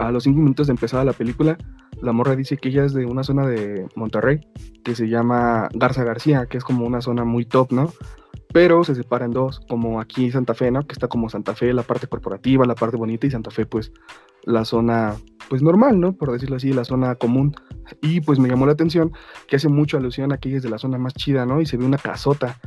a 0.00 0.10
los 0.10 0.24
cinco 0.24 0.40
minutos 0.40 0.66
de 0.66 0.72
empezar 0.72 1.06
la 1.06 1.12
película, 1.12 1.56
la 2.00 2.12
morra 2.12 2.36
dice 2.36 2.56
que 2.56 2.68
ella 2.68 2.84
es 2.84 2.92
de 2.92 3.06
una 3.06 3.22
zona 3.22 3.46
de 3.46 3.86
Monterrey 3.94 4.40
que 4.84 4.94
se 4.94 5.08
llama 5.08 5.68
Garza 5.74 6.04
García, 6.04 6.46
que 6.46 6.58
es 6.58 6.64
como 6.64 6.86
una 6.86 7.00
zona 7.00 7.24
muy 7.24 7.44
top, 7.44 7.72
¿no? 7.72 7.92
Pero 8.52 8.84
se 8.84 8.94
separa 8.94 9.24
en 9.24 9.32
dos, 9.32 9.60
como 9.68 10.00
aquí 10.00 10.30
Santa 10.30 10.54
Fe, 10.54 10.70
¿no? 10.70 10.86
Que 10.86 10.92
está 10.92 11.08
como 11.08 11.28
Santa 11.28 11.54
Fe, 11.54 11.72
la 11.72 11.82
parte 11.82 12.06
corporativa, 12.06 12.64
la 12.64 12.74
parte 12.74 12.96
bonita, 12.96 13.26
y 13.26 13.30
Santa 13.30 13.50
Fe, 13.50 13.66
pues, 13.66 13.92
la 14.44 14.64
zona, 14.64 15.16
pues, 15.48 15.62
normal, 15.62 15.98
¿no? 16.00 16.12
Por 16.12 16.32
decirlo 16.32 16.56
así, 16.56 16.72
la 16.72 16.84
zona 16.84 17.16
común. 17.16 17.54
Y 18.00 18.20
pues 18.20 18.38
me 18.38 18.48
llamó 18.48 18.66
la 18.66 18.72
atención 18.72 19.12
que 19.48 19.56
hace 19.56 19.68
mucho 19.68 19.96
alusión 19.96 20.32
a 20.32 20.38
que 20.38 20.48
ella 20.48 20.58
es 20.58 20.62
de 20.62 20.70
la 20.70 20.78
zona 20.78 20.98
más 20.98 21.14
chida, 21.14 21.46
¿no? 21.46 21.60
Y 21.60 21.66
se 21.66 21.76
ve 21.76 21.84
una 21.84 21.98
casota. 21.98 22.58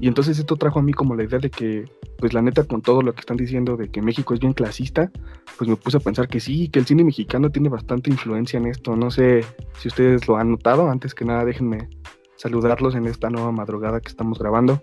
Y 0.00 0.06
entonces 0.06 0.38
esto 0.38 0.56
trajo 0.56 0.78
a 0.78 0.82
mí 0.82 0.92
como 0.92 1.16
la 1.16 1.24
idea 1.24 1.38
de 1.38 1.50
que, 1.50 1.84
pues 2.18 2.32
la 2.32 2.42
neta, 2.42 2.64
con 2.64 2.82
todo 2.82 3.02
lo 3.02 3.14
que 3.14 3.20
están 3.20 3.36
diciendo 3.36 3.76
de 3.76 3.88
que 3.88 4.00
México 4.00 4.32
es 4.32 4.40
bien 4.40 4.52
clasista, 4.52 5.10
pues 5.56 5.68
me 5.68 5.76
puse 5.76 5.96
a 5.96 6.00
pensar 6.00 6.28
que 6.28 6.38
sí, 6.38 6.68
que 6.68 6.78
el 6.78 6.86
cine 6.86 7.02
mexicano 7.02 7.50
tiene 7.50 7.68
bastante 7.68 8.10
influencia 8.10 8.58
en 8.58 8.66
esto. 8.66 8.94
No 8.94 9.10
sé 9.10 9.44
si 9.78 9.88
ustedes 9.88 10.28
lo 10.28 10.36
han 10.36 10.52
notado. 10.52 10.88
Antes 10.88 11.14
que 11.14 11.24
nada, 11.24 11.44
déjenme 11.44 11.88
saludarlos 12.36 12.94
en 12.94 13.06
esta 13.06 13.28
nueva 13.28 13.50
madrugada 13.50 14.00
que 14.00 14.08
estamos 14.08 14.38
grabando. 14.38 14.80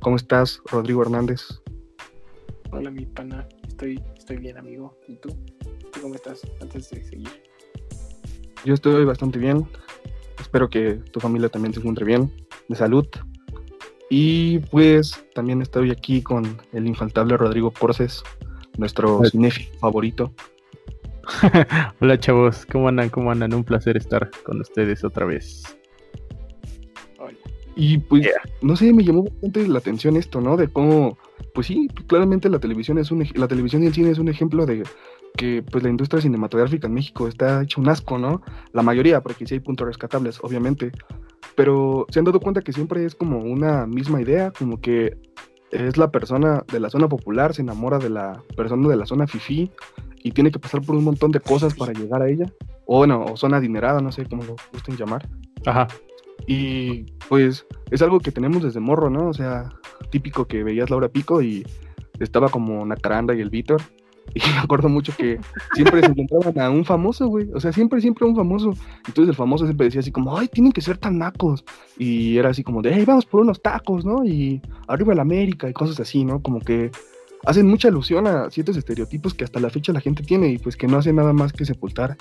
¿Cómo 0.00 0.16
estás, 0.16 0.60
Rodrigo 0.70 1.02
Hernández? 1.02 1.62
Hola, 2.72 2.90
mi 2.90 3.06
pana. 3.06 3.46
Estoy, 3.68 4.02
estoy 4.16 4.38
bien, 4.38 4.58
amigo. 4.58 4.98
¿Y 5.06 5.16
tú? 5.16 5.28
¿Tú 5.92 6.00
cómo 6.02 6.16
estás? 6.16 6.42
Antes 6.60 6.90
de 6.90 7.04
seguir. 7.04 7.28
Yo 8.64 8.74
estoy 8.74 9.04
bastante 9.04 9.38
bien. 9.38 9.68
Espero 10.40 10.68
que 10.68 10.94
tu 11.12 11.20
familia 11.20 11.48
también 11.48 11.72
se 11.72 11.78
encuentre 11.78 12.04
bien, 12.04 12.32
de 12.68 12.74
salud. 12.76 13.06
Y 14.08 14.60
pues 14.70 15.24
también 15.34 15.62
estoy 15.62 15.90
aquí 15.90 16.22
con 16.22 16.58
el 16.72 16.86
infaltable 16.86 17.36
Rodrigo 17.36 17.72
Porces, 17.72 18.22
nuestro 18.78 19.24
cinefi 19.24 19.68
favorito. 19.80 20.32
Hola 22.00 22.18
chavos, 22.18 22.66
¿cómo 22.66 22.88
andan? 22.88 23.08
¿Cómo 23.08 23.32
andan? 23.32 23.52
Un 23.52 23.64
placer 23.64 23.96
estar 23.96 24.30
con 24.44 24.60
ustedes 24.60 25.02
otra 25.02 25.26
vez. 25.26 25.76
Y 27.78 27.98
pues, 27.98 28.26
no 28.62 28.74
sé, 28.74 28.90
me 28.94 29.04
llamó 29.04 29.24
bastante 29.24 29.68
la 29.68 29.78
atención 29.78 30.16
esto, 30.16 30.40
¿no? 30.40 30.56
De 30.56 30.68
cómo, 30.68 31.18
pues 31.52 31.66
sí, 31.66 31.88
claramente 32.06 32.48
la 32.48 32.58
televisión 32.58 32.96
es 32.96 33.10
un, 33.10 33.28
la 33.34 33.48
televisión 33.48 33.82
y 33.82 33.86
el 33.86 33.92
cine 33.92 34.10
es 34.10 34.18
un 34.18 34.28
ejemplo 34.28 34.64
de 34.64 34.82
que 35.36 35.62
pues 35.62 35.84
la 35.84 35.90
industria 35.90 36.22
cinematográfica 36.22 36.86
en 36.86 36.94
México 36.94 37.28
está 37.28 37.62
hecho 37.62 37.82
un 37.82 37.88
asco, 37.90 38.16
¿no? 38.16 38.40
La 38.72 38.80
mayoría, 38.80 39.20
porque 39.20 39.46
sí 39.46 39.54
hay 39.54 39.60
puntos 39.60 39.86
rescatables, 39.86 40.38
obviamente. 40.42 40.90
Pero 41.56 42.06
se 42.10 42.18
han 42.18 42.24
dado 42.24 42.40
cuenta 42.40 42.62
que 42.62 42.72
siempre 42.72 43.04
es 43.04 43.14
como 43.14 43.38
una 43.38 43.86
misma 43.86 44.20
idea, 44.20 44.52
como 44.52 44.80
que 44.80 45.18
es 45.70 45.96
la 45.96 46.10
persona 46.10 46.64
de 46.70 46.80
la 46.80 46.90
zona 46.90 47.08
popular, 47.08 47.54
se 47.54 47.62
enamora 47.62 47.98
de 47.98 48.10
la 48.10 48.42
persona 48.56 48.88
de 48.88 48.96
la 48.96 49.06
zona 49.06 49.26
fifi 49.26 49.70
y 50.22 50.32
tiene 50.32 50.50
que 50.50 50.58
pasar 50.58 50.82
por 50.82 50.96
un 50.96 51.04
montón 51.04 51.32
de 51.32 51.40
cosas 51.40 51.74
para 51.74 51.92
llegar 51.92 52.22
a 52.22 52.28
ella. 52.28 52.52
O 52.84 52.98
bueno, 52.98 53.24
o 53.24 53.36
zona 53.36 53.56
adinerada, 53.56 54.00
no 54.00 54.12
sé 54.12 54.26
cómo 54.26 54.44
lo 54.44 54.56
gusten 54.72 54.96
llamar. 54.96 55.28
Ajá. 55.64 55.88
Y 56.46 57.04
pues 57.28 57.66
es 57.90 58.02
algo 58.02 58.20
que 58.20 58.32
tenemos 58.32 58.62
desde 58.62 58.80
morro, 58.80 59.10
¿no? 59.10 59.28
O 59.28 59.34
sea, 59.34 59.70
típico 60.10 60.46
que 60.46 60.62
veías 60.62 60.90
Laura 60.90 61.08
Pico 61.08 61.42
y 61.42 61.66
estaba 62.20 62.48
como 62.48 62.84
Nacaranda 62.84 63.34
y 63.34 63.40
el 63.40 63.50
Víctor 63.50 63.82
y 64.34 64.40
me 64.40 64.58
acuerdo 64.58 64.88
mucho 64.88 65.12
que 65.16 65.38
siempre 65.74 66.00
se 66.00 66.06
encontraban 66.06 66.58
a 66.60 66.70
un 66.70 66.84
famoso, 66.84 67.28
güey. 67.28 67.48
O 67.54 67.60
sea, 67.60 67.72
siempre, 67.72 68.00
siempre 68.00 68.26
un 68.26 68.36
famoso. 68.36 68.72
Entonces 69.06 69.30
el 69.30 69.34
famoso 69.34 69.64
siempre 69.64 69.86
decía 69.86 70.00
así 70.00 70.12
como, 70.12 70.36
ay, 70.36 70.48
tienen 70.48 70.72
que 70.72 70.80
ser 70.80 70.98
tan 70.98 71.18
nacos. 71.18 71.64
Y 71.98 72.36
era 72.36 72.50
así 72.50 72.62
como 72.62 72.82
de, 72.82 72.92
hey, 72.94 73.04
vamos 73.06 73.24
por 73.26 73.40
unos 73.40 73.62
tacos, 73.62 74.04
¿no? 74.04 74.24
Y 74.24 74.60
arriba 74.88 75.14
la 75.14 75.22
América 75.22 75.68
y 75.68 75.72
cosas 75.72 76.00
así, 76.00 76.24
¿no? 76.24 76.40
Como 76.42 76.60
que 76.60 76.90
hacen 77.46 77.66
mucha 77.66 77.88
alusión 77.88 78.26
a 78.26 78.50
ciertos 78.50 78.76
estereotipos 78.76 79.34
que 79.34 79.44
hasta 79.44 79.60
la 79.60 79.70
fecha 79.70 79.92
la 79.92 80.00
gente 80.00 80.22
tiene 80.22 80.48
y 80.48 80.58
pues 80.58 80.76
que 80.76 80.88
no 80.88 80.98
hace 80.98 81.12
nada 81.12 81.32
más 81.32 81.52
que 81.52 81.64
sepultar 81.64 82.16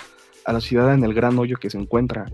a 0.45 0.53
la 0.53 0.61
ciudad 0.61 0.93
en 0.93 1.03
el 1.03 1.13
gran 1.13 1.37
hoyo 1.37 1.57
que 1.57 1.69
se 1.69 1.77
encuentra. 1.77 2.25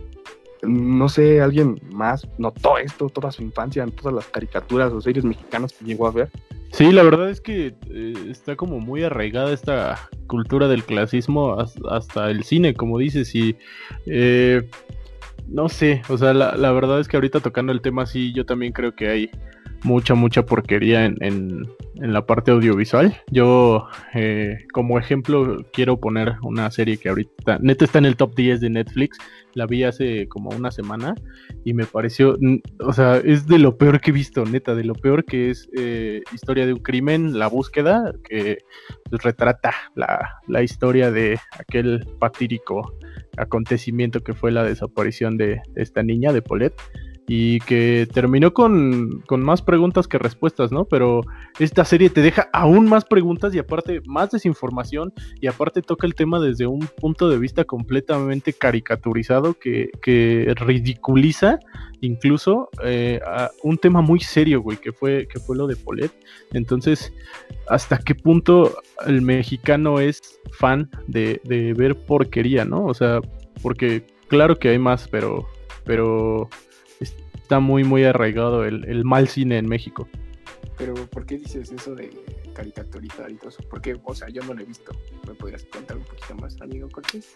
No 0.63 1.09
sé, 1.09 1.41
alguien 1.41 1.81
más 1.91 2.27
notó 2.37 2.77
esto 2.77 3.09
toda 3.09 3.31
su 3.31 3.41
infancia 3.41 3.83
en 3.83 3.91
todas 3.91 4.13
las 4.13 4.25
caricaturas 4.27 4.91
o 4.93 5.01
series 5.01 5.25
mexicanas 5.25 5.73
que 5.73 5.85
llegó 5.85 6.07
a 6.07 6.11
ver. 6.11 6.29
Sí, 6.71 6.91
la 6.91 7.03
verdad 7.03 7.29
es 7.29 7.41
que 7.41 7.75
eh, 7.89 8.13
está 8.29 8.55
como 8.55 8.79
muy 8.79 9.03
arraigada 9.03 9.51
esta 9.51 10.09
cultura 10.27 10.67
del 10.67 10.83
clasismo 10.83 11.57
hasta, 11.89 12.29
el 12.29 12.43
cine, 12.43 12.73
como 12.73 12.97
dices, 12.97 13.35
y 13.35 13.57
eh, 14.05 14.69
no 15.47 15.67
sé, 15.67 16.01
o 16.07 16.17
sea, 16.17 16.33
la, 16.33 16.55
la, 16.55 16.71
verdad 16.71 17.01
es 17.01 17.09
que 17.09 17.17
ahorita 17.17 17.41
tocando 17.41 17.73
el 17.73 17.81
tema 17.81 18.05
sí, 18.05 18.31
yo 18.33 18.45
también 18.45 18.71
creo 18.71 18.95
que 18.95 19.09
hay 19.09 19.31
mucha, 19.83 20.15
mucha 20.15 20.45
porquería 20.45 21.05
en, 21.05 21.17
en, 21.21 21.67
la 21.95 22.25
parte 22.25 22.51
audiovisual. 22.51 23.15
Yo, 23.31 23.87
eh, 24.13 24.57
como 24.73 24.97
ejemplo, 24.97 25.63
quiero 25.71 25.99
poner 25.99 26.35
una 26.41 26.71
serie 26.71 26.97
que 26.97 27.09
ahorita, 27.09 27.59
neta 27.61 27.85
está 27.85 27.99
en 27.99 28.05
el 28.05 28.15
top 28.15 28.35
10 28.35 28.61
de 28.61 28.69
Netflix, 28.69 29.17
la 29.53 29.67
vi 29.67 29.83
hace 29.83 30.27
como 30.27 30.49
una 30.49 30.71
semana 30.71 31.13
y 31.63 31.73
me 31.73 31.85
pareció, 31.85 32.37
o 32.79 32.93
sea, 32.93 33.17
es 33.17 33.45
de 33.45 33.59
lo 33.59 33.77
peor 33.77 34.01
que 34.01 34.09
he 34.09 34.13
visto, 34.13 34.45
neta, 34.45 34.73
de 34.73 34.83
lo 34.83 34.95
peor 34.95 35.25
que 35.25 35.51
es 35.51 35.69
eh, 35.77 36.23
historia 36.33 36.65
de 36.65 36.73
un 36.73 36.79
crimen, 36.79 37.37
la 37.37 37.47
búsqueda, 37.47 38.13
que 38.27 38.57
pues, 39.09 39.21
retrata 39.23 39.73
la, 39.95 40.39
la 40.47 40.63
historia 40.63 41.11
de 41.11 41.37
aquel 41.59 42.07
patírico 42.19 42.95
acontecimiento 43.37 44.21
que 44.21 44.33
fue 44.33 44.51
la 44.51 44.63
desaparición 44.63 45.37
de 45.37 45.61
esta 45.75 46.01
niña, 46.03 46.33
de 46.33 46.41
Paulette 46.41 46.81
y 47.27 47.59
que 47.61 48.07
terminó 48.13 48.53
con, 48.53 49.23
más 49.29 49.61
preguntas 49.61 50.07
que 50.07 50.17
respuestas, 50.17 50.71
¿no? 50.71 50.85
Pero 50.85 51.21
esta 51.59 51.85
serie 51.85 52.09
te 52.09 52.21
deja 52.21 52.49
aún 52.51 52.89
más 52.89 53.05
preguntas 53.05 53.53
y 53.55 53.59
aparte 53.59 54.01
más 54.05 54.31
desinformación 54.31 55.13
y 55.39 55.47
aparte 55.47 55.81
toca 55.81 56.07
el 56.07 56.15
tema 56.15 56.39
desde 56.39 56.67
un 56.67 56.87
punto 56.99 57.29
de 57.29 57.37
vista 57.37 57.63
completamente 57.63 58.53
caricaturizado 58.53 59.53
que, 59.53 59.91
que 60.01 60.53
ridiculiza 60.57 61.59
incluso 62.01 62.69
eh, 62.83 63.19
un 63.63 63.77
tema 63.77 64.01
muy 64.01 64.19
serio, 64.19 64.61
güey, 64.61 64.77
que 64.77 64.91
fue, 64.91 65.27
que 65.27 65.39
fue 65.39 65.55
lo 65.55 65.67
de 65.67 65.75
Polet. 65.75 66.11
Entonces, 66.51 67.13
¿hasta 67.67 67.99
qué 67.99 68.15
punto 68.15 68.75
el 69.05 69.21
mexicano 69.21 69.99
es 69.99 70.39
fan 70.51 70.89
de, 71.07 71.39
de 71.43 71.73
ver 71.73 71.95
porquería, 71.95 72.65
¿no? 72.65 72.85
O 72.85 72.93
sea, 72.93 73.21
porque 73.61 74.05
claro 74.27 74.57
que 74.57 74.69
hay 74.69 74.79
más, 74.79 75.07
pero... 75.07 75.45
pero 75.85 76.49
está 77.51 77.59
muy, 77.59 77.83
muy 77.83 78.05
arraigado 78.05 78.63
el, 78.63 79.03
mal 79.03 79.27
cine 79.27 79.57
en 79.57 79.67
México. 79.67 80.07
Pero, 80.77 80.93
¿por 80.93 81.25
qué 81.25 81.37
dices 81.37 81.69
eso 81.69 81.93
de 81.95 82.09
caricaturizar 82.53 83.29
y 83.29 83.35
todo 83.35 83.49
eso? 83.49 83.61
Porque, 83.69 83.99
o 84.01 84.15
sea, 84.15 84.29
yo 84.29 84.41
no 84.43 84.53
lo 84.53 84.61
he 84.61 84.65
visto. 84.65 84.93
¿Me 85.27 85.33
podrías 85.33 85.65
contar 85.65 85.97
un 85.97 86.03
poquito 86.05 86.33
más, 86.35 86.55
amigo 86.61 86.87
Cortés? 86.87 87.35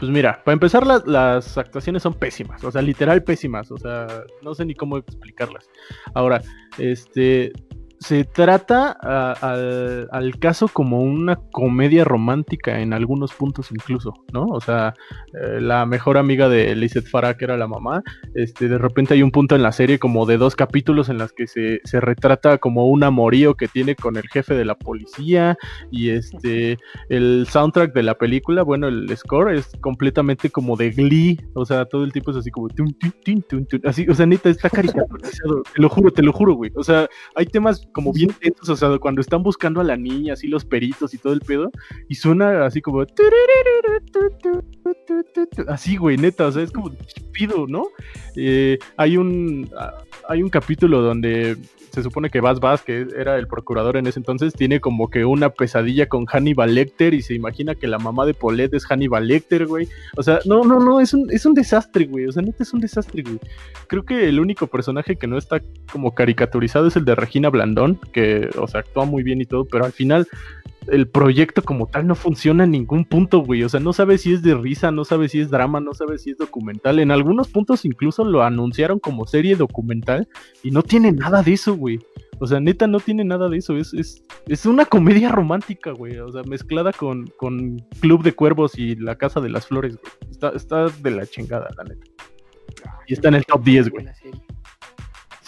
Pues 0.00 0.10
mira, 0.10 0.42
para 0.42 0.54
empezar 0.54 0.84
las 0.84 1.58
actuaciones 1.58 2.02
son 2.02 2.14
pésimas, 2.14 2.64
o 2.64 2.72
sea, 2.72 2.82
literal 2.82 3.22
pésimas, 3.22 3.70
o 3.70 3.78
sea, 3.78 4.24
no 4.42 4.52
sé 4.52 4.64
ni 4.64 4.74
cómo 4.74 4.96
explicarlas. 4.96 5.68
Ahora, 6.12 6.42
este, 6.76 7.52
se 8.00 8.24
trata 8.24 8.92
al, 8.92 10.38
caso 10.38 10.68
como 10.68 11.00
una 11.00 11.36
comedia 11.52 12.02
romántica 12.02 12.80
en 12.80 12.94
algunos 12.94 13.34
puntos 13.34 13.70
incluso, 13.70 14.14
¿no? 14.32 14.46
O 14.46 14.60
sea, 14.60 14.94
eh, 15.34 15.60
la 15.60 15.84
mejor 15.84 16.16
amiga 16.16 16.48
de 16.48 16.74
Lizeth 16.74 17.08
Farah, 17.08 17.36
que 17.36 17.44
era 17.44 17.58
la 17.58 17.68
mamá, 17.68 18.02
este, 18.34 18.68
de 18.68 18.78
repente 18.78 19.12
hay 19.12 19.22
un 19.22 19.30
punto 19.30 19.54
en 19.54 19.62
la 19.62 19.72
serie 19.72 19.98
como 19.98 20.24
de 20.24 20.38
dos 20.38 20.56
capítulos 20.56 21.10
en 21.10 21.18
las 21.18 21.32
que 21.32 21.46
se, 21.46 21.80
se 21.84 22.00
retrata 22.00 22.56
como 22.56 22.86
un 22.86 23.04
amorío 23.04 23.54
que 23.54 23.68
tiene 23.68 23.94
con 23.94 24.16
el 24.16 24.26
jefe 24.28 24.54
de 24.54 24.64
la 24.64 24.76
policía 24.76 25.58
y 25.90 26.08
este, 26.08 26.78
el 27.10 27.46
soundtrack 27.50 27.92
de 27.92 28.02
la 28.02 28.14
película, 28.14 28.62
bueno, 28.62 28.88
el 28.88 29.14
score 29.14 29.54
es 29.54 29.72
completamente 29.82 30.48
como 30.48 30.74
de 30.74 30.90
Glee, 30.90 31.38
o 31.52 31.66
sea, 31.66 31.84
todo 31.84 32.04
el 32.04 32.12
tipo 32.12 32.30
es 32.30 32.38
así 32.38 32.50
como, 32.50 32.68
así, 33.84 34.06
o 34.08 34.14
sea, 34.14 34.24
neta, 34.24 34.48
está 34.48 34.70
caricaturizado, 34.70 35.62
te 35.74 35.82
lo 35.82 35.90
juro, 35.90 36.10
te 36.10 36.22
lo 36.22 36.32
juro, 36.32 36.54
güey, 36.54 36.72
o 36.76 36.82
sea, 36.82 37.06
hay 37.34 37.44
temas 37.44 37.89
como 37.92 38.12
bien 38.12 38.30
tensos, 38.40 38.68
o 38.68 38.76
sea, 38.76 38.98
cuando 38.98 39.20
están 39.20 39.42
buscando 39.42 39.80
a 39.80 39.84
la 39.84 39.96
niña, 39.96 40.34
así 40.34 40.46
los 40.46 40.64
peritos 40.64 41.14
y 41.14 41.18
todo 41.18 41.32
el 41.32 41.40
pedo, 41.40 41.70
y 42.08 42.14
suena 42.14 42.66
así 42.66 42.80
como... 42.80 43.04
Así, 45.68 45.96
güey, 45.96 46.16
neta, 46.16 46.46
o 46.46 46.52
sea, 46.52 46.62
es 46.62 46.72
como 46.72 46.92
pido, 47.32 47.66
¿no? 47.66 47.88
Eh, 48.36 48.78
hay 48.96 49.16
un 49.16 49.68
hay 50.28 50.42
un 50.42 50.48
capítulo 50.48 51.02
donde 51.02 51.56
se 51.90 52.02
supone 52.02 52.30
que 52.30 52.40
Bas 52.40 52.60
Bas, 52.60 52.82
que 52.82 53.06
era 53.16 53.36
el 53.36 53.46
procurador 53.46 53.96
en 53.96 54.06
ese 54.06 54.18
entonces, 54.18 54.52
tiene 54.52 54.80
como 54.80 55.10
que 55.10 55.24
una 55.24 55.50
pesadilla 55.50 56.08
con 56.08 56.26
Hannibal 56.26 56.74
Lecter 56.74 57.14
y 57.14 57.22
se 57.22 57.34
imagina 57.34 57.74
que 57.74 57.86
la 57.86 57.98
mamá 57.98 58.26
de 58.26 58.34
Paulette 58.34 58.74
es 58.74 58.86
Hannibal 58.86 59.26
Lecter, 59.26 59.66
güey. 59.66 59.88
O 60.16 60.22
sea, 60.22 60.40
no, 60.44 60.62
no, 60.62 60.80
no, 60.80 61.00
es 61.00 61.14
un, 61.14 61.30
es 61.30 61.46
un 61.46 61.54
desastre, 61.54 62.06
güey. 62.06 62.26
O 62.26 62.32
sea, 62.32 62.42
neta 62.42 62.62
es 62.62 62.72
un 62.72 62.80
desastre, 62.80 63.22
güey. 63.22 63.38
Creo 63.86 64.04
que 64.04 64.28
el 64.28 64.40
único 64.40 64.66
personaje 64.66 65.16
que 65.16 65.26
no 65.26 65.38
está 65.38 65.60
como 65.92 66.14
caricaturizado 66.14 66.86
es 66.86 66.96
el 66.96 67.04
de 67.04 67.14
Regina 67.14 67.50
Blandón, 67.50 67.98
que, 68.12 68.48
o 68.58 68.66
sea, 68.68 68.80
actúa 68.80 69.04
muy 69.04 69.22
bien 69.22 69.40
y 69.40 69.46
todo, 69.46 69.64
pero 69.64 69.84
al 69.84 69.92
final 69.92 70.26
el 70.90 71.08
proyecto 71.08 71.62
como 71.62 71.86
tal 71.86 72.06
no 72.06 72.14
funciona 72.14 72.64
en 72.64 72.72
ningún 72.72 73.04
punto, 73.04 73.40
güey. 73.40 73.62
O 73.62 73.68
sea, 73.68 73.80
no 73.80 73.92
sabes 73.92 74.22
si 74.22 74.32
es 74.32 74.42
de 74.42 74.54
risa, 74.54 74.90
no 74.90 75.04
sabes 75.04 75.32
si 75.32 75.40
es 75.40 75.50
drama, 75.50 75.80
no 75.80 75.94
sabes 75.94 76.22
si 76.22 76.30
es 76.30 76.38
documental. 76.38 76.98
En 76.98 77.10
algunos 77.10 77.48
puntos 77.48 77.84
incluso 77.84 78.24
lo 78.24 78.42
anunciaron 78.42 78.98
como 78.98 79.26
serie 79.26 79.56
documental 79.56 80.28
y 80.62 80.70
no 80.70 80.82
tiene 80.82 81.12
nada 81.12 81.42
de 81.42 81.52
eso, 81.52 81.74
güey. 81.74 82.00
O 82.38 82.46
sea, 82.46 82.58
neta, 82.58 82.86
no 82.86 83.00
tiene 83.00 83.24
nada 83.24 83.48
de 83.48 83.58
eso. 83.58 83.76
Es, 83.76 83.92
es, 83.94 84.24
es 84.46 84.66
una 84.66 84.86
comedia 84.86 85.28
romántica, 85.28 85.92
güey. 85.92 86.18
O 86.18 86.32
sea, 86.32 86.42
mezclada 86.42 86.92
con, 86.92 87.26
con 87.36 87.78
Club 88.00 88.22
de 88.22 88.32
Cuervos 88.32 88.78
y 88.78 88.96
La 88.96 89.16
Casa 89.16 89.40
de 89.40 89.50
las 89.50 89.66
Flores, 89.66 89.96
güey. 89.96 90.30
Está, 90.30 90.50
está 90.50 90.88
de 90.88 91.10
la 91.10 91.26
chingada, 91.26 91.68
la 91.76 91.84
neta. 91.84 92.06
Y 93.06 93.12
está 93.12 93.28
en 93.28 93.34
el 93.34 93.44
top 93.44 93.62
10, 93.62 93.90
güey. 93.90 94.06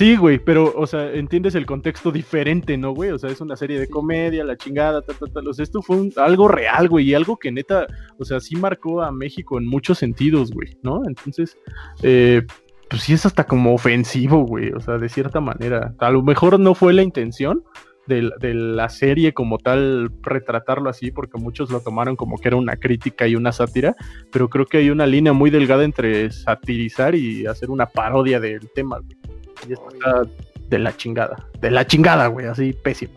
Sí, 0.02 0.16
güey, 0.16 0.40
pero, 0.40 0.74
o 0.76 0.84
sea, 0.84 1.12
entiendes 1.12 1.54
el 1.54 1.64
contexto 1.64 2.10
diferente, 2.10 2.76
¿no, 2.76 2.92
güey? 2.92 3.12
O 3.12 3.18
sea, 3.20 3.30
es 3.30 3.40
una 3.40 3.54
serie 3.54 3.78
de 3.78 3.86
comedia, 3.86 4.42
la 4.42 4.56
chingada, 4.56 5.00
tal, 5.00 5.14
tal, 5.14 5.30
tal. 5.30 5.46
O 5.46 5.54
sea, 5.54 5.62
esto 5.62 5.80
fue 5.80 6.10
algo 6.16 6.48
real, 6.48 6.88
güey, 6.88 7.10
y 7.10 7.14
algo 7.14 7.36
que 7.36 7.52
neta, 7.52 7.86
o 8.18 8.24
sea, 8.24 8.40
sí 8.40 8.56
marcó 8.56 9.00
a 9.00 9.12
México 9.12 9.58
en 9.58 9.66
muchos 9.68 9.98
sentidos, 9.98 10.50
güey, 10.50 10.76
¿no? 10.82 11.02
Entonces, 11.06 11.56
eh, 12.02 12.42
pues 12.90 13.02
sí 13.02 13.12
es 13.12 13.26
hasta 13.26 13.44
como 13.44 13.74
ofensivo, 13.74 14.44
güey, 14.44 14.72
o 14.72 14.80
sea, 14.80 14.98
de 14.98 15.08
cierta 15.08 15.40
manera. 15.40 15.94
A 15.98 16.10
lo 16.10 16.24
mejor 16.24 16.58
no 16.58 16.74
fue 16.74 16.92
la 16.94 17.04
intención 17.04 17.62
de, 18.08 18.28
de, 18.40 18.54
la 18.54 18.88
serie 18.88 19.32
como 19.32 19.58
tal 19.58 20.10
retratarlo 20.20 20.90
así, 20.90 21.12
porque 21.12 21.38
muchos 21.38 21.70
lo 21.70 21.78
tomaron 21.78 22.16
como 22.16 22.38
que 22.38 22.48
era 22.48 22.56
una 22.56 22.74
crítica 22.74 23.28
y 23.28 23.36
una 23.36 23.52
sátira, 23.52 23.94
pero 24.32 24.48
creo 24.48 24.66
que 24.66 24.78
hay 24.78 24.90
una 24.90 25.06
línea 25.06 25.32
muy 25.32 25.50
delgada 25.50 25.84
entre 25.84 26.32
satirizar 26.32 27.14
y 27.14 27.46
hacer 27.46 27.70
una 27.70 27.86
parodia 27.86 28.40
del 28.40 28.68
tema, 28.74 28.98
güey. 28.98 29.41
Y 29.68 29.72
está 29.72 30.22
de 30.68 30.78
la 30.78 30.96
chingada. 30.96 31.48
De 31.60 31.70
la 31.70 31.86
chingada, 31.86 32.26
güey, 32.26 32.46
así 32.46 32.72
pésimo. 32.72 33.14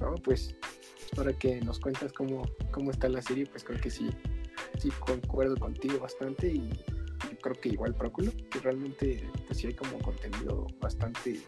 No, 0.00 0.14
pues, 0.16 0.54
ahora 1.16 1.32
que 1.32 1.60
nos 1.60 1.78
cuentas 1.78 2.12
cómo, 2.12 2.42
cómo 2.70 2.90
está 2.90 3.08
la 3.08 3.22
serie, 3.22 3.46
pues 3.46 3.64
creo 3.64 3.80
que 3.80 3.90
sí, 3.90 4.10
sí 4.78 4.90
concuerdo 5.00 5.56
contigo 5.56 5.98
bastante 6.00 6.48
y 6.48 6.70
creo 7.42 7.54
que 7.60 7.68
igual 7.70 7.94
Próculo, 7.94 8.32
que 8.50 8.60
realmente 8.60 9.28
pues 9.46 9.58
sí 9.58 9.66
hay 9.66 9.74
como 9.74 9.98
contenido 9.98 10.66
bastante 10.80 11.40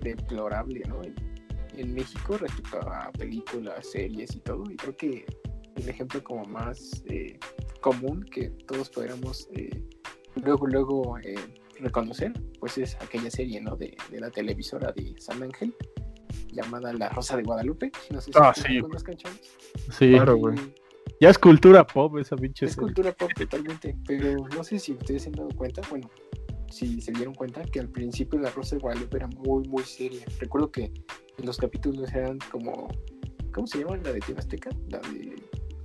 deplorable, 0.00 0.82
¿no? 0.88 1.02
En, 1.02 1.94
México 1.94 2.36
respecto 2.36 2.80
a 2.90 3.12
películas, 3.12 3.86
series 3.86 4.34
y 4.34 4.40
todo, 4.40 4.64
y 4.68 4.76
creo 4.76 4.96
que 4.96 5.24
el 5.76 5.88
ejemplo 5.88 6.24
como 6.24 6.44
más 6.44 7.04
eh, 7.06 7.38
común 7.80 8.24
que 8.24 8.50
todos 8.66 8.90
podríamos 8.90 9.48
eh, 9.52 9.84
luego, 10.42 10.66
luego 10.66 11.18
eh, 11.18 11.36
reconocer, 11.80 12.32
pues 12.60 12.78
es 12.78 12.96
aquella 12.96 13.30
serie, 13.30 13.60
¿no? 13.60 13.76
De, 13.76 13.96
la 14.12 14.30
televisora 14.30 14.92
de 14.92 15.14
San 15.18 15.42
Ángel, 15.42 15.74
llamada 16.52 16.92
La 16.92 17.08
Rosa 17.08 17.36
de 17.36 17.42
Guadalupe. 17.42 17.90
No 18.10 18.20
sé 18.20 18.32
si 18.32 18.38
ah, 18.40 18.52
sí. 18.54 18.80
Sí, 19.90 20.12
claro, 20.12 20.36
güey. 20.36 20.56
Ya 21.20 21.30
es 21.30 21.38
cultura 21.38 21.86
pop 21.86 22.16
esa 22.18 22.36
pinche 22.36 22.66
Es 22.66 22.76
cultura 22.76 23.12
pop 23.12 23.30
totalmente, 23.36 23.96
pero 24.06 24.46
no 24.54 24.62
sé 24.62 24.78
si 24.78 24.92
ustedes 24.92 25.22
se 25.22 25.30
han 25.30 25.34
dado 25.34 25.48
cuenta, 25.56 25.82
bueno, 25.90 26.08
si 26.70 27.00
se 27.00 27.12
dieron 27.12 27.34
cuenta 27.34 27.62
que 27.64 27.80
al 27.80 27.88
principio 27.88 28.38
La 28.38 28.50
Rosa 28.50 28.76
de 28.76 28.82
Guadalupe 28.82 29.16
era 29.16 29.26
muy, 29.26 29.66
muy 29.68 29.82
seria. 29.82 30.24
Recuerdo 30.38 30.70
que 30.70 30.92
los 31.38 31.56
capítulos 31.56 32.12
eran 32.12 32.38
como, 32.50 32.88
¿cómo 33.52 33.66
se 33.66 33.78
llama 33.78 33.96
la 33.96 34.12
de 34.12 34.20
Azteca? 34.36 34.70
La 34.88 34.98
de 34.98 35.34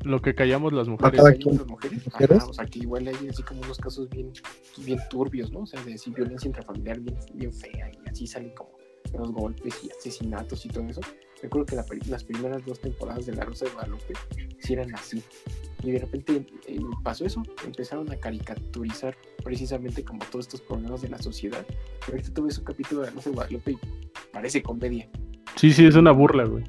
lo 0.03 0.21
que 0.21 0.35
callamos 0.35 0.73
las 0.73 0.87
mujeres. 0.87 1.21
las 1.21 1.67
mujeres. 1.67 2.43
o 2.47 2.53
sea, 2.53 2.65
que 2.65 2.79
igual 2.79 3.07
hay 3.07 3.27
así 3.27 3.43
como 3.43 3.61
unos 3.61 3.77
casos 3.77 4.09
bien, 4.09 4.31
bien 4.79 4.99
turbios, 5.09 5.51
¿no? 5.51 5.61
O 5.61 5.65
sea, 5.65 5.83
de 5.83 5.99
violencia 6.15 6.47
intrafamiliar 6.47 6.99
bien, 6.99 7.17
bien 7.33 7.53
fea 7.53 7.91
y 7.91 8.09
así 8.09 8.27
salen 8.27 8.53
como 8.55 8.71
los 9.17 9.31
golpes 9.31 9.75
y 9.83 9.91
asesinatos 9.91 10.65
y 10.65 10.69
todo 10.69 10.87
eso. 10.87 11.01
Recuerdo 11.41 11.65
que 11.65 11.75
las 12.09 12.23
primeras 12.23 12.65
dos 12.65 12.79
temporadas 12.79 13.25
de 13.25 13.33
La 13.33 13.43
Rosa 13.43 13.65
de 13.65 13.71
Guadalupe 13.71 14.13
sí 14.59 14.73
eran 14.73 14.93
así. 14.95 15.21
Y 15.83 15.91
de 15.91 15.99
repente 15.99 16.45
eh, 16.67 16.79
pasó 17.03 17.25
eso, 17.25 17.43
empezaron 17.65 18.09
a 18.11 18.15
caricaturizar 18.15 19.17
precisamente 19.43 20.05
como 20.05 20.23
todos 20.31 20.45
estos 20.45 20.61
problemas 20.61 21.01
de 21.01 21.09
la 21.09 21.17
sociedad. 21.17 21.65
Y 22.07 22.11
ahorita 22.11 22.33
tú 22.33 22.43
ves 22.45 22.57
un 22.57 22.63
capítulo 22.63 23.01
de 23.01 23.07
La 23.07 23.13
Rosa 23.13 23.29
de 23.29 23.35
Guadalupe 23.35 23.71
y 23.71 23.79
parece 24.31 24.63
comedia. 24.63 25.09
Sí, 25.57 25.73
sí, 25.73 25.85
es 25.85 25.95
una 25.95 26.11
burla, 26.11 26.45
güey. 26.45 26.63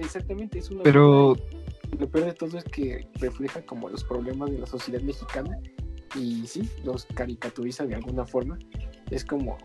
Exactamente, 0.00 0.58
es 0.58 0.70
una 0.70 0.82
Pero... 0.82 1.36
burla 1.36 1.57
lo 1.98 2.10
peor 2.10 2.26
de 2.26 2.32
todo 2.34 2.58
es 2.58 2.64
que 2.64 3.08
refleja 3.14 3.64
como 3.64 3.88
los 3.88 4.04
problemas 4.04 4.50
de 4.50 4.58
la 4.58 4.66
sociedad 4.66 5.00
mexicana 5.00 5.58
y 6.14 6.46
sí, 6.46 6.68
los 6.84 7.04
caricaturiza 7.06 7.86
de 7.86 7.94
alguna 7.94 8.24
forma. 8.24 8.58
Es 9.10 9.24
como, 9.24 9.56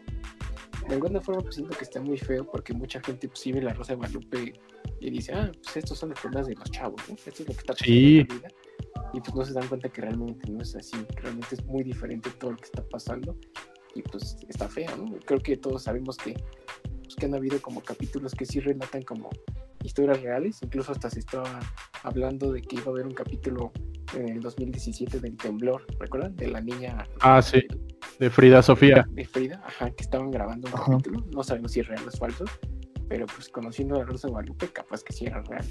de 0.88 0.94
alguna 0.96 1.20
forma 1.22 1.42
pues 1.42 1.56
siento 1.56 1.76
que 1.78 1.84
está 1.84 2.02
muy 2.02 2.18
feo 2.18 2.46
porque 2.50 2.74
mucha 2.74 3.02
gente 3.02 3.28
pues, 3.28 3.44
ve 3.46 3.62
la 3.62 3.74
Rosa 3.74 3.94
de 3.94 3.98
Guadalupe 3.98 4.54
y 5.00 5.10
dice, 5.10 5.34
ah, 5.34 5.52
pues 5.62 5.78
estos 5.78 5.98
son 5.98 6.10
los 6.10 6.20
problemas 6.20 6.48
de 6.48 6.56
los 6.56 6.70
chavos, 6.72 7.02
¿no? 7.10 7.16
Esto 7.16 7.30
es 7.30 7.40
lo 7.42 7.46
que 7.46 7.52
está 7.52 7.74
pasando 7.74 7.96
en 7.96 8.18
la 8.18 8.36
vida. 8.36 8.48
Y 9.14 9.20
pues 9.20 9.36
no 9.36 9.46
se 9.46 9.54
dan 9.54 9.68
cuenta 9.68 9.90
que 9.90 10.02
realmente 10.02 10.52
no 10.52 10.62
es 10.62 10.76
así, 10.76 10.98
que 11.16 11.22
realmente 11.22 11.56
es 11.56 11.66
muy 11.66 11.84
diferente 11.84 12.30
todo 12.32 12.52
lo 12.52 12.58
que 12.58 12.66
está 12.66 12.84
pasando 12.88 13.38
y 13.96 14.02
pues 14.02 14.38
está 14.48 14.68
feo, 14.68 14.96
¿no? 14.98 15.20
Creo 15.20 15.40
que 15.40 15.56
todos 15.58 15.84
sabemos 15.84 16.18
que, 16.18 16.34
pues, 17.04 17.16
que 17.16 17.26
han 17.26 17.36
habido 17.36 17.62
como 17.62 17.82
capítulos 17.82 18.34
que 18.34 18.46
sí 18.46 18.60
relatan 18.60 19.04
como 19.04 19.30
historias 19.84 20.22
reales, 20.22 20.60
incluso 20.62 20.92
hasta 20.92 21.10
se 21.10 21.20
estaba 21.20 21.60
hablando 22.04 22.52
de 22.52 22.62
que 22.62 22.78
iba 22.78 22.86
a 22.88 22.90
haber 22.90 23.06
un 23.06 23.14
capítulo 23.14 23.72
en 24.16 24.30
el 24.30 24.42
2017 24.42 25.20
del 25.20 25.38
temblor, 25.38 25.86
¿recuerdan? 26.00 26.36
De 26.36 26.48
la 26.48 26.62
niña. 26.62 27.08
Ah, 27.22 27.42
sí, 27.42 27.64
de 28.20 28.30
Frida 28.30 28.62
Sofía. 28.62 29.06
De 29.10 29.26
Frida, 29.26 29.62
ajá, 29.66 29.92
que 29.92 30.04
estaban 30.04 30.32
grabando 30.32 30.70
un 30.70 30.74
capítulo, 30.74 31.26
no 31.32 31.44
sabemos 31.44 31.72
si 31.72 31.80
es 31.80 31.88
real 31.88 32.04
o 32.06 32.10
es 32.10 32.20
falso, 32.20 32.46
pero 33.08 33.26
pues 33.26 33.50
conociendo 33.50 34.00
a 34.00 34.04
Rosa 34.04 34.28
Guadalupe, 34.28 34.68
capaz 34.70 35.04
que 35.04 35.14
sí 35.14 35.26
era 35.26 35.42
real. 35.42 35.66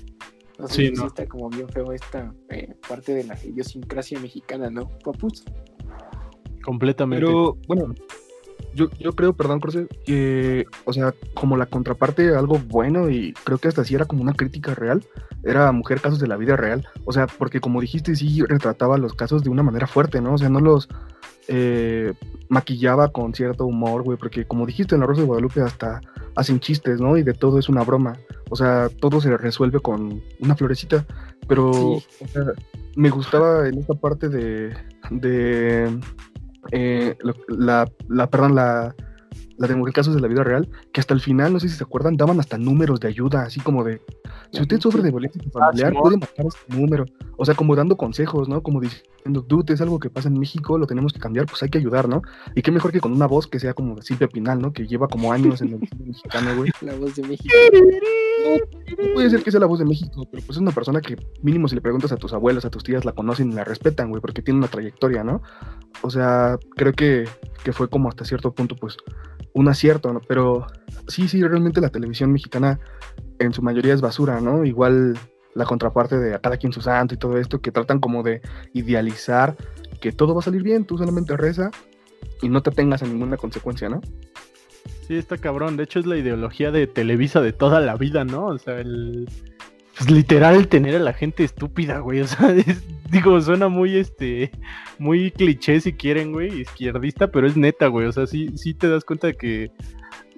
Entonces, 0.52 0.76
sí, 0.76 0.92
no. 0.92 1.06
está 1.06 1.26
como 1.26 1.48
bien 1.48 1.68
feo 1.68 1.92
esta 1.92 2.32
eh, 2.50 2.74
parte 2.86 3.14
de 3.14 3.24
la 3.24 3.38
idiosincrasia 3.42 4.20
mexicana, 4.20 4.70
¿no, 4.70 4.88
Papus? 5.02 5.44
Completamente. 6.62 7.24
Pero, 7.24 7.56
bueno, 7.66 7.94
yo, 8.74 8.88
yo 8.98 9.12
creo, 9.12 9.32
perdón, 9.34 9.60
Corse, 9.60 9.86
que, 10.04 10.66
o 10.84 10.92
sea, 10.92 11.14
como 11.34 11.56
la 11.56 11.66
contraparte, 11.66 12.34
algo 12.34 12.58
bueno 12.58 13.10
y 13.10 13.32
creo 13.44 13.58
que 13.58 13.68
hasta 13.68 13.84
sí 13.84 13.94
era 13.94 14.06
como 14.06 14.22
una 14.22 14.34
crítica 14.34 14.74
real, 14.74 15.04
era 15.44 15.70
Mujer 15.72 16.00
Casos 16.00 16.20
de 16.20 16.28
la 16.28 16.36
Vida 16.36 16.56
Real. 16.56 16.86
O 17.04 17.12
sea, 17.12 17.26
porque 17.26 17.60
como 17.60 17.80
dijiste, 17.80 18.14
sí 18.14 18.42
retrataba 18.42 18.98
los 18.98 19.14
casos 19.14 19.42
de 19.42 19.50
una 19.50 19.62
manera 19.62 19.86
fuerte, 19.86 20.20
¿no? 20.20 20.34
O 20.34 20.38
sea, 20.38 20.48
no 20.48 20.60
los 20.60 20.88
eh, 21.48 22.14
maquillaba 22.48 23.08
con 23.08 23.34
cierto 23.34 23.66
humor, 23.66 24.02
güey, 24.02 24.16
porque 24.18 24.44
como 24.44 24.66
dijiste 24.66 24.94
en 24.94 25.00
La 25.00 25.06
Rosa 25.06 25.22
de 25.22 25.26
Guadalupe 25.26 25.60
hasta 25.60 26.00
hacen 26.36 26.60
chistes, 26.60 27.00
¿no? 27.00 27.16
Y 27.16 27.22
de 27.22 27.34
todo 27.34 27.58
es 27.58 27.68
una 27.68 27.82
broma. 27.82 28.16
O 28.50 28.56
sea, 28.56 28.88
todo 29.00 29.20
se 29.20 29.36
resuelve 29.36 29.80
con 29.80 30.22
una 30.40 30.56
florecita, 30.56 31.04
pero 31.48 31.70
o 31.70 32.28
sea, 32.32 32.44
me 32.96 33.10
gustaba 33.10 33.68
en 33.68 33.78
esta 33.78 33.94
parte 33.94 34.28
de... 34.28 34.74
de 35.10 35.98
eh, 36.70 37.16
la, 37.48 37.86
la, 38.08 38.26
perdón, 38.30 38.54
la, 38.54 38.94
la 39.58 39.68
de 39.68 39.92
casos 39.92 40.14
de 40.14 40.20
la 40.20 40.28
vida 40.28 40.44
real, 40.44 40.68
que 40.92 41.00
hasta 41.00 41.14
el 41.14 41.20
final, 41.20 41.52
no 41.52 41.60
sé 41.60 41.68
si 41.68 41.76
se 41.76 41.84
acuerdan, 41.84 42.16
daban 42.16 42.40
hasta 42.40 42.58
números 42.58 43.00
de 43.00 43.08
ayuda, 43.08 43.42
así 43.42 43.60
como 43.60 43.84
de, 43.84 44.00
si 44.52 44.60
usted 44.60 44.80
sufre 44.80 45.02
de 45.02 45.10
violencia 45.10 45.42
familiar, 45.52 45.92
puede 45.94 46.16
marcar 46.18 46.46
este 46.46 46.76
número. 46.76 47.04
O 47.36 47.44
sea, 47.44 47.54
como 47.54 47.74
dando 47.74 47.96
consejos, 47.96 48.48
¿no? 48.48 48.62
Como 48.62 48.80
diciendo, 48.80 49.44
dude, 49.46 49.72
es 49.72 49.80
algo 49.80 49.98
que 49.98 50.10
pasa 50.10 50.28
en 50.28 50.38
México, 50.38 50.78
lo 50.78 50.86
tenemos 50.86 51.12
que 51.12 51.20
cambiar, 51.20 51.46
pues 51.46 51.62
hay 51.62 51.70
que 51.70 51.78
ayudar, 51.78 52.08
¿no? 52.08 52.22
Y 52.54 52.62
qué 52.62 52.70
mejor 52.70 52.92
que 52.92 53.00
con 53.00 53.12
una 53.12 53.26
voz 53.26 53.46
que 53.46 53.58
sea 53.58 53.74
como 53.74 54.00
Silvia 54.02 54.28
Pinal, 54.28 54.60
¿no? 54.60 54.72
Que 54.72 54.86
lleva 54.86 55.08
como 55.08 55.32
años 55.32 55.62
en 55.62 55.74
el 55.74 55.80
cine 55.88 56.06
mexicano, 56.06 56.56
güey. 56.56 56.70
La 56.80 56.94
voz 56.94 57.16
de 57.16 57.22
México. 57.22 57.54
No, 58.98 59.14
puede 59.14 59.30
ser 59.30 59.42
que 59.42 59.50
sea 59.50 59.60
la 59.60 59.66
voz 59.66 59.78
de 59.78 59.84
México, 59.84 60.26
pero 60.30 60.44
pues 60.44 60.56
es 60.56 60.60
una 60.62 60.72
persona 60.72 61.00
que 61.00 61.16
mínimo 61.42 61.68
si 61.68 61.74
le 61.74 61.80
preguntas 61.80 62.12
a 62.12 62.16
tus 62.16 62.32
abuelos, 62.32 62.64
a 62.64 62.70
tus 62.70 62.82
tías, 62.82 63.04
la 63.04 63.12
conocen 63.12 63.52
y 63.52 63.54
la 63.54 63.64
respetan, 63.64 64.10
güey, 64.10 64.20
porque 64.20 64.42
tiene 64.42 64.58
una 64.58 64.68
trayectoria, 64.68 65.24
¿no? 65.24 65.42
O 66.02 66.10
sea, 66.10 66.58
creo 66.76 66.92
que, 66.92 67.28
que 67.64 67.72
fue 67.72 67.88
como 67.88 68.08
hasta 68.08 68.24
cierto 68.24 68.52
punto, 68.52 68.76
pues, 68.76 68.96
un 69.54 69.68
acierto, 69.68 70.12
¿no? 70.12 70.20
Pero 70.26 70.66
sí, 71.08 71.28
sí, 71.28 71.42
realmente 71.42 71.80
la 71.80 71.90
televisión 71.90 72.32
mexicana 72.32 72.80
en 73.38 73.52
su 73.52 73.62
mayoría 73.62 73.94
es 73.94 74.00
basura, 74.00 74.40
¿no? 74.40 74.64
Igual 74.64 75.18
la 75.54 75.64
contraparte 75.64 76.18
de 76.18 76.34
a 76.34 76.38
cada 76.38 76.56
quien 76.56 76.72
su 76.72 76.80
santo 76.80 77.14
y 77.14 77.18
todo 77.18 77.38
esto, 77.38 77.60
que 77.60 77.70
tratan 77.70 78.00
como 78.00 78.22
de 78.22 78.40
idealizar 78.72 79.56
que 80.00 80.12
todo 80.12 80.34
va 80.34 80.40
a 80.40 80.44
salir 80.44 80.62
bien, 80.62 80.84
tú 80.84 80.98
solamente 80.98 81.36
reza 81.36 81.70
y 82.42 82.48
no 82.48 82.62
te 82.62 82.70
tengas 82.70 83.02
a 83.02 83.06
ninguna 83.06 83.36
consecuencia, 83.36 83.88
¿no? 83.88 84.00
Sí, 85.06 85.16
está 85.16 85.36
cabrón. 85.38 85.76
De 85.76 85.84
hecho, 85.84 86.00
es 86.00 86.06
la 86.06 86.16
ideología 86.16 86.70
de 86.70 86.86
Televisa 86.86 87.40
de 87.40 87.52
toda 87.52 87.80
la 87.80 87.96
vida, 87.96 88.24
¿no? 88.24 88.46
O 88.46 88.58
sea, 88.58 88.78
el. 88.80 89.28
Pues 89.96 90.10
literal 90.10 90.68
tener 90.68 90.96
a 90.96 91.00
la 91.00 91.12
gente 91.12 91.44
estúpida, 91.44 91.98
güey. 91.98 92.20
O 92.20 92.26
sea, 92.26 92.54
digo, 93.12 93.40
suena 93.40 93.68
muy 93.68 93.96
este. 93.96 94.50
Muy 94.98 95.30
cliché 95.30 95.80
si 95.80 95.92
quieren, 95.92 96.32
güey, 96.32 96.62
izquierdista, 96.62 97.30
pero 97.30 97.46
es 97.46 97.56
neta, 97.56 97.86
güey. 97.86 98.06
O 98.06 98.12
sea, 98.12 98.26
sí, 98.26 98.50
sí 98.56 98.74
te 98.74 98.88
das 98.88 99.04
cuenta 99.04 99.28
de 99.28 99.34
que. 99.34 99.70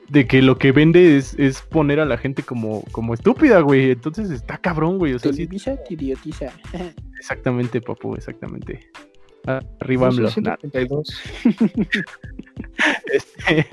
De 0.08 0.26
que 0.26 0.42
lo 0.42 0.58
que 0.58 0.70
vende 0.70 1.16
es, 1.16 1.34
es 1.38 1.62
poner 1.62 1.98
a 1.98 2.04
la 2.04 2.18
gente 2.18 2.42
como, 2.42 2.82
como 2.92 3.14
estúpida, 3.14 3.60
güey. 3.60 3.92
Entonces 3.92 4.30
está 4.30 4.58
cabrón, 4.58 4.98
güey. 4.98 5.14
O 5.14 5.18
sea, 5.18 5.32
sí... 5.32 5.48
idiotiza. 5.88 6.52
Exactamente, 7.18 7.80
papu, 7.80 8.14
exactamente. 8.14 8.90
Arriba 9.46 10.08
AMLO. 10.08 10.28
este, 13.12 13.66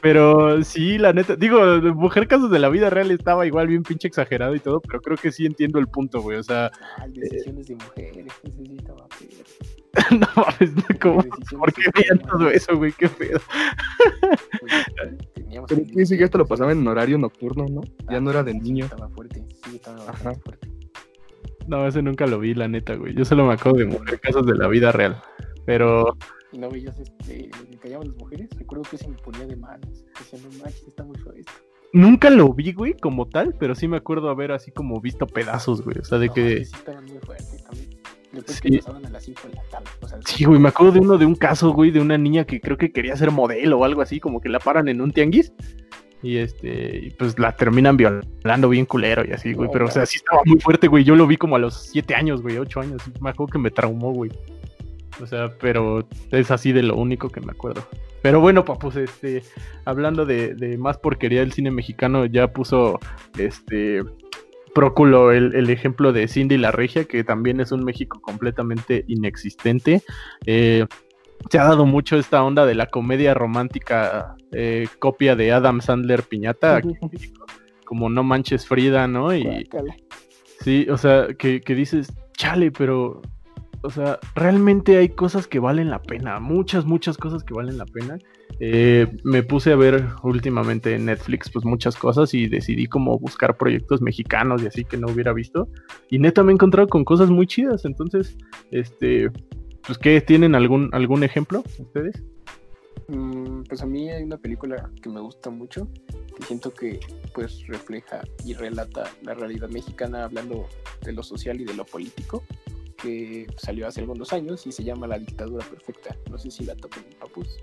pero 0.00 0.64
sí, 0.64 0.98
la 0.98 1.12
neta, 1.12 1.36
digo, 1.36 1.60
Mujer 1.94 2.26
Casos 2.26 2.50
de 2.50 2.58
la 2.58 2.68
Vida 2.68 2.90
Real 2.90 3.12
estaba 3.12 3.46
igual 3.46 3.68
bien 3.68 3.84
pinche 3.84 4.08
exagerado 4.08 4.56
y 4.56 4.60
todo, 4.60 4.80
pero 4.80 5.00
creo 5.00 5.16
que 5.16 5.30
sí 5.30 5.46
entiendo 5.46 5.78
el 5.78 5.86
punto, 5.86 6.20
güey. 6.20 6.38
O 6.38 6.42
sea. 6.42 6.72
Ay, 6.98 7.12
decisiones 7.12 7.68
de 7.68 7.76
mujeres, 7.76 8.26
necesitaba 8.42 9.06
no 10.10 10.26
mames, 10.36 10.72
¿cómo? 11.00 11.22
¿por 11.56 11.72
qué 11.72 11.82
veían 11.94 12.18
todo 12.18 12.50
eso, 12.50 12.76
güey? 12.76 12.90
Qué 12.92 13.08
pedo. 13.08 13.40
Pues, 14.60 14.72
pero 15.68 15.84
sí, 15.94 16.06
sí, 16.06 16.16
esto 16.20 16.38
lo 16.38 16.46
pasaba 16.46 16.72
en 16.72 16.86
horario 16.88 17.16
nocturno, 17.16 17.66
¿no? 17.68 17.82
Ya 18.10 18.20
no 18.20 18.30
era 18.30 18.42
de 18.42 18.54
niño. 18.54 18.86
Estaba 18.86 19.08
fuerte, 19.08 19.44
sí, 19.64 19.76
estaba 19.76 20.12
fuerte. 20.12 20.68
No, 21.66 21.86
ese 21.86 22.02
nunca 22.02 22.26
lo 22.26 22.38
vi, 22.38 22.54
la 22.54 22.68
neta, 22.68 22.94
güey. 22.94 23.14
Yo 23.14 23.24
solo 23.24 23.46
me 23.46 23.54
acuerdo 23.54 23.78
de 23.78 23.86
mujer 23.86 24.20
casos 24.20 24.46
de 24.46 24.54
la 24.54 24.68
vida 24.68 24.92
real. 24.92 25.20
Pero. 25.64 26.16
¿Y 26.52 26.58
no 26.58 26.70
veías 26.70 26.98
este, 26.98 27.50
me 27.70 27.76
callaban 27.78 28.08
las 28.08 28.16
mujeres? 28.16 28.48
Recuerdo 28.56 28.84
que 28.90 28.98
se 28.98 29.08
me 29.08 29.16
ponía 29.16 29.46
de 29.46 29.56
manos. 29.56 30.04
Decía, 30.18 30.38
no 30.42 30.58
manches, 30.58 30.86
está 30.86 31.04
muy 31.04 31.16
feo 31.18 31.32
esto. 31.32 31.52
Nunca 31.92 32.28
lo 32.28 32.52
vi, 32.52 32.72
güey, 32.72 32.94
como 32.94 33.28
tal, 33.28 33.54
pero 33.58 33.74
sí 33.74 33.88
me 33.88 33.96
acuerdo 33.96 34.28
haber 34.28 34.52
así 34.52 34.70
como 34.72 35.00
visto 35.00 35.26
pedazos, 35.26 35.82
güey. 35.82 35.98
O 35.98 36.04
sea, 36.04 36.18
de 36.18 36.28
que. 36.28 36.64
Sí, 36.64 36.74
estaban 36.74 37.04
muy 37.04 37.18
fuertes 37.18 37.64
también. 37.64 37.90
Después 38.32 38.58
sí. 38.58 38.68
que 38.68 38.78
pasaban 38.78 39.06
a 39.06 39.10
las 39.10 39.24
5 39.24 39.40
de 39.48 39.54
la 39.54 39.62
tarde. 39.70 39.86
O 40.00 40.08
sea, 40.08 40.18
sí, 40.24 40.44
güey, 40.44 40.58
me 40.58 40.68
acuerdo 40.68 40.92
de 40.92 41.00
uno 41.00 41.18
de 41.18 41.26
un 41.26 41.36
caso, 41.36 41.72
güey, 41.72 41.90
de 41.92 42.00
una 42.00 42.18
niña 42.18 42.44
que 42.44 42.60
creo 42.60 42.76
que 42.76 42.92
quería 42.92 43.16
ser 43.16 43.30
modelo 43.30 43.78
o 43.78 43.84
algo 43.84 44.02
así, 44.02 44.18
como 44.20 44.40
que 44.40 44.48
la 44.48 44.58
paran 44.58 44.88
en 44.88 45.00
un 45.00 45.12
tianguis 45.12 45.52
y 46.24 46.38
este, 46.38 47.14
pues 47.18 47.38
la 47.38 47.52
terminan 47.52 47.98
violando 47.98 48.70
bien 48.70 48.86
culero 48.86 49.24
y 49.28 49.32
así, 49.32 49.52
güey. 49.52 49.68
Pero, 49.70 49.84
o 49.84 49.90
sea, 49.90 50.06
sí 50.06 50.16
estaba 50.16 50.40
muy 50.46 50.58
fuerte, 50.58 50.88
güey. 50.88 51.04
Yo 51.04 51.14
lo 51.16 51.26
vi 51.26 51.36
como 51.36 51.56
a 51.56 51.58
los 51.58 51.74
siete 51.74 52.14
años, 52.14 52.40
güey, 52.40 52.56
ocho 52.56 52.80
años. 52.80 53.02
Me 53.20 53.28
acuerdo 53.30 53.52
que 53.52 53.58
me 53.58 53.70
traumó, 53.70 54.10
güey. 54.12 54.32
O 55.22 55.26
sea, 55.26 55.52
pero 55.60 56.08
es 56.30 56.50
así 56.50 56.72
de 56.72 56.82
lo 56.82 56.96
único 56.96 57.28
que 57.28 57.42
me 57.42 57.52
acuerdo. 57.52 57.86
Pero 58.22 58.40
bueno, 58.40 58.64
papus, 58.64 58.96
este, 58.96 59.42
hablando 59.84 60.24
de, 60.24 60.54
de 60.54 60.78
más 60.78 60.96
porquería 60.96 61.40
del 61.40 61.52
cine 61.52 61.70
mexicano, 61.70 62.24
ya 62.24 62.48
puso 62.48 62.98
este 63.38 64.02
Próculo 64.74 65.30
el, 65.30 65.54
el, 65.54 65.70
ejemplo 65.70 66.12
de 66.12 66.26
Cindy 66.26 66.56
la 66.56 66.72
Regia, 66.72 67.04
que 67.04 67.22
también 67.22 67.60
es 67.60 67.70
un 67.70 67.84
México 67.84 68.20
completamente 68.20 69.04
inexistente. 69.06 70.02
Eh, 70.46 70.86
se 71.50 71.58
ha 71.58 71.64
dado 71.64 71.86
mucho 71.86 72.16
esta 72.16 72.42
onda 72.42 72.66
de 72.66 72.74
la 72.74 72.86
comedia 72.86 73.34
romántica 73.34 74.36
eh, 74.52 74.88
copia 74.98 75.36
de 75.36 75.52
Adam 75.52 75.80
Sandler 75.80 76.22
Piñata, 76.22 76.80
como 77.84 78.08
No 78.08 78.22
Manches 78.22 78.66
Frida, 78.66 79.06
¿no? 79.06 79.34
Y 79.34 79.68
sí, 80.60 80.86
o 80.88 80.96
sea, 80.96 81.28
que, 81.38 81.60
dices, 81.66 82.12
chale, 82.36 82.70
pero, 82.70 83.20
o 83.82 83.90
sea, 83.90 84.18
realmente 84.34 84.96
hay 84.96 85.10
cosas 85.10 85.46
que 85.46 85.58
valen 85.58 85.90
la 85.90 86.02
pena, 86.02 86.40
muchas, 86.40 86.84
muchas 86.84 87.16
cosas 87.16 87.44
que 87.44 87.54
valen 87.54 87.78
la 87.78 87.86
pena. 87.86 88.18
Eh, 88.60 89.08
me 89.24 89.42
puse 89.42 89.72
a 89.72 89.76
ver 89.76 90.06
últimamente 90.22 90.94
en 90.94 91.06
Netflix 91.06 91.50
pues 91.50 91.64
muchas 91.64 91.96
cosas 91.96 92.34
y 92.34 92.46
decidí 92.46 92.86
como 92.86 93.18
buscar 93.18 93.56
proyectos 93.56 94.00
mexicanos 94.00 94.62
y 94.62 94.68
así 94.68 94.84
que 94.84 94.96
no 94.96 95.08
hubiera 95.08 95.32
visto 95.32 95.66
y 96.08 96.20
neta 96.20 96.44
me 96.44 96.52
he 96.52 96.54
encontrado 96.54 96.86
con 96.86 97.04
cosas 97.04 97.30
muy 97.30 97.48
chidas 97.48 97.84
entonces 97.84 98.36
este 98.70 99.28
pues 99.86 99.98
¿qué 99.98 100.20
tienen 100.20 100.54
algún 100.54 100.90
algún 100.92 101.24
ejemplo 101.24 101.62
ustedes? 101.78 102.22
Mm, 103.08 103.64
pues 103.64 103.82
a 103.82 103.86
mí 103.86 104.10
hay 104.10 104.22
una 104.22 104.38
película 104.38 104.90
que 105.02 105.10
me 105.10 105.20
gusta 105.20 105.50
mucho, 105.50 105.88
que 106.36 106.42
siento 106.44 106.72
que 106.72 107.00
pues 107.34 107.66
refleja 107.66 108.22
y 108.44 108.54
relata 108.54 109.10
la 109.22 109.34
realidad 109.34 109.68
mexicana 109.68 110.24
hablando 110.24 110.66
de 111.02 111.12
lo 111.12 111.22
social 111.22 111.60
y 111.60 111.64
de 111.64 111.74
lo 111.74 111.84
político, 111.84 112.42
que 112.96 113.46
salió 113.56 113.86
hace 113.86 114.00
algunos 114.00 114.32
años 114.32 114.66
y 114.66 114.72
se 114.72 114.84
llama 114.84 115.06
La 115.06 115.18
dictadura 115.18 115.66
perfecta. 115.66 116.16
No 116.30 116.38
sé 116.38 116.50
si 116.50 116.64
la 116.64 116.74
topen 116.76 117.04
papus. 117.20 117.58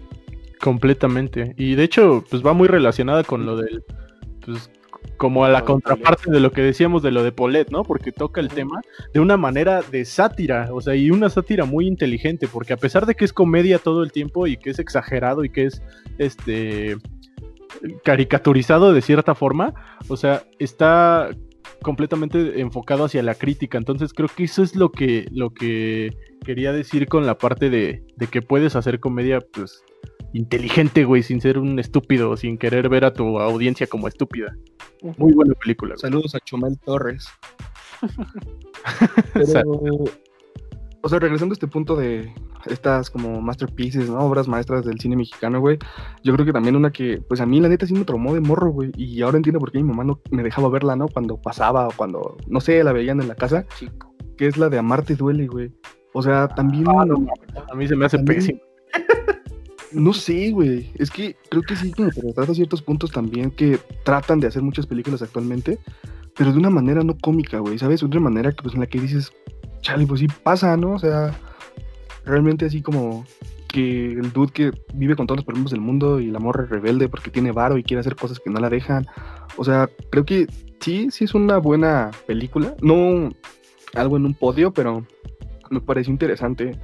Completamente. 0.60 1.56
Y 1.58 1.74
de 1.74 1.84
hecho, 1.84 2.24
pues 2.30 2.46
va 2.46 2.54
muy 2.54 2.68
relacionada 2.68 3.24
con 3.24 3.46
lo 3.46 3.58
del 3.58 3.84
pues 4.46 4.70
como 5.18 5.46
a 5.46 5.50
la 5.50 5.64
contraparte 5.66 6.32
de 6.32 6.40
lo 6.40 6.52
que 6.52 6.62
decíamos 6.62 7.04
de 7.04 7.12
lo 7.12 7.24
de 7.24 7.32
Polet, 7.32 7.70
¿no? 7.70 7.84
Porque 7.84 8.12
toca 8.12 8.42
el 8.42 8.50
tema 8.50 8.82
de 9.14 9.20
una 9.20 9.38
manera 9.38 9.82
de 9.82 10.06
sátira, 10.06 10.70
o 10.72 10.82
sea, 10.82 10.96
y 10.96 11.12
una 11.12 11.30
sátira 11.30 11.66
muy 11.66 11.88
inteligente, 11.88 12.48
porque 12.48 12.74
a 12.74 12.78
pesar 12.78 13.06
de 13.06 13.16
que 13.16 13.26
es 13.26 13.34
comedia 13.34 13.78
todo 13.78 14.04
el 14.04 14.12
tiempo 14.12 14.48
y 14.48 14.58
que 14.58 14.72
es 14.72 14.80
exagerado 14.80 15.44
y 15.44 15.50
que 15.50 15.66
es 15.66 15.82
este 16.18 16.98
caricaturizado 18.04 18.94
de 18.94 19.02
cierta 19.02 19.36
forma, 19.36 19.74
o 20.08 20.18
sea, 20.18 20.44
está 20.60 21.30
completamente 21.82 22.62
enfocado 22.62 23.06
hacia 23.06 23.24
la 23.24 23.36
crítica. 23.36 23.78
Entonces 23.78 24.14
creo 24.14 24.30
que 24.30 24.44
eso 24.44 24.64
es 24.64 24.76
lo 24.76 24.92
que, 24.92 25.28
lo 25.32 25.52
que 25.52 26.12
quería 26.46 26.74
decir 26.74 27.08
con 27.08 27.26
la 27.26 27.38
parte 27.38 27.70
de, 27.70 28.04
de 28.16 28.28
que 28.28 28.42
puedes 28.42 28.76
hacer 28.76 29.00
comedia, 29.00 29.40
pues, 29.54 29.84
inteligente, 30.34 31.04
güey, 31.04 31.24
sin 31.24 31.42
ser 31.42 31.58
un 31.58 31.80
estúpido, 31.80 32.38
sin 32.38 32.58
querer 32.58 32.90
ver 32.90 33.06
a 33.06 33.14
tu 33.14 33.40
audiencia 33.40 33.88
como 33.88 34.08
estúpida. 34.08 34.56
Muy 35.18 35.34
buena 35.34 35.54
película. 35.56 35.98
Saludos 35.98 36.36
a 36.36 36.40
Chumel 36.40 36.80
Torres. 36.80 37.28
o 41.04 41.10
sea, 41.10 41.20
regresando 41.20 41.54
a 41.54 41.56
este 41.56 41.68
punto 41.68 41.96
de 41.96 42.34
estas 42.66 43.10
como 43.10 43.42
masterpieces, 43.42 44.10
¿no? 44.10 44.20
Obras 44.20 44.48
maestras 44.48 44.86
del 44.86 45.00
cine 45.00 45.16
mexicano, 45.16 45.60
güey. 45.60 45.80
Yo 46.24 46.34
creo 46.34 46.46
que 46.46 46.54
también 46.54 46.76
una 46.76 46.92
que, 46.92 47.22
pues 47.28 47.42
a 47.42 47.46
mí 47.46 47.60
la 47.60 47.70
neta 47.70 47.88
sí 47.88 47.94
me 47.94 48.06
traumó 48.06 48.34
de 48.34 48.42
morro, 48.42 48.72
güey. 48.72 48.92
Y 48.96 49.22
ahora 49.22 49.38
entiendo 49.38 49.60
por 49.60 49.72
qué 49.72 49.80
mi 49.80 49.90
mamá 49.90 50.04
no 50.04 50.20
me 50.30 50.44
dejaba 50.44 50.70
verla, 50.70 50.96
¿no? 50.96 51.08
Cuando 51.08 51.42
pasaba 51.42 51.88
o 51.88 51.92
cuando, 51.96 52.38
no 52.48 52.62
sé, 52.62 52.84
la 52.84 52.94
veían 52.94 53.20
en 53.22 53.28
la 53.28 53.36
casa. 53.36 53.66
Chico. 53.80 54.14
Que 54.38 54.48
es 54.48 54.58
la 54.58 54.70
de 54.70 54.78
Amarte 54.78 55.16
duele, 55.16 55.48
güey. 55.48 55.72
O 56.14 56.22
sea, 56.22 56.48
también... 56.48 56.86
Ah, 56.88 57.06
a 57.72 57.76
mí 57.76 57.88
se 57.88 57.96
me 57.96 58.06
hace 58.06 58.20
pésimo. 58.20 58.60
No 59.92 60.14
sé, 60.14 60.52
güey. 60.52 60.92
Es 60.96 61.12
que 61.12 61.36
creo 61.50 61.64
que 61.64 61.76
sí, 61.76 61.92
como 61.92 62.10
que 62.12 62.22
retrata 62.22 62.54
ciertos 62.54 62.82
puntos 62.82 63.12
también 63.12 63.52
que 63.52 63.78
tratan 64.06 64.40
de 64.40 64.48
hacer 64.48 64.62
muchas 64.62 64.86
películas 64.88 65.22
actualmente, 65.22 65.80
pero 66.38 66.52
de 66.54 66.60
una 66.60 66.70
manera 66.70 67.04
no 67.04 67.18
cómica, 67.18 67.60
güey, 67.60 67.78
¿sabes? 67.78 68.00
De 68.00 68.06
una 68.06 68.22
manera 68.22 68.52
que, 68.52 68.64
pues, 68.64 68.74
en 68.74 68.82
la 68.82 68.88
que 68.88 69.00
dices, 69.02 69.34
chale, 69.82 70.06
pues 70.06 70.20
sí 70.20 70.28
pasa, 70.44 70.78
¿no? 70.78 70.94
O 70.94 71.00
sea, 71.00 71.34
realmente 72.26 72.66
así 72.66 72.82
como 72.82 73.26
que 73.68 74.14
el 74.14 74.32
dude 74.32 74.52
que 74.52 74.72
vive 74.94 75.16
con 75.16 75.28
todos 75.28 75.38
los 75.38 75.46
problemas 75.46 75.72
del 75.72 75.82
mundo 75.82 76.20
y 76.20 76.30
el 76.30 76.36
amor 76.36 76.70
rebelde 76.70 77.08
porque 77.08 77.32
tiene 77.32 77.52
varo 77.52 77.78
y 77.78 77.84
quiere 77.84 78.02
hacer 78.02 78.16
cosas 78.16 78.40
que 78.40 78.50
no 78.50 78.60
la 78.60 78.70
dejan. 78.70 79.08
O 79.58 79.64
sea, 79.64 79.90
creo 80.12 80.26
que 80.26 80.48
sí, 80.80 81.10
sí 81.12 81.24
es 81.24 81.34
una 81.34 81.58
buena 81.58 82.12
película. 82.28 82.76
No 82.82 83.30
algo 83.94 84.18
en 84.18 84.26
un 84.26 84.34
podio, 84.34 84.72
pero 84.72 85.06
me 85.70 85.82
pareció 85.82 86.12
interesante. 86.12 86.78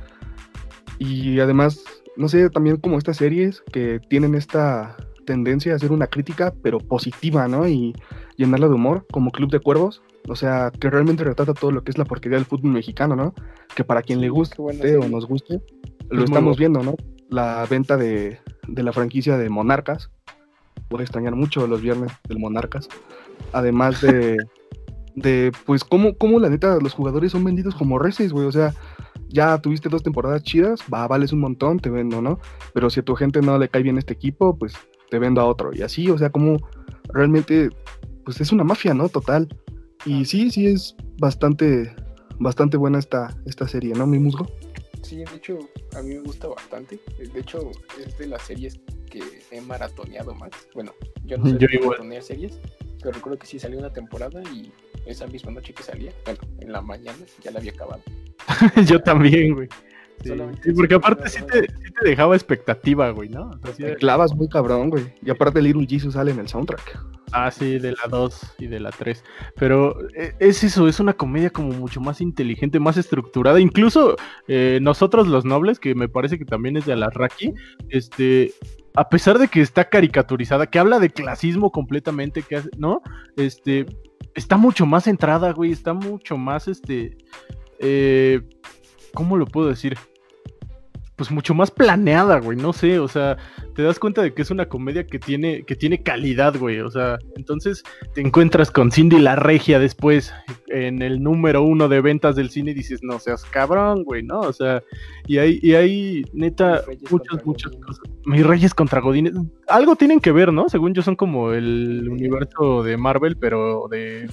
Y 0.99 1.39
además 1.39 1.83
no 2.17 2.27
sé, 2.27 2.49
también 2.49 2.77
como 2.77 2.97
estas 2.97 3.17
series 3.17 3.61
que 3.71 4.01
tienen 4.09 4.35
esta 4.35 4.97
tendencia 5.25 5.73
a 5.73 5.75
hacer 5.75 5.91
una 5.91 6.07
crítica, 6.07 6.53
pero 6.63 6.79
positiva, 6.79 7.47
¿no? 7.47 7.67
Y 7.67 7.93
llenarla 8.37 8.67
de 8.67 8.73
humor, 8.73 9.05
como 9.11 9.31
Club 9.31 9.51
de 9.51 9.59
Cuervos. 9.59 10.01
O 10.27 10.35
sea, 10.35 10.71
que 10.71 10.89
realmente 10.89 11.23
retrata 11.23 11.53
todo 11.53 11.71
lo 11.71 11.83
que 11.83 11.91
es 11.91 11.97
la 11.97 12.05
porquería 12.05 12.37
del 12.37 12.45
fútbol 12.45 12.71
mexicano, 12.71 13.15
¿no? 13.15 13.33
Que 13.75 13.83
para 13.83 14.01
quien 14.01 14.21
le 14.21 14.29
guste 14.29 14.61
o 14.61 15.07
nos 15.07 15.25
guste, 15.25 15.61
lo 16.09 16.23
estamos 16.23 16.57
viendo, 16.57 16.83
¿no? 16.83 16.95
la 17.29 17.65
venta 17.69 17.97
de, 17.97 18.39
de 18.67 18.83
la 18.83 18.93
franquicia 18.93 19.37
de 19.37 19.49
Monarcas. 19.49 20.09
Voy 20.89 21.01
a 21.01 21.03
extrañar 21.03 21.35
mucho 21.35 21.67
los 21.67 21.81
viernes 21.81 22.11
del 22.27 22.39
Monarcas. 22.39 22.87
Además 23.53 24.01
de, 24.01 24.37
de 25.15 25.51
pues, 25.65 25.83
cómo, 25.83 26.15
cómo 26.15 26.39
la 26.39 26.49
neta 26.49 26.77
los 26.81 26.93
jugadores 26.93 27.31
son 27.31 27.43
vendidos 27.43 27.75
como 27.75 27.99
reces, 27.99 28.31
güey. 28.31 28.47
O 28.47 28.51
sea, 28.51 28.73
ya 29.29 29.57
tuviste 29.59 29.89
dos 29.89 30.03
temporadas 30.03 30.43
chidas, 30.43 30.79
va, 30.93 31.07
vales 31.07 31.33
un 31.33 31.39
montón, 31.39 31.79
te 31.79 31.89
vendo, 31.89 32.21
¿no? 32.21 32.39
Pero 32.73 32.89
si 32.89 33.01
a 33.01 33.03
tu 33.03 33.15
gente 33.15 33.41
no 33.41 33.57
le 33.57 33.69
cae 33.69 33.83
bien 33.83 33.97
este 33.97 34.13
equipo, 34.13 34.57
pues 34.57 34.73
te 35.09 35.19
vendo 35.19 35.41
a 35.41 35.45
otro. 35.45 35.71
Y 35.73 35.81
así, 35.81 36.09
o 36.09 36.17
sea, 36.17 36.29
como 36.29 36.57
realmente, 37.09 37.69
pues 38.23 38.39
es 38.39 38.51
una 38.51 38.63
mafia, 38.63 38.93
¿no? 38.93 39.09
Total. 39.09 39.47
Y 40.05 40.25
sí, 40.25 40.51
sí 40.51 40.67
es 40.67 40.95
bastante, 41.19 41.93
bastante 42.39 42.77
buena 42.77 42.99
esta, 42.99 43.35
esta 43.45 43.67
serie, 43.67 43.93
¿no, 43.93 44.07
mi 44.07 44.19
musgo? 44.19 44.47
Sí, 45.01 45.17
de 45.17 45.35
hecho, 45.35 45.57
a 45.95 46.01
mí 46.01 46.15
me 46.15 46.21
gusta 46.21 46.47
bastante. 46.47 46.99
De 47.17 47.39
hecho, 47.39 47.71
es 47.99 48.17
de 48.17 48.27
las 48.27 48.41
series 48.43 48.79
que 49.09 49.21
he 49.51 49.61
maratoneado 49.61 50.33
más. 50.35 50.51
Bueno, 50.73 50.93
yo 51.25 51.37
no 51.37 51.45
sé 51.49 51.57
Yo 51.59 51.79
maratonear 51.85 52.23
series, 52.23 52.59
pero 52.99 53.11
recuerdo 53.11 53.39
que 53.39 53.47
sí 53.47 53.59
salió 53.59 53.79
una 53.79 53.91
temporada 53.91 54.41
y 54.53 54.71
esa 55.05 55.27
misma 55.27 55.51
noche 55.51 55.73
que 55.73 55.83
salía, 55.83 56.11
bueno, 56.25 56.39
en 56.59 56.71
la 56.71 56.81
mañana 56.81 57.25
ya 57.41 57.51
la 57.51 57.59
había 57.59 57.71
acabado. 57.71 58.01
Yo 58.87 59.01
también, 59.01 59.53
güey. 59.53 59.69
Sí, 60.63 60.71
porque 60.75 60.95
aparte 60.95 61.29
sí 61.29 61.41
te, 61.43 61.61
sí 61.61 61.91
te 62.01 62.09
dejaba 62.09 62.35
expectativa, 62.35 63.09
güey, 63.11 63.29
¿no? 63.29 63.51
O 63.51 63.57
sea, 63.63 63.73
sí 63.73 63.83
Te 63.83 63.95
clavas 63.95 64.33
muy 64.35 64.49
cabrón, 64.49 64.89
güey. 64.89 65.13
Y 65.23 65.29
aparte 65.29 65.61
Little 65.61 65.85
Jesus 65.87 66.13
sale 66.15 66.31
en 66.31 66.39
el 66.39 66.47
soundtrack. 66.47 66.99
Ah, 67.33 67.51
sí, 67.51 67.77
de 67.77 67.91
la 67.91 68.07
2 68.09 68.55
y 68.57 68.67
de 68.67 68.79
la 68.79 68.89
3. 68.91 69.23
Pero 69.57 69.95
eh, 70.15 70.33
es 70.39 70.63
eso, 70.63 70.87
es 70.87 70.99
una 70.99 71.13
comedia 71.13 71.49
como 71.49 71.69
mucho 71.73 71.99
más 71.99 72.21
inteligente, 72.21 72.79
más 72.79 72.97
estructurada. 72.97 73.59
Incluso 73.59 74.15
eh, 74.47 74.79
nosotros 74.81 75.27
los 75.27 75.43
nobles, 75.45 75.79
que 75.79 75.93
me 75.93 76.07
parece 76.07 76.37
que 76.37 76.45
también 76.45 76.77
es 76.77 76.85
de 76.85 76.93
Alarraqui, 76.93 77.53
este, 77.89 78.53
a 78.95 79.09
pesar 79.09 79.39
de 79.39 79.49
que 79.49 79.61
está 79.61 79.89
caricaturizada, 79.89 80.67
que 80.67 80.79
habla 80.79 80.99
de 80.99 81.09
clasismo 81.09 81.71
completamente, 81.71 82.43
que 82.43 82.55
hace- 82.57 82.69
¿no? 82.77 83.01
Este, 83.35 83.85
está 84.33 84.55
mucho 84.55 84.85
más 84.85 85.03
centrada, 85.03 85.51
güey, 85.51 85.71
está 85.73 85.93
mucho 85.93 86.37
más, 86.37 86.67
este, 86.69 87.17
eh, 87.79 88.41
¿cómo 89.17 89.35
lo 89.35 89.47
puedo 89.47 89.67
decir? 89.67 89.97
Pues 91.15 91.31
mucho 91.31 91.55
más 91.55 91.71
planeada, 91.71 92.39
güey, 92.39 92.55
no 92.55 92.71
sé, 92.71 92.99
o 92.99 93.07
sea, 93.07 93.35
te 93.77 93.83
das 93.83 93.99
cuenta 93.99 94.23
de 94.23 94.33
que 94.33 94.41
es 94.41 94.49
una 94.49 94.67
comedia 94.67 95.05
que 95.05 95.19
tiene, 95.19 95.61
que 95.61 95.75
tiene 95.75 96.01
calidad, 96.01 96.57
güey. 96.57 96.79
O 96.79 96.89
sea, 96.89 97.19
entonces 97.35 97.83
te 98.15 98.21
encuentras 98.21 98.71
con 98.71 98.91
Cindy 98.91 99.19
la 99.19 99.35
Regia 99.35 99.77
después 99.77 100.33
en 100.69 101.03
el 101.03 101.21
número 101.21 101.61
uno 101.61 101.87
de 101.87 102.01
ventas 102.01 102.35
del 102.35 102.49
cine 102.49 102.71
y 102.71 102.73
dices, 102.73 103.01
no 103.03 103.19
seas 103.19 103.45
cabrón, 103.45 104.03
güey, 104.03 104.23
¿no? 104.23 104.39
O 104.39 104.51
sea, 104.51 104.81
y 105.27 105.37
hay, 105.37 105.59
y 105.61 105.75
hay 105.75 106.23
neta 106.33 106.81
muchas, 106.87 107.09
contra 107.11 107.45
muchas 107.45 107.71
cosas. 107.85 108.03
Mis 108.25 108.43
Reyes 108.43 108.73
contra 108.73 108.99
Godines. 108.99 109.33
Algo 109.67 109.95
tienen 109.95 110.21
que 110.21 110.31
ver, 110.31 110.51
¿no? 110.51 110.69
Según 110.69 110.95
yo 110.95 111.03
son 111.03 111.15
como 111.15 111.53
el 111.53 112.09
universo 112.09 112.81
de 112.81 112.97
Marvel, 112.97 113.37
pero 113.37 113.87
de 113.91 114.27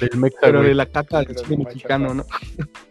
del 0.00 0.18
mecha, 0.20 0.38
Pero 0.40 0.58
güey. 0.58 0.68
de 0.68 0.74
la 0.76 0.86
caca 0.86 1.24
del 1.24 1.36
cine 1.36 1.64
mexicano. 1.64 2.14
¿no? 2.14 2.24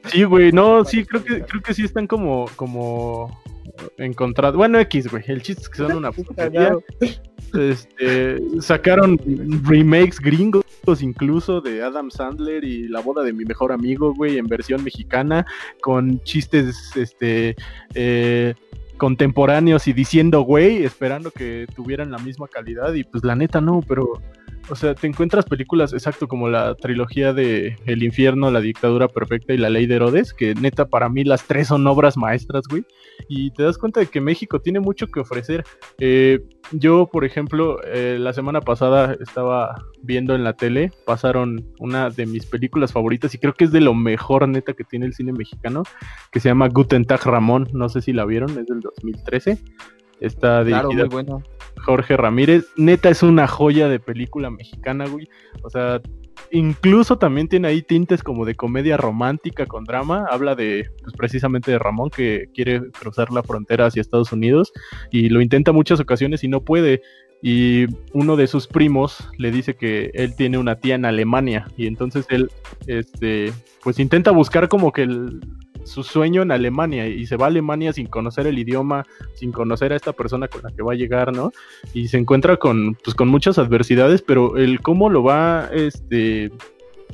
Sí, 0.08 0.26
güey, 0.26 0.52
no, 0.52 0.84
sí, 0.84 1.06
creo 1.06 1.24
que, 1.24 1.44
creo 1.44 1.62
que 1.62 1.74
sí 1.74 1.86
están 1.86 2.08
como, 2.08 2.48
como 2.58 3.42
encontrados. 3.98 4.58
Bueno, 4.58 4.80
X, 4.80 5.10
güey. 5.10 5.24
El 5.28 5.42
chiste 5.42 5.64
es 5.64 5.70
que 5.70 5.78
son 5.78 5.94
una 5.94 6.12
putería. 6.12 6.76
Este, 7.54 8.38
sacaron 8.62 9.20
remakes 9.64 10.20
gringos 10.20 10.64
incluso 11.02 11.62
de 11.62 11.82
Adam 11.82 12.10
Sandler 12.10 12.64
y 12.64 12.88
La 12.88 13.00
boda 13.00 13.24
de 13.24 13.32
mi 13.32 13.46
mejor 13.46 13.72
amigo, 13.72 14.14
güey, 14.14 14.38
en 14.38 14.48
versión 14.48 14.84
mexicana, 14.84 15.46
con 15.82 16.22
chistes, 16.24 16.92
este, 16.96 17.56
eh, 17.94 18.54
contemporáneos 18.98 19.88
y 19.88 19.94
diciendo, 19.94 20.42
güey, 20.42 20.84
esperando 20.84 21.32
que 21.32 21.68
tuvieran 21.76 22.12
la 22.12 22.18
misma 22.20 22.48
calidad 22.48 22.94
y 22.94 23.04
pues 23.04 23.24
la 23.24 23.36
neta 23.36 23.62
no, 23.62 23.82
pero, 23.88 24.22
o 24.70 24.76
sea, 24.76 24.96
te 24.96 25.08
encuentras 25.08 25.46
películas 25.46 25.94
exacto 25.94 26.28
como 26.28 26.50
la 26.50 26.76
trilogía 26.76 27.34
de 27.34 27.78
El 27.86 28.04
infierno, 28.04 28.52
La 28.52 28.62
dictadura 28.62 29.08
perfecta 29.08 29.54
y 29.54 29.58
La 29.58 29.70
ley 29.70 29.86
de 29.86 29.96
Herodes, 29.96 30.34
que 30.34 30.56
neta 30.56 30.86
para 30.86 31.10
mí 31.10 31.24
las 31.24 31.46
tres 31.46 31.68
son 31.68 31.86
obras 31.88 32.18
maestras, 32.18 32.66
güey, 32.70 32.86
y 33.28 33.52
te 33.52 33.64
das 33.64 33.78
cuenta 33.78 34.00
de 34.00 34.08
que 34.08 34.22
México 34.22 34.60
tiene 34.62 34.80
mucho 34.80 35.08
que 35.08 35.20
ofrecer. 35.20 35.64
Eh, 36.00 36.40
yo, 36.72 37.10
por 37.12 37.26
ejemplo, 37.26 37.78
eh, 37.84 38.18
la 38.20 38.34
semana 38.34 38.62
pasada 38.62 39.16
estaba 39.20 39.76
viendo 40.02 40.36
en 40.36 40.44
la 40.44 40.54
tele, 40.54 40.92
pasaron 41.06 41.72
una 41.80 42.10
de 42.10 42.26
mis 42.26 42.46
películas 42.46 42.92
favoritas 42.92 43.34
y 43.36 43.38
creo 43.38 43.54
que 43.54 43.66
es 43.66 43.72
de 43.72 43.82
lo 43.82 43.94
mejor 43.94 44.48
neta 44.48 44.74
que 44.74 44.84
tiene 44.84 45.06
el 45.06 45.14
cine 45.14 45.34
mexicano, 45.34 45.84
que 46.32 46.40
se 46.40 46.50
llama 46.50 46.70
Guten 46.70 47.06
Tag 47.06 47.24
Ramón, 47.26 47.68
no 47.74 47.90
sé 47.90 48.02
si 48.02 48.14
la 48.14 48.26
vieron, 48.26 48.50
es 48.52 48.66
del 48.66 48.80
2013. 48.80 49.60
Está 50.24 50.64
Claro, 50.64 50.88
dirigida 50.90 51.06
muy 51.06 51.14
bueno. 51.24 51.44
Jorge 51.86 52.16
Ramírez. 52.18 52.66
Neta 52.78 53.10
es 53.10 53.24
una 53.24 53.46
joya 53.48 53.90
de 53.90 54.00
película 54.00 54.50
mexicana, 54.50 55.06
güey. 55.06 55.28
O 55.64 55.70
sea, 55.70 56.02
incluso 56.52 57.18
también 57.18 57.48
tiene 57.50 57.68
ahí 57.68 57.82
tintes 57.82 58.24
como 58.24 58.46
de 58.46 58.56
comedia 58.56 58.96
romántica 58.96 59.66
con 59.66 59.84
drama. 59.84 60.26
Habla 60.30 60.56
de, 60.56 60.90
pues 61.04 61.14
precisamente 61.18 61.72
de 61.72 61.80
Ramón 61.80 62.10
que 62.10 62.46
quiere 62.54 62.90
cruzar 62.92 63.32
la 63.32 63.44
frontera 63.44 63.88
hacia 63.88 64.02
Estados 64.02 64.32
Unidos 64.32 64.72
y 65.12 65.30
lo 65.30 65.42
intenta 65.42 65.72
muchas 65.74 66.00
ocasiones 66.00 66.44
y 66.44 66.48
no 66.48 66.62
puede. 66.62 67.02
Y 67.42 67.88
uno 68.14 68.38
de 68.38 68.48
sus 68.48 68.68
primos 68.68 69.28
le 69.38 69.52
dice 69.52 69.76
que 69.76 70.12
él 70.14 70.34
tiene 70.38 70.58
una 70.58 70.76
tía 70.80 70.96
en 70.96 71.04
Alemania 71.04 71.68
y 71.76 71.88
entonces 71.88 72.26
él, 72.30 72.50
este, 72.88 73.52
pues 73.84 74.00
intenta 74.00 74.32
buscar 74.32 74.70
como 74.70 74.94
que 74.94 75.02
el- 75.02 75.42
su 75.84 76.04
sueño 76.04 76.42
en 76.42 76.52
Alemania 76.52 77.08
y 77.08 77.26
se 77.26 77.38
va 77.38 77.46
a 77.46 77.50
Alemania 77.50 77.94
sin 77.94 78.08
conocer 78.08 78.48
el 78.48 78.60
idioma, 78.60 79.06
sin 79.36 79.52
conocer 79.52 79.94
a 79.94 79.96
esta 79.96 80.14
persona 80.14 80.48
con 80.48 80.62
la 80.64 80.72
que 80.72 80.84
va 80.84 80.94
a 80.94 80.96
llegar, 80.96 81.36
¿no? 81.36 81.52
y 81.94 82.08
se 82.08 82.18
encuentra 82.18 82.58
con, 82.58 82.96
pues, 83.04 83.16
con 83.16 83.28
muchas 83.28 83.58
adversidades, 83.58 84.22
pero 84.22 84.58
el 84.58 84.82
cómo 84.82 85.10
lo 85.10 85.24
va, 85.24 85.70
este, 85.74 86.52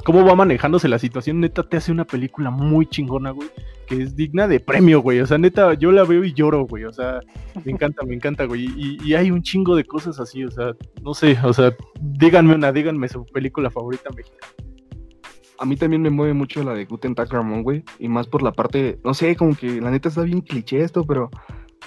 cómo 0.04 0.26
va 0.26 0.36
manejándose 0.36 0.88
la 0.88 1.00
situación, 1.00 1.40
neta, 1.40 1.64
te 1.64 1.78
hace 1.78 1.92
una 1.92 2.06
película 2.06 2.50
muy 2.50 2.86
chingona, 2.86 3.32
güey, 3.32 3.50
que 3.88 4.02
es 4.02 4.16
digna 4.16 4.48
de 4.48 4.60
premio, 4.60 5.02
güey, 5.02 5.20
o 5.20 5.26
sea, 5.26 5.38
neta, 5.38 5.74
yo 5.74 5.92
la 5.92 6.04
veo 6.04 6.24
y 6.24 6.34
lloro, 6.34 6.66
güey, 6.66 6.86
o 6.86 6.94
sea, 6.94 7.20
me 7.66 7.72
encanta, 7.72 8.06
me 8.06 8.16
encanta, 8.16 8.46
güey, 8.46 8.66
y, 8.76 8.98
y 9.04 9.14
hay 9.16 9.32
un 9.32 9.42
chingo 9.42 9.76
de 9.76 9.84
cosas 9.84 10.20
así, 10.20 10.44
o 10.44 10.52
sea, 10.52 10.74
no 11.02 11.14
sé, 11.14 11.38
o 11.44 11.54
sea, 11.54 11.76
díganme 12.00 12.56
una, 12.56 12.72
díganme 12.72 13.10
su 13.10 13.26
película 13.26 13.70
favorita 13.70 14.10
mexicana. 14.12 14.54
A 15.60 15.66
mí 15.66 15.76
también 15.76 16.02
me 16.02 16.10
mueve 16.10 16.34
mucho 16.34 16.64
la 16.64 16.74
de 16.74 16.86
Guten 16.86 17.16
Tag 17.16 17.32
Ramón, 17.32 17.64
güey. 17.64 17.84
Y 18.00 18.08
más 18.08 18.28
por 18.28 18.42
la 18.42 18.54
parte, 18.54 19.00
no 19.04 19.14
sé, 19.14 19.36
como 19.36 19.56
que 19.56 19.82
la 19.82 19.92
neta 19.92 20.10
está 20.10 20.22
bien 20.22 20.42
cliché 20.42 20.82
esto, 20.82 21.04
pero 21.04 21.30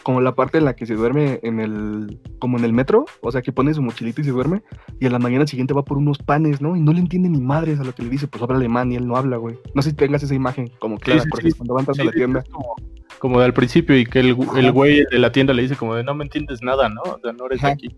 como 0.02 0.20
la 0.20 0.34
parte 0.34 0.58
en 0.58 0.64
la 0.64 0.74
que 0.74 0.86
se 0.86 0.94
duerme 0.94 1.40
en 1.42 1.60
el, 1.60 2.20
como 2.38 2.58
en 2.58 2.64
el 2.64 2.72
metro, 2.72 3.04
o 3.20 3.30
sea, 3.30 3.42
que 3.42 3.52
pone 3.52 3.72
su 3.72 3.82
mochilita 3.82 4.20
y 4.20 4.24
se 4.24 4.30
duerme, 4.30 4.62
y 5.00 5.06
a 5.06 5.10
la 5.10 5.18
mañana 5.18 5.46
siguiente 5.46 5.74
va 5.74 5.84
por 5.84 5.98
unos 5.98 6.18
panes, 6.18 6.60
¿no? 6.60 6.76
Y 6.76 6.80
no 6.80 6.92
le 6.92 7.00
entiende 7.00 7.28
ni 7.28 7.40
madres 7.40 7.78
a 7.80 7.84
lo 7.84 7.94
que 7.94 8.02
le 8.02 8.10
dice, 8.10 8.26
pues 8.26 8.42
habla 8.42 8.56
alemán 8.56 8.92
y 8.92 8.96
él 8.96 9.06
no 9.06 9.16
habla, 9.16 9.36
güey. 9.36 9.58
No 9.74 9.82
sé 9.82 9.90
si 9.90 9.96
tengas 9.96 10.22
esa 10.22 10.34
imagen, 10.34 10.70
como 10.78 10.98
clara, 10.98 11.22
sí, 11.22 11.28
porque 11.30 11.50
sí. 11.50 11.56
cuando 11.56 11.74
van 11.74 11.86
a 11.86 12.04
la 12.04 12.12
tienda. 12.12 12.40
es 12.40 12.48
como, 12.48 12.76
como 13.18 13.38
de 13.38 13.44
al 13.46 13.54
principio 13.54 13.96
y 13.96 14.04
que 14.04 14.20
el, 14.20 14.36
el 14.56 14.72
güey 14.72 15.04
de 15.10 15.18
la 15.18 15.32
tienda 15.32 15.52
le 15.54 15.62
dice 15.62 15.76
como 15.76 15.94
de 15.94 16.02
no 16.04 16.14
me 16.14 16.24
entiendes 16.24 16.62
nada, 16.62 16.88
¿no? 16.88 17.02
O 17.02 17.20
sea, 17.22 17.32
no 17.32 17.46
eres 17.46 17.60
de 17.60 17.66
Ajá. 17.66 17.74
aquí. 17.74 17.88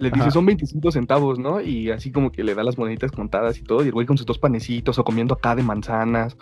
Le 0.00 0.10
dice, 0.10 0.22
Ajá. 0.22 0.30
son 0.30 0.46
25 0.46 0.92
centavos, 0.92 1.38
¿no? 1.38 1.60
Y 1.60 1.90
así 1.90 2.10
como 2.10 2.32
que 2.32 2.42
le 2.42 2.54
da 2.54 2.64
las 2.64 2.78
moneditas 2.78 3.12
contadas 3.12 3.58
y 3.58 3.62
todo, 3.62 3.84
y 3.84 3.88
el 3.88 3.92
güey 3.92 4.06
con 4.06 4.16
sus 4.16 4.26
dos 4.26 4.38
panecitos 4.38 4.98
o 4.98 5.04
comiendo 5.04 5.34
acá 5.34 5.54
de 5.54 5.62
manzanas. 5.62 6.38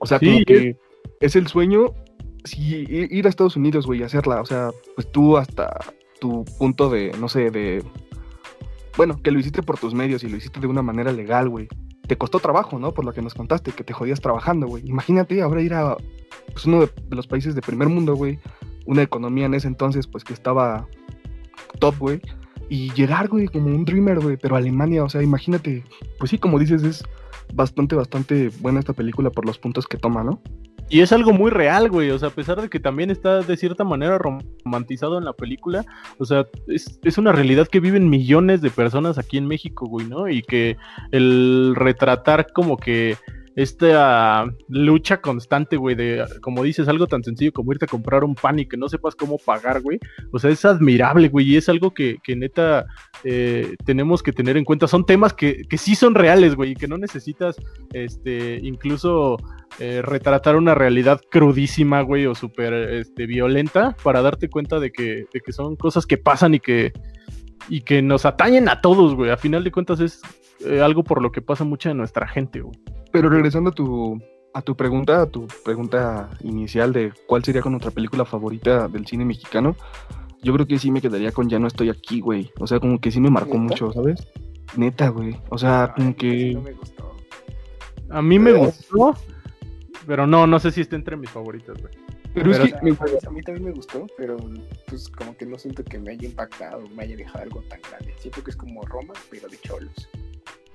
O 0.00 0.06
sea, 0.06 0.18
como 0.18 0.38
Sí, 0.38 0.44
que 0.44 0.76
es 1.20 1.36
el 1.36 1.46
sueño, 1.46 1.94
sí, 2.42 2.84
ir 2.88 3.24
a 3.24 3.28
Estados 3.28 3.54
Unidos, 3.56 3.86
güey, 3.86 4.00
y 4.00 4.02
hacerla. 4.02 4.40
O 4.40 4.44
sea, 4.44 4.70
pues 4.96 5.10
tú 5.12 5.36
hasta 5.36 5.70
tu 6.20 6.44
punto 6.58 6.90
de, 6.90 7.12
no 7.20 7.28
sé, 7.28 7.52
de... 7.52 7.84
Bueno, 8.96 9.16
que 9.22 9.30
lo 9.30 9.38
hiciste 9.38 9.62
por 9.62 9.78
tus 9.78 9.94
medios 9.94 10.24
y 10.24 10.28
lo 10.28 10.36
hiciste 10.36 10.58
de 10.58 10.66
una 10.66 10.82
manera 10.82 11.12
legal, 11.12 11.48
güey. 11.48 11.68
Te 12.08 12.18
costó 12.18 12.40
trabajo, 12.40 12.80
¿no? 12.80 12.92
Por 12.92 13.04
lo 13.04 13.12
que 13.12 13.22
nos 13.22 13.34
contaste, 13.34 13.70
que 13.70 13.84
te 13.84 13.92
jodías 13.92 14.20
trabajando, 14.20 14.66
güey. 14.66 14.82
Imagínate 14.86 15.40
ahora 15.40 15.62
ir 15.62 15.72
a 15.72 15.96
pues, 16.52 16.66
uno 16.66 16.80
de 16.80 17.16
los 17.16 17.28
países 17.28 17.54
de 17.54 17.62
primer 17.62 17.88
mundo, 17.88 18.16
güey. 18.16 18.40
Una 18.86 19.02
economía 19.02 19.46
en 19.46 19.54
ese 19.54 19.68
entonces, 19.68 20.08
pues 20.08 20.24
que 20.24 20.32
estaba 20.32 20.88
top, 21.78 21.96
güey. 21.98 22.20
Y 22.72 22.90
llegar, 22.94 23.28
güey, 23.28 23.48
como 23.48 23.66
un 23.66 23.84
dreamer, 23.84 24.18
güey. 24.18 24.38
Pero 24.38 24.56
Alemania, 24.56 25.04
o 25.04 25.08
sea, 25.10 25.22
imagínate. 25.22 25.84
Pues 26.18 26.30
sí, 26.30 26.38
como 26.38 26.58
dices, 26.58 26.82
es 26.82 27.04
bastante, 27.52 27.94
bastante 27.94 28.48
buena 28.60 28.80
esta 28.80 28.94
película 28.94 29.28
por 29.28 29.44
los 29.44 29.58
puntos 29.58 29.86
que 29.86 29.98
toma, 29.98 30.24
¿no? 30.24 30.40
Y 30.88 31.00
es 31.00 31.12
algo 31.12 31.34
muy 31.34 31.50
real, 31.50 31.90
güey. 31.90 32.10
O 32.12 32.18
sea, 32.18 32.28
a 32.28 32.32
pesar 32.34 32.62
de 32.62 32.70
que 32.70 32.80
también 32.80 33.10
está 33.10 33.42
de 33.42 33.58
cierta 33.58 33.84
manera 33.84 34.16
romantizado 34.16 35.18
en 35.18 35.26
la 35.26 35.34
película, 35.34 35.84
o 36.16 36.24
sea, 36.24 36.46
es, 36.66 36.98
es 37.04 37.18
una 37.18 37.32
realidad 37.32 37.68
que 37.68 37.78
viven 37.78 38.08
millones 38.08 38.62
de 38.62 38.70
personas 38.70 39.18
aquí 39.18 39.36
en 39.36 39.48
México, 39.48 39.86
güey, 39.86 40.06
¿no? 40.06 40.30
Y 40.30 40.40
que 40.40 40.78
el 41.10 41.74
retratar 41.76 42.54
como 42.54 42.78
que 42.78 43.18
esta 43.54 44.46
lucha 44.68 45.20
constante, 45.20 45.76
güey, 45.76 45.94
de, 45.94 46.24
como 46.40 46.62
dices, 46.62 46.88
algo 46.88 47.06
tan 47.06 47.22
sencillo 47.22 47.52
como 47.52 47.72
irte 47.72 47.84
a 47.84 47.88
comprar 47.88 48.24
un 48.24 48.34
pan 48.34 48.58
y 48.58 48.66
que 48.66 48.76
no 48.76 48.88
sepas 48.88 49.14
cómo 49.14 49.38
pagar, 49.38 49.80
güey. 49.80 49.98
O 50.32 50.38
sea, 50.38 50.50
es 50.50 50.64
admirable, 50.64 51.28
güey, 51.28 51.50
y 51.52 51.56
es 51.56 51.68
algo 51.68 51.92
que, 51.92 52.16
que 52.22 52.36
neta 52.36 52.86
eh, 53.24 53.74
tenemos 53.84 54.22
que 54.22 54.32
tener 54.32 54.56
en 54.56 54.64
cuenta. 54.64 54.86
Son 54.86 55.04
temas 55.04 55.34
que, 55.34 55.62
que 55.68 55.78
sí 55.78 55.94
son 55.94 56.14
reales, 56.14 56.54
güey, 56.54 56.72
y 56.72 56.74
que 56.74 56.88
no 56.88 56.96
necesitas, 56.96 57.56
este, 57.92 58.58
incluso 58.62 59.36
eh, 59.78 60.00
retratar 60.02 60.56
una 60.56 60.74
realidad 60.74 61.20
crudísima, 61.30 62.00
güey, 62.02 62.26
o 62.26 62.34
súper 62.34 62.72
este, 62.72 63.26
violenta 63.26 63.96
para 64.02 64.22
darte 64.22 64.48
cuenta 64.48 64.80
de 64.80 64.92
que, 64.92 65.26
de 65.32 65.40
que 65.44 65.52
son 65.52 65.76
cosas 65.76 66.06
que 66.06 66.18
pasan 66.18 66.54
y 66.54 66.60
que, 66.60 66.92
y 67.68 67.82
que 67.82 68.02
nos 68.02 68.24
atañen 68.24 68.68
a 68.68 68.80
todos, 68.80 69.14
güey. 69.14 69.30
A 69.30 69.36
final 69.36 69.62
de 69.62 69.72
cuentas 69.72 70.00
es 70.00 70.22
eh, 70.66 70.80
algo 70.80 71.04
por 71.04 71.22
lo 71.22 71.32
que 71.32 71.42
pasa 71.42 71.64
mucha 71.64 71.90
de 71.90 71.94
nuestra 71.94 72.26
gente, 72.26 72.60
güey. 72.60 72.78
Pero 73.12 73.28
regresando 73.28 73.70
a 73.70 73.74
tu, 73.74 74.20
a 74.54 74.62
tu 74.62 74.76
pregunta, 74.76 75.22
a 75.22 75.26
tu 75.26 75.46
pregunta 75.64 76.30
inicial 76.40 76.92
de 76.92 77.12
cuál 77.26 77.44
sería 77.44 77.62
con 77.62 77.72
nuestra 77.72 77.90
película 77.90 78.24
favorita 78.24 78.88
del 78.88 79.06
cine 79.06 79.24
mexicano, 79.24 79.76
yo 80.42 80.52
creo 80.54 80.66
que 80.66 80.78
sí 80.78 80.90
me 80.90 81.00
quedaría 81.00 81.30
con 81.32 81.48
Ya 81.48 81.58
no 81.58 81.66
estoy 81.68 81.90
aquí, 81.90 82.20
güey. 82.20 82.50
O 82.58 82.66
sea, 82.66 82.80
como 82.80 83.00
que 83.00 83.10
sí 83.10 83.20
me 83.20 83.30
marcó 83.30 83.56
mucho, 83.58 83.92
¿sabes? 83.92 84.26
Neta, 84.76 85.08
güey. 85.10 85.36
O 85.50 85.58
sea, 85.58 85.92
como 85.96 86.16
que... 86.16 86.52
No 86.54 86.62
me 86.62 86.72
gustó. 86.72 87.12
A 88.10 88.20
mí 88.22 88.38
me 88.38 88.52
gustó, 88.52 89.14
pero 90.06 90.26
no, 90.26 90.46
no 90.46 90.58
sé 90.58 90.70
si 90.70 90.80
está 90.82 90.96
entre 90.96 91.16
mis 91.16 91.30
favoritas, 91.30 91.80
güey. 91.80 91.94
Pero, 92.34 92.50
es 92.50 92.58
O 92.58 92.62
que... 92.62 92.68
sea, 92.70 92.80
me- 92.82 92.90
a 92.90 93.30
mí 93.30 93.42
también 93.42 93.64
me 93.66 93.72
gustó, 93.72 94.06
pero 94.16 94.36
pues 94.88 95.08
como 95.10 95.36
que 95.36 95.44
no 95.46 95.58
siento 95.58 95.84
que 95.84 95.98
me 95.98 96.12
haya 96.12 96.26
impactado, 96.26 96.82
me 96.94 97.02
haya 97.04 97.16
dejado 97.16 97.40
algo 97.44 97.62
tan 97.68 97.78
grande. 97.90 98.14
Siento 98.18 98.42
que 98.42 98.50
es 98.50 98.56
como 98.56 98.82
Roma, 98.86 99.12
pero 99.30 99.48
de 99.48 99.58
cholos. 99.60 100.08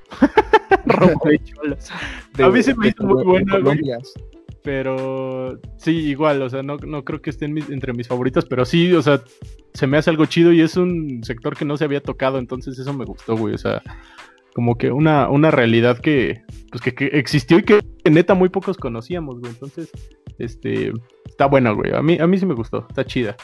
Roma 0.86 1.14
de 1.26 1.40
cholos. 1.44 1.90
de- 2.36 2.44
a 2.44 2.50
mí 2.50 2.64
se 2.64 2.76
me 2.76 2.90
hizo 2.90 3.04
muy 3.04 3.24
buena, 3.24 3.58
güey. 3.60 3.82
Pero 4.64 5.60
sí, 5.78 5.92
igual, 5.92 6.42
o 6.42 6.50
sea, 6.50 6.62
no, 6.62 6.78
no 6.78 7.04
creo 7.06 7.22
que 7.22 7.30
estén 7.30 7.54
mis- 7.54 7.70
entre 7.70 7.94
mis 7.94 8.08
favoritas, 8.08 8.46
pero 8.46 8.66
sí, 8.66 8.92
o 8.94 9.02
sea, 9.02 9.22
se 9.74 9.88
me 9.88 9.98
hace 9.98 10.10
algo 10.10 10.26
chido 10.26 10.52
y 10.52 10.60
es 10.62 10.76
un 10.76 11.24
sector 11.24 11.56
que 11.56 11.64
no 11.64 11.78
se 11.78 11.86
había 11.86 12.02
tocado, 12.02 12.38
entonces 12.38 12.78
eso 12.78 12.94
me 12.94 13.06
gustó, 13.06 13.38
güey, 13.38 13.54
o 13.54 13.58
sea, 13.58 13.82
como 14.54 14.78
que 14.78 14.92
una, 14.92 15.30
una 15.30 15.52
realidad 15.52 16.00
que, 16.00 16.42
pues 16.72 16.82
que, 16.82 16.94
que 16.94 17.06
existió 17.14 17.60
y 17.60 17.64
que, 17.64 17.80
neta 18.10 18.34
muy 18.34 18.50
pocos 18.50 18.76
conocíamos, 18.76 19.40
güey, 19.40 19.52
entonces, 19.54 19.90
este, 20.38 20.92
está 21.26 21.46
buena, 21.46 21.72
güey, 21.72 21.94
a 21.94 22.02
mí, 22.02 22.18
a 22.20 22.28
mí 22.28 22.38
sí 22.38 22.46
me 22.46 22.56
gustó, 22.56 22.86
está 22.90 23.06
chida. 23.06 23.38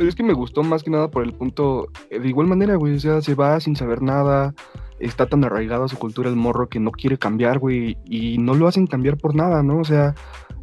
Pero 0.00 0.08
es 0.08 0.14
que 0.14 0.22
me 0.22 0.32
gustó 0.32 0.62
más 0.62 0.82
que 0.82 0.88
nada 0.88 1.10
por 1.10 1.22
el 1.24 1.34
punto, 1.34 1.88
eh, 2.08 2.18
de 2.18 2.26
igual 2.26 2.46
manera, 2.46 2.74
güey, 2.76 2.94
o 2.94 2.98
sea, 2.98 3.20
se 3.20 3.34
va 3.34 3.60
sin 3.60 3.76
saber 3.76 4.00
nada, 4.00 4.54
está 4.98 5.26
tan 5.26 5.44
arraigado 5.44 5.84
a 5.84 5.88
su 5.88 5.98
cultura 5.98 6.30
el 6.30 6.36
morro 6.36 6.70
que 6.70 6.80
no 6.80 6.90
quiere 6.90 7.18
cambiar, 7.18 7.58
güey, 7.58 7.98
y 8.06 8.38
no 8.38 8.54
lo 8.54 8.66
hacen 8.66 8.86
cambiar 8.86 9.18
por 9.18 9.34
nada, 9.34 9.62
¿no? 9.62 9.76
O 9.76 9.84
sea, 9.84 10.14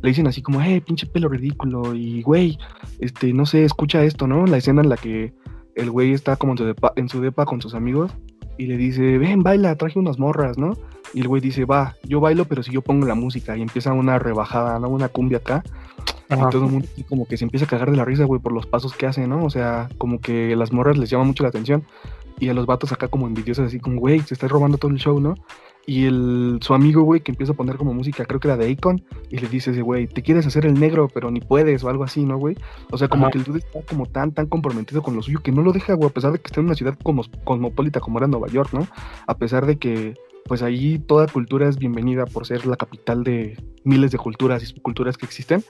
le 0.01 0.09
dicen 0.09 0.26
así 0.26 0.41
como, 0.41 0.59
eh, 0.64 0.81
pinche 0.81 1.05
pelo 1.05 1.30
ridículo, 1.30 1.93
y 1.93 2.23
güey, 2.23 2.57
este, 2.97 3.31
no 3.31 3.45
sé, 3.45 3.64
escucha 3.64 4.03
esto, 4.03 4.26
¿no? 4.26 4.47
La 4.47 4.57
escena 4.57 4.81
en 4.81 4.89
la 4.89 4.97
que 4.97 5.35
el 5.76 5.91
güey 5.91 6.14
está 6.14 6.35
como 6.35 6.53
en 6.53 6.57
su 6.57 6.65
depa, 6.65 6.93
en 6.95 7.07
su 7.07 7.22
depa 7.22 7.45
con 7.45 7.61
sus 7.61 7.76
amigos 7.76 8.11
y 8.57 8.65
le 8.65 8.76
dice, 8.76 9.19
ven, 9.19 9.43
baila, 9.43 9.76
traje 9.76 9.99
unas 9.99 10.18
morras, 10.18 10.57
¿no? 10.57 10.73
Y 11.13 11.21
el 11.21 11.27
güey 11.27 11.41
dice, 11.41 11.65
va, 11.65 11.95
yo 12.03 12.19
bailo, 12.19 12.45
pero 12.45 12.63
si 12.63 12.71
yo 12.71 12.81
pongo 12.81 13.05
la 13.05 13.15
música, 13.15 13.57
y 13.57 13.61
empieza 13.61 13.93
una 13.93 14.19
rebajada, 14.19 14.79
¿no? 14.79 14.89
Una 14.89 15.09
cumbia 15.09 15.39
acá. 15.39 15.63
Y 16.29 16.35
todo 16.51 16.65
el 16.65 16.71
mundo 16.71 16.88
como 17.07 17.25
que 17.25 17.38
se 17.38 17.45
empieza 17.45 17.65
a 17.65 17.69
cagar 17.69 17.89
de 17.89 17.97
la 17.97 18.05
risa, 18.05 18.25
güey, 18.25 18.41
por 18.41 18.51
los 18.51 18.65
pasos 18.65 18.93
que 18.93 19.07
hace, 19.07 19.27
¿no? 19.27 19.45
O 19.45 19.49
sea, 19.49 19.89
como 19.97 20.19
que 20.19 20.55
las 20.55 20.73
morras 20.73 20.97
les 20.97 21.09
llama 21.09 21.23
mucho 21.23 21.43
la 21.43 21.49
atención. 21.49 21.85
Y 22.39 22.49
a 22.49 22.53
los 22.53 22.65
vatos 22.65 22.91
acá 22.91 23.07
como 23.07 23.27
envidiosos, 23.27 23.65
así 23.65 23.79
como, 23.79 23.99
güey, 23.99 24.19
se 24.19 24.34
está 24.34 24.47
robando 24.47 24.77
todo 24.77 24.91
el 24.91 24.97
show, 24.97 25.19
¿no? 25.19 25.35
Y 25.89 26.03
el, 26.05 26.59
su 26.61 26.73
amigo, 26.73 27.01
güey, 27.03 27.21
que 27.21 27.31
empieza 27.31 27.53
a 27.53 27.55
poner 27.55 27.77
como 27.77 27.93
música, 27.93 28.25
creo 28.25 28.41
que 28.41 28.49
era 28.49 28.57
de 28.57 28.69
Akon, 28.69 29.01
y 29.29 29.38
le 29.38 29.47
dice 29.47 29.71
ese 29.71 29.81
güey, 29.81 30.05
te 30.05 30.21
quieres 30.21 30.45
hacer 30.45 30.65
el 30.65 30.77
negro, 30.77 31.07
pero 31.07 31.31
ni 31.31 31.39
puedes, 31.39 31.81
o 31.85 31.89
algo 31.89 32.03
así, 32.03 32.25
¿no, 32.25 32.38
güey? 32.38 32.57
O 32.91 32.97
sea, 32.97 33.07
como 33.07 33.23
Ajá. 33.23 33.31
que 33.31 33.38
el 33.38 33.45
dude 33.45 33.59
está 33.59 33.81
como 33.84 34.05
tan, 34.05 34.34
tan 34.34 34.47
comprometido 34.47 35.01
con 35.01 35.15
lo 35.15 35.21
suyo 35.21 35.39
que 35.41 35.53
no 35.53 35.61
lo 35.61 35.71
deja, 35.71 35.93
güey, 35.93 36.09
a 36.09 36.13
pesar 36.13 36.34
de 36.34 36.39
que 36.39 36.47
está 36.47 36.59
en 36.59 36.65
una 36.65 36.75
ciudad 36.75 36.99
como, 37.01 37.23
cosmopolita 37.45 38.01
como 38.01 38.17
era 38.17 38.27
Nueva 38.27 38.49
York, 38.49 38.73
¿no? 38.73 38.85
A 39.27 39.38
pesar 39.38 39.65
de 39.65 39.77
que, 39.77 40.15
pues 40.48 40.64
ahí 40.64 40.99
toda 40.99 41.28
cultura 41.28 41.68
es 41.68 41.78
bienvenida 41.78 42.26
por 42.26 42.45
ser 42.45 42.65
la 42.65 42.78
capital 42.78 43.24
de 43.24 43.57
miles 43.84 44.11
de 44.11 44.18
culturas 44.18 44.64
y 44.64 44.65
subculturas 44.65 45.18
que 45.18 45.26
existen, 45.26 45.64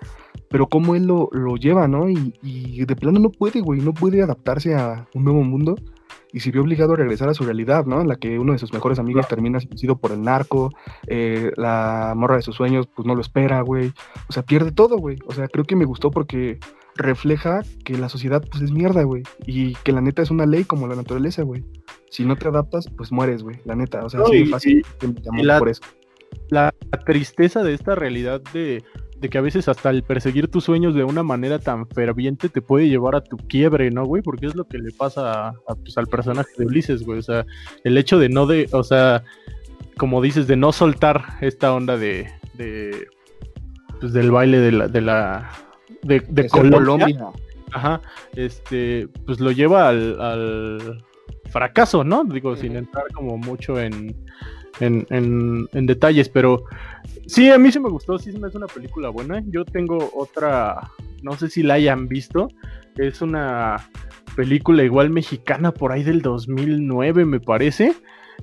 pero 0.50 0.68
cómo 0.68 0.96
él 0.96 1.06
lo, 1.06 1.30
lo 1.32 1.56
lleva, 1.56 1.88
¿no? 1.88 2.10
Y, 2.10 2.34
y 2.42 2.86
de 2.86 2.96
plano 2.96 3.20
no 3.20 3.30
puede, 3.30 3.62
güey, 3.62 3.82
no 3.82 3.94
puede 3.94 4.22
adaptarse 4.22 4.76
a 4.76 5.08
un 5.14 5.24
nuevo 5.24 5.44
mundo 5.44 5.76
y 6.34 6.40
se 6.40 6.52
vio 6.52 6.62
obligado 6.62 6.94
a 6.94 6.98
regresar 6.98 7.30
a 7.30 7.34
su 7.34 7.44
realidad, 7.44 7.86
¿no? 7.86 8.02
En 8.02 8.08
la 8.08 8.16
que 8.18 8.38
uno 8.38 8.54
de 8.54 8.60
sus 8.60 8.74
mejores 8.74 9.00
amigos 9.00 9.28
termina 9.28 9.60
sido 9.60 9.98
por 9.98 10.12
el 10.12 10.22
narco, 10.22 10.72
eh, 11.08 11.52
la 11.56 12.14
morra 12.16 12.36
de 12.36 12.42
sus 12.42 12.56
sueños, 12.56 12.88
pues 12.96 13.08
no 13.08 13.16
lo 13.16 13.22
espera, 13.22 13.62
güey. 13.62 13.94
O 14.30 14.34
sea, 14.34 14.44
pierde 14.44 14.72
todo, 14.72 14.98
güey. 14.98 15.18
O 15.26 15.34
sea, 15.34 15.48
creo 15.48 15.66
que 15.66 15.76
me 15.76 15.86
gustó 15.86 16.12
porque 16.12 16.60
refleja 16.98 17.62
que 17.86 17.98
la 17.98 18.10
sociedad, 18.10 18.44
pues 18.50 18.64
es 18.64 18.72
mierda, 18.72 19.04
güey. 19.04 19.24
Y 19.46 19.74
que 19.84 19.92
la 19.92 20.02
neta 20.02 20.22
es 20.22 20.32
una 20.32 20.46
ley 20.46 20.64
como 20.66 20.88
la 20.88 20.96
naturaleza, 20.96 21.44
güey. 21.44 21.64
Si 22.10 22.26
no 22.26 22.36
te 22.36 22.48
adaptas, 22.48 22.90
pues 22.98 23.12
mueres, 23.12 23.44
güey. 23.44 23.58
La 23.66 23.76
neta, 23.76 24.04
o 24.06 24.10
sea, 24.10 24.20
No, 24.20 24.26
así 24.28 24.36
de 24.36 24.42
y- 24.42 24.46
fácil. 24.48 24.86
y 25.38 25.44
la- 25.44 25.60
por 25.60 25.70
eso. 25.70 25.82
la 26.50 26.74
tristeza 27.06 27.64
de 27.64 27.74
esta 27.74 27.96
realidad 27.96 28.42
de, 28.54 28.84
de 29.20 29.30
que 29.30 29.38
a 29.38 29.42
veces 29.42 29.68
hasta 29.70 29.90
el 29.90 30.04
perseguir 30.04 30.48
tus 30.50 30.66
sueños 30.66 30.94
de 30.94 31.04
una 31.04 31.24
manera 31.24 31.58
tan 31.60 31.88
ferviente 31.88 32.50
te 32.50 32.62
puede 32.62 32.88
llevar 32.90 33.16
a 33.16 33.22
tu 33.22 33.38
quiebre, 33.38 33.90
¿no, 33.92 34.06
güey? 34.06 34.22
Porque 34.22 34.46
es 34.46 34.56
lo 34.56 34.66
que 34.68 34.78
le 34.78 34.92
pasa 34.92 35.32
a- 35.32 35.48
a, 35.68 35.76
pues, 35.76 35.98
al 35.98 36.08
personaje 36.08 36.50
de 36.58 36.66
Ulises, 36.66 37.04
güey. 37.04 37.20
O 37.20 37.24
sea, 37.24 37.46
el 37.84 37.98
hecho 37.98 38.20
de 38.20 38.30
no 38.30 38.46
de, 38.46 38.70
o 38.74 38.84
sea, 38.84 39.24
como 39.98 40.22
dices, 40.22 40.48
de 40.48 40.56
no 40.58 40.72
soltar 40.72 41.24
esta 41.42 41.74
onda 41.74 41.98
de, 41.98 42.28
de 42.56 43.08
pues 44.00 44.14
del 44.14 44.30
baile 44.30 44.60
de 44.60 44.72
la, 44.72 44.88
de 44.88 45.02
la, 45.02 45.50
de, 46.04 46.48
Colombia. 46.50 47.32
Ajá, 47.72 48.02
este, 48.36 49.08
pues 49.26 49.40
lo 49.40 49.52
lleva 49.52 49.90
al, 49.90 50.20
al 50.22 51.04
fracaso, 51.50 52.04
¿no? 52.04 52.24
Digo, 52.24 52.56
sin 52.56 52.76
entrar 52.78 53.06
como 53.14 53.38
mucho 53.38 53.80
en, 53.80 54.16
en, 54.80 55.06
en- 55.10 55.68
en 55.74 55.86
detalles, 55.86 56.30
pero 56.30 56.64
sí, 57.26 57.50
a 57.50 57.58
mí 57.58 57.72
sí 57.72 57.80
me 57.80 57.90
gustó, 57.90 58.18
sí 58.18 58.32
me 58.38 58.48
hace 58.48 58.58
una 58.58 58.68
película 58.68 59.10
buena. 59.10 59.44
Yo 59.48 59.66
tengo 59.66 60.12
otra, 60.16 60.92
no 61.24 61.34
sé 61.38 61.50
si 61.50 61.62
la 61.64 61.74
hayan 61.76 62.08
visto, 62.08 62.48
es 62.96 63.22
una 63.22 63.90
película 64.36 64.84
igual 64.84 65.10
mexicana 65.10 65.74
por 65.74 65.92
ahí 65.92 66.04
del 66.04 66.22
2009, 66.22 67.26
me 67.26 67.40
parece. 67.42 67.94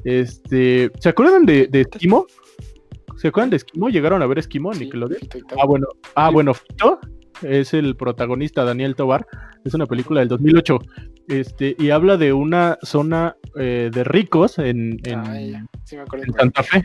Este, 0.05 0.90
¿se 0.98 1.09
acuerdan 1.09 1.47
de, 1.47 1.66
de 1.68 1.82
Esquimo? 1.82 2.26
¿Se 3.16 3.28
acuerdan 3.28 3.51
de 3.51 3.56
Esquimo? 3.56 3.89
¿Llegaron 3.89 4.20
a 4.22 4.26
ver 4.26 4.39
Esquimo, 4.39 4.74
Sí, 4.74 4.85
Nickelodeon? 4.85 5.20
Ah, 5.59 5.64
bueno, 5.66 5.86
ah, 6.14 6.31
bueno, 6.31 6.52
Fito 6.52 6.98
es 7.44 7.74
el 7.74 7.96
protagonista, 7.96 8.64
Daniel 8.64 8.94
Tobar. 8.96 9.26
Es 9.64 9.74
una 9.74 9.86
película 9.86 10.20
del 10.20 10.28
2008. 10.28 10.78
Este, 11.28 11.74
y 11.78 11.90
habla 11.90 12.16
de 12.16 12.32
una 12.32 12.78
zona 12.82 13.36
eh, 13.58 13.90
de 13.92 14.04
ricos 14.04 14.58
en, 14.58 14.98
en, 15.04 15.18
Ah, 15.20 15.40
ya. 15.40 15.66
Sí 15.84 15.96
me 15.96 16.02
acuerdo. 16.02 16.24
en 16.26 16.32
por 16.32 16.40
Santa. 16.40 16.62
Fe. 16.62 16.84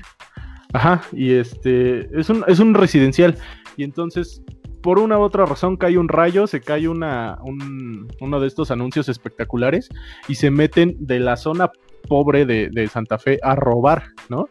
Ajá, 0.73 1.01
y 1.11 1.31
este, 1.33 2.07
es 2.19 2.29
un, 2.29 2.43
es 2.47 2.59
un 2.59 2.73
residencial. 2.75 3.35
Y 3.75 3.83
entonces, 3.83 4.41
por 4.81 4.99
una 4.99 5.17
u 5.17 5.21
otra 5.21 5.45
razón, 5.45 5.77
cae 5.77 5.97
un 5.97 6.07
rayo, 6.07 6.45
se 6.47 6.61
cae 6.61 6.87
una, 6.87 7.37
un- 7.43 8.07
uno 8.21 8.39
de 8.39 8.47
estos 8.47 8.69
anuncios 8.71 9.09
espectaculares 9.09 9.89
y 10.27 10.35
se 10.35 10.51
meten 10.51 10.95
de 10.99 11.19
la 11.19 11.37
zona 11.37 11.71
pobre 12.07 12.45
de, 12.45 12.69
de 12.71 12.87
Santa 12.87 13.17
Fe 13.17 13.39
a 13.41 13.55
robar, 13.55 14.03
¿no? 14.29 14.47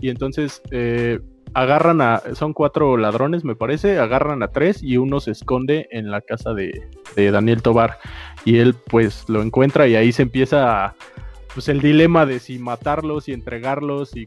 Y 0.00 0.08
entonces 0.08 0.62
eh, 0.70 1.20
agarran 1.54 2.00
a, 2.00 2.22
son 2.34 2.52
cuatro 2.52 2.96
ladrones, 2.96 3.44
me 3.44 3.56
parece, 3.56 3.98
agarran 3.98 4.42
a 4.42 4.48
tres 4.48 4.82
y 4.82 4.96
uno 4.96 5.20
se 5.20 5.32
esconde 5.32 5.88
en 5.90 6.10
la 6.10 6.20
casa 6.20 6.54
de, 6.54 6.88
de 7.16 7.30
Daniel 7.30 7.62
Tobar. 7.62 7.98
Y 8.44 8.58
él 8.58 8.74
pues 8.74 9.28
lo 9.28 9.42
encuentra 9.42 9.86
y 9.86 9.96
ahí 9.96 10.12
se 10.12 10.22
empieza 10.22 10.94
pues 11.54 11.68
el 11.68 11.80
dilema 11.80 12.26
de 12.26 12.38
si 12.38 12.58
matarlos 12.58 13.28
y 13.28 13.32
entregarlos 13.32 14.16
y 14.16 14.26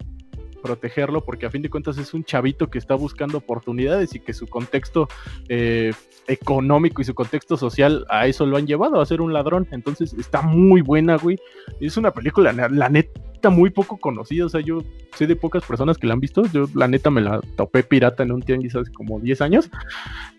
protegerlo, 0.61 1.23
porque 1.23 1.45
a 1.45 1.49
fin 1.49 1.61
de 1.61 1.69
cuentas 1.69 1.97
es 1.97 2.13
un 2.13 2.23
chavito 2.23 2.69
que 2.69 2.77
está 2.77 2.95
buscando 2.95 3.37
oportunidades 3.37 4.15
y 4.15 4.19
que 4.19 4.33
su 4.33 4.47
contexto 4.47 5.07
eh, 5.49 5.93
económico 6.27 7.01
y 7.01 7.05
su 7.05 7.13
contexto 7.13 7.57
social 7.57 8.05
a 8.09 8.27
eso 8.27 8.45
lo 8.45 8.57
han 8.57 8.67
llevado, 8.67 9.01
a 9.01 9.05
ser 9.05 9.21
un 9.21 9.33
ladrón. 9.33 9.67
Entonces 9.71 10.13
está 10.13 10.41
muy 10.41 10.81
buena, 10.81 11.17
güey. 11.17 11.37
Es 11.79 11.97
una 11.97 12.11
película, 12.11 12.53
la, 12.53 12.89
neta, 12.89 13.49
muy 13.49 13.69
poco 13.69 13.97
conocida. 13.97 14.45
O 14.45 14.49
sea, 14.49 14.61
yo 14.61 14.79
sé 15.15 15.27
de 15.27 15.35
pocas 15.35 15.63
personas 15.63 15.97
que 15.97 16.07
la 16.07 16.13
han 16.13 16.19
visto. 16.19 16.43
Yo, 16.53 16.65
la 16.75 16.87
neta, 16.87 17.09
me 17.09 17.21
la 17.21 17.41
topé 17.57 17.83
pirata 17.83 18.23
en 18.23 18.31
un 18.31 18.41
tianguis 18.41 18.75
hace 18.75 18.91
como 18.91 19.19
10 19.19 19.41
años. 19.41 19.69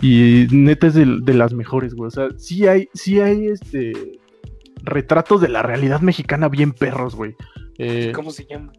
Y 0.00 0.46
neta 0.50 0.86
es 0.86 0.94
de, 0.94 1.06
de 1.22 1.34
las 1.34 1.52
mejores, 1.52 1.94
güey. 1.94 2.08
O 2.08 2.10
sea, 2.10 2.28
sí 2.36 2.66
hay, 2.66 2.88
sí 2.94 3.20
hay 3.20 3.48
este 3.48 4.20
retratos 4.84 5.40
de 5.40 5.48
la 5.48 5.62
realidad 5.62 6.00
mexicana 6.00 6.48
bien 6.48 6.72
perros, 6.72 7.14
güey. 7.14 7.34
Eh, 7.78 8.12
¿Cómo 8.14 8.30
se 8.30 8.44
llama? 8.44 8.72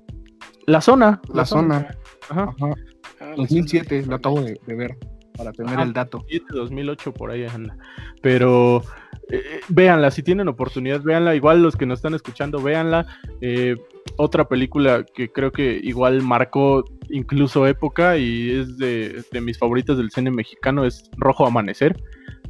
La 0.67 0.81
zona. 0.81 1.21
La 1.33 1.45
zona. 1.45 1.95
Ajá. 2.29 2.53
Ajá. 2.59 2.73
Ah, 3.19 3.33
2007, 3.37 4.05
lo 4.07 4.15
acabo 4.15 4.41
de, 4.41 4.59
de 4.65 4.75
ver, 4.75 4.97
para 5.37 5.51
tener 5.51 5.73
Ajá. 5.75 5.83
el 5.83 5.93
dato. 5.93 6.19
2007, 6.19 6.45
2008 6.53 7.13
por 7.13 7.31
ahí 7.31 7.45
anda. 7.45 7.77
Pero 8.21 8.83
eh, 9.29 9.41
eh, 9.43 9.59
véanla, 9.69 10.11
si 10.11 10.23
tienen 10.23 10.47
oportunidad, 10.47 11.01
véanla. 11.01 11.35
Igual 11.35 11.61
los 11.61 11.75
que 11.75 11.85
nos 11.85 11.99
están 11.99 12.13
escuchando, 12.13 12.61
véanla. 12.61 13.05
Eh, 13.41 13.75
otra 14.17 14.47
película 14.47 15.03
que 15.03 15.31
creo 15.31 15.51
que 15.51 15.79
igual 15.83 16.21
marcó 16.21 16.83
incluso 17.09 17.65
época 17.67 18.17
y 18.17 18.51
es 18.51 18.77
de, 18.77 19.23
de 19.31 19.41
mis 19.41 19.57
favoritas 19.57 19.97
del 19.97 20.11
cine 20.11 20.31
mexicano, 20.31 20.85
es 20.85 21.09
Rojo 21.17 21.45
Amanecer, 21.45 21.95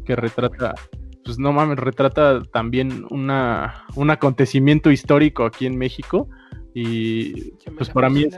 que 0.05 0.15
retrata 0.15 0.73
pues 1.23 1.39
no 1.39 1.53
mames, 1.53 1.77
retrata 1.77 2.43
también 2.51 3.05
una, 3.09 3.85
un 3.95 4.09
acontecimiento 4.09 4.91
histórico 4.91 5.45
aquí 5.45 5.65
en 5.65 5.77
México. 5.77 6.27
Y 6.73 7.51
pues 7.77 7.89
para 7.89 8.09
mí 8.09 8.23
es 8.23 8.37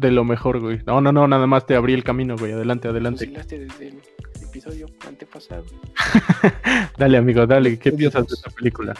de 0.00 0.10
lo 0.10 0.24
mejor, 0.24 0.60
güey. 0.60 0.80
No, 0.86 1.00
no, 1.00 1.12
no, 1.12 1.28
nada 1.28 1.46
más 1.46 1.66
te 1.66 1.74
abrí 1.74 1.92
el 1.92 2.04
camino, 2.04 2.36
güey. 2.36 2.52
Adelante, 2.52 2.88
adelante. 2.88 3.26
desde 3.26 3.88
el 3.88 4.00
episodio 4.42 4.86
antepasado. 5.06 5.64
dale, 6.98 7.18
amigo, 7.18 7.46
dale. 7.46 7.78
¿Qué 7.78 7.92
piensas 7.92 8.26
de 8.26 8.34
esta 8.34 8.50
película? 8.50 8.94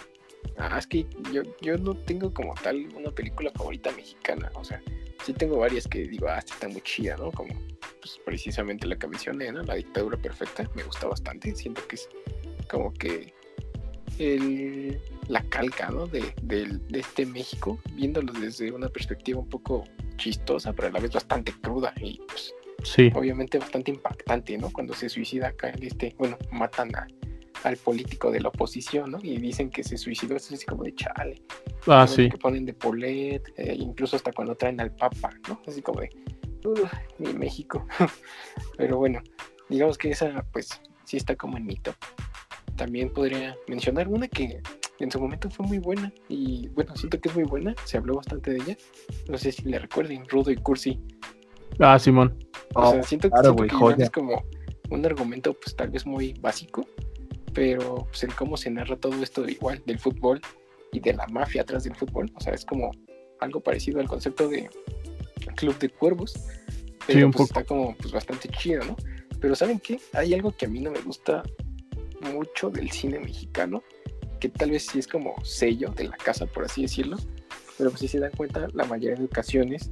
Ah, 0.58 0.78
es 0.78 0.86
que 0.86 1.06
yo, 1.32 1.42
yo 1.62 1.78
no 1.78 1.94
tengo 1.94 2.32
como 2.34 2.54
tal 2.62 2.86
una 2.94 3.10
película 3.10 3.50
favorita 3.54 3.90
mexicana. 3.92 4.50
O 4.54 4.64
sea, 4.64 4.82
sí 5.24 5.32
tengo 5.32 5.58
varias 5.58 5.88
que 5.88 6.06
digo, 6.06 6.28
ah, 6.28 6.38
esta 6.38 6.54
está 6.54 6.68
muy 6.68 6.82
chida, 6.82 7.16
¿no? 7.16 7.30
Como 7.32 7.54
pues, 8.00 8.20
precisamente 8.24 8.86
la 8.86 8.96
que 8.96 9.06
mencioné, 9.06 9.52
¿no? 9.52 9.62
La 9.62 9.74
dictadura 9.74 10.18
perfecta. 10.18 10.68
Me 10.74 10.82
gusta 10.82 11.06
bastante. 11.06 11.54
Siento 11.56 11.86
que 11.88 11.96
es 11.96 12.08
como 12.70 12.92
que 12.92 13.32
el, 14.18 15.00
la 15.30 15.42
calca 15.44 15.90
¿no? 15.90 16.06
de, 16.08 16.34
este 16.92 17.24
México, 17.24 17.78
viéndolo 17.92 18.32
desde 18.32 18.72
una 18.72 18.88
perspectiva 18.88 19.38
un 19.38 19.48
poco 19.48 19.84
chistosa, 20.16 20.72
pero 20.72 20.88
a 20.88 20.90
la 20.90 20.98
vez 20.98 21.12
bastante 21.12 21.52
cruda 21.52 21.94
y 22.00 22.20
pues, 22.26 22.52
sí. 22.82 23.12
obviamente 23.14 23.58
bastante 23.58 23.92
impactante, 23.92 24.58
¿no? 24.58 24.70
Cuando 24.70 24.92
se 24.92 25.08
suicida 25.08 25.48
acá 25.48 25.70
en 25.70 25.84
este, 25.84 26.16
bueno, 26.18 26.36
matan 26.50 26.90
al 27.62 27.76
político 27.76 28.32
de 28.32 28.40
la 28.40 28.48
oposición, 28.48 29.12
¿no? 29.12 29.18
Y 29.22 29.38
dicen 29.38 29.70
que 29.70 29.84
se 29.84 29.96
suicidó, 29.96 30.34
es 30.34 30.50
así 30.50 30.66
como 30.66 30.82
de 30.82 30.96
chale. 30.96 31.42
Ah, 31.86 32.06
sí. 32.08 32.28
Que 32.28 32.36
ponen 32.36 32.66
de 32.66 32.74
Polet, 32.74 33.42
eh, 33.56 33.76
incluso 33.78 34.16
hasta 34.16 34.32
cuando 34.32 34.56
traen 34.56 34.80
al 34.80 34.92
Papa, 34.96 35.30
¿no? 35.48 35.62
Así 35.66 35.80
como 35.80 36.00
de, 36.00 36.10
mi 37.18 37.32
México. 37.34 37.86
pero 38.76 38.98
bueno, 38.98 39.22
digamos 39.68 39.96
que 39.96 40.10
esa, 40.10 40.44
pues, 40.52 40.80
sí 41.04 41.16
está 41.18 41.36
como 41.36 41.56
en 41.56 41.66
mi 41.66 41.76
top 41.76 41.94
también 42.80 43.12
podría 43.12 43.58
mencionar 43.68 44.08
una 44.08 44.26
que 44.26 44.62
en 45.04 45.10
su 45.10 45.20
momento 45.20 45.50
fue 45.50 45.66
muy 45.66 45.78
buena 45.78 46.12
y 46.28 46.68
bueno, 46.68 46.94
siento 46.96 47.20
que 47.20 47.28
es 47.28 47.34
muy 47.34 47.44
buena, 47.44 47.74
se 47.84 47.96
habló 47.96 48.16
bastante 48.16 48.52
de 48.52 48.56
ella. 48.58 48.76
No 49.28 49.38
sé 49.38 49.52
si 49.52 49.62
le 49.62 49.78
recuerden, 49.78 50.28
Rudo 50.28 50.50
y 50.50 50.56
Cursi. 50.56 51.00
Ah, 51.78 51.98
Simón. 51.98 52.36
O 52.74 52.90
sea, 52.90 53.00
oh, 53.00 53.02
siento, 53.02 53.30
que 53.30 54.02
es 54.02 54.10
como 54.10 54.42
un 54.90 55.06
argumento 55.06 55.54
pues 55.54 55.74
tal 55.74 55.90
vez 55.90 56.06
muy 56.06 56.34
básico, 56.40 56.86
pero 57.54 58.06
pues 58.10 58.22
el 58.24 58.34
cómo 58.34 58.56
se 58.56 58.70
narra 58.70 58.96
todo 58.96 59.22
esto 59.22 59.48
igual 59.48 59.82
del 59.86 59.98
fútbol 59.98 60.40
y 60.92 61.00
de 61.00 61.14
la 61.14 61.26
mafia 61.28 61.62
atrás 61.62 61.84
del 61.84 61.94
fútbol, 61.94 62.30
o 62.34 62.40
sea, 62.40 62.52
es 62.52 62.64
como 62.64 62.90
algo 63.40 63.60
parecido 63.60 64.00
al 64.00 64.08
concepto 64.08 64.48
de 64.48 64.68
Club 65.56 65.78
de 65.78 65.88
Cuervos, 65.88 66.34
pero 67.06 67.18
sí, 67.18 67.22
un 67.24 67.30
pues, 67.30 67.48
poco. 67.48 67.60
está 67.60 67.64
como 67.64 67.96
pues 67.96 68.12
bastante 68.12 68.48
chido, 68.48 68.84
¿no? 68.84 68.96
Pero 69.40 69.54
¿saben 69.54 69.80
qué? 69.80 69.98
Hay 70.12 70.34
algo 70.34 70.54
que 70.54 70.66
a 70.66 70.68
mí 70.68 70.80
no 70.80 70.90
me 70.90 71.00
gusta 71.00 71.42
mucho 72.20 72.70
del 72.70 72.90
cine 72.90 73.18
mexicano, 73.18 73.82
que 74.40 74.48
tal 74.48 74.70
vez 74.70 74.86
sí 74.86 74.98
es 74.98 75.06
como 75.06 75.34
sello 75.44 75.90
de 75.90 76.04
la 76.04 76.16
casa, 76.16 76.46
por 76.46 76.64
así 76.64 76.82
decirlo, 76.82 77.16
pero 77.78 77.90
pues 77.90 78.00
si 78.00 78.08
se 78.08 78.18
dan 78.18 78.32
cuenta, 78.36 78.66
la 78.72 78.84
mayoría 78.84 79.16
de 79.16 79.24
ocasiones 79.24 79.90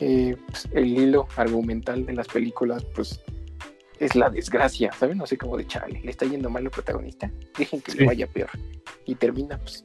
eh, 0.00 0.36
pues, 0.48 0.68
el 0.72 0.86
hilo 0.86 1.28
argumental 1.36 2.04
de 2.04 2.12
las 2.14 2.26
películas, 2.26 2.84
pues 2.94 3.20
es 4.00 4.16
la 4.16 4.28
desgracia, 4.30 4.90
¿saben? 4.92 5.18
No 5.18 5.26
sé 5.26 5.38
cómo 5.38 5.56
de 5.56 5.66
chale, 5.66 6.00
le 6.02 6.10
está 6.10 6.26
yendo 6.26 6.50
mal 6.50 6.64
al 6.64 6.70
protagonista, 6.70 7.30
dejen 7.56 7.80
que 7.80 7.92
le 7.92 8.06
vaya 8.06 8.26
peor. 8.26 8.50
Y 9.06 9.14
termina 9.14 9.58
pues, 9.58 9.84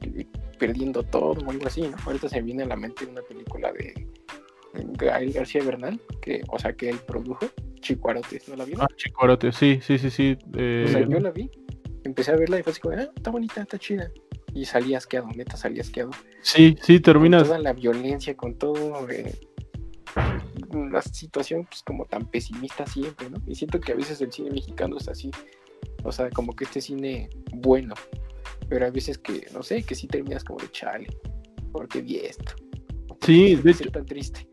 perdiendo 0.58 1.04
todo 1.04 1.40
o 1.40 1.50
algo 1.50 1.66
así, 1.66 1.82
¿no? 1.82 1.96
Ahorita 2.04 2.28
se 2.28 2.36
me 2.36 2.42
viene 2.42 2.64
a 2.64 2.66
la 2.66 2.76
mente 2.76 3.06
una 3.06 3.22
película 3.22 3.72
de 3.72 4.08
Gael 4.74 5.32
García 5.32 5.62
Bernal, 5.62 6.00
que, 6.20 6.42
o 6.48 6.58
sea, 6.58 6.72
que 6.72 6.90
él 6.90 6.98
produjo, 7.06 7.46
Chicuarotes, 7.80 8.48
¿no 8.48 8.56
la 8.56 8.64
vieron? 8.64 8.84
Ah, 8.84 8.94
Chicuarotes, 8.96 9.54
sí, 9.54 9.78
sí, 9.82 9.98
sí, 9.98 10.10
sí. 10.10 10.36
Eh... 10.56 10.84
O 10.88 10.90
sea, 10.90 11.06
yo 11.06 11.20
la 11.20 11.30
vi 11.30 11.48
empecé 12.04 12.32
a 12.32 12.36
verla 12.36 12.58
y 12.58 12.62
fue 12.62 12.72
así 12.72 12.80
como, 12.80 12.96
ah, 12.96 13.08
está 13.14 13.30
bonita, 13.30 13.60
está 13.60 13.78
chida. 13.78 14.10
Y 14.54 14.64
salí 14.64 14.94
asqueado, 14.94 15.28
neta, 15.28 15.56
salí 15.56 15.80
asqueado. 15.80 16.10
Sí, 16.42 16.76
sí, 16.82 17.00
terminas. 17.00 17.42
Con 17.42 17.48
toda 17.48 17.58
la 17.60 17.72
violencia, 17.72 18.36
con 18.36 18.54
todo. 18.56 19.08
Eh, 19.10 19.38
la 20.90 21.02
situación, 21.02 21.66
pues, 21.66 21.82
como 21.82 22.04
tan 22.06 22.26
pesimista 22.26 22.86
siempre, 22.86 23.30
¿no? 23.30 23.42
Y 23.46 23.54
siento 23.54 23.80
que 23.80 23.92
a 23.92 23.94
veces 23.94 24.20
el 24.20 24.32
cine 24.32 24.50
mexicano 24.50 24.96
es 24.96 25.08
así. 25.08 25.30
O 26.04 26.12
sea, 26.12 26.30
como 26.30 26.54
que 26.54 26.64
este 26.64 26.80
cine 26.80 27.28
bueno. 27.52 27.94
Pero 28.68 28.86
a 28.86 28.90
veces 28.90 29.18
que, 29.18 29.46
no 29.52 29.62
sé, 29.62 29.82
que 29.82 29.94
sí 29.94 30.06
terminas 30.06 30.44
como 30.44 30.58
de 30.60 30.70
chale. 30.70 31.08
Porque 31.72 32.00
vi 32.00 32.16
esto. 32.16 32.54
Sí, 33.22 33.56
de 33.56 33.70
hecho. 33.70 33.90
tan 33.90 34.06
triste. 34.06 34.48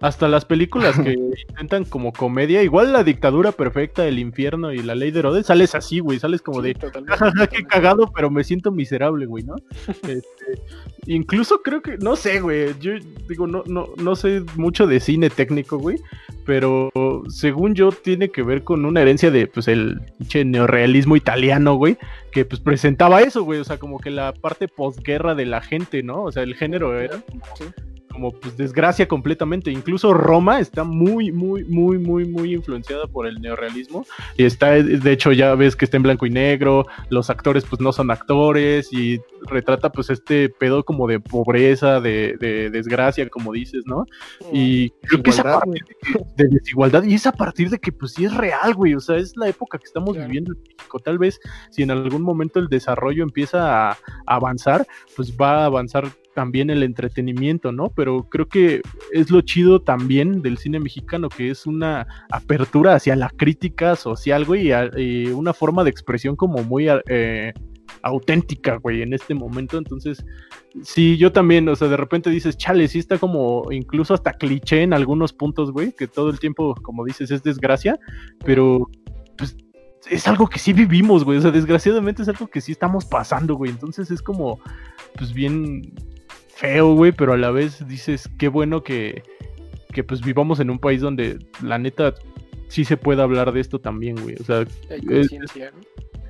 Hasta 0.00 0.28
las 0.28 0.44
películas 0.44 0.98
que 0.98 1.12
intentan 1.48 1.84
como 1.84 2.12
comedia, 2.12 2.62
igual 2.62 2.92
la 2.92 3.04
dictadura 3.04 3.52
perfecta, 3.52 4.06
el 4.06 4.18
infierno 4.18 4.72
y 4.72 4.82
la 4.82 4.94
ley 4.94 5.10
de 5.10 5.20
Herodes, 5.20 5.46
sales 5.46 5.74
así, 5.74 6.00
güey, 6.00 6.18
sales 6.18 6.42
como 6.42 6.62
de, 6.62 6.74
qué 6.74 7.64
cagado, 7.64 8.12
pero 8.14 8.30
me 8.30 8.44
siento 8.44 8.70
miserable, 8.70 9.26
güey, 9.26 9.44
¿no? 9.44 9.56
Este, 10.06 10.62
incluso 11.06 11.62
creo 11.62 11.82
que, 11.82 11.98
no 11.98 12.16
sé, 12.16 12.40
güey, 12.40 12.74
yo 12.80 12.92
digo, 13.28 13.46
no, 13.46 13.64
no, 13.66 13.88
no 13.96 14.16
sé 14.16 14.42
mucho 14.56 14.86
de 14.86 15.00
cine 15.00 15.30
técnico, 15.30 15.78
güey, 15.78 15.98
pero 16.44 16.90
según 17.28 17.74
yo 17.74 17.90
tiene 17.90 18.30
que 18.30 18.42
ver 18.42 18.62
con 18.62 18.84
una 18.84 19.02
herencia 19.02 19.30
de, 19.30 19.46
pues, 19.46 19.68
el 19.68 20.00
neorealismo 20.44 21.16
italiano, 21.16 21.74
güey, 21.74 21.98
que 22.30 22.44
pues 22.44 22.60
presentaba 22.60 23.22
eso, 23.22 23.42
güey, 23.44 23.60
o 23.60 23.64
sea, 23.64 23.78
como 23.78 23.98
que 23.98 24.10
la 24.10 24.32
parte 24.32 24.68
posguerra 24.68 25.34
de 25.34 25.46
la 25.46 25.60
gente, 25.60 26.02
¿no? 26.02 26.22
O 26.24 26.32
sea, 26.32 26.42
el 26.42 26.54
género 26.54 27.00
era 27.00 27.20
como 27.20 27.42
pues 28.32 28.56
desgracia 28.56 29.06
completamente. 29.08 29.70
Incluso 29.70 30.12
Roma 30.14 30.60
está 30.60 30.84
muy, 30.84 31.32
muy, 31.32 31.64
muy, 31.64 31.98
muy, 31.98 32.24
muy 32.24 32.54
influenciada 32.54 33.06
por 33.06 33.26
el 33.26 33.40
neorealismo. 33.40 34.04
Y 34.36 34.44
está, 34.44 34.72
de 34.72 35.12
hecho, 35.12 35.32
ya 35.32 35.54
ves 35.54 35.76
que 35.76 35.84
está 35.84 35.96
en 35.96 36.02
blanco 36.02 36.26
y 36.26 36.30
negro, 36.30 36.86
los 37.10 37.30
actores 37.30 37.64
pues 37.64 37.80
no 37.80 37.92
son 37.92 38.10
actores 38.10 38.92
y 38.92 39.20
retrata 39.42 39.90
pues 39.90 40.10
este 40.10 40.48
pedo 40.48 40.84
como 40.84 41.06
de 41.06 41.20
pobreza, 41.20 42.00
de, 42.00 42.36
desgracia, 42.72 43.28
como 43.28 43.52
dices, 43.52 43.84
¿no? 43.86 44.06
Y 44.52 44.90
creo 44.90 45.22
que 45.22 45.30
es 45.30 45.38
a 45.38 45.60
partir 45.60 45.84
de, 46.36 46.48
desigualdad 46.48 47.02
y 47.04 47.14
es 47.14 47.26
a 47.26 47.32
partir 47.32 47.70
de 47.70 47.78
que 47.78 47.92
pues 47.92 48.12
sí 48.12 48.24
es 48.24 48.34
real, 48.34 48.74
güey. 48.74 48.94
O 48.94 49.00
sea, 49.00 49.16
es 49.16 49.36
la 49.36 49.48
época 49.48 49.78
que 49.78 49.84
estamos 49.84 50.16
viviendo 50.16 50.52
en 50.52 50.60
México. 50.60 50.98
Tal 50.98 51.18
vez 51.18 51.40
si 51.70 51.82
en 51.82 51.90
algún 51.90 52.22
momento 52.22 52.58
el 52.58 52.68
desarrollo 52.68 53.22
empieza 53.22 53.90
a 53.90 53.98
avanzar, 54.26 54.86
pues 55.14 55.36
va 55.36 55.62
a 55.62 55.64
avanzar 55.66 56.06
también 56.36 56.68
el 56.68 56.82
entretenimiento, 56.82 57.72
¿no? 57.72 57.88
Pero 57.96 58.28
creo 58.28 58.46
que 58.46 58.82
es 59.10 59.30
lo 59.30 59.40
chido 59.40 59.80
también 59.80 60.42
del 60.42 60.58
cine 60.58 60.78
mexicano, 60.78 61.30
que 61.30 61.48
es 61.48 61.64
una 61.64 62.06
apertura 62.30 62.94
hacia 62.94 63.16
la 63.16 63.30
crítica 63.30 63.96
social, 63.96 64.44
güey, 64.44 64.70
y, 64.98 65.28
una 65.28 65.54
forma 65.54 65.82
de 65.82 65.88
expresión 65.88 66.36
como 66.36 66.62
muy 66.62 66.88
eh, 67.08 67.54
auténtica, 68.02 68.76
güey, 68.76 69.00
en 69.00 69.14
este 69.14 69.32
momento. 69.32 69.78
Entonces, 69.78 70.26
sí, 70.82 71.16
yo 71.16 71.32
también, 71.32 71.66
o 71.70 71.74
sea, 71.74 71.88
de 71.88 71.96
repente 71.96 72.28
dices, 72.28 72.58
chale, 72.58 72.86
sí 72.86 72.98
está 72.98 73.16
como 73.16 73.72
incluso 73.72 74.12
hasta 74.12 74.34
cliché 74.34 74.82
en 74.82 74.92
algunos 74.92 75.32
puntos, 75.32 75.72
güey, 75.72 75.92
que 75.92 76.06
todo 76.06 76.28
el 76.28 76.38
tiempo, 76.38 76.74
como 76.82 77.02
dices, 77.06 77.30
es 77.30 77.42
desgracia, 77.42 77.98
pero 78.44 78.90
pues 79.38 79.56
es 80.10 80.28
algo 80.28 80.48
que 80.48 80.58
sí 80.58 80.74
vivimos, 80.74 81.24
güey. 81.24 81.38
O 81.38 81.40
sea, 81.40 81.50
desgraciadamente 81.50 82.20
es 82.20 82.28
algo 82.28 82.46
que 82.46 82.60
sí 82.60 82.72
estamos 82.72 83.06
pasando, 83.06 83.54
güey. 83.54 83.70
Entonces 83.70 84.10
es 84.10 84.20
como, 84.20 84.60
pues 85.16 85.32
bien, 85.32 85.94
feo, 86.56 86.94
güey, 86.94 87.12
pero 87.12 87.34
a 87.34 87.36
la 87.36 87.50
vez 87.50 87.86
dices, 87.86 88.28
qué 88.38 88.48
bueno 88.48 88.82
que, 88.82 89.22
que 89.92 90.02
pues 90.02 90.22
vivamos 90.22 90.58
en 90.58 90.70
un 90.70 90.78
país 90.78 91.00
donde 91.00 91.38
la 91.62 91.78
neta 91.78 92.14
sí 92.68 92.84
se 92.84 92.96
puede 92.96 93.22
hablar 93.22 93.52
de 93.52 93.60
esto 93.60 93.78
también, 93.78 94.16
güey. 94.16 94.36
O 94.40 94.44
sea, 94.44 94.62
es, 94.62 95.28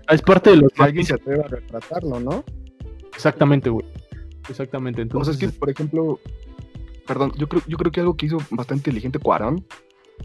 es, 0.09 0.23
parte 0.23 0.51
de 0.51 0.57
los... 0.57 0.73
Que 0.73 0.83
alguien 0.83 1.07
se 1.07 1.15
atreve 1.15 1.45
a 1.45 1.49
retratarlo, 1.49 2.19
¿no? 2.19 2.45
Exactamente, 3.15 3.71
güey. 3.71 3.87
Exactamente. 4.49 5.01
Entonces, 5.01 5.37
o 5.37 5.39
sea, 5.39 5.49
es 5.49 5.53
que, 5.55 5.59
por 5.59 5.71
ejemplo, 5.71 6.19
perdón, 7.07 7.33
yo 7.37 7.49
creo, 7.49 7.63
yo 7.69 7.77
creo 7.77 7.93
que 7.93 8.01
algo 8.01 8.17
que 8.17 8.27
hizo 8.27 8.39
bastante 8.51 8.91
inteligente 8.91 9.21
Cuarón, 9.21 9.65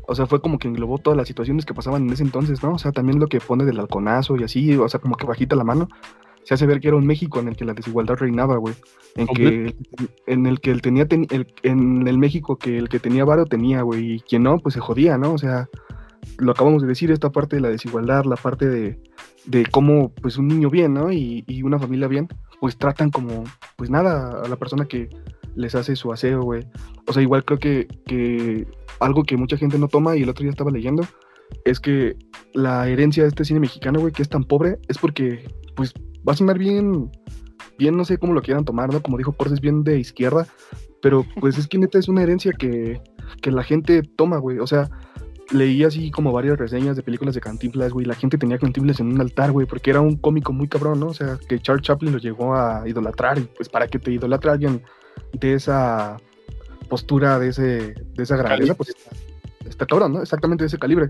o 0.07 0.15
sea, 0.15 0.25
fue 0.25 0.41
como 0.41 0.57
que 0.57 0.67
englobó 0.67 0.97
todas 0.97 1.15
las 1.15 1.27
situaciones 1.27 1.65
que 1.65 1.75
pasaban 1.75 2.03
en 2.03 2.13
ese 2.13 2.23
entonces, 2.23 2.63
¿no? 2.63 2.73
O 2.73 2.79
sea, 2.79 2.91
también 2.91 3.19
lo 3.19 3.27
que 3.27 3.39
pone 3.39 3.65
del 3.65 3.79
halconazo 3.79 4.35
y 4.35 4.43
así, 4.43 4.75
o 4.75 4.89
sea, 4.89 4.99
como 4.99 5.15
que 5.15 5.27
bajita 5.27 5.55
la 5.55 5.63
mano 5.63 5.89
se 6.43 6.53
hace 6.53 6.65
ver 6.65 6.79
que 6.79 6.87
era 6.87 6.97
un 6.97 7.05
México 7.05 7.39
en 7.39 7.47
el 7.47 7.55
que 7.55 7.65
la 7.65 7.73
desigualdad 7.73 8.15
reinaba, 8.15 8.57
güey. 8.57 8.73
En, 9.15 9.27
que, 9.27 9.75
en 10.25 10.45
el 10.45 10.59
que 10.59 10.71
él 10.71 10.81
tenía, 10.81 11.07
en 11.09 12.07
el 12.07 12.17
México 12.17 12.57
que 12.57 12.77
el 12.77 12.89
que 12.89 12.99
tenía 12.99 13.25
varo 13.25 13.45
tenía, 13.45 13.81
güey, 13.81 14.13
y 14.13 14.19
quien 14.21 14.43
no, 14.43 14.57
pues 14.57 14.73
se 14.73 14.79
jodía, 14.79 15.17
¿no? 15.17 15.33
O 15.33 15.37
sea, 15.37 15.67
lo 16.37 16.51
acabamos 16.51 16.81
de 16.81 16.87
decir, 16.87 17.11
esta 17.11 17.31
parte 17.31 17.57
de 17.57 17.61
la 17.61 17.69
desigualdad, 17.69 18.25
la 18.25 18.35
parte 18.35 18.67
de, 18.67 18.99
de 19.45 19.65
cómo, 19.65 20.13
pues 20.21 20.37
un 20.37 20.47
niño 20.47 20.69
bien, 20.69 20.93
¿no? 20.93 21.11
Y, 21.11 21.43
y, 21.47 21.63
una 21.63 21.79
familia 21.79 22.07
bien, 22.07 22.27
pues 22.59 22.77
tratan 22.77 23.11
como, 23.11 23.43
pues 23.75 23.89
nada, 23.89 24.41
a 24.43 24.47
la 24.47 24.55
persona 24.55 24.85
que 24.85 25.09
les 25.55 25.75
hace 25.75 25.95
su 25.95 26.11
aseo, 26.11 26.43
güey. 26.43 26.65
O 27.07 27.13
sea, 27.13 27.21
igual 27.21 27.43
creo 27.43 27.59
que, 27.59 27.87
que 28.05 28.67
algo 28.99 29.23
que 29.23 29.37
mucha 29.37 29.57
gente 29.57 29.77
no 29.77 29.87
toma, 29.87 30.15
y 30.15 30.23
el 30.23 30.29
otro 30.29 30.43
día 30.43 30.51
estaba 30.51 30.71
leyendo, 30.71 31.03
es 31.65 31.79
que 31.79 32.15
la 32.53 32.87
herencia 32.87 33.23
de 33.23 33.29
este 33.29 33.45
cine 33.45 33.59
mexicano, 33.59 33.99
güey, 33.99 34.13
que 34.13 34.21
es 34.21 34.29
tan 34.29 34.43
pobre, 34.43 34.77
es 34.87 34.97
porque, 34.97 35.47
pues, 35.75 35.93
va 36.27 36.33
a 36.33 36.35
sonar 36.35 36.57
bien, 36.57 37.11
bien, 37.77 37.97
no 37.97 38.05
sé 38.05 38.17
cómo 38.17 38.33
lo 38.33 38.41
quieran 38.41 38.65
tomar, 38.65 38.91
¿no? 38.91 39.01
Como 39.01 39.17
dijo 39.17 39.33
Corses, 39.33 39.61
bien 39.61 39.83
de 39.83 39.99
izquierda, 39.99 40.47
pero 41.01 41.25
pues 41.39 41.57
es 41.57 41.67
que 41.67 41.77
neta 41.77 41.99
es 41.99 42.07
una 42.07 42.23
herencia 42.23 42.51
que, 42.53 43.01
que 43.41 43.51
la 43.51 43.63
gente 43.63 44.03
toma, 44.03 44.37
güey. 44.37 44.59
O 44.59 44.67
sea, 44.67 44.89
leí 45.51 45.83
así 45.83 46.11
como 46.11 46.31
varias 46.31 46.57
reseñas 46.57 46.95
de 46.95 47.03
películas 47.03 47.35
de 47.35 47.41
Cantinflas, 47.41 47.91
güey. 47.91 48.05
La 48.05 48.15
gente 48.15 48.37
tenía 48.37 48.57
Cantinflas 48.57 48.99
en 48.99 49.07
un 49.07 49.21
altar, 49.21 49.51
güey, 49.51 49.67
porque 49.67 49.89
era 49.89 50.01
un 50.01 50.17
cómico 50.17 50.53
muy 50.53 50.67
cabrón, 50.67 50.99
¿no? 50.99 51.07
O 51.07 51.13
sea, 51.13 51.37
que 51.47 51.59
Charles 51.59 51.83
Chaplin 51.83 52.13
lo 52.13 52.19
llegó 52.19 52.55
a 52.55 52.87
idolatrar 52.87 53.39
y 53.39 53.41
pues 53.41 53.69
para 53.69 53.87
que 53.87 53.99
te 53.99 54.11
idolatre 54.11 54.51
alguien 54.51 54.83
de 55.33 55.53
esa 55.53 56.17
postura, 56.89 57.39
de, 57.39 57.49
ese, 57.49 57.93
de 57.93 58.23
esa 58.23 58.35
grandeza, 58.35 58.75
pues 58.75 58.93
está, 59.65 59.85
cabrón, 59.85 60.13
¿no? 60.13 60.21
Exactamente 60.21 60.63
de 60.63 60.67
ese 60.67 60.77
calibre. 60.77 61.09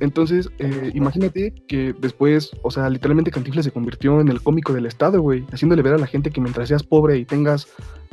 Entonces, 0.00 0.50
eh, 0.58 0.90
imagínate 0.94 1.54
que 1.68 1.94
después, 1.98 2.50
o 2.62 2.70
sea, 2.70 2.90
literalmente 2.90 3.30
Cantinflas 3.30 3.64
se 3.64 3.70
convirtió 3.70 4.20
en 4.20 4.28
el 4.28 4.42
cómico 4.42 4.72
del 4.72 4.86
Estado, 4.86 5.20
güey, 5.20 5.46
haciéndole 5.52 5.82
ver 5.82 5.94
a 5.94 5.98
la 5.98 6.06
gente 6.06 6.30
que 6.30 6.40
mientras 6.40 6.68
seas 6.68 6.82
pobre 6.82 7.16
y 7.16 7.24
tengas 7.24 7.68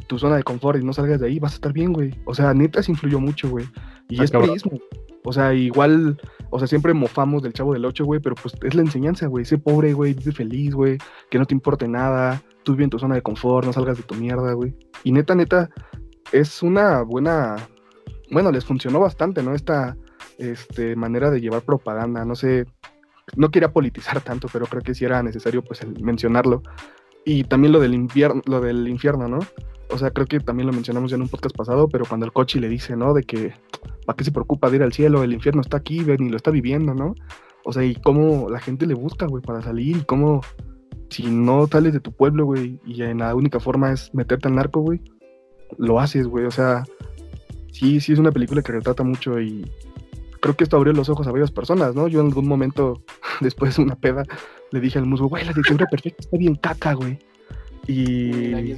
tu 0.08 0.18
zona 0.18 0.38
de 0.38 0.44
confort 0.44 0.80
y 0.80 0.86
no 0.86 0.94
salgas 0.94 1.20
de 1.20 1.28
ahí, 1.28 1.40
vas 1.40 1.54
a 1.54 1.56
estar 1.56 1.74
bien, 1.74 1.94
güey. 1.94 2.14
O 2.26 2.34
sea, 2.34 2.54
neta 2.54 2.82
se 2.82 2.91
influyó 2.91 3.20
mucho, 3.20 3.50
güey. 3.50 3.66
Y 4.10 4.20
ah, 4.20 4.24
es 4.24 4.32
prismo. 4.32 4.80
O 5.26 5.32
sea, 5.32 5.54
igual, 5.54 6.20
o 6.50 6.60
sea, 6.60 6.68
siempre 6.68 6.94
mofamos 6.94 7.41
del 7.41 7.54
chavo 7.54 7.74
del 7.74 7.86
8, 7.86 8.04
güey, 8.06 8.20
pero 8.20 8.36
pues 8.36 8.56
es 8.62 8.76
la 8.76 8.82
enseñanza, 8.82 9.28
güey. 9.28 9.45
Sé 9.45 9.58
pobre, 9.58 9.94
güey, 9.94 10.14
vive 10.14 10.32
feliz, 10.32 10.76
güey, 10.76 10.98
que 11.30 11.40
no 11.40 11.45
te 11.45 11.54
importe 11.54 11.88
nada, 11.88 12.44
tú 12.64 12.74
vive 12.74 12.86
en 12.86 12.90
tu 12.90 13.00
zona 13.00 13.16
de 13.16 13.22
confort, 13.22 13.66
no 13.66 13.74
salgas 13.74 13.98
de 13.98 14.04
tu 14.04 14.16
mierda, 14.16 14.54
güey. 14.54 14.76
Y 15.04 15.12
neta, 15.12 15.34
neta, 15.36 15.70
es 16.32 16.62
una 16.62 17.02
buena, 17.04 17.56
bueno, 18.32 18.52
les 18.52 18.66
funcionó 18.66 19.00
bastante, 19.00 19.41
¿no? 19.44 19.54
Esta 19.54 19.95
este, 20.38 20.95
manera 20.95 21.31
de 21.31 21.41
llevar 21.41 21.61
propaganda, 21.61 22.26
no 22.26 22.35
sé, 22.35 22.65
no 23.35 23.49
quería 23.49 23.72
politizar 23.72 24.22
tanto, 24.22 24.47
pero 24.51 24.65
creo 24.65 24.81
que 24.81 24.93
sí 24.93 25.05
era 25.05 25.23
necesario 25.23 25.64
pues 25.64 25.85
mencionarlo. 25.99 26.61
Y 27.26 27.45
también 27.45 27.72
lo 27.72 27.80
del 27.80 27.93
infierno, 27.93 28.41
lo 28.45 28.60
del 28.60 28.88
infierno, 28.88 29.27
¿no? 29.27 29.39
O 29.89 29.97
sea, 29.97 30.11
creo 30.11 30.27
que 30.27 30.39
también 30.39 30.68
lo 30.68 30.73
mencionamos 30.73 31.11
ya 31.11 31.15
en 31.15 31.22
un 31.22 31.30
podcast 31.30 31.55
pasado, 31.55 31.88
pero 31.88 32.05
cuando 32.05 32.26
el 32.26 32.34
coche 32.34 32.60
le 32.60 32.68
dice, 32.68 32.95
¿no? 32.95 33.14
De 33.14 33.23
que, 33.23 33.53
¿para 34.05 34.18
qué 34.18 34.23
se 34.23 34.31
preocupa 34.31 34.69
de 34.69 34.77
ir 34.77 34.84
al 34.84 34.93
cielo? 34.93 35.23
El 35.23 35.34
infierno 35.34 35.61
está 35.61 35.77
aquí, 35.77 36.03
ven, 36.03 36.23
y 36.23 36.30
lo 36.30 36.38
está 36.38 36.51
viviendo, 36.51 36.93
¿no? 36.93 37.15
O 37.64 37.72
sea, 37.72 37.84
y 37.84 37.95
cómo 37.95 38.49
la 38.49 38.60
gente 38.60 38.85
le 38.85 38.93
busca, 38.93 39.26
güey, 39.26 39.41
para 39.41 39.61
salir, 39.61 39.97
y 39.97 40.03
cómo, 40.03 40.41
si 41.10 41.23
no 41.27 41.68
sales 41.68 41.93
de 41.93 41.99
tu 41.99 42.11
pueblo, 42.11 42.45
güey, 42.45 42.80
y 42.85 43.03
en 43.03 43.19
la 43.19 43.35
única 43.35 43.60
forma 43.60 43.91
es 43.91 44.14
meterte 44.14 44.47
al 44.47 44.55
narco, 44.55 44.81
güey, 44.81 44.99
lo 45.77 45.99
haces, 45.99 46.27
güey. 46.27 46.45
O 46.45 46.51
sea, 46.51 46.84
sí, 47.72 48.01
sí 48.01 48.14
es 48.14 48.19
una 48.19 48.31
película 48.31 48.61
que 48.61 48.72
retrata 48.72 49.03
mucho 49.03 49.39
y 49.39 49.72
creo 50.44 50.57
que 50.57 50.65
esto 50.65 50.76
abrió 50.76 50.91
los 50.91 51.07
ojos 51.07 51.26
a 51.26 51.32
varias 51.32 51.52
personas, 51.52 51.95
¿no? 51.95 52.10
Yo 52.10 52.20
en 52.20 52.28
algún 52.28 52.48
momento, 52.48 53.02
después 53.40 53.78
de 53.78 53.84
una 53.84 53.95
peda, 53.95 54.26
le 54.72 54.82
dije 54.82 54.99
al 54.99 55.06
musgo, 55.06 55.30
güey, 55.30 55.45
la 55.45 55.53
dictadura 55.53 55.88
perfecta 55.90 56.18
está 56.20 56.38
bien 56.38 56.56
caca, 56.56 56.94
güey. 56.94 57.18
Y... 57.88 58.74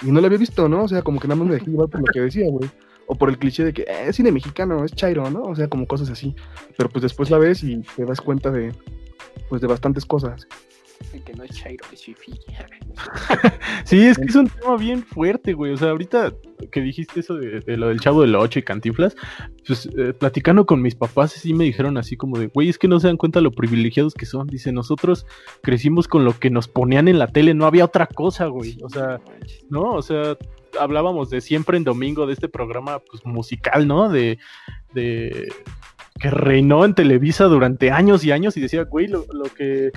Y 0.00 0.12
no 0.12 0.20
la 0.20 0.28
había 0.28 0.38
visto, 0.38 0.68
¿no? 0.68 0.84
O 0.84 0.88
sea, 0.88 1.02
como 1.02 1.18
que 1.18 1.26
nada 1.26 1.40
más 1.40 1.48
me 1.48 1.54
dejé 1.54 1.72
llevar 1.72 1.88
por 1.88 2.00
lo 2.00 2.06
que 2.06 2.20
decía, 2.20 2.48
güey. 2.48 2.70
O 3.08 3.16
por 3.16 3.30
el 3.30 3.38
cliché 3.38 3.64
de 3.64 3.72
que 3.72 3.82
eh, 3.82 4.06
es 4.06 4.14
cine 4.14 4.30
mexicano, 4.30 4.84
es 4.84 4.92
chairo, 4.92 5.28
¿no? 5.28 5.42
O 5.42 5.56
sea, 5.56 5.66
como 5.66 5.88
cosas 5.88 6.08
así. 6.10 6.36
Pero 6.76 6.88
pues 6.88 7.02
después 7.02 7.30
la 7.30 7.38
ves 7.38 7.64
y 7.64 7.82
te 7.96 8.04
das 8.04 8.20
cuenta 8.20 8.52
de, 8.52 8.72
pues 9.48 9.60
de 9.60 9.66
bastantes 9.66 10.06
cosas 10.06 10.46
que 11.24 11.34
no 11.34 11.44
es 11.44 11.50
Chairo, 11.50 11.84
es 11.92 12.02
Fifi. 12.02 12.32
sí, 13.84 14.06
es 14.06 14.18
que 14.18 14.24
es 14.24 14.34
un 14.34 14.48
tema 14.48 14.76
bien 14.76 15.02
fuerte, 15.02 15.52
güey. 15.52 15.72
O 15.72 15.76
sea, 15.76 15.90
ahorita 15.90 16.32
que 16.70 16.80
dijiste 16.80 17.20
eso 17.20 17.34
de, 17.34 17.76
lo 17.76 17.88
del 17.88 18.00
chavo 18.00 18.22
de 18.22 18.28
la 18.28 18.38
8 18.40 18.58
y 18.58 18.62
cantiflas, 18.62 19.16
pues 19.66 19.88
eh, 19.96 20.12
platicando 20.12 20.66
con 20.66 20.82
mis 20.82 20.94
papás, 20.94 21.32
sí 21.32 21.54
me 21.54 21.64
dijeron 21.64 21.96
así 21.96 22.16
como 22.16 22.38
de, 22.38 22.48
güey, 22.48 22.68
es 22.68 22.78
que 22.78 22.88
no 22.88 23.00
se 23.00 23.06
dan 23.06 23.16
cuenta 23.16 23.40
lo 23.40 23.52
privilegiados 23.52 24.14
que 24.14 24.26
son. 24.26 24.46
Dice, 24.48 24.72
nosotros 24.72 25.26
crecimos 25.62 26.08
con 26.08 26.24
lo 26.24 26.38
que 26.38 26.50
nos 26.50 26.68
ponían 26.68 27.08
en 27.08 27.18
la 27.18 27.28
tele, 27.28 27.54
no 27.54 27.66
había 27.66 27.84
otra 27.84 28.06
cosa, 28.06 28.46
güey. 28.46 28.78
O 28.82 28.88
sea, 28.88 29.20
no, 29.70 29.92
o 29.92 30.02
sea, 30.02 30.36
hablábamos 30.78 31.30
de 31.30 31.40
siempre 31.40 31.76
en 31.76 31.84
domingo 31.84 32.26
de 32.26 32.32
este 32.32 32.48
programa 32.48 32.98
pues 32.98 33.24
musical, 33.24 33.86
¿no? 33.86 34.08
De, 34.08 34.38
de 34.94 35.52
que 36.18 36.30
reinó 36.30 36.84
en 36.84 36.94
Televisa 36.94 37.44
durante 37.44 37.90
años 37.90 38.24
y 38.24 38.32
años 38.32 38.56
y 38.56 38.60
decía, 38.60 38.84
güey, 38.84 39.06
lo, 39.06 39.24
que... 39.56 39.90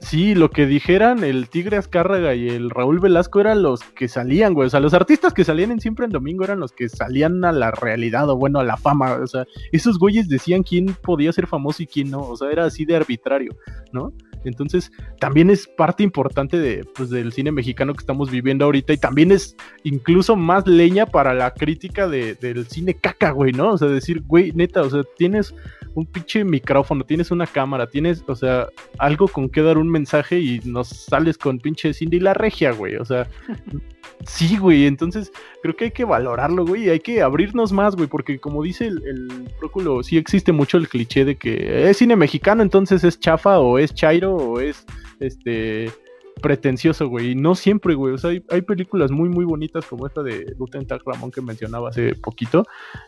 sí, 0.00 0.34
lo 0.34 0.50
que 0.50 0.66
dijeran 0.66 1.24
el 1.24 1.48
Tigre 1.48 1.76
Azcárraga 1.76 2.34
y 2.34 2.48
el 2.48 2.70
Raúl 2.70 3.00
Velasco 3.00 3.40
eran 3.40 3.62
los 3.62 3.82
que 3.82 4.08
salían, 4.08 4.54
güey. 4.54 4.66
O 4.66 4.70
sea, 4.70 4.80
los 4.80 4.94
artistas 4.94 5.34
que 5.34 5.44
salían 5.44 5.70
en 5.70 5.80
Siempre 5.80 6.06
en 6.06 6.12
Domingo 6.12 6.44
eran 6.44 6.60
los 6.60 6.72
que 6.72 6.88
salían 6.88 7.44
a 7.44 7.52
la 7.52 7.70
realidad 7.70 8.28
o 8.30 8.36
bueno, 8.36 8.60
a 8.60 8.64
la 8.64 8.76
fama. 8.76 9.14
O 9.14 9.26
sea, 9.26 9.44
esos 9.72 9.98
güeyes 9.98 10.28
decían 10.28 10.62
quién 10.62 10.96
podía 11.02 11.32
ser 11.32 11.46
famoso 11.46 11.82
y 11.82 11.86
quién 11.86 12.10
no. 12.10 12.20
O 12.20 12.36
sea, 12.36 12.50
era 12.50 12.64
así 12.64 12.84
de 12.84 12.96
arbitrario, 12.96 13.56
¿no? 13.92 14.12
Entonces, 14.44 14.90
también 15.18 15.50
es 15.50 15.66
parte 15.66 16.02
importante 16.02 16.58
de, 16.58 16.84
pues, 16.94 17.10
del 17.10 17.32
cine 17.32 17.52
mexicano 17.52 17.94
que 17.94 18.00
estamos 18.00 18.30
viviendo 18.30 18.64
ahorita 18.64 18.92
y 18.92 18.98
también 18.98 19.32
es 19.32 19.56
incluso 19.82 20.36
más 20.36 20.66
leña 20.66 21.06
para 21.06 21.34
la 21.34 21.52
crítica 21.54 22.08
de, 22.08 22.34
del 22.34 22.66
cine 22.66 22.94
caca, 22.94 23.30
güey, 23.30 23.52
¿no? 23.52 23.72
O 23.72 23.78
sea, 23.78 23.88
decir, 23.88 24.22
güey, 24.26 24.52
neta, 24.52 24.82
o 24.82 24.90
sea, 24.90 25.02
tienes 25.16 25.54
un 25.98 26.06
pinche 26.06 26.44
micrófono, 26.44 27.04
tienes 27.04 27.30
una 27.30 27.46
cámara, 27.46 27.88
tienes, 27.88 28.22
o 28.26 28.34
sea, 28.34 28.68
algo 28.98 29.26
con 29.28 29.48
que 29.48 29.62
dar 29.62 29.78
un 29.78 29.88
mensaje 29.88 30.38
y 30.38 30.60
nos 30.64 30.88
sales 30.88 31.36
con 31.36 31.58
pinche 31.58 31.92
Cindy 31.92 32.20
la 32.20 32.34
regia, 32.34 32.72
güey, 32.72 32.96
o 32.96 33.04
sea, 33.04 33.28
sí, 34.26 34.56
güey, 34.56 34.86
entonces 34.86 35.32
creo 35.62 35.74
que 35.74 35.86
hay 35.86 35.90
que 35.90 36.04
valorarlo, 36.04 36.64
güey, 36.64 36.84
y 36.84 36.90
hay 36.90 37.00
que 37.00 37.20
abrirnos 37.22 37.72
más, 37.72 37.96
güey, 37.96 38.08
porque 38.08 38.38
como 38.38 38.62
dice 38.62 38.86
el, 38.86 39.02
el 39.06 39.50
Próculo, 39.58 40.02
sí 40.02 40.16
existe 40.16 40.52
mucho 40.52 40.76
el 40.76 40.88
cliché 40.88 41.24
de 41.24 41.36
que 41.36 41.90
es 41.90 41.96
cine 41.96 42.14
mexicano, 42.14 42.62
entonces 42.62 43.02
es 43.02 43.18
chafa 43.18 43.58
o 43.58 43.78
es 43.78 43.92
chairo 43.92 44.36
o 44.36 44.60
es, 44.60 44.86
este, 45.18 45.90
pretencioso, 46.38 47.08
güey. 47.08 47.32
Y 47.32 47.34
no 47.34 47.54
siempre, 47.54 47.94
güey. 47.94 48.14
O 48.14 48.18
sea, 48.18 48.30
hay, 48.30 48.62
películas 48.62 49.10
muy, 49.10 49.28
muy 49.28 49.44
bonitas 49.44 49.84
como 49.86 50.06
esta 50.06 50.22
de 50.22 50.54
Luten 50.58 50.86
Ramón 51.04 51.30
que 51.30 51.40
mencionaba 51.40 51.90
hace 51.90 52.14
poquito. 52.14 52.64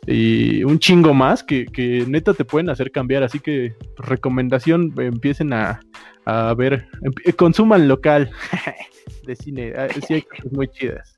Y 0.07 0.63
un 0.65 0.79
chingo 0.79 1.15
más 1.15 1.43
que, 1.43 1.67
que 1.67 2.05
neta 2.07 2.35
te 2.35 2.45
pueden 2.45 2.71
hacer 2.71 2.91
cambiar. 2.91 3.23
Así 3.23 3.41
que 3.41 3.75
recomendación, 3.97 4.95
empiecen 4.99 5.53
a, 5.53 5.81
a 6.25 6.55
ver, 6.55 6.89
consuman 7.37 7.89
local 7.89 8.31
de 9.27 9.37
cine. 9.37 9.73
Ah, 9.77 9.89
sí 10.07 10.15
hay 10.15 10.23
cosas 10.23 10.53
muy 10.53 10.69
chidas. 10.69 11.17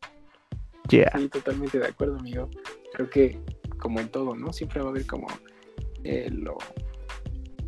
Sí, 0.89 1.03
totalmente 1.31 1.79
de 1.79 1.87
acuerdo, 1.87 2.19
amigo. 2.19 2.51
Creo 2.95 3.09
que 3.09 3.39
como 3.79 4.01
en 4.01 4.09
todo, 4.09 4.35
¿no? 4.35 4.53
Siempre 4.53 4.81
va 4.81 4.89
a 4.89 4.91
haber 4.91 5.07
como 5.07 5.27
eh, 6.05 6.29
lo, 6.31 6.59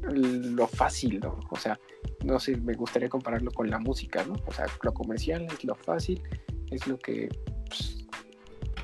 lo 0.02 0.66
fácil, 0.66 1.20
¿no? 1.20 1.40
O 1.50 1.56
sea, 1.56 1.78
no 2.24 2.38
sé, 2.40 2.56
me 2.56 2.74
gustaría 2.74 3.08
compararlo 3.08 3.50
con 3.50 3.68
la 3.70 3.78
música, 3.78 4.24
¿no? 4.24 4.34
O 4.46 4.52
sea, 4.52 4.66
lo 4.82 4.94
comercial 4.94 5.46
es 5.52 5.64
lo 5.64 5.74
fácil, 5.74 6.22
es 6.70 6.86
lo 6.86 6.98
que, 6.98 7.28
pues, 7.68 8.06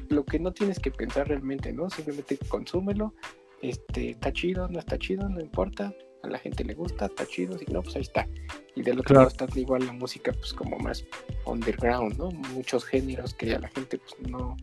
lo 0.08 0.24
que 0.24 0.38
no 0.38 0.52
tienes 0.52 0.78
que 0.78 0.90
pensar 0.90 1.28
realmente, 1.28 1.72
¿no? 1.72 1.88
Simplemente 1.90 2.38
consúmelo, 2.48 3.14
este, 3.62 4.10
está 4.10 4.32
chido, 4.32 4.68
no 4.68 4.78
está 4.78 4.98
chido, 4.98 5.28
no 5.28 5.40
importa, 5.40 5.92
a 6.22 6.28
la 6.28 6.38
gente 6.38 6.64
le 6.64 6.74
gusta, 6.74 7.06
está 7.06 7.26
chido, 7.26 7.56
si 7.58 7.64
no, 7.66 7.82
pues 7.82 7.96
ahí 7.96 8.02
está. 8.02 8.26
Y 8.74 8.82
del 8.82 9.00
otro 9.00 9.16
lado 9.16 9.28
está 9.28 9.46
igual 9.56 9.86
la 9.86 9.92
música, 9.92 10.32
pues 10.32 10.52
como 10.52 10.78
más 10.78 11.04
underground, 11.46 12.18
¿no? 12.18 12.30
Muchos 12.54 12.84
géneros 12.84 13.34
que 13.34 13.54
a 13.54 13.58
la 13.58 13.68
gente, 13.68 13.98
pues 13.98 14.30
no, 14.30 14.56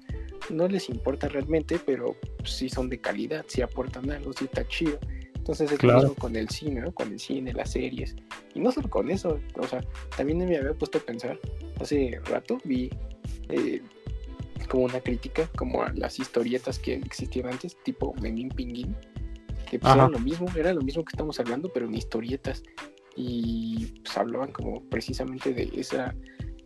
no 0.50 0.68
les 0.68 0.90
importa 0.90 1.28
realmente, 1.28 1.80
pero 1.84 2.16
pues, 2.38 2.52
sí 2.52 2.70
son 2.70 2.90
de 2.90 3.00
calidad, 3.00 3.46
sí 3.48 3.62
aportan 3.62 4.10
algo, 4.12 4.34
sí 4.34 4.46
está 4.46 4.68
chido. 4.68 5.00
Entonces 5.48 5.72
es 5.72 5.82
lo 5.82 5.96
mismo 5.96 6.16
con 6.16 6.36
el 6.36 6.50
cine, 6.50 6.82
¿no? 6.82 6.94
Con 6.94 7.14
el 7.14 7.20
cine, 7.22 7.54
las 7.54 7.72
series. 7.72 8.18
Y 8.54 8.60
no 8.60 8.70
solo 8.70 8.90
con 8.90 9.10
eso, 9.10 9.40
o 9.58 9.66
sea, 9.66 9.80
también 10.18 10.40
me 10.40 10.58
había 10.58 10.74
puesto 10.74 10.98
a 10.98 11.02
pensar, 11.02 11.40
hace 11.80 12.20
rato 12.26 12.58
vi 12.66 12.90
eh, 13.48 13.82
como 14.68 14.84
una 14.84 15.00
crítica 15.00 15.50
como 15.56 15.84
a 15.84 15.94
las 15.94 16.20
historietas 16.20 16.80
que 16.80 16.96
existían 16.96 17.48
antes, 17.48 17.78
tipo 17.84 18.14
Memín 18.16 18.50
Pinguín, 18.50 18.94
que 19.70 19.80
pues 19.80 19.96
lo 19.96 20.20
mismo, 20.20 20.48
era 20.54 20.74
lo 20.74 20.82
mismo 20.82 21.06
que 21.06 21.14
estamos 21.14 21.40
hablando, 21.40 21.72
pero 21.74 21.86
en 21.86 21.96
historietas. 21.96 22.62
Y 23.16 24.02
pues 24.04 24.18
hablaban 24.18 24.52
como 24.52 24.84
precisamente 24.90 25.54
de 25.54 25.72
esa 25.78 26.14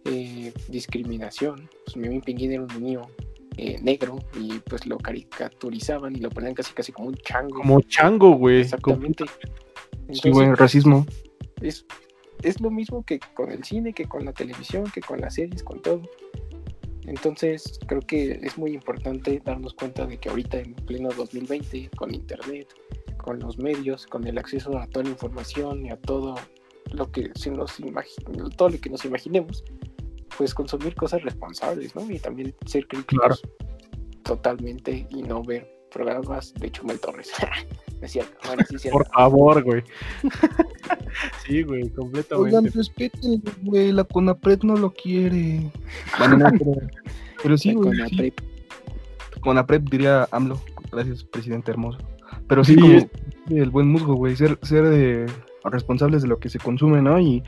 eh, 0.06 0.52
discriminación. 0.70 1.70
Pues 1.86 1.98
Memín 1.98 2.22
Pinguín 2.22 2.52
era 2.52 2.64
un 2.64 2.84
niño 2.84 3.04
eh, 3.58 3.80
negro 3.82 4.20
y 4.40 4.60
pues 4.60 4.86
lo 4.86 4.98
caricaturizaban 4.98 6.16
y 6.16 6.20
lo 6.20 6.30
ponían 6.30 6.54
casi 6.54 6.74
casi 6.74 6.92
como 6.92 7.10
un 7.10 7.16
chango. 7.16 7.60
Como 7.60 7.82
chango, 7.82 8.32
güey. 8.34 8.62
Exactamente. 8.62 9.26
sí, 10.12 10.30
güey, 10.30 10.54
racismo. 10.54 11.06
Es, 11.62 11.86
es 12.44 12.62
lo 12.62 12.72
mismo 12.72 13.04
que 13.04 13.20
con 13.34 13.52
el 13.52 13.64
cine, 13.64 13.94
que 13.94 14.06
con 14.06 14.26
la 14.26 14.34
televisión, 14.34 14.86
que 14.94 15.02
con 15.02 15.20
las 15.20 15.36
series, 15.36 15.64
con 15.64 15.82
todo. 15.82 16.02
Entonces 17.06 17.80
creo 17.88 18.02
que 18.02 18.40
es 18.42 18.58
muy 18.58 18.74
importante 18.74 19.42
darnos 19.44 19.74
cuenta 19.74 20.06
de 20.06 20.18
que 20.18 20.30
ahorita 20.30 20.60
en 20.60 20.74
pleno 20.74 21.10
2020, 21.10 21.90
con 21.98 22.14
internet, 22.14 22.68
con 23.18 23.40
los 23.40 23.58
medios, 23.58 24.06
con 24.08 24.26
el 24.28 24.38
acceso 24.38 24.78
a 24.78 24.88
toda 24.88 25.04
la 25.04 25.12
información 25.12 25.86
y 25.86 25.90
a 25.90 25.98
todo 25.98 26.36
lo 26.94 27.12
que 27.12 27.32
se 27.36 27.52
nos 27.52 27.78
todo 28.56 28.70
lo 28.70 28.80
que 28.80 28.90
nos 28.90 29.06
imaginemos, 29.06 29.64
pues 30.42 30.56
consumir 30.56 30.96
cosas 30.96 31.22
responsables, 31.22 31.96
¿no? 31.96 32.10
Y 32.10 32.18
también 32.18 32.56
ser 32.66 32.88
críticos 32.88 33.44
totalmente 34.24 35.06
y 35.12 35.22
no 35.22 35.44
ver 35.44 35.72
programas 35.92 36.52
de 36.56 36.72
Chumel 36.72 37.00
Torres. 37.00 37.32
es 38.02 38.12
cierto, 38.12 38.36
bueno, 38.48 38.64
sí, 38.76 38.90
Por 38.90 39.06
favor, 39.10 39.64
güey. 39.64 39.84
sí, 41.46 41.62
güey, 41.62 41.90
completamente. 41.90 42.58
Oigan, 42.58 42.74
respeten, 42.74 43.44
güey, 43.62 43.92
la 43.92 44.04
Conapred 44.04 44.64
no 44.64 44.76
lo 44.78 44.92
quiere. 44.92 45.72
Bueno, 46.18 46.38
no, 46.38 46.50
pero, 46.58 46.72
pero 47.44 47.58
sí, 47.60 47.76
güey. 47.76 48.34
con 49.42 49.58
la 49.58 49.68
prep 49.68 49.88
diría 49.92 50.28
AMLO. 50.32 50.60
Gracias, 50.92 51.24
presidente 51.24 51.70
hermoso. 51.70 52.00
Pero 52.48 52.64
sí, 52.64 52.76
como 52.76 53.62
el 53.62 53.70
buen 53.70 53.88
musgo, 53.90 54.16
güey, 54.16 54.36
ser, 54.36 54.58
ser 54.64 54.86
eh, 54.88 55.28
responsables 55.66 56.24
de 56.24 56.30
lo 56.30 56.40
que 56.40 56.50
se 56.50 56.58
consume, 56.58 57.04
¿no? 57.04 57.20
Y 57.20 57.44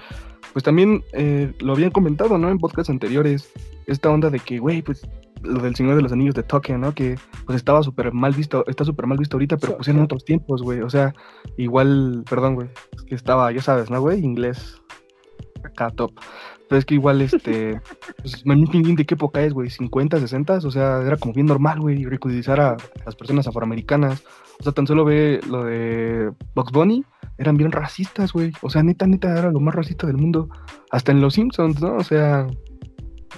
pues 0.54 0.64
también 0.64 1.04
eh, 1.14 1.52
lo 1.60 1.74
habían 1.74 1.92
comentado, 1.92 2.38
¿no? 2.38 2.50
En 2.50 2.60
podcasts 2.60 2.90
anteriores, 2.90 3.52
esta 3.88 4.10
onda 4.10 4.30
de 4.30 4.40
que, 4.40 4.60
güey, 4.60 4.82
pues 4.82 5.08
lo 5.42 5.62
del 5.62 5.76
Señor 5.76 5.96
de 5.96 6.02
los 6.02 6.12
Anillos 6.12 6.36
de 6.36 6.44
Tolkien, 6.44 6.82
¿no? 6.82 6.94
Que 6.94 7.16
pues 7.46 7.58
estaba 7.58 7.84
súper 7.84 8.14
mal 8.14 8.34
visto, 8.34 8.64
está 8.68 8.86
súper 8.86 9.08
mal 9.08 9.18
visto 9.18 9.36
ahorita, 9.36 9.58
pero 9.58 9.76
pues 9.76 9.88
en 9.90 10.00
otros 10.00 10.24
tiempos, 10.24 10.62
güey. 10.62 10.82
O 10.82 10.90
sea, 10.90 11.14
igual, 11.58 12.24
perdón, 12.30 12.56
güey, 12.56 12.70
que 13.08 13.16
estaba, 13.16 13.52
ya 13.52 13.62
sabes, 13.62 13.90
¿no, 13.90 14.00
güey? 14.00 14.24
Inglés 14.24 14.82
acá 15.64 15.90
top. 15.90 16.12
Pero 16.70 16.80
es 16.80 16.86
que 16.86 16.96
igual, 16.96 17.22
este, 17.22 17.82
pues, 18.22 18.44
¿de 18.44 19.06
qué 19.06 19.14
época 19.14 19.42
es, 19.42 19.54
güey? 19.54 19.70
¿50, 19.70 20.20
60? 20.20 20.58
O 20.58 20.72
sea, 20.72 21.02
era 21.02 21.18
como 21.18 21.34
bien 21.34 21.48
normal, 21.48 21.80
güey, 21.80 22.06
ridiculizar 22.06 22.60
a 22.60 22.78
las 23.06 23.16
personas 23.16 23.48
afroamericanas. 23.48 24.24
O 24.60 24.64
sea, 24.64 24.72
tan 24.72 24.88
solo 24.88 25.04
ve 25.04 25.42
lo 25.50 25.66
de 25.66 26.32
Box 26.56 26.72
Bunny, 26.72 27.04
eran 27.44 27.58
bien 27.58 27.72
racistas, 27.72 28.34
güey. 28.34 28.52
O 28.62 28.70
sea, 28.70 28.84
neta, 28.84 29.06
neta, 29.06 29.38
era 29.38 29.52
lo 29.52 29.60
más 29.60 29.76
racista 29.76 30.08
del 30.08 30.18
mundo. 30.18 30.50
Hasta 30.92 31.12
en 31.12 31.22
Los 31.22 31.36
Simpsons, 31.36 31.82
¿no? 31.82 31.96
O 31.96 32.04
sea, 32.04 32.48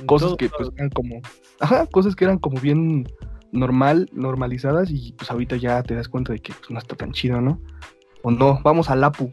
cosas 0.06 0.36
que 0.38 0.49
pues 0.49 0.69
eran 0.77 0.90
como, 0.90 1.22
ajá, 1.60 1.86
cosas 1.88 2.15
que 2.15 2.26
eran 2.26 2.40
como 2.40 2.60
bien 2.60 3.07
normal, 3.52 4.10
normalizadas 4.14 4.90
y 4.91 5.14
pues 5.14 5.32
ahorita 5.32 5.56
ya 5.56 5.82
te 5.84 5.95
das 5.95 6.07
cuenta 6.07 6.34
de 6.34 6.40
que 6.40 6.53
pues, 6.53 6.69
no 6.69 6.80
está 6.80 6.95
tan 6.95 7.11
chido, 7.11 7.41
¿no? 7.41 7.60
O 8.23 8.32
no, 8.32 8.60
vamos 8.64 8.90
al 8.90 9.03
Apu. 9.03 9.32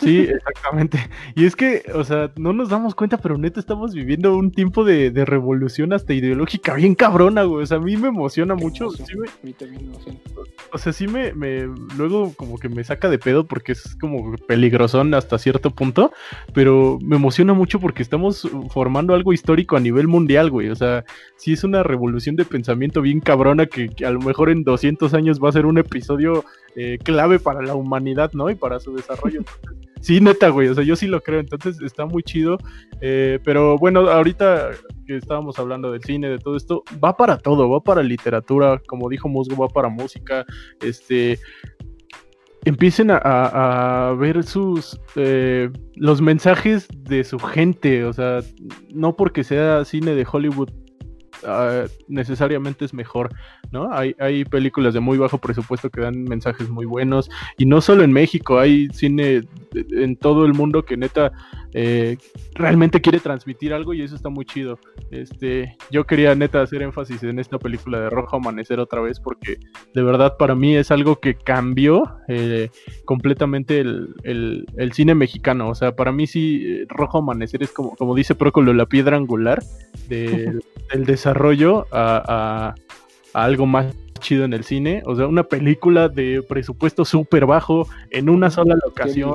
Sí, 0.00 0.20
exactamente. 0.20 0.98
Y 1.34 1.46
es 1.46 1.56
que, 1.56 1.82
o 1.94 2.04
sea, 2.04 2.30
no 2.36 2.52
nos 2.52 2.68
damos 2.68 2.94
cuenta, 2.94 3.16
pero 3.18 3.38
neta 3.38 3.60
estamos 3.60 3.94
viviendo 3.94 4.36
un 4.36 4.50
tiempo 4.50 4.84
de, 4.84 5.10
revolución 5.26 5.92
hasta 5.92 6.12
ideológica 6.12 6.74
bien 6.74 6.94
cabrona, 6.94 7.42
güey. 7.44 7.62
O 7.62 7.66
sea, 7.66 7.78
a 7.78 7.80
mí 7.80 7.96
me 7.96 8.08
emociona 8.08 8.54
mucho. 8.54 8.90
Sí 8.90 9.02
A 9.02 9.46
mí 9.46 9.52
también 9.52 9.82
me 9.82 9.94
emociona. 9.94 10.18
O 10.72 10.78
sea, 10.78 10.92
sí 10.92 11.08
me, 11.08 11.32
me, 11.32 11.68
luego 11.96 12.32
como 12.34 12.58
que 12.58 12.68
me 12.68 12.84
saca 12.84 13.08
de 13.08 13.18
pedo 13.18 13.46
porque 13.46 13.72
es 13.72 13.96
como 13.96 14.34
peligrosón 14.46 15.14
hasta 15.14 15.38
cierto 15.38 15.70
punto, 15.70 16.12
pero 16.52 16.98
me 17.02 17.16
emociona 17.16 17.54
mucho 17.54 17.80
porque 17.80 18.02
estamos 18.02 18.48
formando 18.70 19.14
algo 19.14 19.32
histórico 19.32 19.76
a 19.76 19.80
nivel 19.80 20.08
mundial, 20.08 20.50
güey. 20.50 20.68
O 20.68 20.76
sea, 20.76 21.04
sí 21.36 21.52
es 21.52 21.64
una 21.64 21.82
revolución 21.82 22.36
de 22.36 22.44
pensamiento 22.44 23.00
bien 23.00 23.20
cabrona 23.20 23.66
que, 23.66 23.88
que 23.88 24.06
a 24.06 24.10
lo 24.10 24.20
mejor 24.20 24.50
en 24.50 24.62
200 24.64 25.14
años 25.14 25.40
va 25.42 25.48
a 25.48 25.52
ser 25.52 25.66
un 25.66 25.78
episodio 25.78 26.44
eh, 26.78 26.98
clave 27.02 27.38
para 27.38 27.62
la 27.62 27.74
humanidad, 27.74 28.32
¿no? 28.34 28.50
Y 28.50 28.54
para 28.54 28.78
su 28.80 28.94
desarrollo. 28.94 29.42
sí, 30.06 30.20
neta, 30.20 30.50
güey, 30.50 30.68
o 30.68 30.74
sea, 30.74 30.84
yo 30.84 30.94
sí 30.94 31.08
lo 31.08 31.20
creo, 31.20 31.40
entonces 31.40 31.80
está 31.82 32.06
muy 32.06 32.22
chido. 32.22 32.58
Eh, 33.00 33.40
pero 33.42 33.76
bueno, 33.76 34.08
ahorita 34.08 34.70
que 35.04 35.16
estábamos 35.16 35.58
hablando 35.58 35.90
del 35.90 36.02
cine, 36.04 36.28
de 36.28 36.38
todo 36.38 36.56
esto, 36.56 36.84
va 37.02 37.16
para 37.16 37.38
todo, 37.38 37.68
va 37.68 37.80
para 37.80 38.04
literatura, 38.04 38.80
como 38.86 39.08
dijo 39.08 39.28
Musgo, 39.28 39.56
va 39.56 39.68
para 39.68 39.88
música, 39.88 40.46
este 40.80 41.40
empiecen 42.64 43.10
a, 43.12 44.14
ver 44.18 44.42
sus 44.42 45.00
eh, 45.14 45.70
los 45.94 46.20
mensajes 46.20 46.88
de 47.02 47.22
su 47.24 47.38
gente, 47.38 48.04
o 48.04 48.12
sea, 48.12 48.40
no 48.92 49.16
porque 49.16 49.42
sea 49.44 49.84
cine 49.84 50.14
de 50.14 50.26
Hollywood 50.30 50.70
Ah, 51.46 51.84
necesariamente 52.08 52.84
es 52.84 52.92
mejor, 52.92 53.30
¿no? 53.70 53.92
Hay, 53.92 54.16
hay 54.18 54.44
películas 54.44 54.94
de 54.94 55.00
muy 55.00 55.16
bajo 55.16 55.38
presupuesto 55.38 55.90
que 55.90 56.00
dan 56.00 56.24
mensajes 56.24 56.68
muy 56.68 56.86
buenos 56.86 57.30
y 57.56 57.66
no 57.66 57.80
solo 57.80 58.02
en 58.02 58.12
México, 58.12 58.58
hay 58.58 58.88
cine 58.92 59.42
en 59.74 60.16
todo 60.16 60.44
el 60.44 60.54
mundo 60.54 60.84
que 60.84 60.96
neta 60.96 61.32
eh, 61.72 62.16
realmente 62.54 63.00
quiere 63.00 63.20
transmitir 63.20 63.74
algo 63.74 63.92
y 63.92 64.02
eso 64.02 64.16
está 64.16 64.28
muy 64.28 64.44
chido. 64.44 64.78
Este, 65.10 65.76
yo 65.90 66.04
quería 66.04 66.34
neta 66.34 66.62
hacer 66.62 66.82
énfasis 66.82 67.22
en 67.22 67.38
esta 67.38 67.58
película 67.58 68.00
de 68.00 68.10
Rojo 68.10 68.36
Amanecer 68.36 68.80
otra 68.80 69.00
vez 69.00 69.20
porque 69.20 69.58
de 69.94 70.02
verdad 70.02 70.36
para 70.38 70.54
mí 70.54 70.74
es 70.74 70.90
algo 70.90 71.20
que 71.20 71.34
cambió 71.34 72.16
eh, 72.28 72.70
completamente 73.04 73.80
el, 73.80 74.14
el, 74.24 74.92
cine 74.92 75.14
mexicano. 75.14 75.68
O 75.68 75.74
sea, 75.74 75.94
para 75.94 76.12
mí 76.12 76.26
sí, 76.26 76.64
eh, 76.66 76.86
Rojo 76.88 77.18
Amanecer 77.18 77.62
es 77.62 77.72
como, 77.72 77.94
como 77.96 78.14
dice 78.14 78.34
Procolo, 78.34 78.72
la 78.72 78.86
piedra 78.86 79.16
angular 79.16 79.62
del 80.92 81.04
desarrollo 81.04 81.86
a, 81.92 82.74
a 83.32 83.44
algo 83.44 83.66
más 83.66 83.94
chido 84.18 84.44
en 84.44 84.52
el 84.52 84.64
cine. 84.64 85.02
O 85.06 85.14
sea, 85.14 85.26
una 85.26 85.44
película 85.44 86.08
de 86.08 86.42
presupuesto 86.42 87.04
súper 87.04 87.46
bajo 87.46 87.88
en 88.10 88.28
una 88.28 88.50
sola 88.50 88.76
locación. 88.84 89.34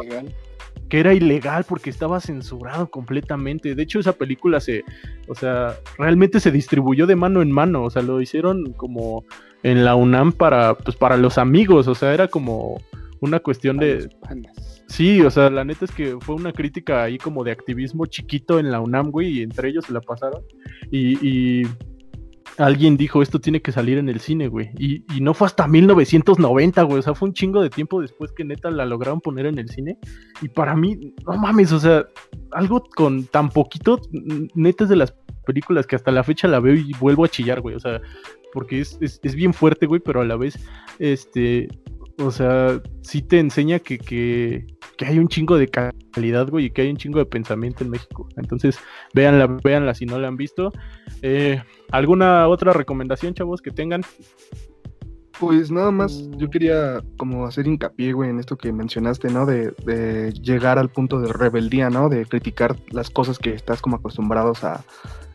que 0.90 0.99
era 0.99 1.14
ilegal 1.14 1.64
porque 1.64 1.90
estaba 1.90 2.19
censurado 2.19 2.90
completamente. 2.90 3.76
De 3.76 3.84
hecho, 3.84 3.99
esa 3.99 4.11
película 4.11 4.60
se, 4.60 4.84
o 5.28 5.36
sea, 5.36 5.78
realmente 5.98 6.41
se 6.41 6.52
distribuyó 6.52 7.07
de 7.07 7.15
mano 7.15 7.41
en 7.41 7.49
mano, 7.49 7.84
o 7.84 7.90
sea, 7.90 8.02
lo 8.02 8.19
hicieron 8.22 8.73
como 8.73 9.23
en 9.64 9.86
la 9.86 9.95
UNAM 9.95 10.34
para, 10.34 10.73
pues, 10.73 10.98
para 10.98 11.15
los 11.15 11.38
amigos, 11.38 11.88
o 11.88 11.95
sea, 11.95 12.14
era 12.14 12.28
como 12.28 12.82
una 13.22 13.40
cuestión 13.40 13.78
de... 13.78 14.10
Sí, 14.91 15.22
o 15.22 15.31
sea, 15.31 15.49
la 15.49 15.63
neta 15.63 15.85
es 15.85 15.91
que 15.91 16.18
fue 16.19 16.35
una 16.35 16.51
crítica 16.51 17.03
ahí 17.03 17.18
como 17.18 17.43
de 17.43 17.51
activismo 17.51 18.05
chiquito 18.05 18.59
en 18.59 18.72
la 18.72 18.81
UNAM, 18.81 19.09
güey, 19.09 19.39
y 19.39 19.41
entre 19.41 19.69
ellos 19.69 19.85
se 19.85 19.93
la 19.93 20.01
pasaron. 20.01 20.43
y 20.91 21.63
alguien 22.57 22.97
dijo, 22.97 23.22
esto 23.22 23.39
tiene 23.39 23.61
que 23.61 23.72
salir 23.72 23.97
en 23.97 24.09
el 24.09 24.19
cine, 24.19 24.47
güey. 24.47 24.72
Y, 24.77 25.03
no 25.22 25.34
fue 25.34 25.47
hasta 25.47 25.68
1990, 25.68 26.84
güey. 26.84 26.99
O 26.99 27.01
sea, 27.01 27.15
fue 27.15 27.30
un 27.30 27.34
chingo 27.34 27.61
de 27.61 27.69
tiempo 27.69 28.01
después 28.01 28.31
que 28.31 28.43
neta 28.43 28.69
la 28.72 28.85
lograron 28.85 29.22
poner 29.22 29.45
en 29.45 29.59
el 29.59 29.69
cine. 29.69 29.97
Y 30.41 30.49
para 30.49 30.76
mí, 30.76 31.13
no 31.26 31.38
mames, 31.38 31.72
o 31.72 31.80
sea, 31.80 32.05
algo 32.51 32.84
con 32.95 33.26
tan 33.26 33.49
poquito, 33.49 34.01
neta 34.55 34.84
es 34.84 34.89
de 34.89 34.95
las 34.95 35.13
películas 35.45 35.88
que 35.88 35.95
hasta 35.95 36.11
la 36.11 36.23
fecha 36.23 36.47
la 36.47 36.59
veo 36.59 36.76
y 36.76 36.91
vuelvo 36.99 37.26
a 37.26 37.30
chillar, 37.30 37.61
güey. 37.61 37.76
O 37.76 37.80
sea, 37.80 38.01
porque 38.53 38.81
es, 38.81 38.97
es 39.01 39.35
bien 39.35 39.53
fuerte, 39.53 39.85
güey, 39.85 40.01
pero 40.01 40.22
a 40.22 40.26
la 40.26 40.35
vez, 40.35 40.59
este, 40.99 41.68
o 42.19 42.31
sea, 42.31 42.81
sí 43.01 43.22
te 43.22 43.39
enseña 43.39 43.80
que, 43.80 43.97
que, 43.97 44.68
hay 45.06 45.19
un 45.19 45.28
chingo 45.28 45.57
de 45.57 45.68
calidad, 45.68 46.49
güey, 46.49 46.65
y 46.65 46.72
que 46.72 46.84
hay 46.84 46.90
un 46.90 46.98
chingo 46.98 47.19
de 47.19 47.26
pensamiento 47.26 47.84
en 47.84 47.90
México. 47.90 48.28
Entonces, 48.38 48.80
véanla, 49.14 49.48
véanla 49.64 49.94
si 49.94 50.06
no 50.06 50.19
la 50.19 50.28
han 50.28 50.38
visto. 50.38 50.72
Eh, 51.22 51.61
¿Alguna 51.91 52.48
otra 52.48 52.73
recomendación, 52.73 53.34
chavos, 53.34 53.61
que 53.61 53.72
tengan? 53.72 54.02
Pues 55.40 55.72
nada 55.72 55.90
más, 55.90 56.30
yo 56.38 56.49
quería 56.49 57.02
como 57.18 57.48
hacer 57.48 57.65
hincapié, 57.65 58.14
güey, 58.14 58.30
en 58.30 58.40
esto 58.40 58.57
que 58.57 58.72
mencionaste, 58.72 59.32
¿no? 59.32 59.45
De, 59.45 59.73
de, 59.86 60.32
llegar 60.34 60.78
al 60.78 60.90
punto 60.90 61.19
de 61.19 61.34
rebeldía, 61.34 61.90
¿no? 61.90 62.10
De 62.10 62.26
criticar 62.26 62.76
las 62.91 63.10
cosas 63.10 63.40
que 63.40 63.53
estás 63.53 63.82
como 63.82 63.95
acostumbrados 63.95 64.64
a... 64.64 64.84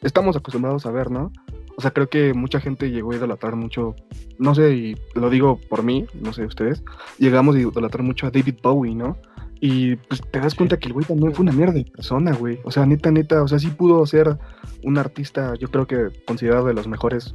Estamos 0.03 0.37
acostumbrados 0.37 0.87
a 0.87 0.93
ver, 0.93 1.11
¿no? 1.11 1.33
O 1.77 1.83
sea, 1.83 1.91
creo 1.91 2.09
que 2.09 2.33
mucha 2.33 2.61
gente 2.61 2.91
llegó 2.91 3.13
a 3.13 3.17
idolatrar 3.17 3.57
mucho, 3.57 3.97
no 4.39 4.55
sé, 4.55 4.75
y 4.75 4.97
lo 5.15 5.29
digo 5.29 5.61
por 5.69 5.83
mí, 5.83 6.07
no 6.15 6.33
sé 6.33 6.45
ustedes, 6.45 6.83
llegamos 7.19 7.55
a 7.55 7.59
idolatrar 7.59 8.03
mucho 8.03 8.27
a 8.27 8.31
David 8.31 8.57
Bowie, 8.63 8.95
¿no? 8.95 9.19
Y 9.61 9.97
pues 9.97 10.21
te 10.31 10.41
das 10.41 10.55
cuenta 10.55 10.79
que 10.79 10.89
el 10.89 10.93
güey 10.93 11.07
también 11.07 11.35
fue 11.35 11.43
una 11.43 11.53
mierda 11.53 11.75
de 11.75 11.85
persona, 11.85 12.33
güey. 12.33 12.61
O 12.65 12.71
sea, 12.71 12.85
neta, 12.85 13.11
neta, 13.11 13.43
o 13.43 13.49
sea, 13.49 13.59
sí 13.59 13.69
pudo 13.69 14.05
ser 14.07 14.39
un 14.83 14.99
artista, 14.99 15.55
yo 15.59 15.69
creo 15.69 15.87
que 15.87 16.09
considerado 16.27 16.67
de 16.67 16.75
los 16.75 16.87
mejores, 16.87 17.35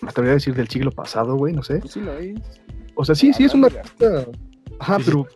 me 0.00 0.08
atrevería 0.08 0.32
a 0.32 0.34
decir 0.34 0.54
del 0.54 0.68
siglo 0.68 0.90
pasado, 0.90 1.36
güey, 1.36 1.54
no 1.54 1.62
sé. 1.62 1.78
Pues 1.78 1.92
sí 1.92 2.00
lo 2.00 2.12
es. 2.18 2.38
O 2.94 3.04
sea, 3.04 3.14
sí, 3.14 3.32
sí 3.32 3.44
es 3.44 3.54
un 3.54 3.64
artista. 3.64 4.26
Ajá, 4.80 4.98
pero. 5.04 5.26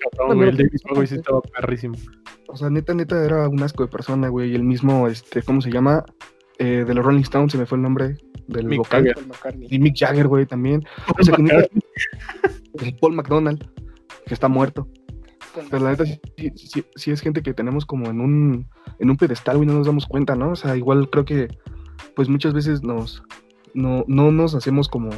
el 0.42 0.56
David 0.56 0.80
Bowie 0.88 1.06
sí 1.06 1.14
estaba 1.16 1.40
perrísimo. 1.40 1.94
O 2.48 2.56
sea, 2.56 2.70
neta, 2.70 2.94
neta, 2.94 3.24
era 3.24 3.48
un 3.48 3.62
asco 3.62 3.84
de 3.84 3.90
persona, 3.90 4.28
güey. 4.28 4.52
Y 4.52 4.54
el 4.54 4.64
mismo, 4.64 5.08
este, 5.08 5.42
¿cómo 5.42 5.60
se 5.60 5.70
llama? 5.70 6.04
Eh, 6.58 6.84
de 6.86 6.94
los 6.94 7.04
Rolling 7.04 7.22
Stones, 7.22 7.52
se 7.52 7.58
me 7.58 7.66
fue 7.66 7.76
el 7.76 7.82
nombre 7.82 8.16
del 8.48 8.68
vocal. 8.76 9.14
Y 9.68 9.78
Mick 9.78 9.96
Jagger, 9.98 10.28
güey, 10.28 10.46
también. 10.46 10.84
Paul 13.00 13.14
McDonald, 13.14 13.68
que 14.26 14.34
está 14.34 14.48
muerto. 14.48 14.88
Pero 15.70 15.84
la 15.84 15.90
neta 15.90 16.04
sí, 16.04 17.10
es 17.10 17.20
gente 17.20 17.42
que 17.42 17.54
tenemos 17.54 17.86
como 17.86 18.10
en 18.10 18.20
un, 18.20 18.66
en 18.98 19.10
un 19.10 19.16
pedestal, 19.16 19.56
güey, 19.56 19.68
no 19.68 19.74
nos 19.74 19.86
damos 19.86 20.06
cuenta, 20.06 20.34
¿no? 20.34 20.50
O 20.50 20.56
sea, 20.56 20.76
igual 20.76 21.08
creo 21.10 21.24
que 21.24 21.48
pues 22.16 22.28
muchas 22.28 22.52
veces 22.54 22.82
nos, 22.82 23.22
no, 23.72 24.04
no 24.08 24.32
nos 24.32 24.54
hacemos 24.54 24.88
como 24.88 25.10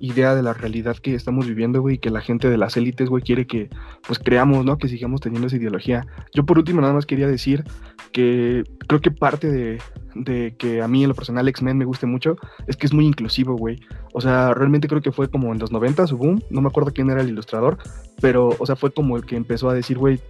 idea 0.00 0.34
de 0.34 0.42
la 0.42 0.54
realidad 0.54 0.96
que 0.96 1.14
estamos 1.14 1.46
viviendo, 1.46 1.80
güey, 1.80 1.98
que 1.98 2.10
la 2.10 2.20
gente 2.20 2.48
de 2.48 2.56
las 2.56 2.76
élites, 2.76 3.08
güey, 3.08 3.22
quiere 3.22 3.46
que, 3.46 3.68
pues, 4.06 4.18
creamos, 4.18 4.64
¿no? 4.64 4.78
Que 4.78 4.88
sigamos 4.88 5.20
teniendo 5.20 5.46
esa 5.46 5.56
ideología. 5.56 6.06
Yo, 6.34 6.44
por 6.44 6.58
último, 6.58 6.80
nada 6.80 6.94
más 6.94 7.06
quería 7.06 7.28
decir 7.28 7.64
que 8.12 8.64
creo 8.88 9.00
que 9.00 9.10
parte 9.10 9.50
de, 9.50 9.78
de 10.14 10.54
que 10.58 10.82
a 10.82 10.88
mí, 10.88 11.02
en 11.02 11.10
lo 11.10 11.14
personal, 11.14 11.46
X-Men 11.48 11.78
me 11.78 11.84
guste 11.84 12.06
mucho, 12.06 12.36
es 12.66 12.76
que 12.76 12.86
es 12.86 12.92
muy 12.92 13.06
inclusivo, 13.06 13.56
güey. 13.56 13.78
O 14.12 14.20
sea, 14.20 14.54
realmente 14.54 14.88
creo 14.88 15.02
que 15.02 15.12
fue 15.12 15.30
como 15.30 15.52
en 15.52 15.58
los 15.58 15.70
90 15.70 16.06
su 16.06 16.16
boom, 16.16 16.42
no 16.50 16.60
me 16.60 16.68
acuerdo 16.68 16.92
quién 16.92 17.10
era 17.10 17.20
el 17.20 17.28
ilustrador, 17.28 17.78
pero, 18.20 18.56
o 18.58 18.66
sea, 18.66 18.76
fue 18.76 18.90
como 18.92 19.16
el 19.16 19.24
que 19.24 19.36
empezó 19.36 19.68
a 19.68 19.74
decir, 19.74 19.98
güey, 19.98 20.20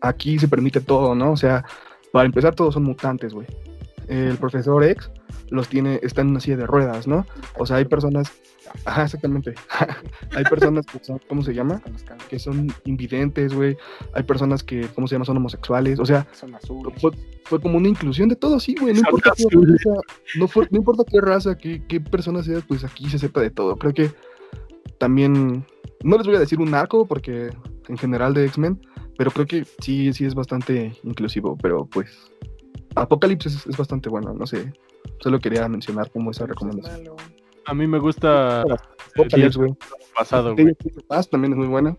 aquí 0.00 0.38
se 0.38 0.48
permite 0.48 0.80
todo, 0.80 1.14
¿no? 1.14 1.32
O 1.32 1.36
sea, 1.36 1.64
para 2.12 2.26
empezar, 2.26 2.54
todos 2.54 2.74
son 2.74 2.84
mutantes, 2.84 3.34
güey. 3.34 3.46
El 4.08 4.36
profesor 4.36 4.84
X 4.84 5.10
los 5.50 5.68
tiene, 5.68 6.00
está 6.02 6.22
en 6.22 6.28
una 6.28 6.40
silla 6.40 6.56
de 6.56 6.66
ruedas, 6.66 7.06
¿no? 7.06 7.26
O 7.58 7.66
sea, 7.66 7.76
hay 7.76 7.84
personas, 7.84 8.32
ajá, 8.84 9.04
exactamente. 9.04 9.54
hay 10.36 10.44
personas 10.44 10.86
que 10.86 11.02
son, 11.02 11.20
¿cómo 11.28 11.42
se 11.42 11.54
llama? 11.54 11.82
Que 12.28 12.38
son 12.38 12.72
invidentes, 12.84 13.54
güey. 13.54 13.76
Hay 14.14 14.22
personas 14.22 14.62
que, 14.62 14.88
¿cómo 14.94 15.06
se 15.06 15.14
llama? 15.14 15.24
Son 15.24 15.36
homosexuales. 15.36 15.98
O 16.00 16.06
sea, 16.06 16.26
Son 16.32 16.54
azules. 16.54 17.00
fue, 17.00 17.12
fue 17.44 17.60
como 17.60 17.76
una 17.76 17.88
inclusión 17.88 18.28
de 18.28 18.36
todo, 18.36 18.58
sí, 18.58 18.74
güey. 18.80 18.94
No 18.94 19.00
importa 19.00 19.32
qué 19.36 19.44
raza, 19.50 20.00
no, 20.36 20.78
importa 20.78 21.04
qué 21.10 21.20
raza, 21.20 21.56
qué, 21.56 21.82
qué 21.86 22.00
persona 22.00 22.42
seas, 22.42 22.64
pues 22.66 22.84
aquí 22.84 23.08
se 23.08 23.16
acepta 23.16 23.40
de 23.40 23.50
todo. 23.50 23.76
Creo 23.76 23.92
que 23.92 24.10
también, 24.98 25.66
no 26.02 26.16
les 26.16 26.26
voy 26.26 26.36
a 26.36 26.40
decir 26.40 26.60
un 26.60 26.74
arco, 26.74 27.06
porque 27.06 27.50
en 27.88 27.98
general 27.98 28.34
de 28.34 28.46
X-Men, 28.46 28.80
pero 29.16 29.30
creo 29.30 29.46
que 29.46 29.64
sí, 29.80 30.12
sí 30.12 30.24
es 30.24 30.34
bastante 30.34 30.92
inclusivo, 31.04 31.56
pero 31.60 31.86
pues 31.86 32.30
Apocalipsis 32.94 33.54
es, 33.56 33.66
es 33.66 33.76
bastante 33.76 34.08
bueno, 34.08 34.32
no 34.34 34.46
sé. 34.46 34.72
Solo 35.20 35.38
quería 35.38 35.68
mencionar 35.68 36.10
como 36.10 36.30
esa 36.30 36.46
recomendación. 36.46 37.14
A 37.66 37.74
mí 37.74 37.86
me 37.86 37.98
gusta 37.98 38.62
eh, 38.62 38.74
Apocalipsis, 39.14 39.56
güey. 39.56 39.74
pasado, 40.16 40.54
güey. 40.54 40.74
Paz 41.08 41.28
también 41.30 41.52
es 41.52 41.58
muy 41.58 41.66
buena. 41.68 41.96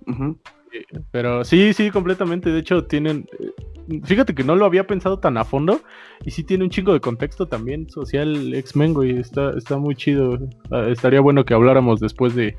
Pero 1.12 1.44
sí, 1.44 1.74
sí, 1.74 1.90
completamente. 1.92 2.52
De 2.52 2.60
hecho, 2.60 2.86
tienen. 2.86 3.28
eh, 3.40 3.52
Fíjate 4.04 4.34
que 4.34 4.44
no 4.44 4.56
lo 4.56 4.66
había 4.66 4.88
pensado 4.88 5.20
tan 5.20 5.38
a 5.38 5.44
fondo. 5.46 5.82
Y 6.24 6.32
sí 6.32 6.44
tiene 6.44 6.64
un 6.64 6.70
chingo 6.72 6.92
de 6.94 7.00
contexto 7.00 7.48
también 7.48 7.90
social 7.90 8.54
X-Men, 8.54 8.94
güey. 8.94 9.18
Está, 9.20 9.52
está 9.58 9.78
muy 9.78 9.96
chido. 9.96 10.38
Ah, 10.72 10.88
estaría 10.90 11.22
bueno 11.22 11.46
que 11.46 11.54
habláramos 11.54 12.00
después 12.00 12.36
de. 12.36 12.58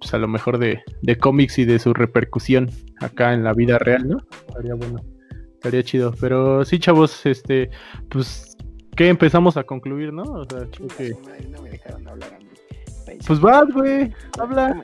Pues 0.00 0.14
a 0.14 0.18
lo 0.18 0.26
mejor 0.26 0.58
de, 0.58 0.82
de 1.02 1.16
cómics 1.16 1.58
y 1.58 1.64
de 1.64 1.78
su 1.78 1.94
repercusión 1.94 2.70
acá 3.00 3.34
en 3.34 3.44
la 3.44 3.52
vida 3.52 3.78
real, 3.78 4.08
¿no? 4.08 4.18
Estaría 4.48 4.74
bueno. 4.74 5.00
Estaría 5.62 5.82
chido. 5.84 6.12
Pero 6.20 6.64
sí, 6.64 6.78
chavos, 6.80 7.24
este. 7.26 7.70
Pues. 8.08 8.56
¿Qué 8.96 9.08
empezamos 9.08 9.56
a 9.56 9.62
concluir, 9.64 10.12
no? 10.12 10.22
O 10.24 10.44
sea, 10.44 10.66
creo 10.70 10.88
que. 10.88 11.16
No 11.48 11.62
me 11.62 11.70
dejaron 11.70 12.06
hablar 12.08 12.34
a 12.34 12.38
mí. 12.38 12.46
Ahí 13.08 13.18
Pues 13.26 13.40
vas, 13.40 13.64
güey. 13.72 14.12
Habla. 14.38 14.82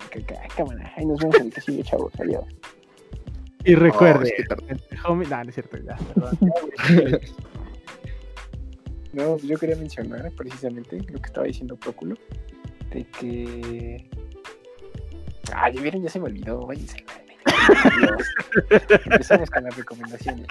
Cámara. 0.56 0.92
Ahí 0.96 1.04
nos 1.04 1.18
vemos 1.20 1.36
en 1.40 1.46
el 1.54 1.62
sigue, 1.62 1.82
chavos. 1.82 2.12
Adiós. 2.20 2.44
Y 3.64 3.74
recuerde. 3.74 4.20
Oh, 4.20 4.22
es 4.22 4.32
que 4.34 4.44
tar- 4.44 5.04
homie- 5.06 5.28
Nah, 5.28 5.42
no 5.42 5.48
es 5.50 5.54
cierto, 5.54 5.76
ya, 5.78 5.96
perdón. 6.14 6.38
No, 9.12 9.32
pues 9.32 9.42
yo 9.44 9.56
quería 9.58 9.74
mencionar 9.76 10.30
precisamente 10.32 10.98
lo 11.10 11.18
que 11.20 11.26
estaba 11.26 11.46
diciendo 11.46 11.76
Próculo. 11.76 12.14
De 12.92 13.04
que. 13.04 14.08
Ah, 15.52 15.70
ya 15.70 15.80
vieron, 15.80 16.02
ya 16.02 16.10
se 16.10 16.20
me 16.20 16.26
olvidó. 16.26 16.66
Váyanse. 16.66 17.04
Empezamos 19.04 19.50
con 19.50 19.64
las 19.64 19.76
recomendaciones. 19.76 20.46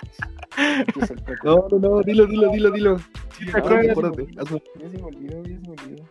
No, 1.43 1.67
no, 1.71 1.79
no, 1.79 2.01
dilo, 2.01 2.25
dilo, 2.25 2.51
dilo, 2.51 2.71
dilo. 2.71 2.99
Sí. 3.37 3.45
Ya 3.45 3.63
se 3.63 3.69
me 3.69 5.03
olvidó, 5.03 5.43
ya 5.43 5.55
se 5.55 5.61
me 5.61 5.69
olvidó. 5.69 6.03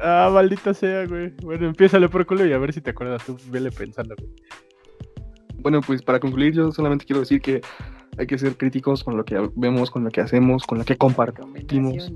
Ah, 0.00 0.30
maldita 0.32 0.74
sea, 0.74 1.06
güey. 1.06 1.32
Bueno, 1.42 1.66
empiézale 1.66 2.08
por 2.08 2.26
culo 2.26 2.46
y 2.46 2.52
a 2.52 2.58
ver 2.58 2.72
si 2.72 2.80
te 2.80 2.90
acuerdas 2.90 3.24
tú. 3.24 3.36
Vele 3.50 3.70
pensando, 3.70 4.14
güey. 4.16 4.30
Bueno, 5.56 5.80
pues 5.80 6.02
para 6.02 6.20
concluir, 6.20 6.52
yo 6.52 6.72
solamente 6.72 7.04
quiero 7.04 7.20
decir 7.20 7.40
que 7.40 7.62
hay 8.18 8.26
que 8.26 8.38
ser 8.38 8.56
críticos 8.56 9.02
con 9.02 9.16
lo 9.16 9.24
que 9.24 9.50
vemos, 9.54 9.90
con 9.90 10.04
lo 10.04 10.10
que 10.10 10.20
hacemos, 10.20 10.66
con 10.66 10.78
lo 10.78 10.84
que 10.84 10.96
compartimos. 10.96 12.12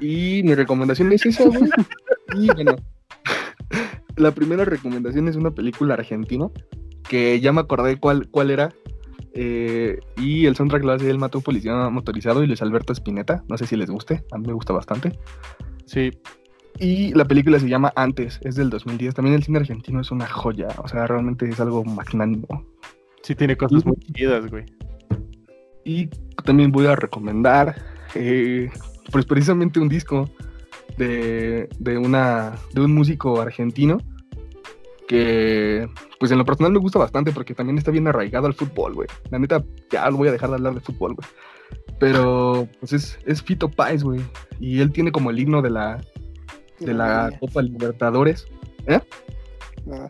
Y 0.00 0.42
mi 0.42 0.54
recomendación 0.54 1.12
es 1.12 1.26
esa, 1.26 1.44
güey. 1.44 1.70
Y 2.32 2.46
bueno, 2.46 2.76
la 4.16 4.30
primera 4.30 4.64
recomendación 4.64 5.26
es 5.26 5.34
una 5.34 5.50
película 5.50 5.94
argentina 5.94 6.48
que 7.08 7.40
ya 7.40 7.52
me 7.52 7.60
acordé 7.60 7.96
cuál, 7.98 8.28
cuál 8.30 8.50
era. 8.50 8.70
eh, 9.34 9.98
y 10.16 10.46
el 10.46 10.56
soundtrack 10.56 10.82
lo 10.84 10.92
hace 10.92 11.08
el 11.10 11.18
Mató 11.18 11.40
Policía 11.40 11.88
Motorizado 11.90 12.42
y 12.42 12.46
Luis 12.46 12.62
Alberto 12.62 12.92
Espineta. 12.92 13.44
No 13.48 13.56
sé 13.58 13.66
si 13.66 13.76
les 13.76 13.90
guste, 13.90 14.24
a 14.32 14.38
mí 14.38 14.46
me 14.46 14.52
gusta 14.54 14.72
bastante. 14.72 15.18
Sí, 15.86 16.10
Y 16.78 17.12
la 17.14 17.24
película 17.24 17.58
se 17.58 17.68
llama 17.68 17.92
Antes, 17.96 18.40
es 18.42 18.54
del 18.56 18.70
2010. 18.70 19.14
También 19.14 19.34
el 19.36 19.42
cine 19.42 19.58
argentino 19.58 20.00
es 20.00 20.10
una 20.10 20.26
joya, 20.26 20.68
o 20.82 20.88
sea, 20.88 21.06
realmente 21.06 21.48
es 21.48 21.60
algo 21.60 21.84
magnánimo. 21.84 22.46
sí 23.22 23.34
tiene 23.34 23.56
cosas 23.56 23.84
muy 23.84 23.96
chidas, 24.14 24.46
güey. 24.50 24.64
Y 25.84 26.08
también 26.44 26.70
voy 26.72 26.86
a 26.86 26.96
recomendar, 26.96 27.74
eh, 28.14 28.70
pues 29.10 29.26
precisamente 29.26 29.80
un 29.80 29.88
disco 29.88 30.30
de, 30.96 31.68
de, 31.78 31.98
una, 31.98 32.54
de 32.74 32.80
un 32.82 32.94
músico 32.94 33.40
argentino 33.40 33.98
que, 35.10 35.88
pues 36.20 36.30
en 36.30 36.38
lo 36.38 36.44
personal 36.44 36.70
me 36.70 36.78
gusta 36.78 37.00
bastante 37.00 37.32
porque 37.32 37.52
también 37.52 37.76
está 37.76 37.90
bien 37.90 38.06
arraigado 38.06 38.46
al 38.46 38.54
fútbol, 38.54 38.94
güey. 38.94 39.08
La 39.28 39.40
neta, 39.40 39.64
ya 39.90 40.08
lo 40.08 40.18
voy 40.18 40.28
a 40.28 40.30
dejar 40.30 40.50
de 40.50 40.54
hablar 40.54 40.72
de 40.72 40.80
fútbol, 40.80 41.16
güey. 41.16 41.28
Pero, 41.98 42.68
pues 42.78 42.92
es, 42.92 43.18
es 43.26 43.42
Fito 43.42 43.68
Páez, 43.68 44.04
güey. 44.04 44.20
Y 44.60 44.80
él 44.80 44.92
tiene 44.92 45.10
como 45.10 45.30
el 45.30 45.40
himno 45.40 45.62
de 45.62 45.70
la, 45.70 46.00
de 46.78 46.94
la 46.94 47.32
Copa 47.40 47.60
Libertadores. 47.60 48.46
Nada. 49.84 50.08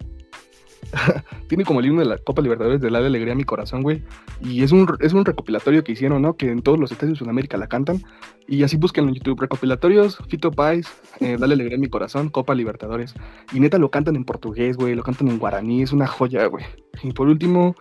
tiene 1.49 1.65
como 1.65 1.81
el 1.81 1.87
himno 1.87 2.01
de 2.01 2.07
la 2.07 2.19
Copa 2.19 2.43
Libertadores 2.43 2.81
de 2.81 2.91
la 2.91 2.99
Alegría 2.99 3.33
a 3.33 3.37
mi 3.37 3.45
corazón, 3.45 3.83
güey. 3.83 4.03
Y 4.41 4.62
es 4.62 4.73
un, 4.73 4.87
es 5.01 5.12
un 5.12 5.25
recopilatorio 5.25 5.85
que 5.85 5.93
hicieron, 5.93 6.23
¿no? 6.23 6.37
Que 6.37 6.51
en 6.51 6.62
todos 6.62 6.79
los 6.79 6.93
estadios 6.93 7.19
de 7.19 7.25
Sudamérica 7.25 7.57
la 7.57 7.69
cantan. 7.69 8.03
Y 8.49 8.62
así 8.62 8.77
busquen 8.77 9.09
en 9.09 9.15
YouTube, 9.15 9.41
recopilatorios, 9.41 10.19
Fito 10.29 10.51
Pais, 10.51 10.89
eh, 11.21 11.37
Dale 11.39 11.55
Alegría 11.55 11.77
a 11.77 11.81
mi 11.81 11.89
corazón, 11.89 12.29
Copa 12.29 12.55
Libertadores. 12.55 13.15
Y 13.53 13.61
neta 13.61 13.79
lo 13.79 13.91
cantan 13.91 14.17
en 14.17 14.25
portugués, 14.25 14.77
güey, 14.77 14.95
lo 14.95 15.03
cantan 15.03 15.29
en 15.29 15.39
guaraní, 15.39 15.83
es 15.83 15.93
una 15.93 16.07
joya, 16.07 16.47
güey. 16.47 16.65
Y 17.03 17.12
por 17.12 17.29
último, 17.29 17.75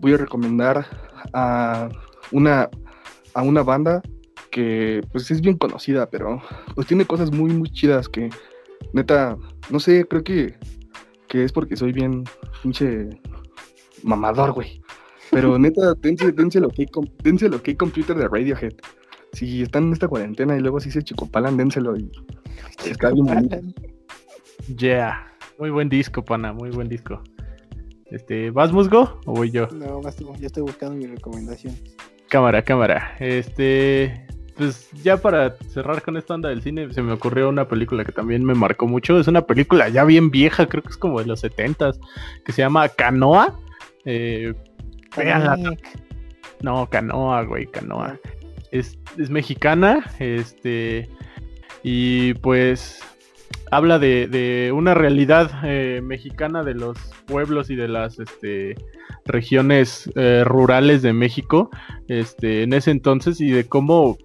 voy 0.00 0.14
a 0.14 0.16
recomendar 0.16 0.86
a 1.32 1.88
una, 2.32 2.68
a 3.34 3.42
una 3.42 3.62
banda 3.62 4.02
que 4.50 5.02
pues 5.12 5.30
es 5.30 5.40
bien 5.40 5.56
conocida, 5.56 6.08
pero 6.10 6.42
pues 6.74 6.86
tiene 6.86 7.04
cosas 7.04 7.30
muy, 7.30 7.52
muy 7.52 7.70
chidas 7.70 8.08
que 8.08 8.30
neta, 8.92 9.36
no 9.70 9.80
sé, 9.80 10.06
creo 10.06 10.24
que, 10.24 10.54
que 11.28 11.44
es 11.44 11.52
porque 11.52 11.76
soy 11.76 11.92
bien 11.92 12.24
pinche 12.62 13.08
mamador, 14.02 14.52
güey. 14.52 14.82
Pero 15.30 15.58
neta, 15.58 15.94
dense, 16.00 16.32
dense 16.32 16.60
lo 16.60 16.70
que 16.70 16.86
dense 17.22 17.48
lo 17.48 17.62
que 17.62 17.76
computer 17.76 18.16
de 18.16 18.28
Radiohead. 18.28 18.74
Si 19.32 19.62
están 19.62 19.84
en 19.84 19.92
esta 19.92 20.08
cuarentena 20.08 20.56
y 20.56 20.60
luego 20.60 20.80
si 20.80 20.90
se 20.90 21.02
chicopalan, 21.02 21.56
dénselo 21.56 21.96
y 21.96 22.10
está 22.84 23.10
bien 23.10 23.26
bonito. 23.26 23.58
Yeah. 24.76 25.32
Muy 25.58 25.70
buen 25.70 25.88
disco, 25.88 26.22
pana, 26.22 26.52
muy 26.52 26.70
buen 26.70 26.88
disco. 26.88 27.22
Este, 28.06 28.50
¿vas 28.50 28.70
musgo 28.70 29.18
o 29.24 29.32
voy 29.32 29.50
yo? 29.50 29.66
No, 29.68 30.00
más 30.02 30.14
tú, 30.14 30.32
ya 30.38 30.46
estoy 30.46 30.62
buscando 30.62 30.94
mi 30.94 31.06
recomendación. 31.06 31.74
Cámara, 32.28 32.62
cámara. 32.62 33.16
Este, 33.18 34.27
pues 34.58 34.90
ya 35.04 35.16
para 35.16 35.56
cerrar 35.68 36.02
con 36.02 36.16
esta 36.16 36.34
onda 36.34 36.48
del 36.48 36.62
cine, 36.62 36.92
se 36.92 37.00
me 37.00 37.12
ocurrió 37.12 37.48
una 37.48 37.68
película 37.68 38.04
que 38.04 38.10
también 38.10 38.44
me 38.44 38.54
marcó 38.54 38.88
mucho. 38.88 39.18
Es 39.18 39.28
una 39.28 39.42
película 39.42 39.88
ya 39.88 40.04
bien 40.04 40.30
vieja, 40.30 40.66
creo 40.66 40.82
que 40.82 40.90
es 40.90 40.96
como 40.96 41.20
de 41.20 41.26
los 41.26 41.44
70s, 41.44 41.98
que 42.44 42.52
se 42.52 42.62
llama 42.62 42.88
Canoa. 42.88 43.58
Eh, 44.04 44.52
véanla. 45.16 45.76
No, 46.60 46.88
Canoa, 46.90 47.44
güey, 47.44 47.66
Canoa. 47.66 48.18
Es, 48.72 48.98
es 49.16 49.30
mexicana, 49.30 50.04
este, 50.18 51.08
y 51.84 52.34
pues 52.34 53.00
habla 53.70 54.00
de, 54.00 54.26
de 54.26 54.72
una 54.72 54.94
realidad 54.94 55.50
eh, 55.62 56.00
mexicana 56.02 56.64
de 56.64 56.74
los 56.74 56.98
pueblos 57.26 57.70
y 57.70 57.76
de 57.76 57.88
las 57.88 58.18
este, 58.18 58.74
regiones 59.24 60.10
eh, 60.16 60.42
rurales 60.44 61.02
de 61.02 61.12
México 61.12 61.70
este, 62.08 62.62
en 62.62 62.72
ese 62.72 62.90
entonces 62.90 63.40
y 63.40 63.50
de 63.50 63.68
cómo 63.68 64.18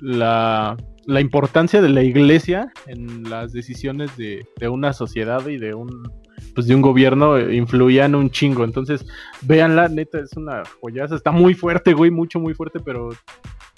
la, 0.00 0.76
la 1.06 1.20
importancia 1.20 1.80
de 1.80 1.88
la 1.88 2.02
iglesia 2.02 2.72
en 2.86 3.28
las 3.28 3.52
decisiones 3.52 4.16
de, 4.16 4.46
de 4.58 4.68
una 4.68 4.92
sociedad 4.92 5.46
y 5.46 5.58
de 5.58 5.74
un 5.74 6.10
pues 6.54 6.66
de 6.66 6.74
un 6.74 6.82
gobierno 6.82 7.36
eh, 7.36 7.54
influían 7.54 8.14
un 8.14 8.30
chingo. 8.30 8.64
Entonces, 8.64 9.06
véanla, 9.42 9.88
neta, 9.88 10.18
es 10.18 10.32
una 10.36 10.62
joyaza. 10.80 11.14
Está 11.14 11.30
muy 11.30 11.54
fuerte, 11.54 11.92
güey, 11.92 12.10
mucho, 12.10 12.40
muy 12.40 12.54
fuerte, 12.54 12.80
pero 12.80 13.10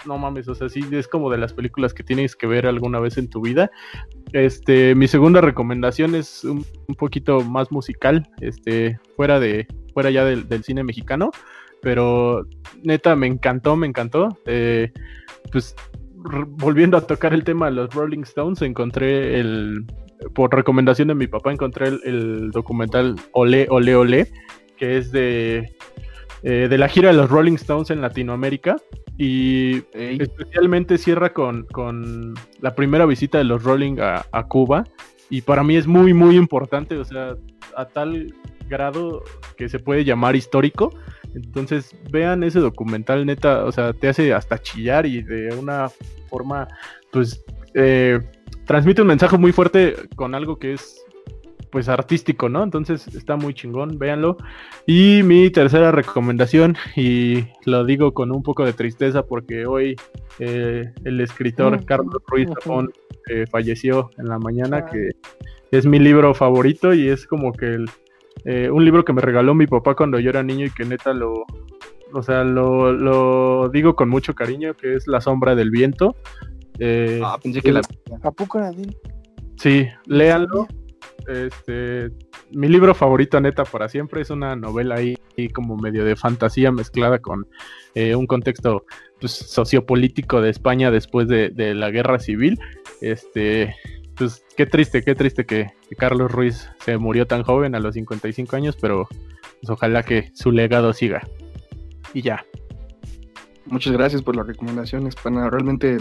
no 0.07 0.17
mames, 0.17 0.49
o 0.49 0.55
sea, 0.55 0.69
sí 0.69 0.81
es 0.93 1.09
como 1.09 1.31
de 1.31 1.39
las 1.39 1.53
películas 1.53 1.93
que 1.93 2.05
tienes 2.05 2.37
que 2.37 2.47
ver 2.47 2.67
alguna 2.67 3.01
vez 3.01 3.19
en 3.19 3.29
tu 3.29 3.41
vida. 3.41 3.71
Este, 4.33 4.95
mi 4.95 5.09
segunda 5.09 5.41
recomendación 5.41 6.15
es 6.15 6.45
un, 6.45 6.65
un 6.87 6.95
poquito 6.95 7.41
más 7.41 7.73
musical, 7.73 8.29
este, 8.41 8.99
fuera 9.17 9.41
de, 9.41 9.67
fuera 9.93 10.11
ya 10.11 10.25
del, 10.25 10.49
del 10.49 10.63
cine 10.63 10.85
mexicano, 10.85 11.31
pero 11.83 12.47
neta 12.83 13.17
me 13.17 13.27
encantó, 13.27 13.77
me 13.77 13.87
encantó. 13.87 14.39
Eh, 14.47 14.93
pues 15.51 15.75
volviendo 16.49 16.97
a 16.97 17.01
tocar 17.01 17.33
el 17.35 17.45
tema 17.45 17.67
de 17.67 17.73
los 17.73 17.95
Rolling 17.95 18.23
Stones, 18.23 18.63
encontré 18.63 19.41
el, 19.41 19.85
por 20.35 20.55
recomendación 20.55 21.09
de 21.09 21.15
mi 21.15 21.27
papá, 21.27 21.53
encontré 21.53 21.89
el, 21.89 22.01
el 22.05 22.51
documental 22.51 23.17
Ole, 23.33 23.67
Ole, 23.71 23.95
Ole, 23.97 24.33
que 24.77 24.99
es 24.99 25.13
de, 25.13 25.73
eh, 26.43 26.67
de 26.69 26.79
la 26.79 26.89
gira 26.89 27.11
de 27.11 27.17
los 27.17 27.31
Rolling 27.31 27.55
Stones 27.55 27.91
en 27.91 28.01
Latinoamérica. 28.01 28.77
Y 29.21 29.83
especialmente 29.95 30.97
cierra 30.97 31.33
con, 31.33 31.65
con 31.73 32.35
la 32.61 32.77
primera 32.77 33.05
visita 33.05 33.39
de 33.39 33.45
los 33.45 33.65
Rolling 33.65 33.99
a, 33.99 34.25
a 34.31 34.47
Cuba. 34.47 34.85
Y 35.29 35.43
para 35.43 35.65
mí 35.65 35.77
es 35.77 35.89
muy, 35.89 36.15
muy 36.15 36.37
importante, 36.37 36.97
o 36.97 37.05
sea, 37.05 37.35
a 37.77 37.85
tal 37.87 38.33
grado 38.69 39.25
que 39.57 39.69
se 39.69 39.81
puede 39.81 40.05
llamar 40.05 40.37
histórico, 40.37 40.95
Entonces, 41.35 41.95
vean 42.11 42.43
ese 42.43 42.61
documental, 42.61 43.27
neta, 43.27 43.65
o 43.65 43.73
sea, 43.73 43.93
te 43.93 44.09
hace 44.09 44.33
hasta 44.33 44.59
chillar 44.59 45.07
y 45.07 45.23
de 45.23 45.55
una 45.55 45.89
forma, 46.29 46.69
pues, 47.13 47.45
eh, 47.75 48.21
transmite 48.67 49.03
un 49.03 49.09
mensaje 49.09 49.39
muy 49.39 49.53
fuerte 49.53 49.95
con 50.17 50.35
algo 50.35 50.59
que 50.59 50.75
es 50.75 51.05
pues 51.71 51.89
artístico, 51.89 52.49
¿no? 52.49 52.63
Entonces 52.63 53.07
está 53.09 53.37
muy 53.37 53.55
chingón, 53.55 53.99
véanlo. 53.99 54.37
Y 54.87 55.23
mi 55.23 55.51
tercera 55.51 55.93
recomendación, 55.93 56.77
y 56.97 57.45
lo 57.67 57.85
digo 57.85 58.15
con 58.15 58.33
un 58.33 58.43
poco 58.43 58.65
de 58.65 58.73
tristeza 58.73 59.23
porque 59.27 59.67
hoy 59.67 59.97
eh, 60.39 60.91
el 61.05 61.21
escritor 61.21 61.85
Carlos 61.85 62.23
Ruiz 62.27 62.49
Zafón 62.49 62.91
eh, 63.29 63.45
falleció 63.51 64.11
en 64.19 64.27
la 64.29 64.39
mañana, 64.39 64.79
Ah. 64.79 64.87
que 64.87 65.11
es 65.71 65.85
mi 65.85 65.99
libro 65.99 66.33
favorito 66.35 66.95
y 66.95 67.09
es 67.09 67.27
como 67.27 67.53
que 67.53 67.67
el, 67.67 67.91
eh, 68.45 68.71
un 68.71 68.85
libro 68.85 69.05
que 69.05 69.13
me 69.13 69.21
regaló 69.21 69.55
mi 69.55 69.67
papá 69.67 69.95
cuando 69.95 70.19
yo 70.19 70.31
era 70.31 70.43
niño 70.43 70.67
y 70.67 70.71
que 70.71 70.85
neta 70.85 71.13
lo, 71.13 71.45
o 72.13 72.23
sea, 72.23 72.45
lo, 72.45 72.93
lo 72.93 73.69
digo 73.69 73.95
con 73.95 74.09
mucho 74.09 74.35
cariño, 74.35 74.75
que 74.75 74.95
es 74.95 75.07
La 75.07 75.21
sombra 75.21 75.55
del 75.55 75.71
viento. 75.71 76.17
Eh, 76.79 77.21
Ah, 77.25 77.39
pensé 77.43 77.61
que 77.61 77.73
la. 77.73 77.83
¿A 78.23 78.31
poco 78.31 78.59
era 78.59 78.71
de 78.71 78.83
él? 78.83 78.97
Sí, 79.57 79.87
léanlo. 80.07 80.67
Este, 81.27 82.11
mi 82.53 82.69
libro 82.69 82.95
favorito, 82.95 83.39
neta, 83.41 83.65
para 83.65 83.89
siempre, 83.89 84.23
es 84.23 84.31
una 84.31 84.57
novela 84.57 84.95
ahí 84.95 85.17
como 85.53 85.77
medio 85.77 86.05
de 86.05 86.17
fantasía 86.17 86.73
mezclada 86.73 87.19
con 87.19 87.47
eh, 87.95 88.15
un 88.15 88.27
contexto 88.27 88.85
pues, 89.21 89.33
sociopolítico 89.33 90.41
de 90.41 90.51
España 90.51 90.91
después 90.91 91.29
de, 91.29 91.51
de 91.51 91.75
la 91.75 91.91
guerra 91.91 92.19
civil. 92.19 92.59
Este, 93.03 93.75
pues 94.19 94.45
qué 94.57 94.67
triste, 94.67 95.03
qué 95.03 95.15
triste 95.15 95.47
que, 95.47 95.73
que 95.89 95.97
Carlos 95.97 96.31
Ruiz 96.31 96.69
se 96.85 96.97
murió 96.99 97.27
tan 97.27 97.43
joven 97.43 97.75
a 97.75 97.81
los 97.81 97.95
55 97.95 98.57
años, 98.57 98.77
pero 98.81 99.09
pues, 99.61 99.71
ojalá 99.71 100.03
que 100.03 100.31
su 100.35 100.51
legado 100.53 100.93
siga. 100.93 101.27
Y 102.15 102.23
ya. 102.23 102.45
Muchas 103.67 103.93
gracias 103.93 104.23
por 104.23 104.35
las 104.37 104.47
recomendaciones, 104.47 105.15
pana. 105.15 105.51
Realmente 105.51 105.99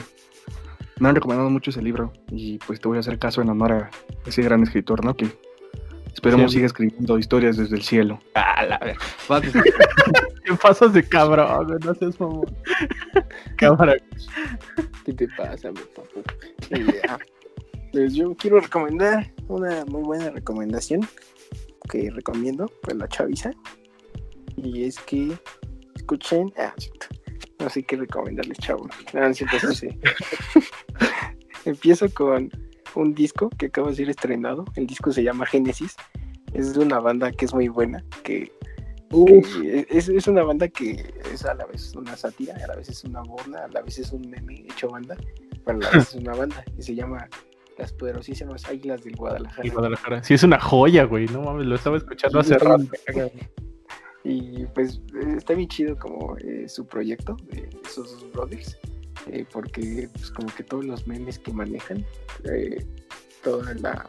me 0.99 1.09
han 1.09 1.15
recomendado 1.15 1.49
mucho 1.49 1.69
ese 1.69 1.81
libro 1.81 2.13
y 2.31 2.57
pues 2.59 2.79
te 2.79 2.87
voy 2.87 2.97
a 2.97 3.01
hacer 3.01 3.19
caso 3.19 3.41
en 3.41 3.49
amar 3.49 3.71
a 3.73 3.89
ese 4.25 4.41
gran 4.41 4.63
escritor, 4.63 5.03
¿no? 5.03 5.15
Que 5.15 5.27
esperemos 6.13 6.51
Sí. 6.51 6.57
siga 6.57 6.67
escribiendo 6.67 7.19
historias 7.19 7.57
desde 7.57 7.75
el 7.75 7.83
cielo. 7.83 8.19
Ah, 8.35 8.63
la 8.65 8.77
ver. 8.79 8.97
Vas, 9.27 9.41
¿Qué 9.41 10.53
pasas 10.61 10.93
de 10.93 11.03
cabrón? 11.03 11.67
güey? 11.67 11.79
No 11.85 11.93
seas 11.93 12.19
mamón. 12.19 12.45
Cámara. 13.57 13.95
¿Qué 15.05 15.13
te 15.13 15.27
pasa, 15.37 15.69
mi 15.71 15.81
papu? 15.93 16.23
Ah, 17.87 17.89
pues 17.91 18.13
yo 18.13 18.35
quiero 18.35 18.59
recomendar 18.59 19.31
una 19.47 19.85
muy 19.85 20.03
buena 20.03 20.29
recomendación 20.29 21.07
que 21.89 22.09
recomiendo, 22.11 22.69
pues 22.83 22.97
la 22.97 23.07
chaviza. 23.07 23.51
Y 24.55 24.83
es 24.83 24.99
que 24.99 25.37
escuchen. 25.95 26.53
Ah, 26.57 26.73
cierto. 26.77 27.07
No 27.59 27.69
sé 27.69 27.83
qué 27.83 27.95
recomendarles, 27.95 28.57
chavos. 28.59 28.87
No, 29.13 29.21
no 29.21 29.33
sí, 29.33 29.45
sí. 29.73 29.89
Empiezo 31.65 32.09
con 32.13 32.51
un 32.95 33.13
disco 33.13 33.49
que 33.57 33.67
acaba 33.67 33.89
de 33.89 33.95
ser 33.95 34.09
estrenado. 34.09 34.65
El 34.75 34.87
disco 34.87 35.11
se 35.11 35.23
llama 35.23 35.45
Génesis. 35.45 35.95
Es 36.53 36.73
de 36.73 36.79
una 36.81 36.99
banda 36.99 37.31
que 37.31 37.45
es 37.45 37.53
muy 37.53 37.67
buena, 37.67 38.03
que 38.23 38.51
que 39.09 39.85
es, 39.89 40.09
es 40.09 40.27
una 40.27 40.43
banda 40.43 40.67
que 40.67 41.13
es 41.31 41.45
a 41.45 41.53
la 41.53 41.65
vez 41.65 41.95
una 41.95 42.17
sátira, 42.17 42.55
a 42.61 42.67
la 42.67 42.75
vez 42.75 42.89
es 42.89 43.03
una 43.05 43.21
burla, 43.21 43.63
a 43.63 43.67
la 43.69 43.81
vez 43.81 43.99
es 43.99 44.11
un 44.11 44.29
meme 44.29 44.65
hecho 44.69 44.89
banda, 44.89 45.15
pero 45.65 45.77
a 45.77 45.81
la 45.81 45.89
vez 45.91 46.09
es 46.09 46.15
una 46.15 46.33
banda 46.33 46.63
y 46.77 46.81
se 46.81 46.93
llama 46.93 47.27
Las 47.77 47.93
Poderosísimas 47.93 48.65
Águilas 48.65 49.03
del 49.03 49.15
Guadalajara. 49.15 49.67
Y 49.67 49.69
Guadalajara. 49.69 50.23
Sí, 50.23 50.33
es 50.33 50.43
una 50.43 50.59
joya, 50.59 51.03
güey. 51.03 51.27
No 51.27 51.41
mames, 51.41 51.65
lo 51.65 51.75
estaba 51.75 51.97
escuchando 51.97 52.39
hace 52.39 52.57
rato. 52.57 52.85
Y 54.23 54.65
pues 54.67 54.99
eh, 55.15 55.35
está 55.37 55.53
bien 55.53 55.69
chido 55.69 55.97
como 55.97 56.35
eh, 56.39 56.67
su 56.67 56.85
proyecto 56.85 57.37
de 57.49 57.69
esos 57.85 58.11
dos 58.11 58.31
brothers, 58.33 58.77
eh, 59.27 59.45
porque 59.51 60.09
pues 60.11 60.31
como 60.31 60.47
que 60.53 60.63
todos 60.63 60.83
los 60.85 61.07
memes 61.07 61.39
que 61.39 61.53
manejan, 61.53 62.05
eh, 62.43 62.85
toda 63.41 63.73
la, 63.75 64.05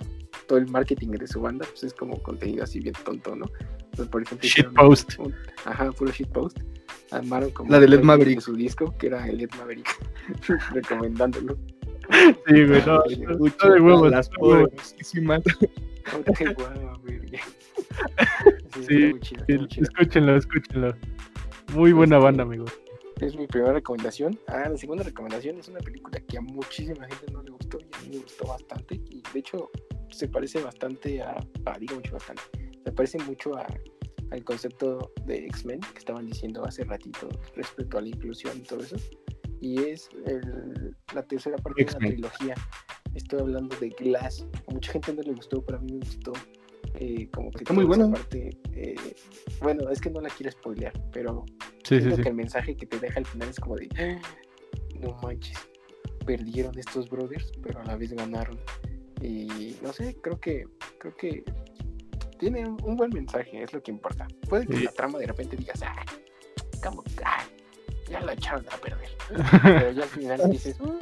todo 0.48 0.58
el 0.58 0.66
marketing 0.66 1.10
de 1.10 1.28
su 1.28 1.40
banda, 1.40 1.66
pues 1.70 1.84
es 1.84 1.94
como 1.94 2.20
contenido 2.22 2.64
así 2.64 2.80
bien 2.80 2.96
tonto, 3.04 3.36
¿no? 3.36 3.48
Pues, 3.94 4.08
por 4.08 4.22
ejemplo, 4.22 4.48
Shitpost. 4.48 5.12
ajá, 5.64 5.92
puro 5.92 6.10
shitpost. 6.10 6.58
Armaron 7.10 7.50
como 7.50 7.70
La 7.70 7.80
de 7.80 7.88
Led 7.88 8.02
Maverick. 8.02 8.40
su 8.40 8.54
disco, 8.54 8.96
que 8.98 9.06
era 9.06 9.26
el 9.28 9.38
Led 9.38 9.50
Maverick, 9.56 9.88
recomendándolo. 10.72 11.56
Sí, 12.10 12.64
güey, 12.66 12.82
no. 12.86 13.02
De 13.02 13.80
huevos. 13.80 14.10
Las 14.10 14.28
qué. 14.28 14.36
Sí. 18.86 19.12
Escúchenlo, 19.82 20.36
escúchenlo. 20.36 20.94
Muy 21.74 21.92
buena 21.92 22.18
banda, 22.18 22.42
amigo. 22.44 22.64
Es 23.20 23.36
mi 23.36 23.46
primera 23.46 23.72
recomendación. 23.72 24.38
Ah, 24.46 24.68
la 24.70 24.76
segunda 24.76 25.02
recomendación 25.04 25.58
es 25.58 25.68
una 25.68 25.80
película 25.80 26.20
que 26.20 26.38
a 26.38 26.40
muchísima 26.40 27.06
gente 27.06 27.32
no 27.32 27.42
le 27.42 27.50
gustó 27.50 27.78
y 27.80 27.84
a 27.96 28.00
mí 28.02 28.16
me 28.16 28.22
gustó 28.22 28.46
bastante. 28.46 28.94
Y 29.10 29.22
de 29.32 29.38
hecho 29.40 29.70
se 30.10 30.28
parece 30.28 30.62
bastante 30.62 31.20
a, 31.20 31.36
a- 31.66 31.78
digo 31.78 31.96
mucho 31.96 32.12
bastante, 32.12 32.42
se 32.84 32.92
parece 32.92 33.18
mucho 33.24 33.56
a, 33.56 33.66
al 34.30 34.44
concepto 34.44 35.12
de 35.26 35.46
X-Men 35.46 35.80
que 35.80 35.98
estaban 35.98 36.26
diciendo 36.26 36.64
hace 36.64 36.84
ratito 36.84 37.28
respecto 37.56 37.98
a 37.98 38.02
la 38.02 38.08
inclusión 38.08 38.56
y 38.56 38.62
todo 38.62 38.80
eso. 38.80 38.96
Y 39.60 39.82
es 39.82 40.08
el- 40.26 40.96
la 41.14 41.22
tercera 41.22 41.56
parte 41.56 41.84
de 41.84 41.92
la 41.92 41.98
trilogía. 41.98 42.54
Estoy 43.14 43.40
hablando 43.40 43.76
de 43.78 43.88
Glass. 43.90 44.46
A 44.68 44.72
mucha 44.72 44.92
gente 44.92 45.12
no 45.14 45.22
le 45.22 45.32
gustó, 45.32 45.62
pero 45.64 45.78
a 45.78 45.80
mí 45.80 45.92
me 45.92 45.98
gustó. 46.00 46.32
eh, 46.94 47.28
como 47.32 47.50
que 47.50 47.58
Está 47.58 47.74
muy 47.74 47.84
buena. 47.84 48.10
parte, 48.10 48.56
eh, 48.72 48.96
bueno, 49.60 49.88
es 49.90 50.00
que 50.00 50.10
no 50.10 50.20
la 50.20 50.30
quiero 50.30 50.50
spoilear, 50.50 50.92
pero 51.12 51.44
Sí, 51.84 51.96
sí, 51.96 51.98
Siento 51.98 52.16
sí. 52.16 52.22
que 52.22 52.28
el 52.30 52.34
mensaje 52.34 52.76
que 52.76 52.86
te 52.86 52.98
deja 52.98 53.18
al 53.20 53.26
final 53.26 53.48
es 53.50 53.60
como 53.60 53.76
de 53.76 53.88
"Ah, 53.98 54.20
no 54.98 55.14
manches, 55.22 55.58
perdieron 56.26 56.76
estos 56.78 57.08
brothers, 57.08 57.52
pero 57.62 57.80
a 57.80 57.84
la 57.84 57.96
vez 57.96 58.12
ganaron. 58.14 58.58
Y 59.20 59.76
no 59.82 59.92
sé, 59.92 60.16
creo 60.22 60.40
que 60.40 60.64
creo 60.98 61.14
que 61.16 61.44
tiene 62.38 62.66
un, 62.66 62.78
un 62.82 62.96
buen 62.96 63.10
mensaje, 63.10 63.62
es 63.62 63.72
lo 63.72 63.82
que 63.82 63.90
importa. 63.90 64.26
Puede 64.48 64.66
que 64.66 64.80
la 64.80 64.90
trama 64.92 65.18
de 65.18 65.26
repente 65.26 65.56
digas, 65.56 65.80
ah, 65.84 65.94
como, 66.82 67.04
ah, 67.24 67.44
ya 68.08 68.20
la 68.20 68.32
echaron 68.34 68.64
a 68.70 68.76
perder. 68.76 69.08
Pero 69.62 69.90
ya 69.92 70.02
al 70.02 70.08
final 70.08 70.50
dices, 70.50 70.80
"Mm, 70.80 70.98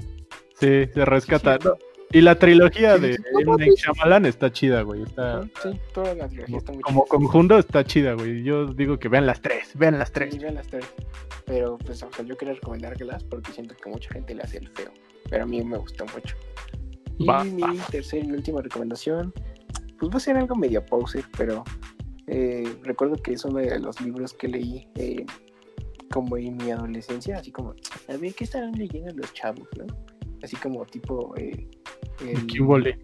Sí, 0.59 0.87
se 0.93 1.05
rescata. 1.05 1.59
Sí, 1.61 1.69
¿no? 1.69 1.77
Y 2.13 2.21
la 2.21 2.39
trilogía 2.39 2.97
de 2.99 3.19
M. 3.41 3.67
Shyamalan 3.77 4.27
está 4.27 4.51
chida, 4.53 4.83
güey. 4.83 5.03
Está, 5.03 5.43
sí, 5.63 5.79
toda 5.93 6.15
la 6.15 6.29
trilogía 6.29 6.59
está 6.59 6.73
muy 6.73 6.81
como 6.83 7.01
chida. 7.05 7.09
conjunto 7.11 7.59
está 7.59 7.85
chida, 7.85 8.13
güey. 8.15 8.43
Yo 8.45 8.67
digo 8.69 8.99
que 8.99 9.09
vean 9.09 9.27
las 9.27 9.43
tres, 9.43 9.71
vean 9.75 9.99
las 9.99 10.13
tres. 10.13 10.33
Sí, 10.33 10.39
vean 10.39 10.55
las 10.55 10.67
tres. 10.69 10.85
Pero 11.47 11.77
pues 11.79 12.03
o 12.03 12.11
sea, 12.13 12.25
yo 12.25 12.37
quería 12.37 12.55
recomendar 12.55 12.97
Glass 12.97 13.25
porque 13.25 13.53
siento 13.53 13.75
que 13.77 13.91
mucha 13.91 14.09
gente 14.15 14.35
le 14.35 14.43
hace 14.43 14.59
el 14.59 14.69
feo. 14.71 14.93
Pero 15.29 15.43
a 15.43 15.47
mí 15.47 15.63
me 15.65 15.77
gustó 15.79 16.07
mucho. 16.07 16.37
Y 17.19 17.27
Va, 17.27 17.43
mi 17.45 17.61
va. 17.63 17.75
tercera 17.91 18.25
y 18.25 18.31
última 18.31 18.63
recomendación, 18.63 19.33
pues 19.99 20.11
va 20.13 20.17
a 20.17 20.21
ser 20.21 20.37
algo 20.37 20.55
medio 20.55 20.85
poser, 20.87 21.25
pero 21.37 21.65
eh, 22.29 22.73
recuerdo 22.83 23.17
que 23.17 23.33
es 23.33 23.45
uno 23.45 23.59
de 23.59 23.79
los 23.81 24.01
libros 24.01 24.33
que 24.33 24.49
leí 24.49 24.87
eh, 24.95 25.25
como 26.13 26.37
en 26.37 26.57
mi 26.57 26.71
adolescencia, 26.71 27.39
así 27.39 27.51
como, 27.53 27.75
a 28.09 28.17
ver, 28.17 28.35
¿qué 28.35 28.45
estarán 28.45 28.73
leyendo 28.73 29.13
los 29.15 29.33
chavos, 29.33 29.69
no? 29.77 29.87
Así 30.43 30.57
como 30.57 30.85
tipo... 30.87 31.35
Eh, 31.37 31.69
el- 32.21 32.47
¿Qué 32.47 32.61
huele? 32.61 32.99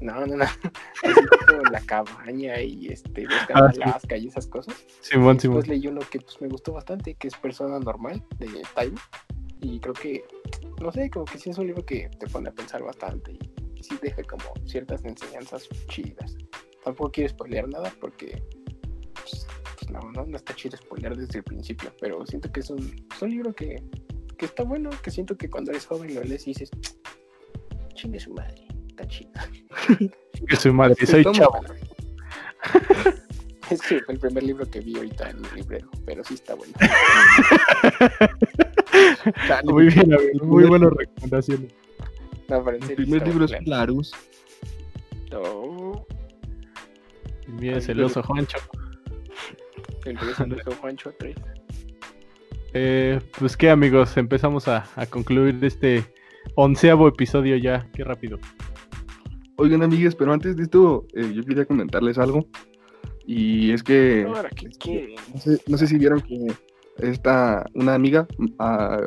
No, 0.00 0.26
no, 0.26 0.36
no. 0.36 0.44
Así 1.04 1.20
tipo 1.20 1.62
la 1.70 1.80
cabaña 1.80 2.60
y 2.60 2.88
este, 2.88 3.24
buscando 3.26 3.66
Ah, 3.66 3.72
sí. 3.72 3.82
Alaska 3.82 4.16
y 4.16 4.26
esas 4.26 4.46
cosas. 4.48 4.74
Simón, 5.00 5.36
Después 5.36 5.64
Simón. 5.64 5.78
leí 5.78 5.86
uno 5.86 6.00
que 6.10 6.18
pues, 6.20 6.40
me 6.40 6.48
gustó 6.48 6.72
bastante, 6.72 7.14
que 7.14 7.28
es 7.28 7.36
Persona 7.36 7.78
Normal, 7.78 8.20
de 8.38 8.46
Time. 8.74 8.96
Y 9.60 9.78
creo 9.78 9.94
que, 9.94 10.24
no 10.80 10.90
sé, 10.90 11.08
como 11.08 11.24
que 11.26 11.38
sí 11.38 11.50
es 11.50 11.58
un 11.58 11.68
libro 11.68 11.84
que 11.86 12.08
te 12.18 12.26
pone 12.26 12.48
a 12.48 12.52
pensar 12.52 12.82
bastante 12.82 13.32
y, 13.32 13.38
y 13.76 13.82
sí 13.84 13.96
deja 14.02 14.24
como 14.24 14.42
ciertas 14.66 15.04
enseñanzas 15.04 15.68
chidas. 15.88 16.36
Tampoco 16.84 17.12
quiero 17.12 17.28
spoilear 17.30 17.68
nada 17.68 17.92
porque, 18.00 18.42
pues, 19.14 19.46
pues, 19.82 19.90
no, 19.90 20.12
no, 20.12 20.26
no 20.26 20.36
está 20.36 20.54
chido 20.54 20.76
spoilear 20.76 21.16
desde 21.16 21.38
el 21.38 21.44
principio, 21.44 21.92
pero 22.00 22.24
siento 22.26 22.50
que 22.52 22.60
es 22.60 22.70
un, 22.70 23.06
es 23.14 23.22
un 23.22 23.30
libro 23.30 23.52
que, 23.54 23.82
que 24.36 24.46
está 24.46 24.62
bueno, 24.64 24.90
que 25.02 25.10
siento 25.10 25.36
que 25.36 25.48
cuando 25.50 25.70
eres 25.70 25.86
joven 25.86 26.14
lo 26.14 26.22
lees 26.22 26.46
y 26.46 26.50
dices, 26.50 26.70
chingue 27.94 28.20
su 28.20 28.32
madre, 28.32 28.66
está 28.88 29.06
chido. 29.06 29.32
Que 30.48 30.56
soy 30.56 30.72
madre, 30.72 31.06
soy 31.06 31.24
chavo. 31.32 31.60
Es 33.70 33.80
que 33.80 34.00
fue 34.00 34.14
el 34.14 34.20
primer 34.20 34.42
libro 34.42 34.68
que 34.68 34.80
vi 34.80 34.96
ahorita 34.96 35.30
en 35.30 35.44
el 35.44 35.54
librero, 35.54 35.88
pero 36.04 36.22
sí 36.24 36.34
está 36.34 36.54
bueno. 36.54 36.74
Muy 39.64 39.86
bien. 39.86 40.10
Muy 40.42 40.64
buenas 40.64 40.92
recomendaciones. 40.92 41.72
No, 42.48 42.62
pero 42.64 42.76
en 42.76 42.82
El 42.82 42.96
primer 42.96 43.26
libro 43.26 43.44
es 43.46 43.52
bueno. 43.52 43.66
Larus. 43.66 44.12
No, 45.30 46.04
El 47.46 47.54
mío 47.54 47.76
es 47.78 47.88
el 47.88 48.02
oso 48.02 48.22
Juancho. 48.22 48.58
El 50.04 50.16
regreso 50.16 50.44
de 50.46 50.74
Juancho 50.76 51.14
3. 51.18 51.36
Eh, 52.74 53.20
pues 53.38 53.56
qué, 53.56 53.70
amigos, 53.70 54.16
empezamos 54.16 54.68
a, 54.68 54.86
a 54.96 55.06
concluir 55.06 55.58
este 55.62 56.04
onceavo 56.54 57.08
episodio 57.08 57.56
ya. 57.56 57.88
Qué 57.92 58.04
rápido. 58.04 58.38
Oigan, 59.56 59.82
amigas, 59.82 60.14
pero 60.14 60.32
antes 60.32 60.56
de 60.56 60.64
esto, 60.64 61.06
eh, 61.14 61.32
yo 61.34 61.44
quería 61.44 61.64
comentarles 61.66 62.18
algo. 62.18 62.46
Y 63.26 63.70
es 63.70 63.82
que 63.82 64.24
Ahora, 64.26 64.48
¿qué 64.50 64.68
quieren? 64.70 65.14
no 65.32 65.40
sé, 65.40 65.60
no 65.68 65.78
sé 65.78 65.86
si 65.86 65.98
vieron 65.98 66.20
que 66.20 66.48
esta, 66.98 67.64
una 67.74 67.94
amiga, 67.94 68.26
ah, 68.58 69.00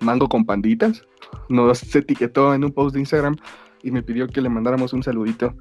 Mango 0.00 0.28
con 0.28 0.44
Panditas, 0.44 1.02
nos 1.48 1.94
etiquetó 1.94 2.54
en 2.54 2.64
un 2.64 2.72
post 2.72 2.94
de 2.94 3.00
Instagram 3.00 3.36
y 3.82 3.90
me 3.90 4.02
pidió 4.02 4.26
que 4.26 4.40
le 4.40 4.48
mandáramos 4.48 4.92
un 4.92 5.02
saludito. 5.02 5.54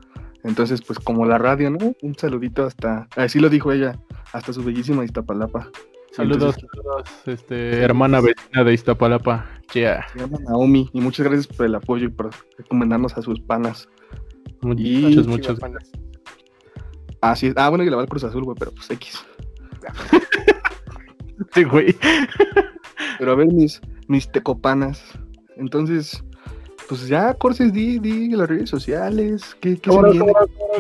Entonces, 0.44 0.82
pues 0.82 0.98
como 1.00 1.26
la 1.26 1.38
radio, 1.38 1.70
¿no? 1.70 1.94
Un 2.02 2.16
saludito 2.18 2.66
hasta, 2.66 3.08
así 3.16 3.40
lo 3.40 3.50
dijo 3.50 3.72
ella, 3.72 4.00
hasta 4.34 4.54
su 4.54 4.64
bellísima 4.64 5.06
Iztapalapa. 5.06 5.70
Saludos, 6.12 6.56
Entonces, 6.58 6.70
saludos, 6.74 7.10
este, 7.28 7.82
hermana 7.84 8.20
vecina 8.22 8.64
de 8.64 8.74
Iztapalapa. 8.74 9.46
Yeah. 9.74 10.06
se 10.12 10.20
llama 10.20 10.38
Naomi 10.48 10.90
y 10.92 11.00
muchas 11.00 11.26
gracias 11.28 11.48
por 11.48 11.66
el 11.66 11.76
apoyo 11.76 12.08
y 12.08 12.10
por 12.10 12.32
recomendarnos 12.58 13.18
a 13.18 13.22
sus 13.22 13.40
panas. 13.40 13.88
Y- 14.78 15.02
Muchas, 15.06 15.28
muchas. 15.28 15.56
Chivapanas. 15.56 15.92
Así 17.22 17.48
es. 17.48 17.54
Ah, 17.56 17.70
bueno, 17.70 17.84
que 17.84 17.90
le 17.92 17.96
va 17.96 18.02
al 18.02 18.10
Cruz 18.10 18.24
Azul, 18.24 18.44
güey, 18.44 18.58
pero 18.60 18.72
pues 18.72 18.90
X. 18.92 19.24
Sí, 21.54 21.64
güey. 21.64 21.96
Pero 23.18 23.32
a 23.32 23.36
ver, 23.36 23.48
mis, 23.48 23.82
mis 24.08 24.32
tecopanas. 24.32 25.04
Entonces, 25.58 26.24
pues 26.92 27.08
ya, 27.08 27.34
Corses, 27.36 27.72
di, 27.72 28.00
di 28.00 28.28
las 28.32 28.50
redes 28.50 28.70
sociales. 28.70 29.56
¿Qué, 29.62 29.78
qué 29.78 29.90
se 29.90 29.96
¿Cómo 29.96 30.02
cómo 30.02 30.14
no, 30.14 30.26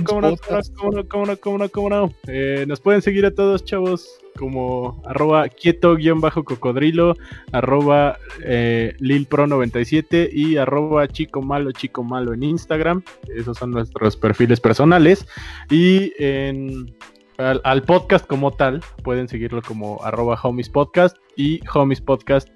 cómo 0.04 0.22
no, 0.22 0.36
cómo 0.36 0.92
no, 0.92 1.08
cómo 1.08 1.26
no, 1.26 1.38
cómo 1.38 1.58
no, 1.58 1.70
cómo 1.70 1.90
no? 1.90 2.14
Eh, 2.28 2.66
nos 2.68 2.82
pueden 2.82 3.02
seguir 3.02 3.26
a 3.26 3.32
todos, 3.34 3.64
chavos, 3.64 4.20
como 4.38 5.02
arroba 5.06 5.48
quieto-cocodrilo, 5.48 7.16
arroba 7.54 8.18
eh, 8.44 8.94
lilpro97 9.00 10.30
y 10.34 10.58
arroba 10.58 11.08
chico 11.08 11.42
malo, 11.42 11.72
chico 11.72 12.04
malo 12.04 12.34
en 12.34 12.44
Instagram. 12.44 13.04
Esos 13.34 13.58
son 13.58 13.72
nuestros 13.72 14.18
perfiles 14.18 14.60
personales. 14.60 15.26
Y 15.70 16.12
en, 16.22 16.94
al, 17.38 17.62
al 17.64 17.84
podcast 17.84 18.28
como 18.28 18.52
tal, 18.52 18.84
pueden 19.02 19.30
seguirlo 19.30 19.62
como 19.62 20.04
arroba 20.04 20.38
homies 20.44 20.68
podcast 20.68 21.16
y 21.38 21.62
homies 21.74 22.02
podcast 22.02 22.50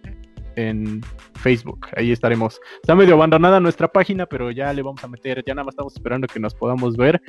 en 0.55 1.01
Facebook. 1.35 1.87
Ahí 1.95 2.11
estaremos. 2.11 2.59
Está 2.81 2.95
medio 2.95 3.15
abandonada 3.15 3.59
nuestra 3.59 3.87
página, 3.87 4.25
pero 4.25 4.51
ya 4.51 4.71
le 4.73 4.81
vamos 4.81 5.03
a 5.03 5.07
meter. 5.07 5.43
Ya 5.45 5.53
nada 5.53 5.65
más 5.65 5.73
estamos 5.73 5.93
esperando 5.93 6.27
que 6.27 6.39
nos 6.39 6.53
podamos 6.53 6.95
ver. 6.97 7.21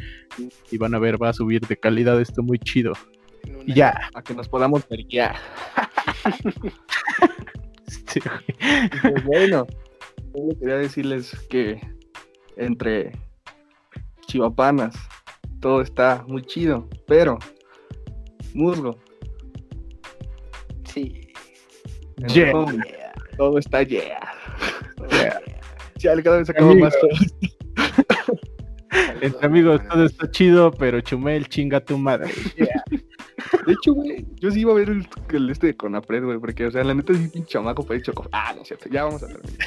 Y 0.71 0.79
van 0.79 0.95
a 0.95 0.99
ver, 0.99 1.21
va 1.23 1.31
a 1.31 1.33
subir 1.33 1.61
de 1.67 1.77
calidad 1.77 2.21
esto 2.21 2.43
muy 2.43 2.59
chido. 2.59 2.93
Y 3.67 3.75
ya. 3.75 4.09
A 4.15 4.23
que 4.23 4.35
nos 4.35 4.49
podamos 4.49 4.89
ver 4.89 5.07
ya. 5.09 5.35
Sí. 8.09 8.21
Pues 9.03 9.25
bueno, 9.25 9.67
solo 10.33 10.59
quería 10.59 10.77
decirles 10.77 11.39
que 11.51 11.81
entre 12.57 13.13
chivapanas 14.27 14.97
todo 15.61 15.83
está 15.83 16.25
muy 16.27 16.43
chido, 16.43 16.89
pero 17.07 17.39
musgo, 18.55 18.99
Sí. 20.97 21.33
Yeah. 22.29 23.06
Todo 23.37 23.59
está 23.59 23.83
yeah. 23.83 24.19
Yeah. 25.11 25.41
Ya 25.97 26.23
cada 26.23 26.39
vez 26.39 26.47
sacamos 26.47 26.73
Amigos. 26.73 26.95
más 26.95 27.19
cosas. 27.19 27.35
Entre 29.21 29.47
amigos, 29.47 29.81
todo 29.89 30.05
está 30.05 30.31
chido, 30.31 30.71
pero 30.71 31.01
Chumel, 31.01 31.49
chinga 31.49 31.81
tu 31.81 31.99
madre. 31.99 32.33
De 33.67 33.73
hecho, 33.73 33.95
güey, 33.95 34.27
yo 34.37 34.51
sí 34.51 34.61
iba 34.61 34.73
a 34.73 34.77
ver 34.77 34.91
el, 34.91 35.09
el 35.33 35.51
este 35.51 35.69
de 35.69 35.77
Conapred, 35.77 36.25
güey, 36.25 36.39
porque, 36.39 36.67
o 36.67 36.71
sea, 36.71 36.85
la 36.85 36.95
neta 36.95 37.15
sí, 37.15 37.29
pinche 37.29 37.53
chamaco, 37.53 37.83
fue 37.83 37.97
hecho. 37.97 38.13
Ah, 38.33 38.53
no 38.55 38.63
es 38.63 38.69
cierto, 38.69 38.89
ya 38.89 39.05
vamos 39.05 39.23
a 39.23 39.27
terminar. 39.27 39.67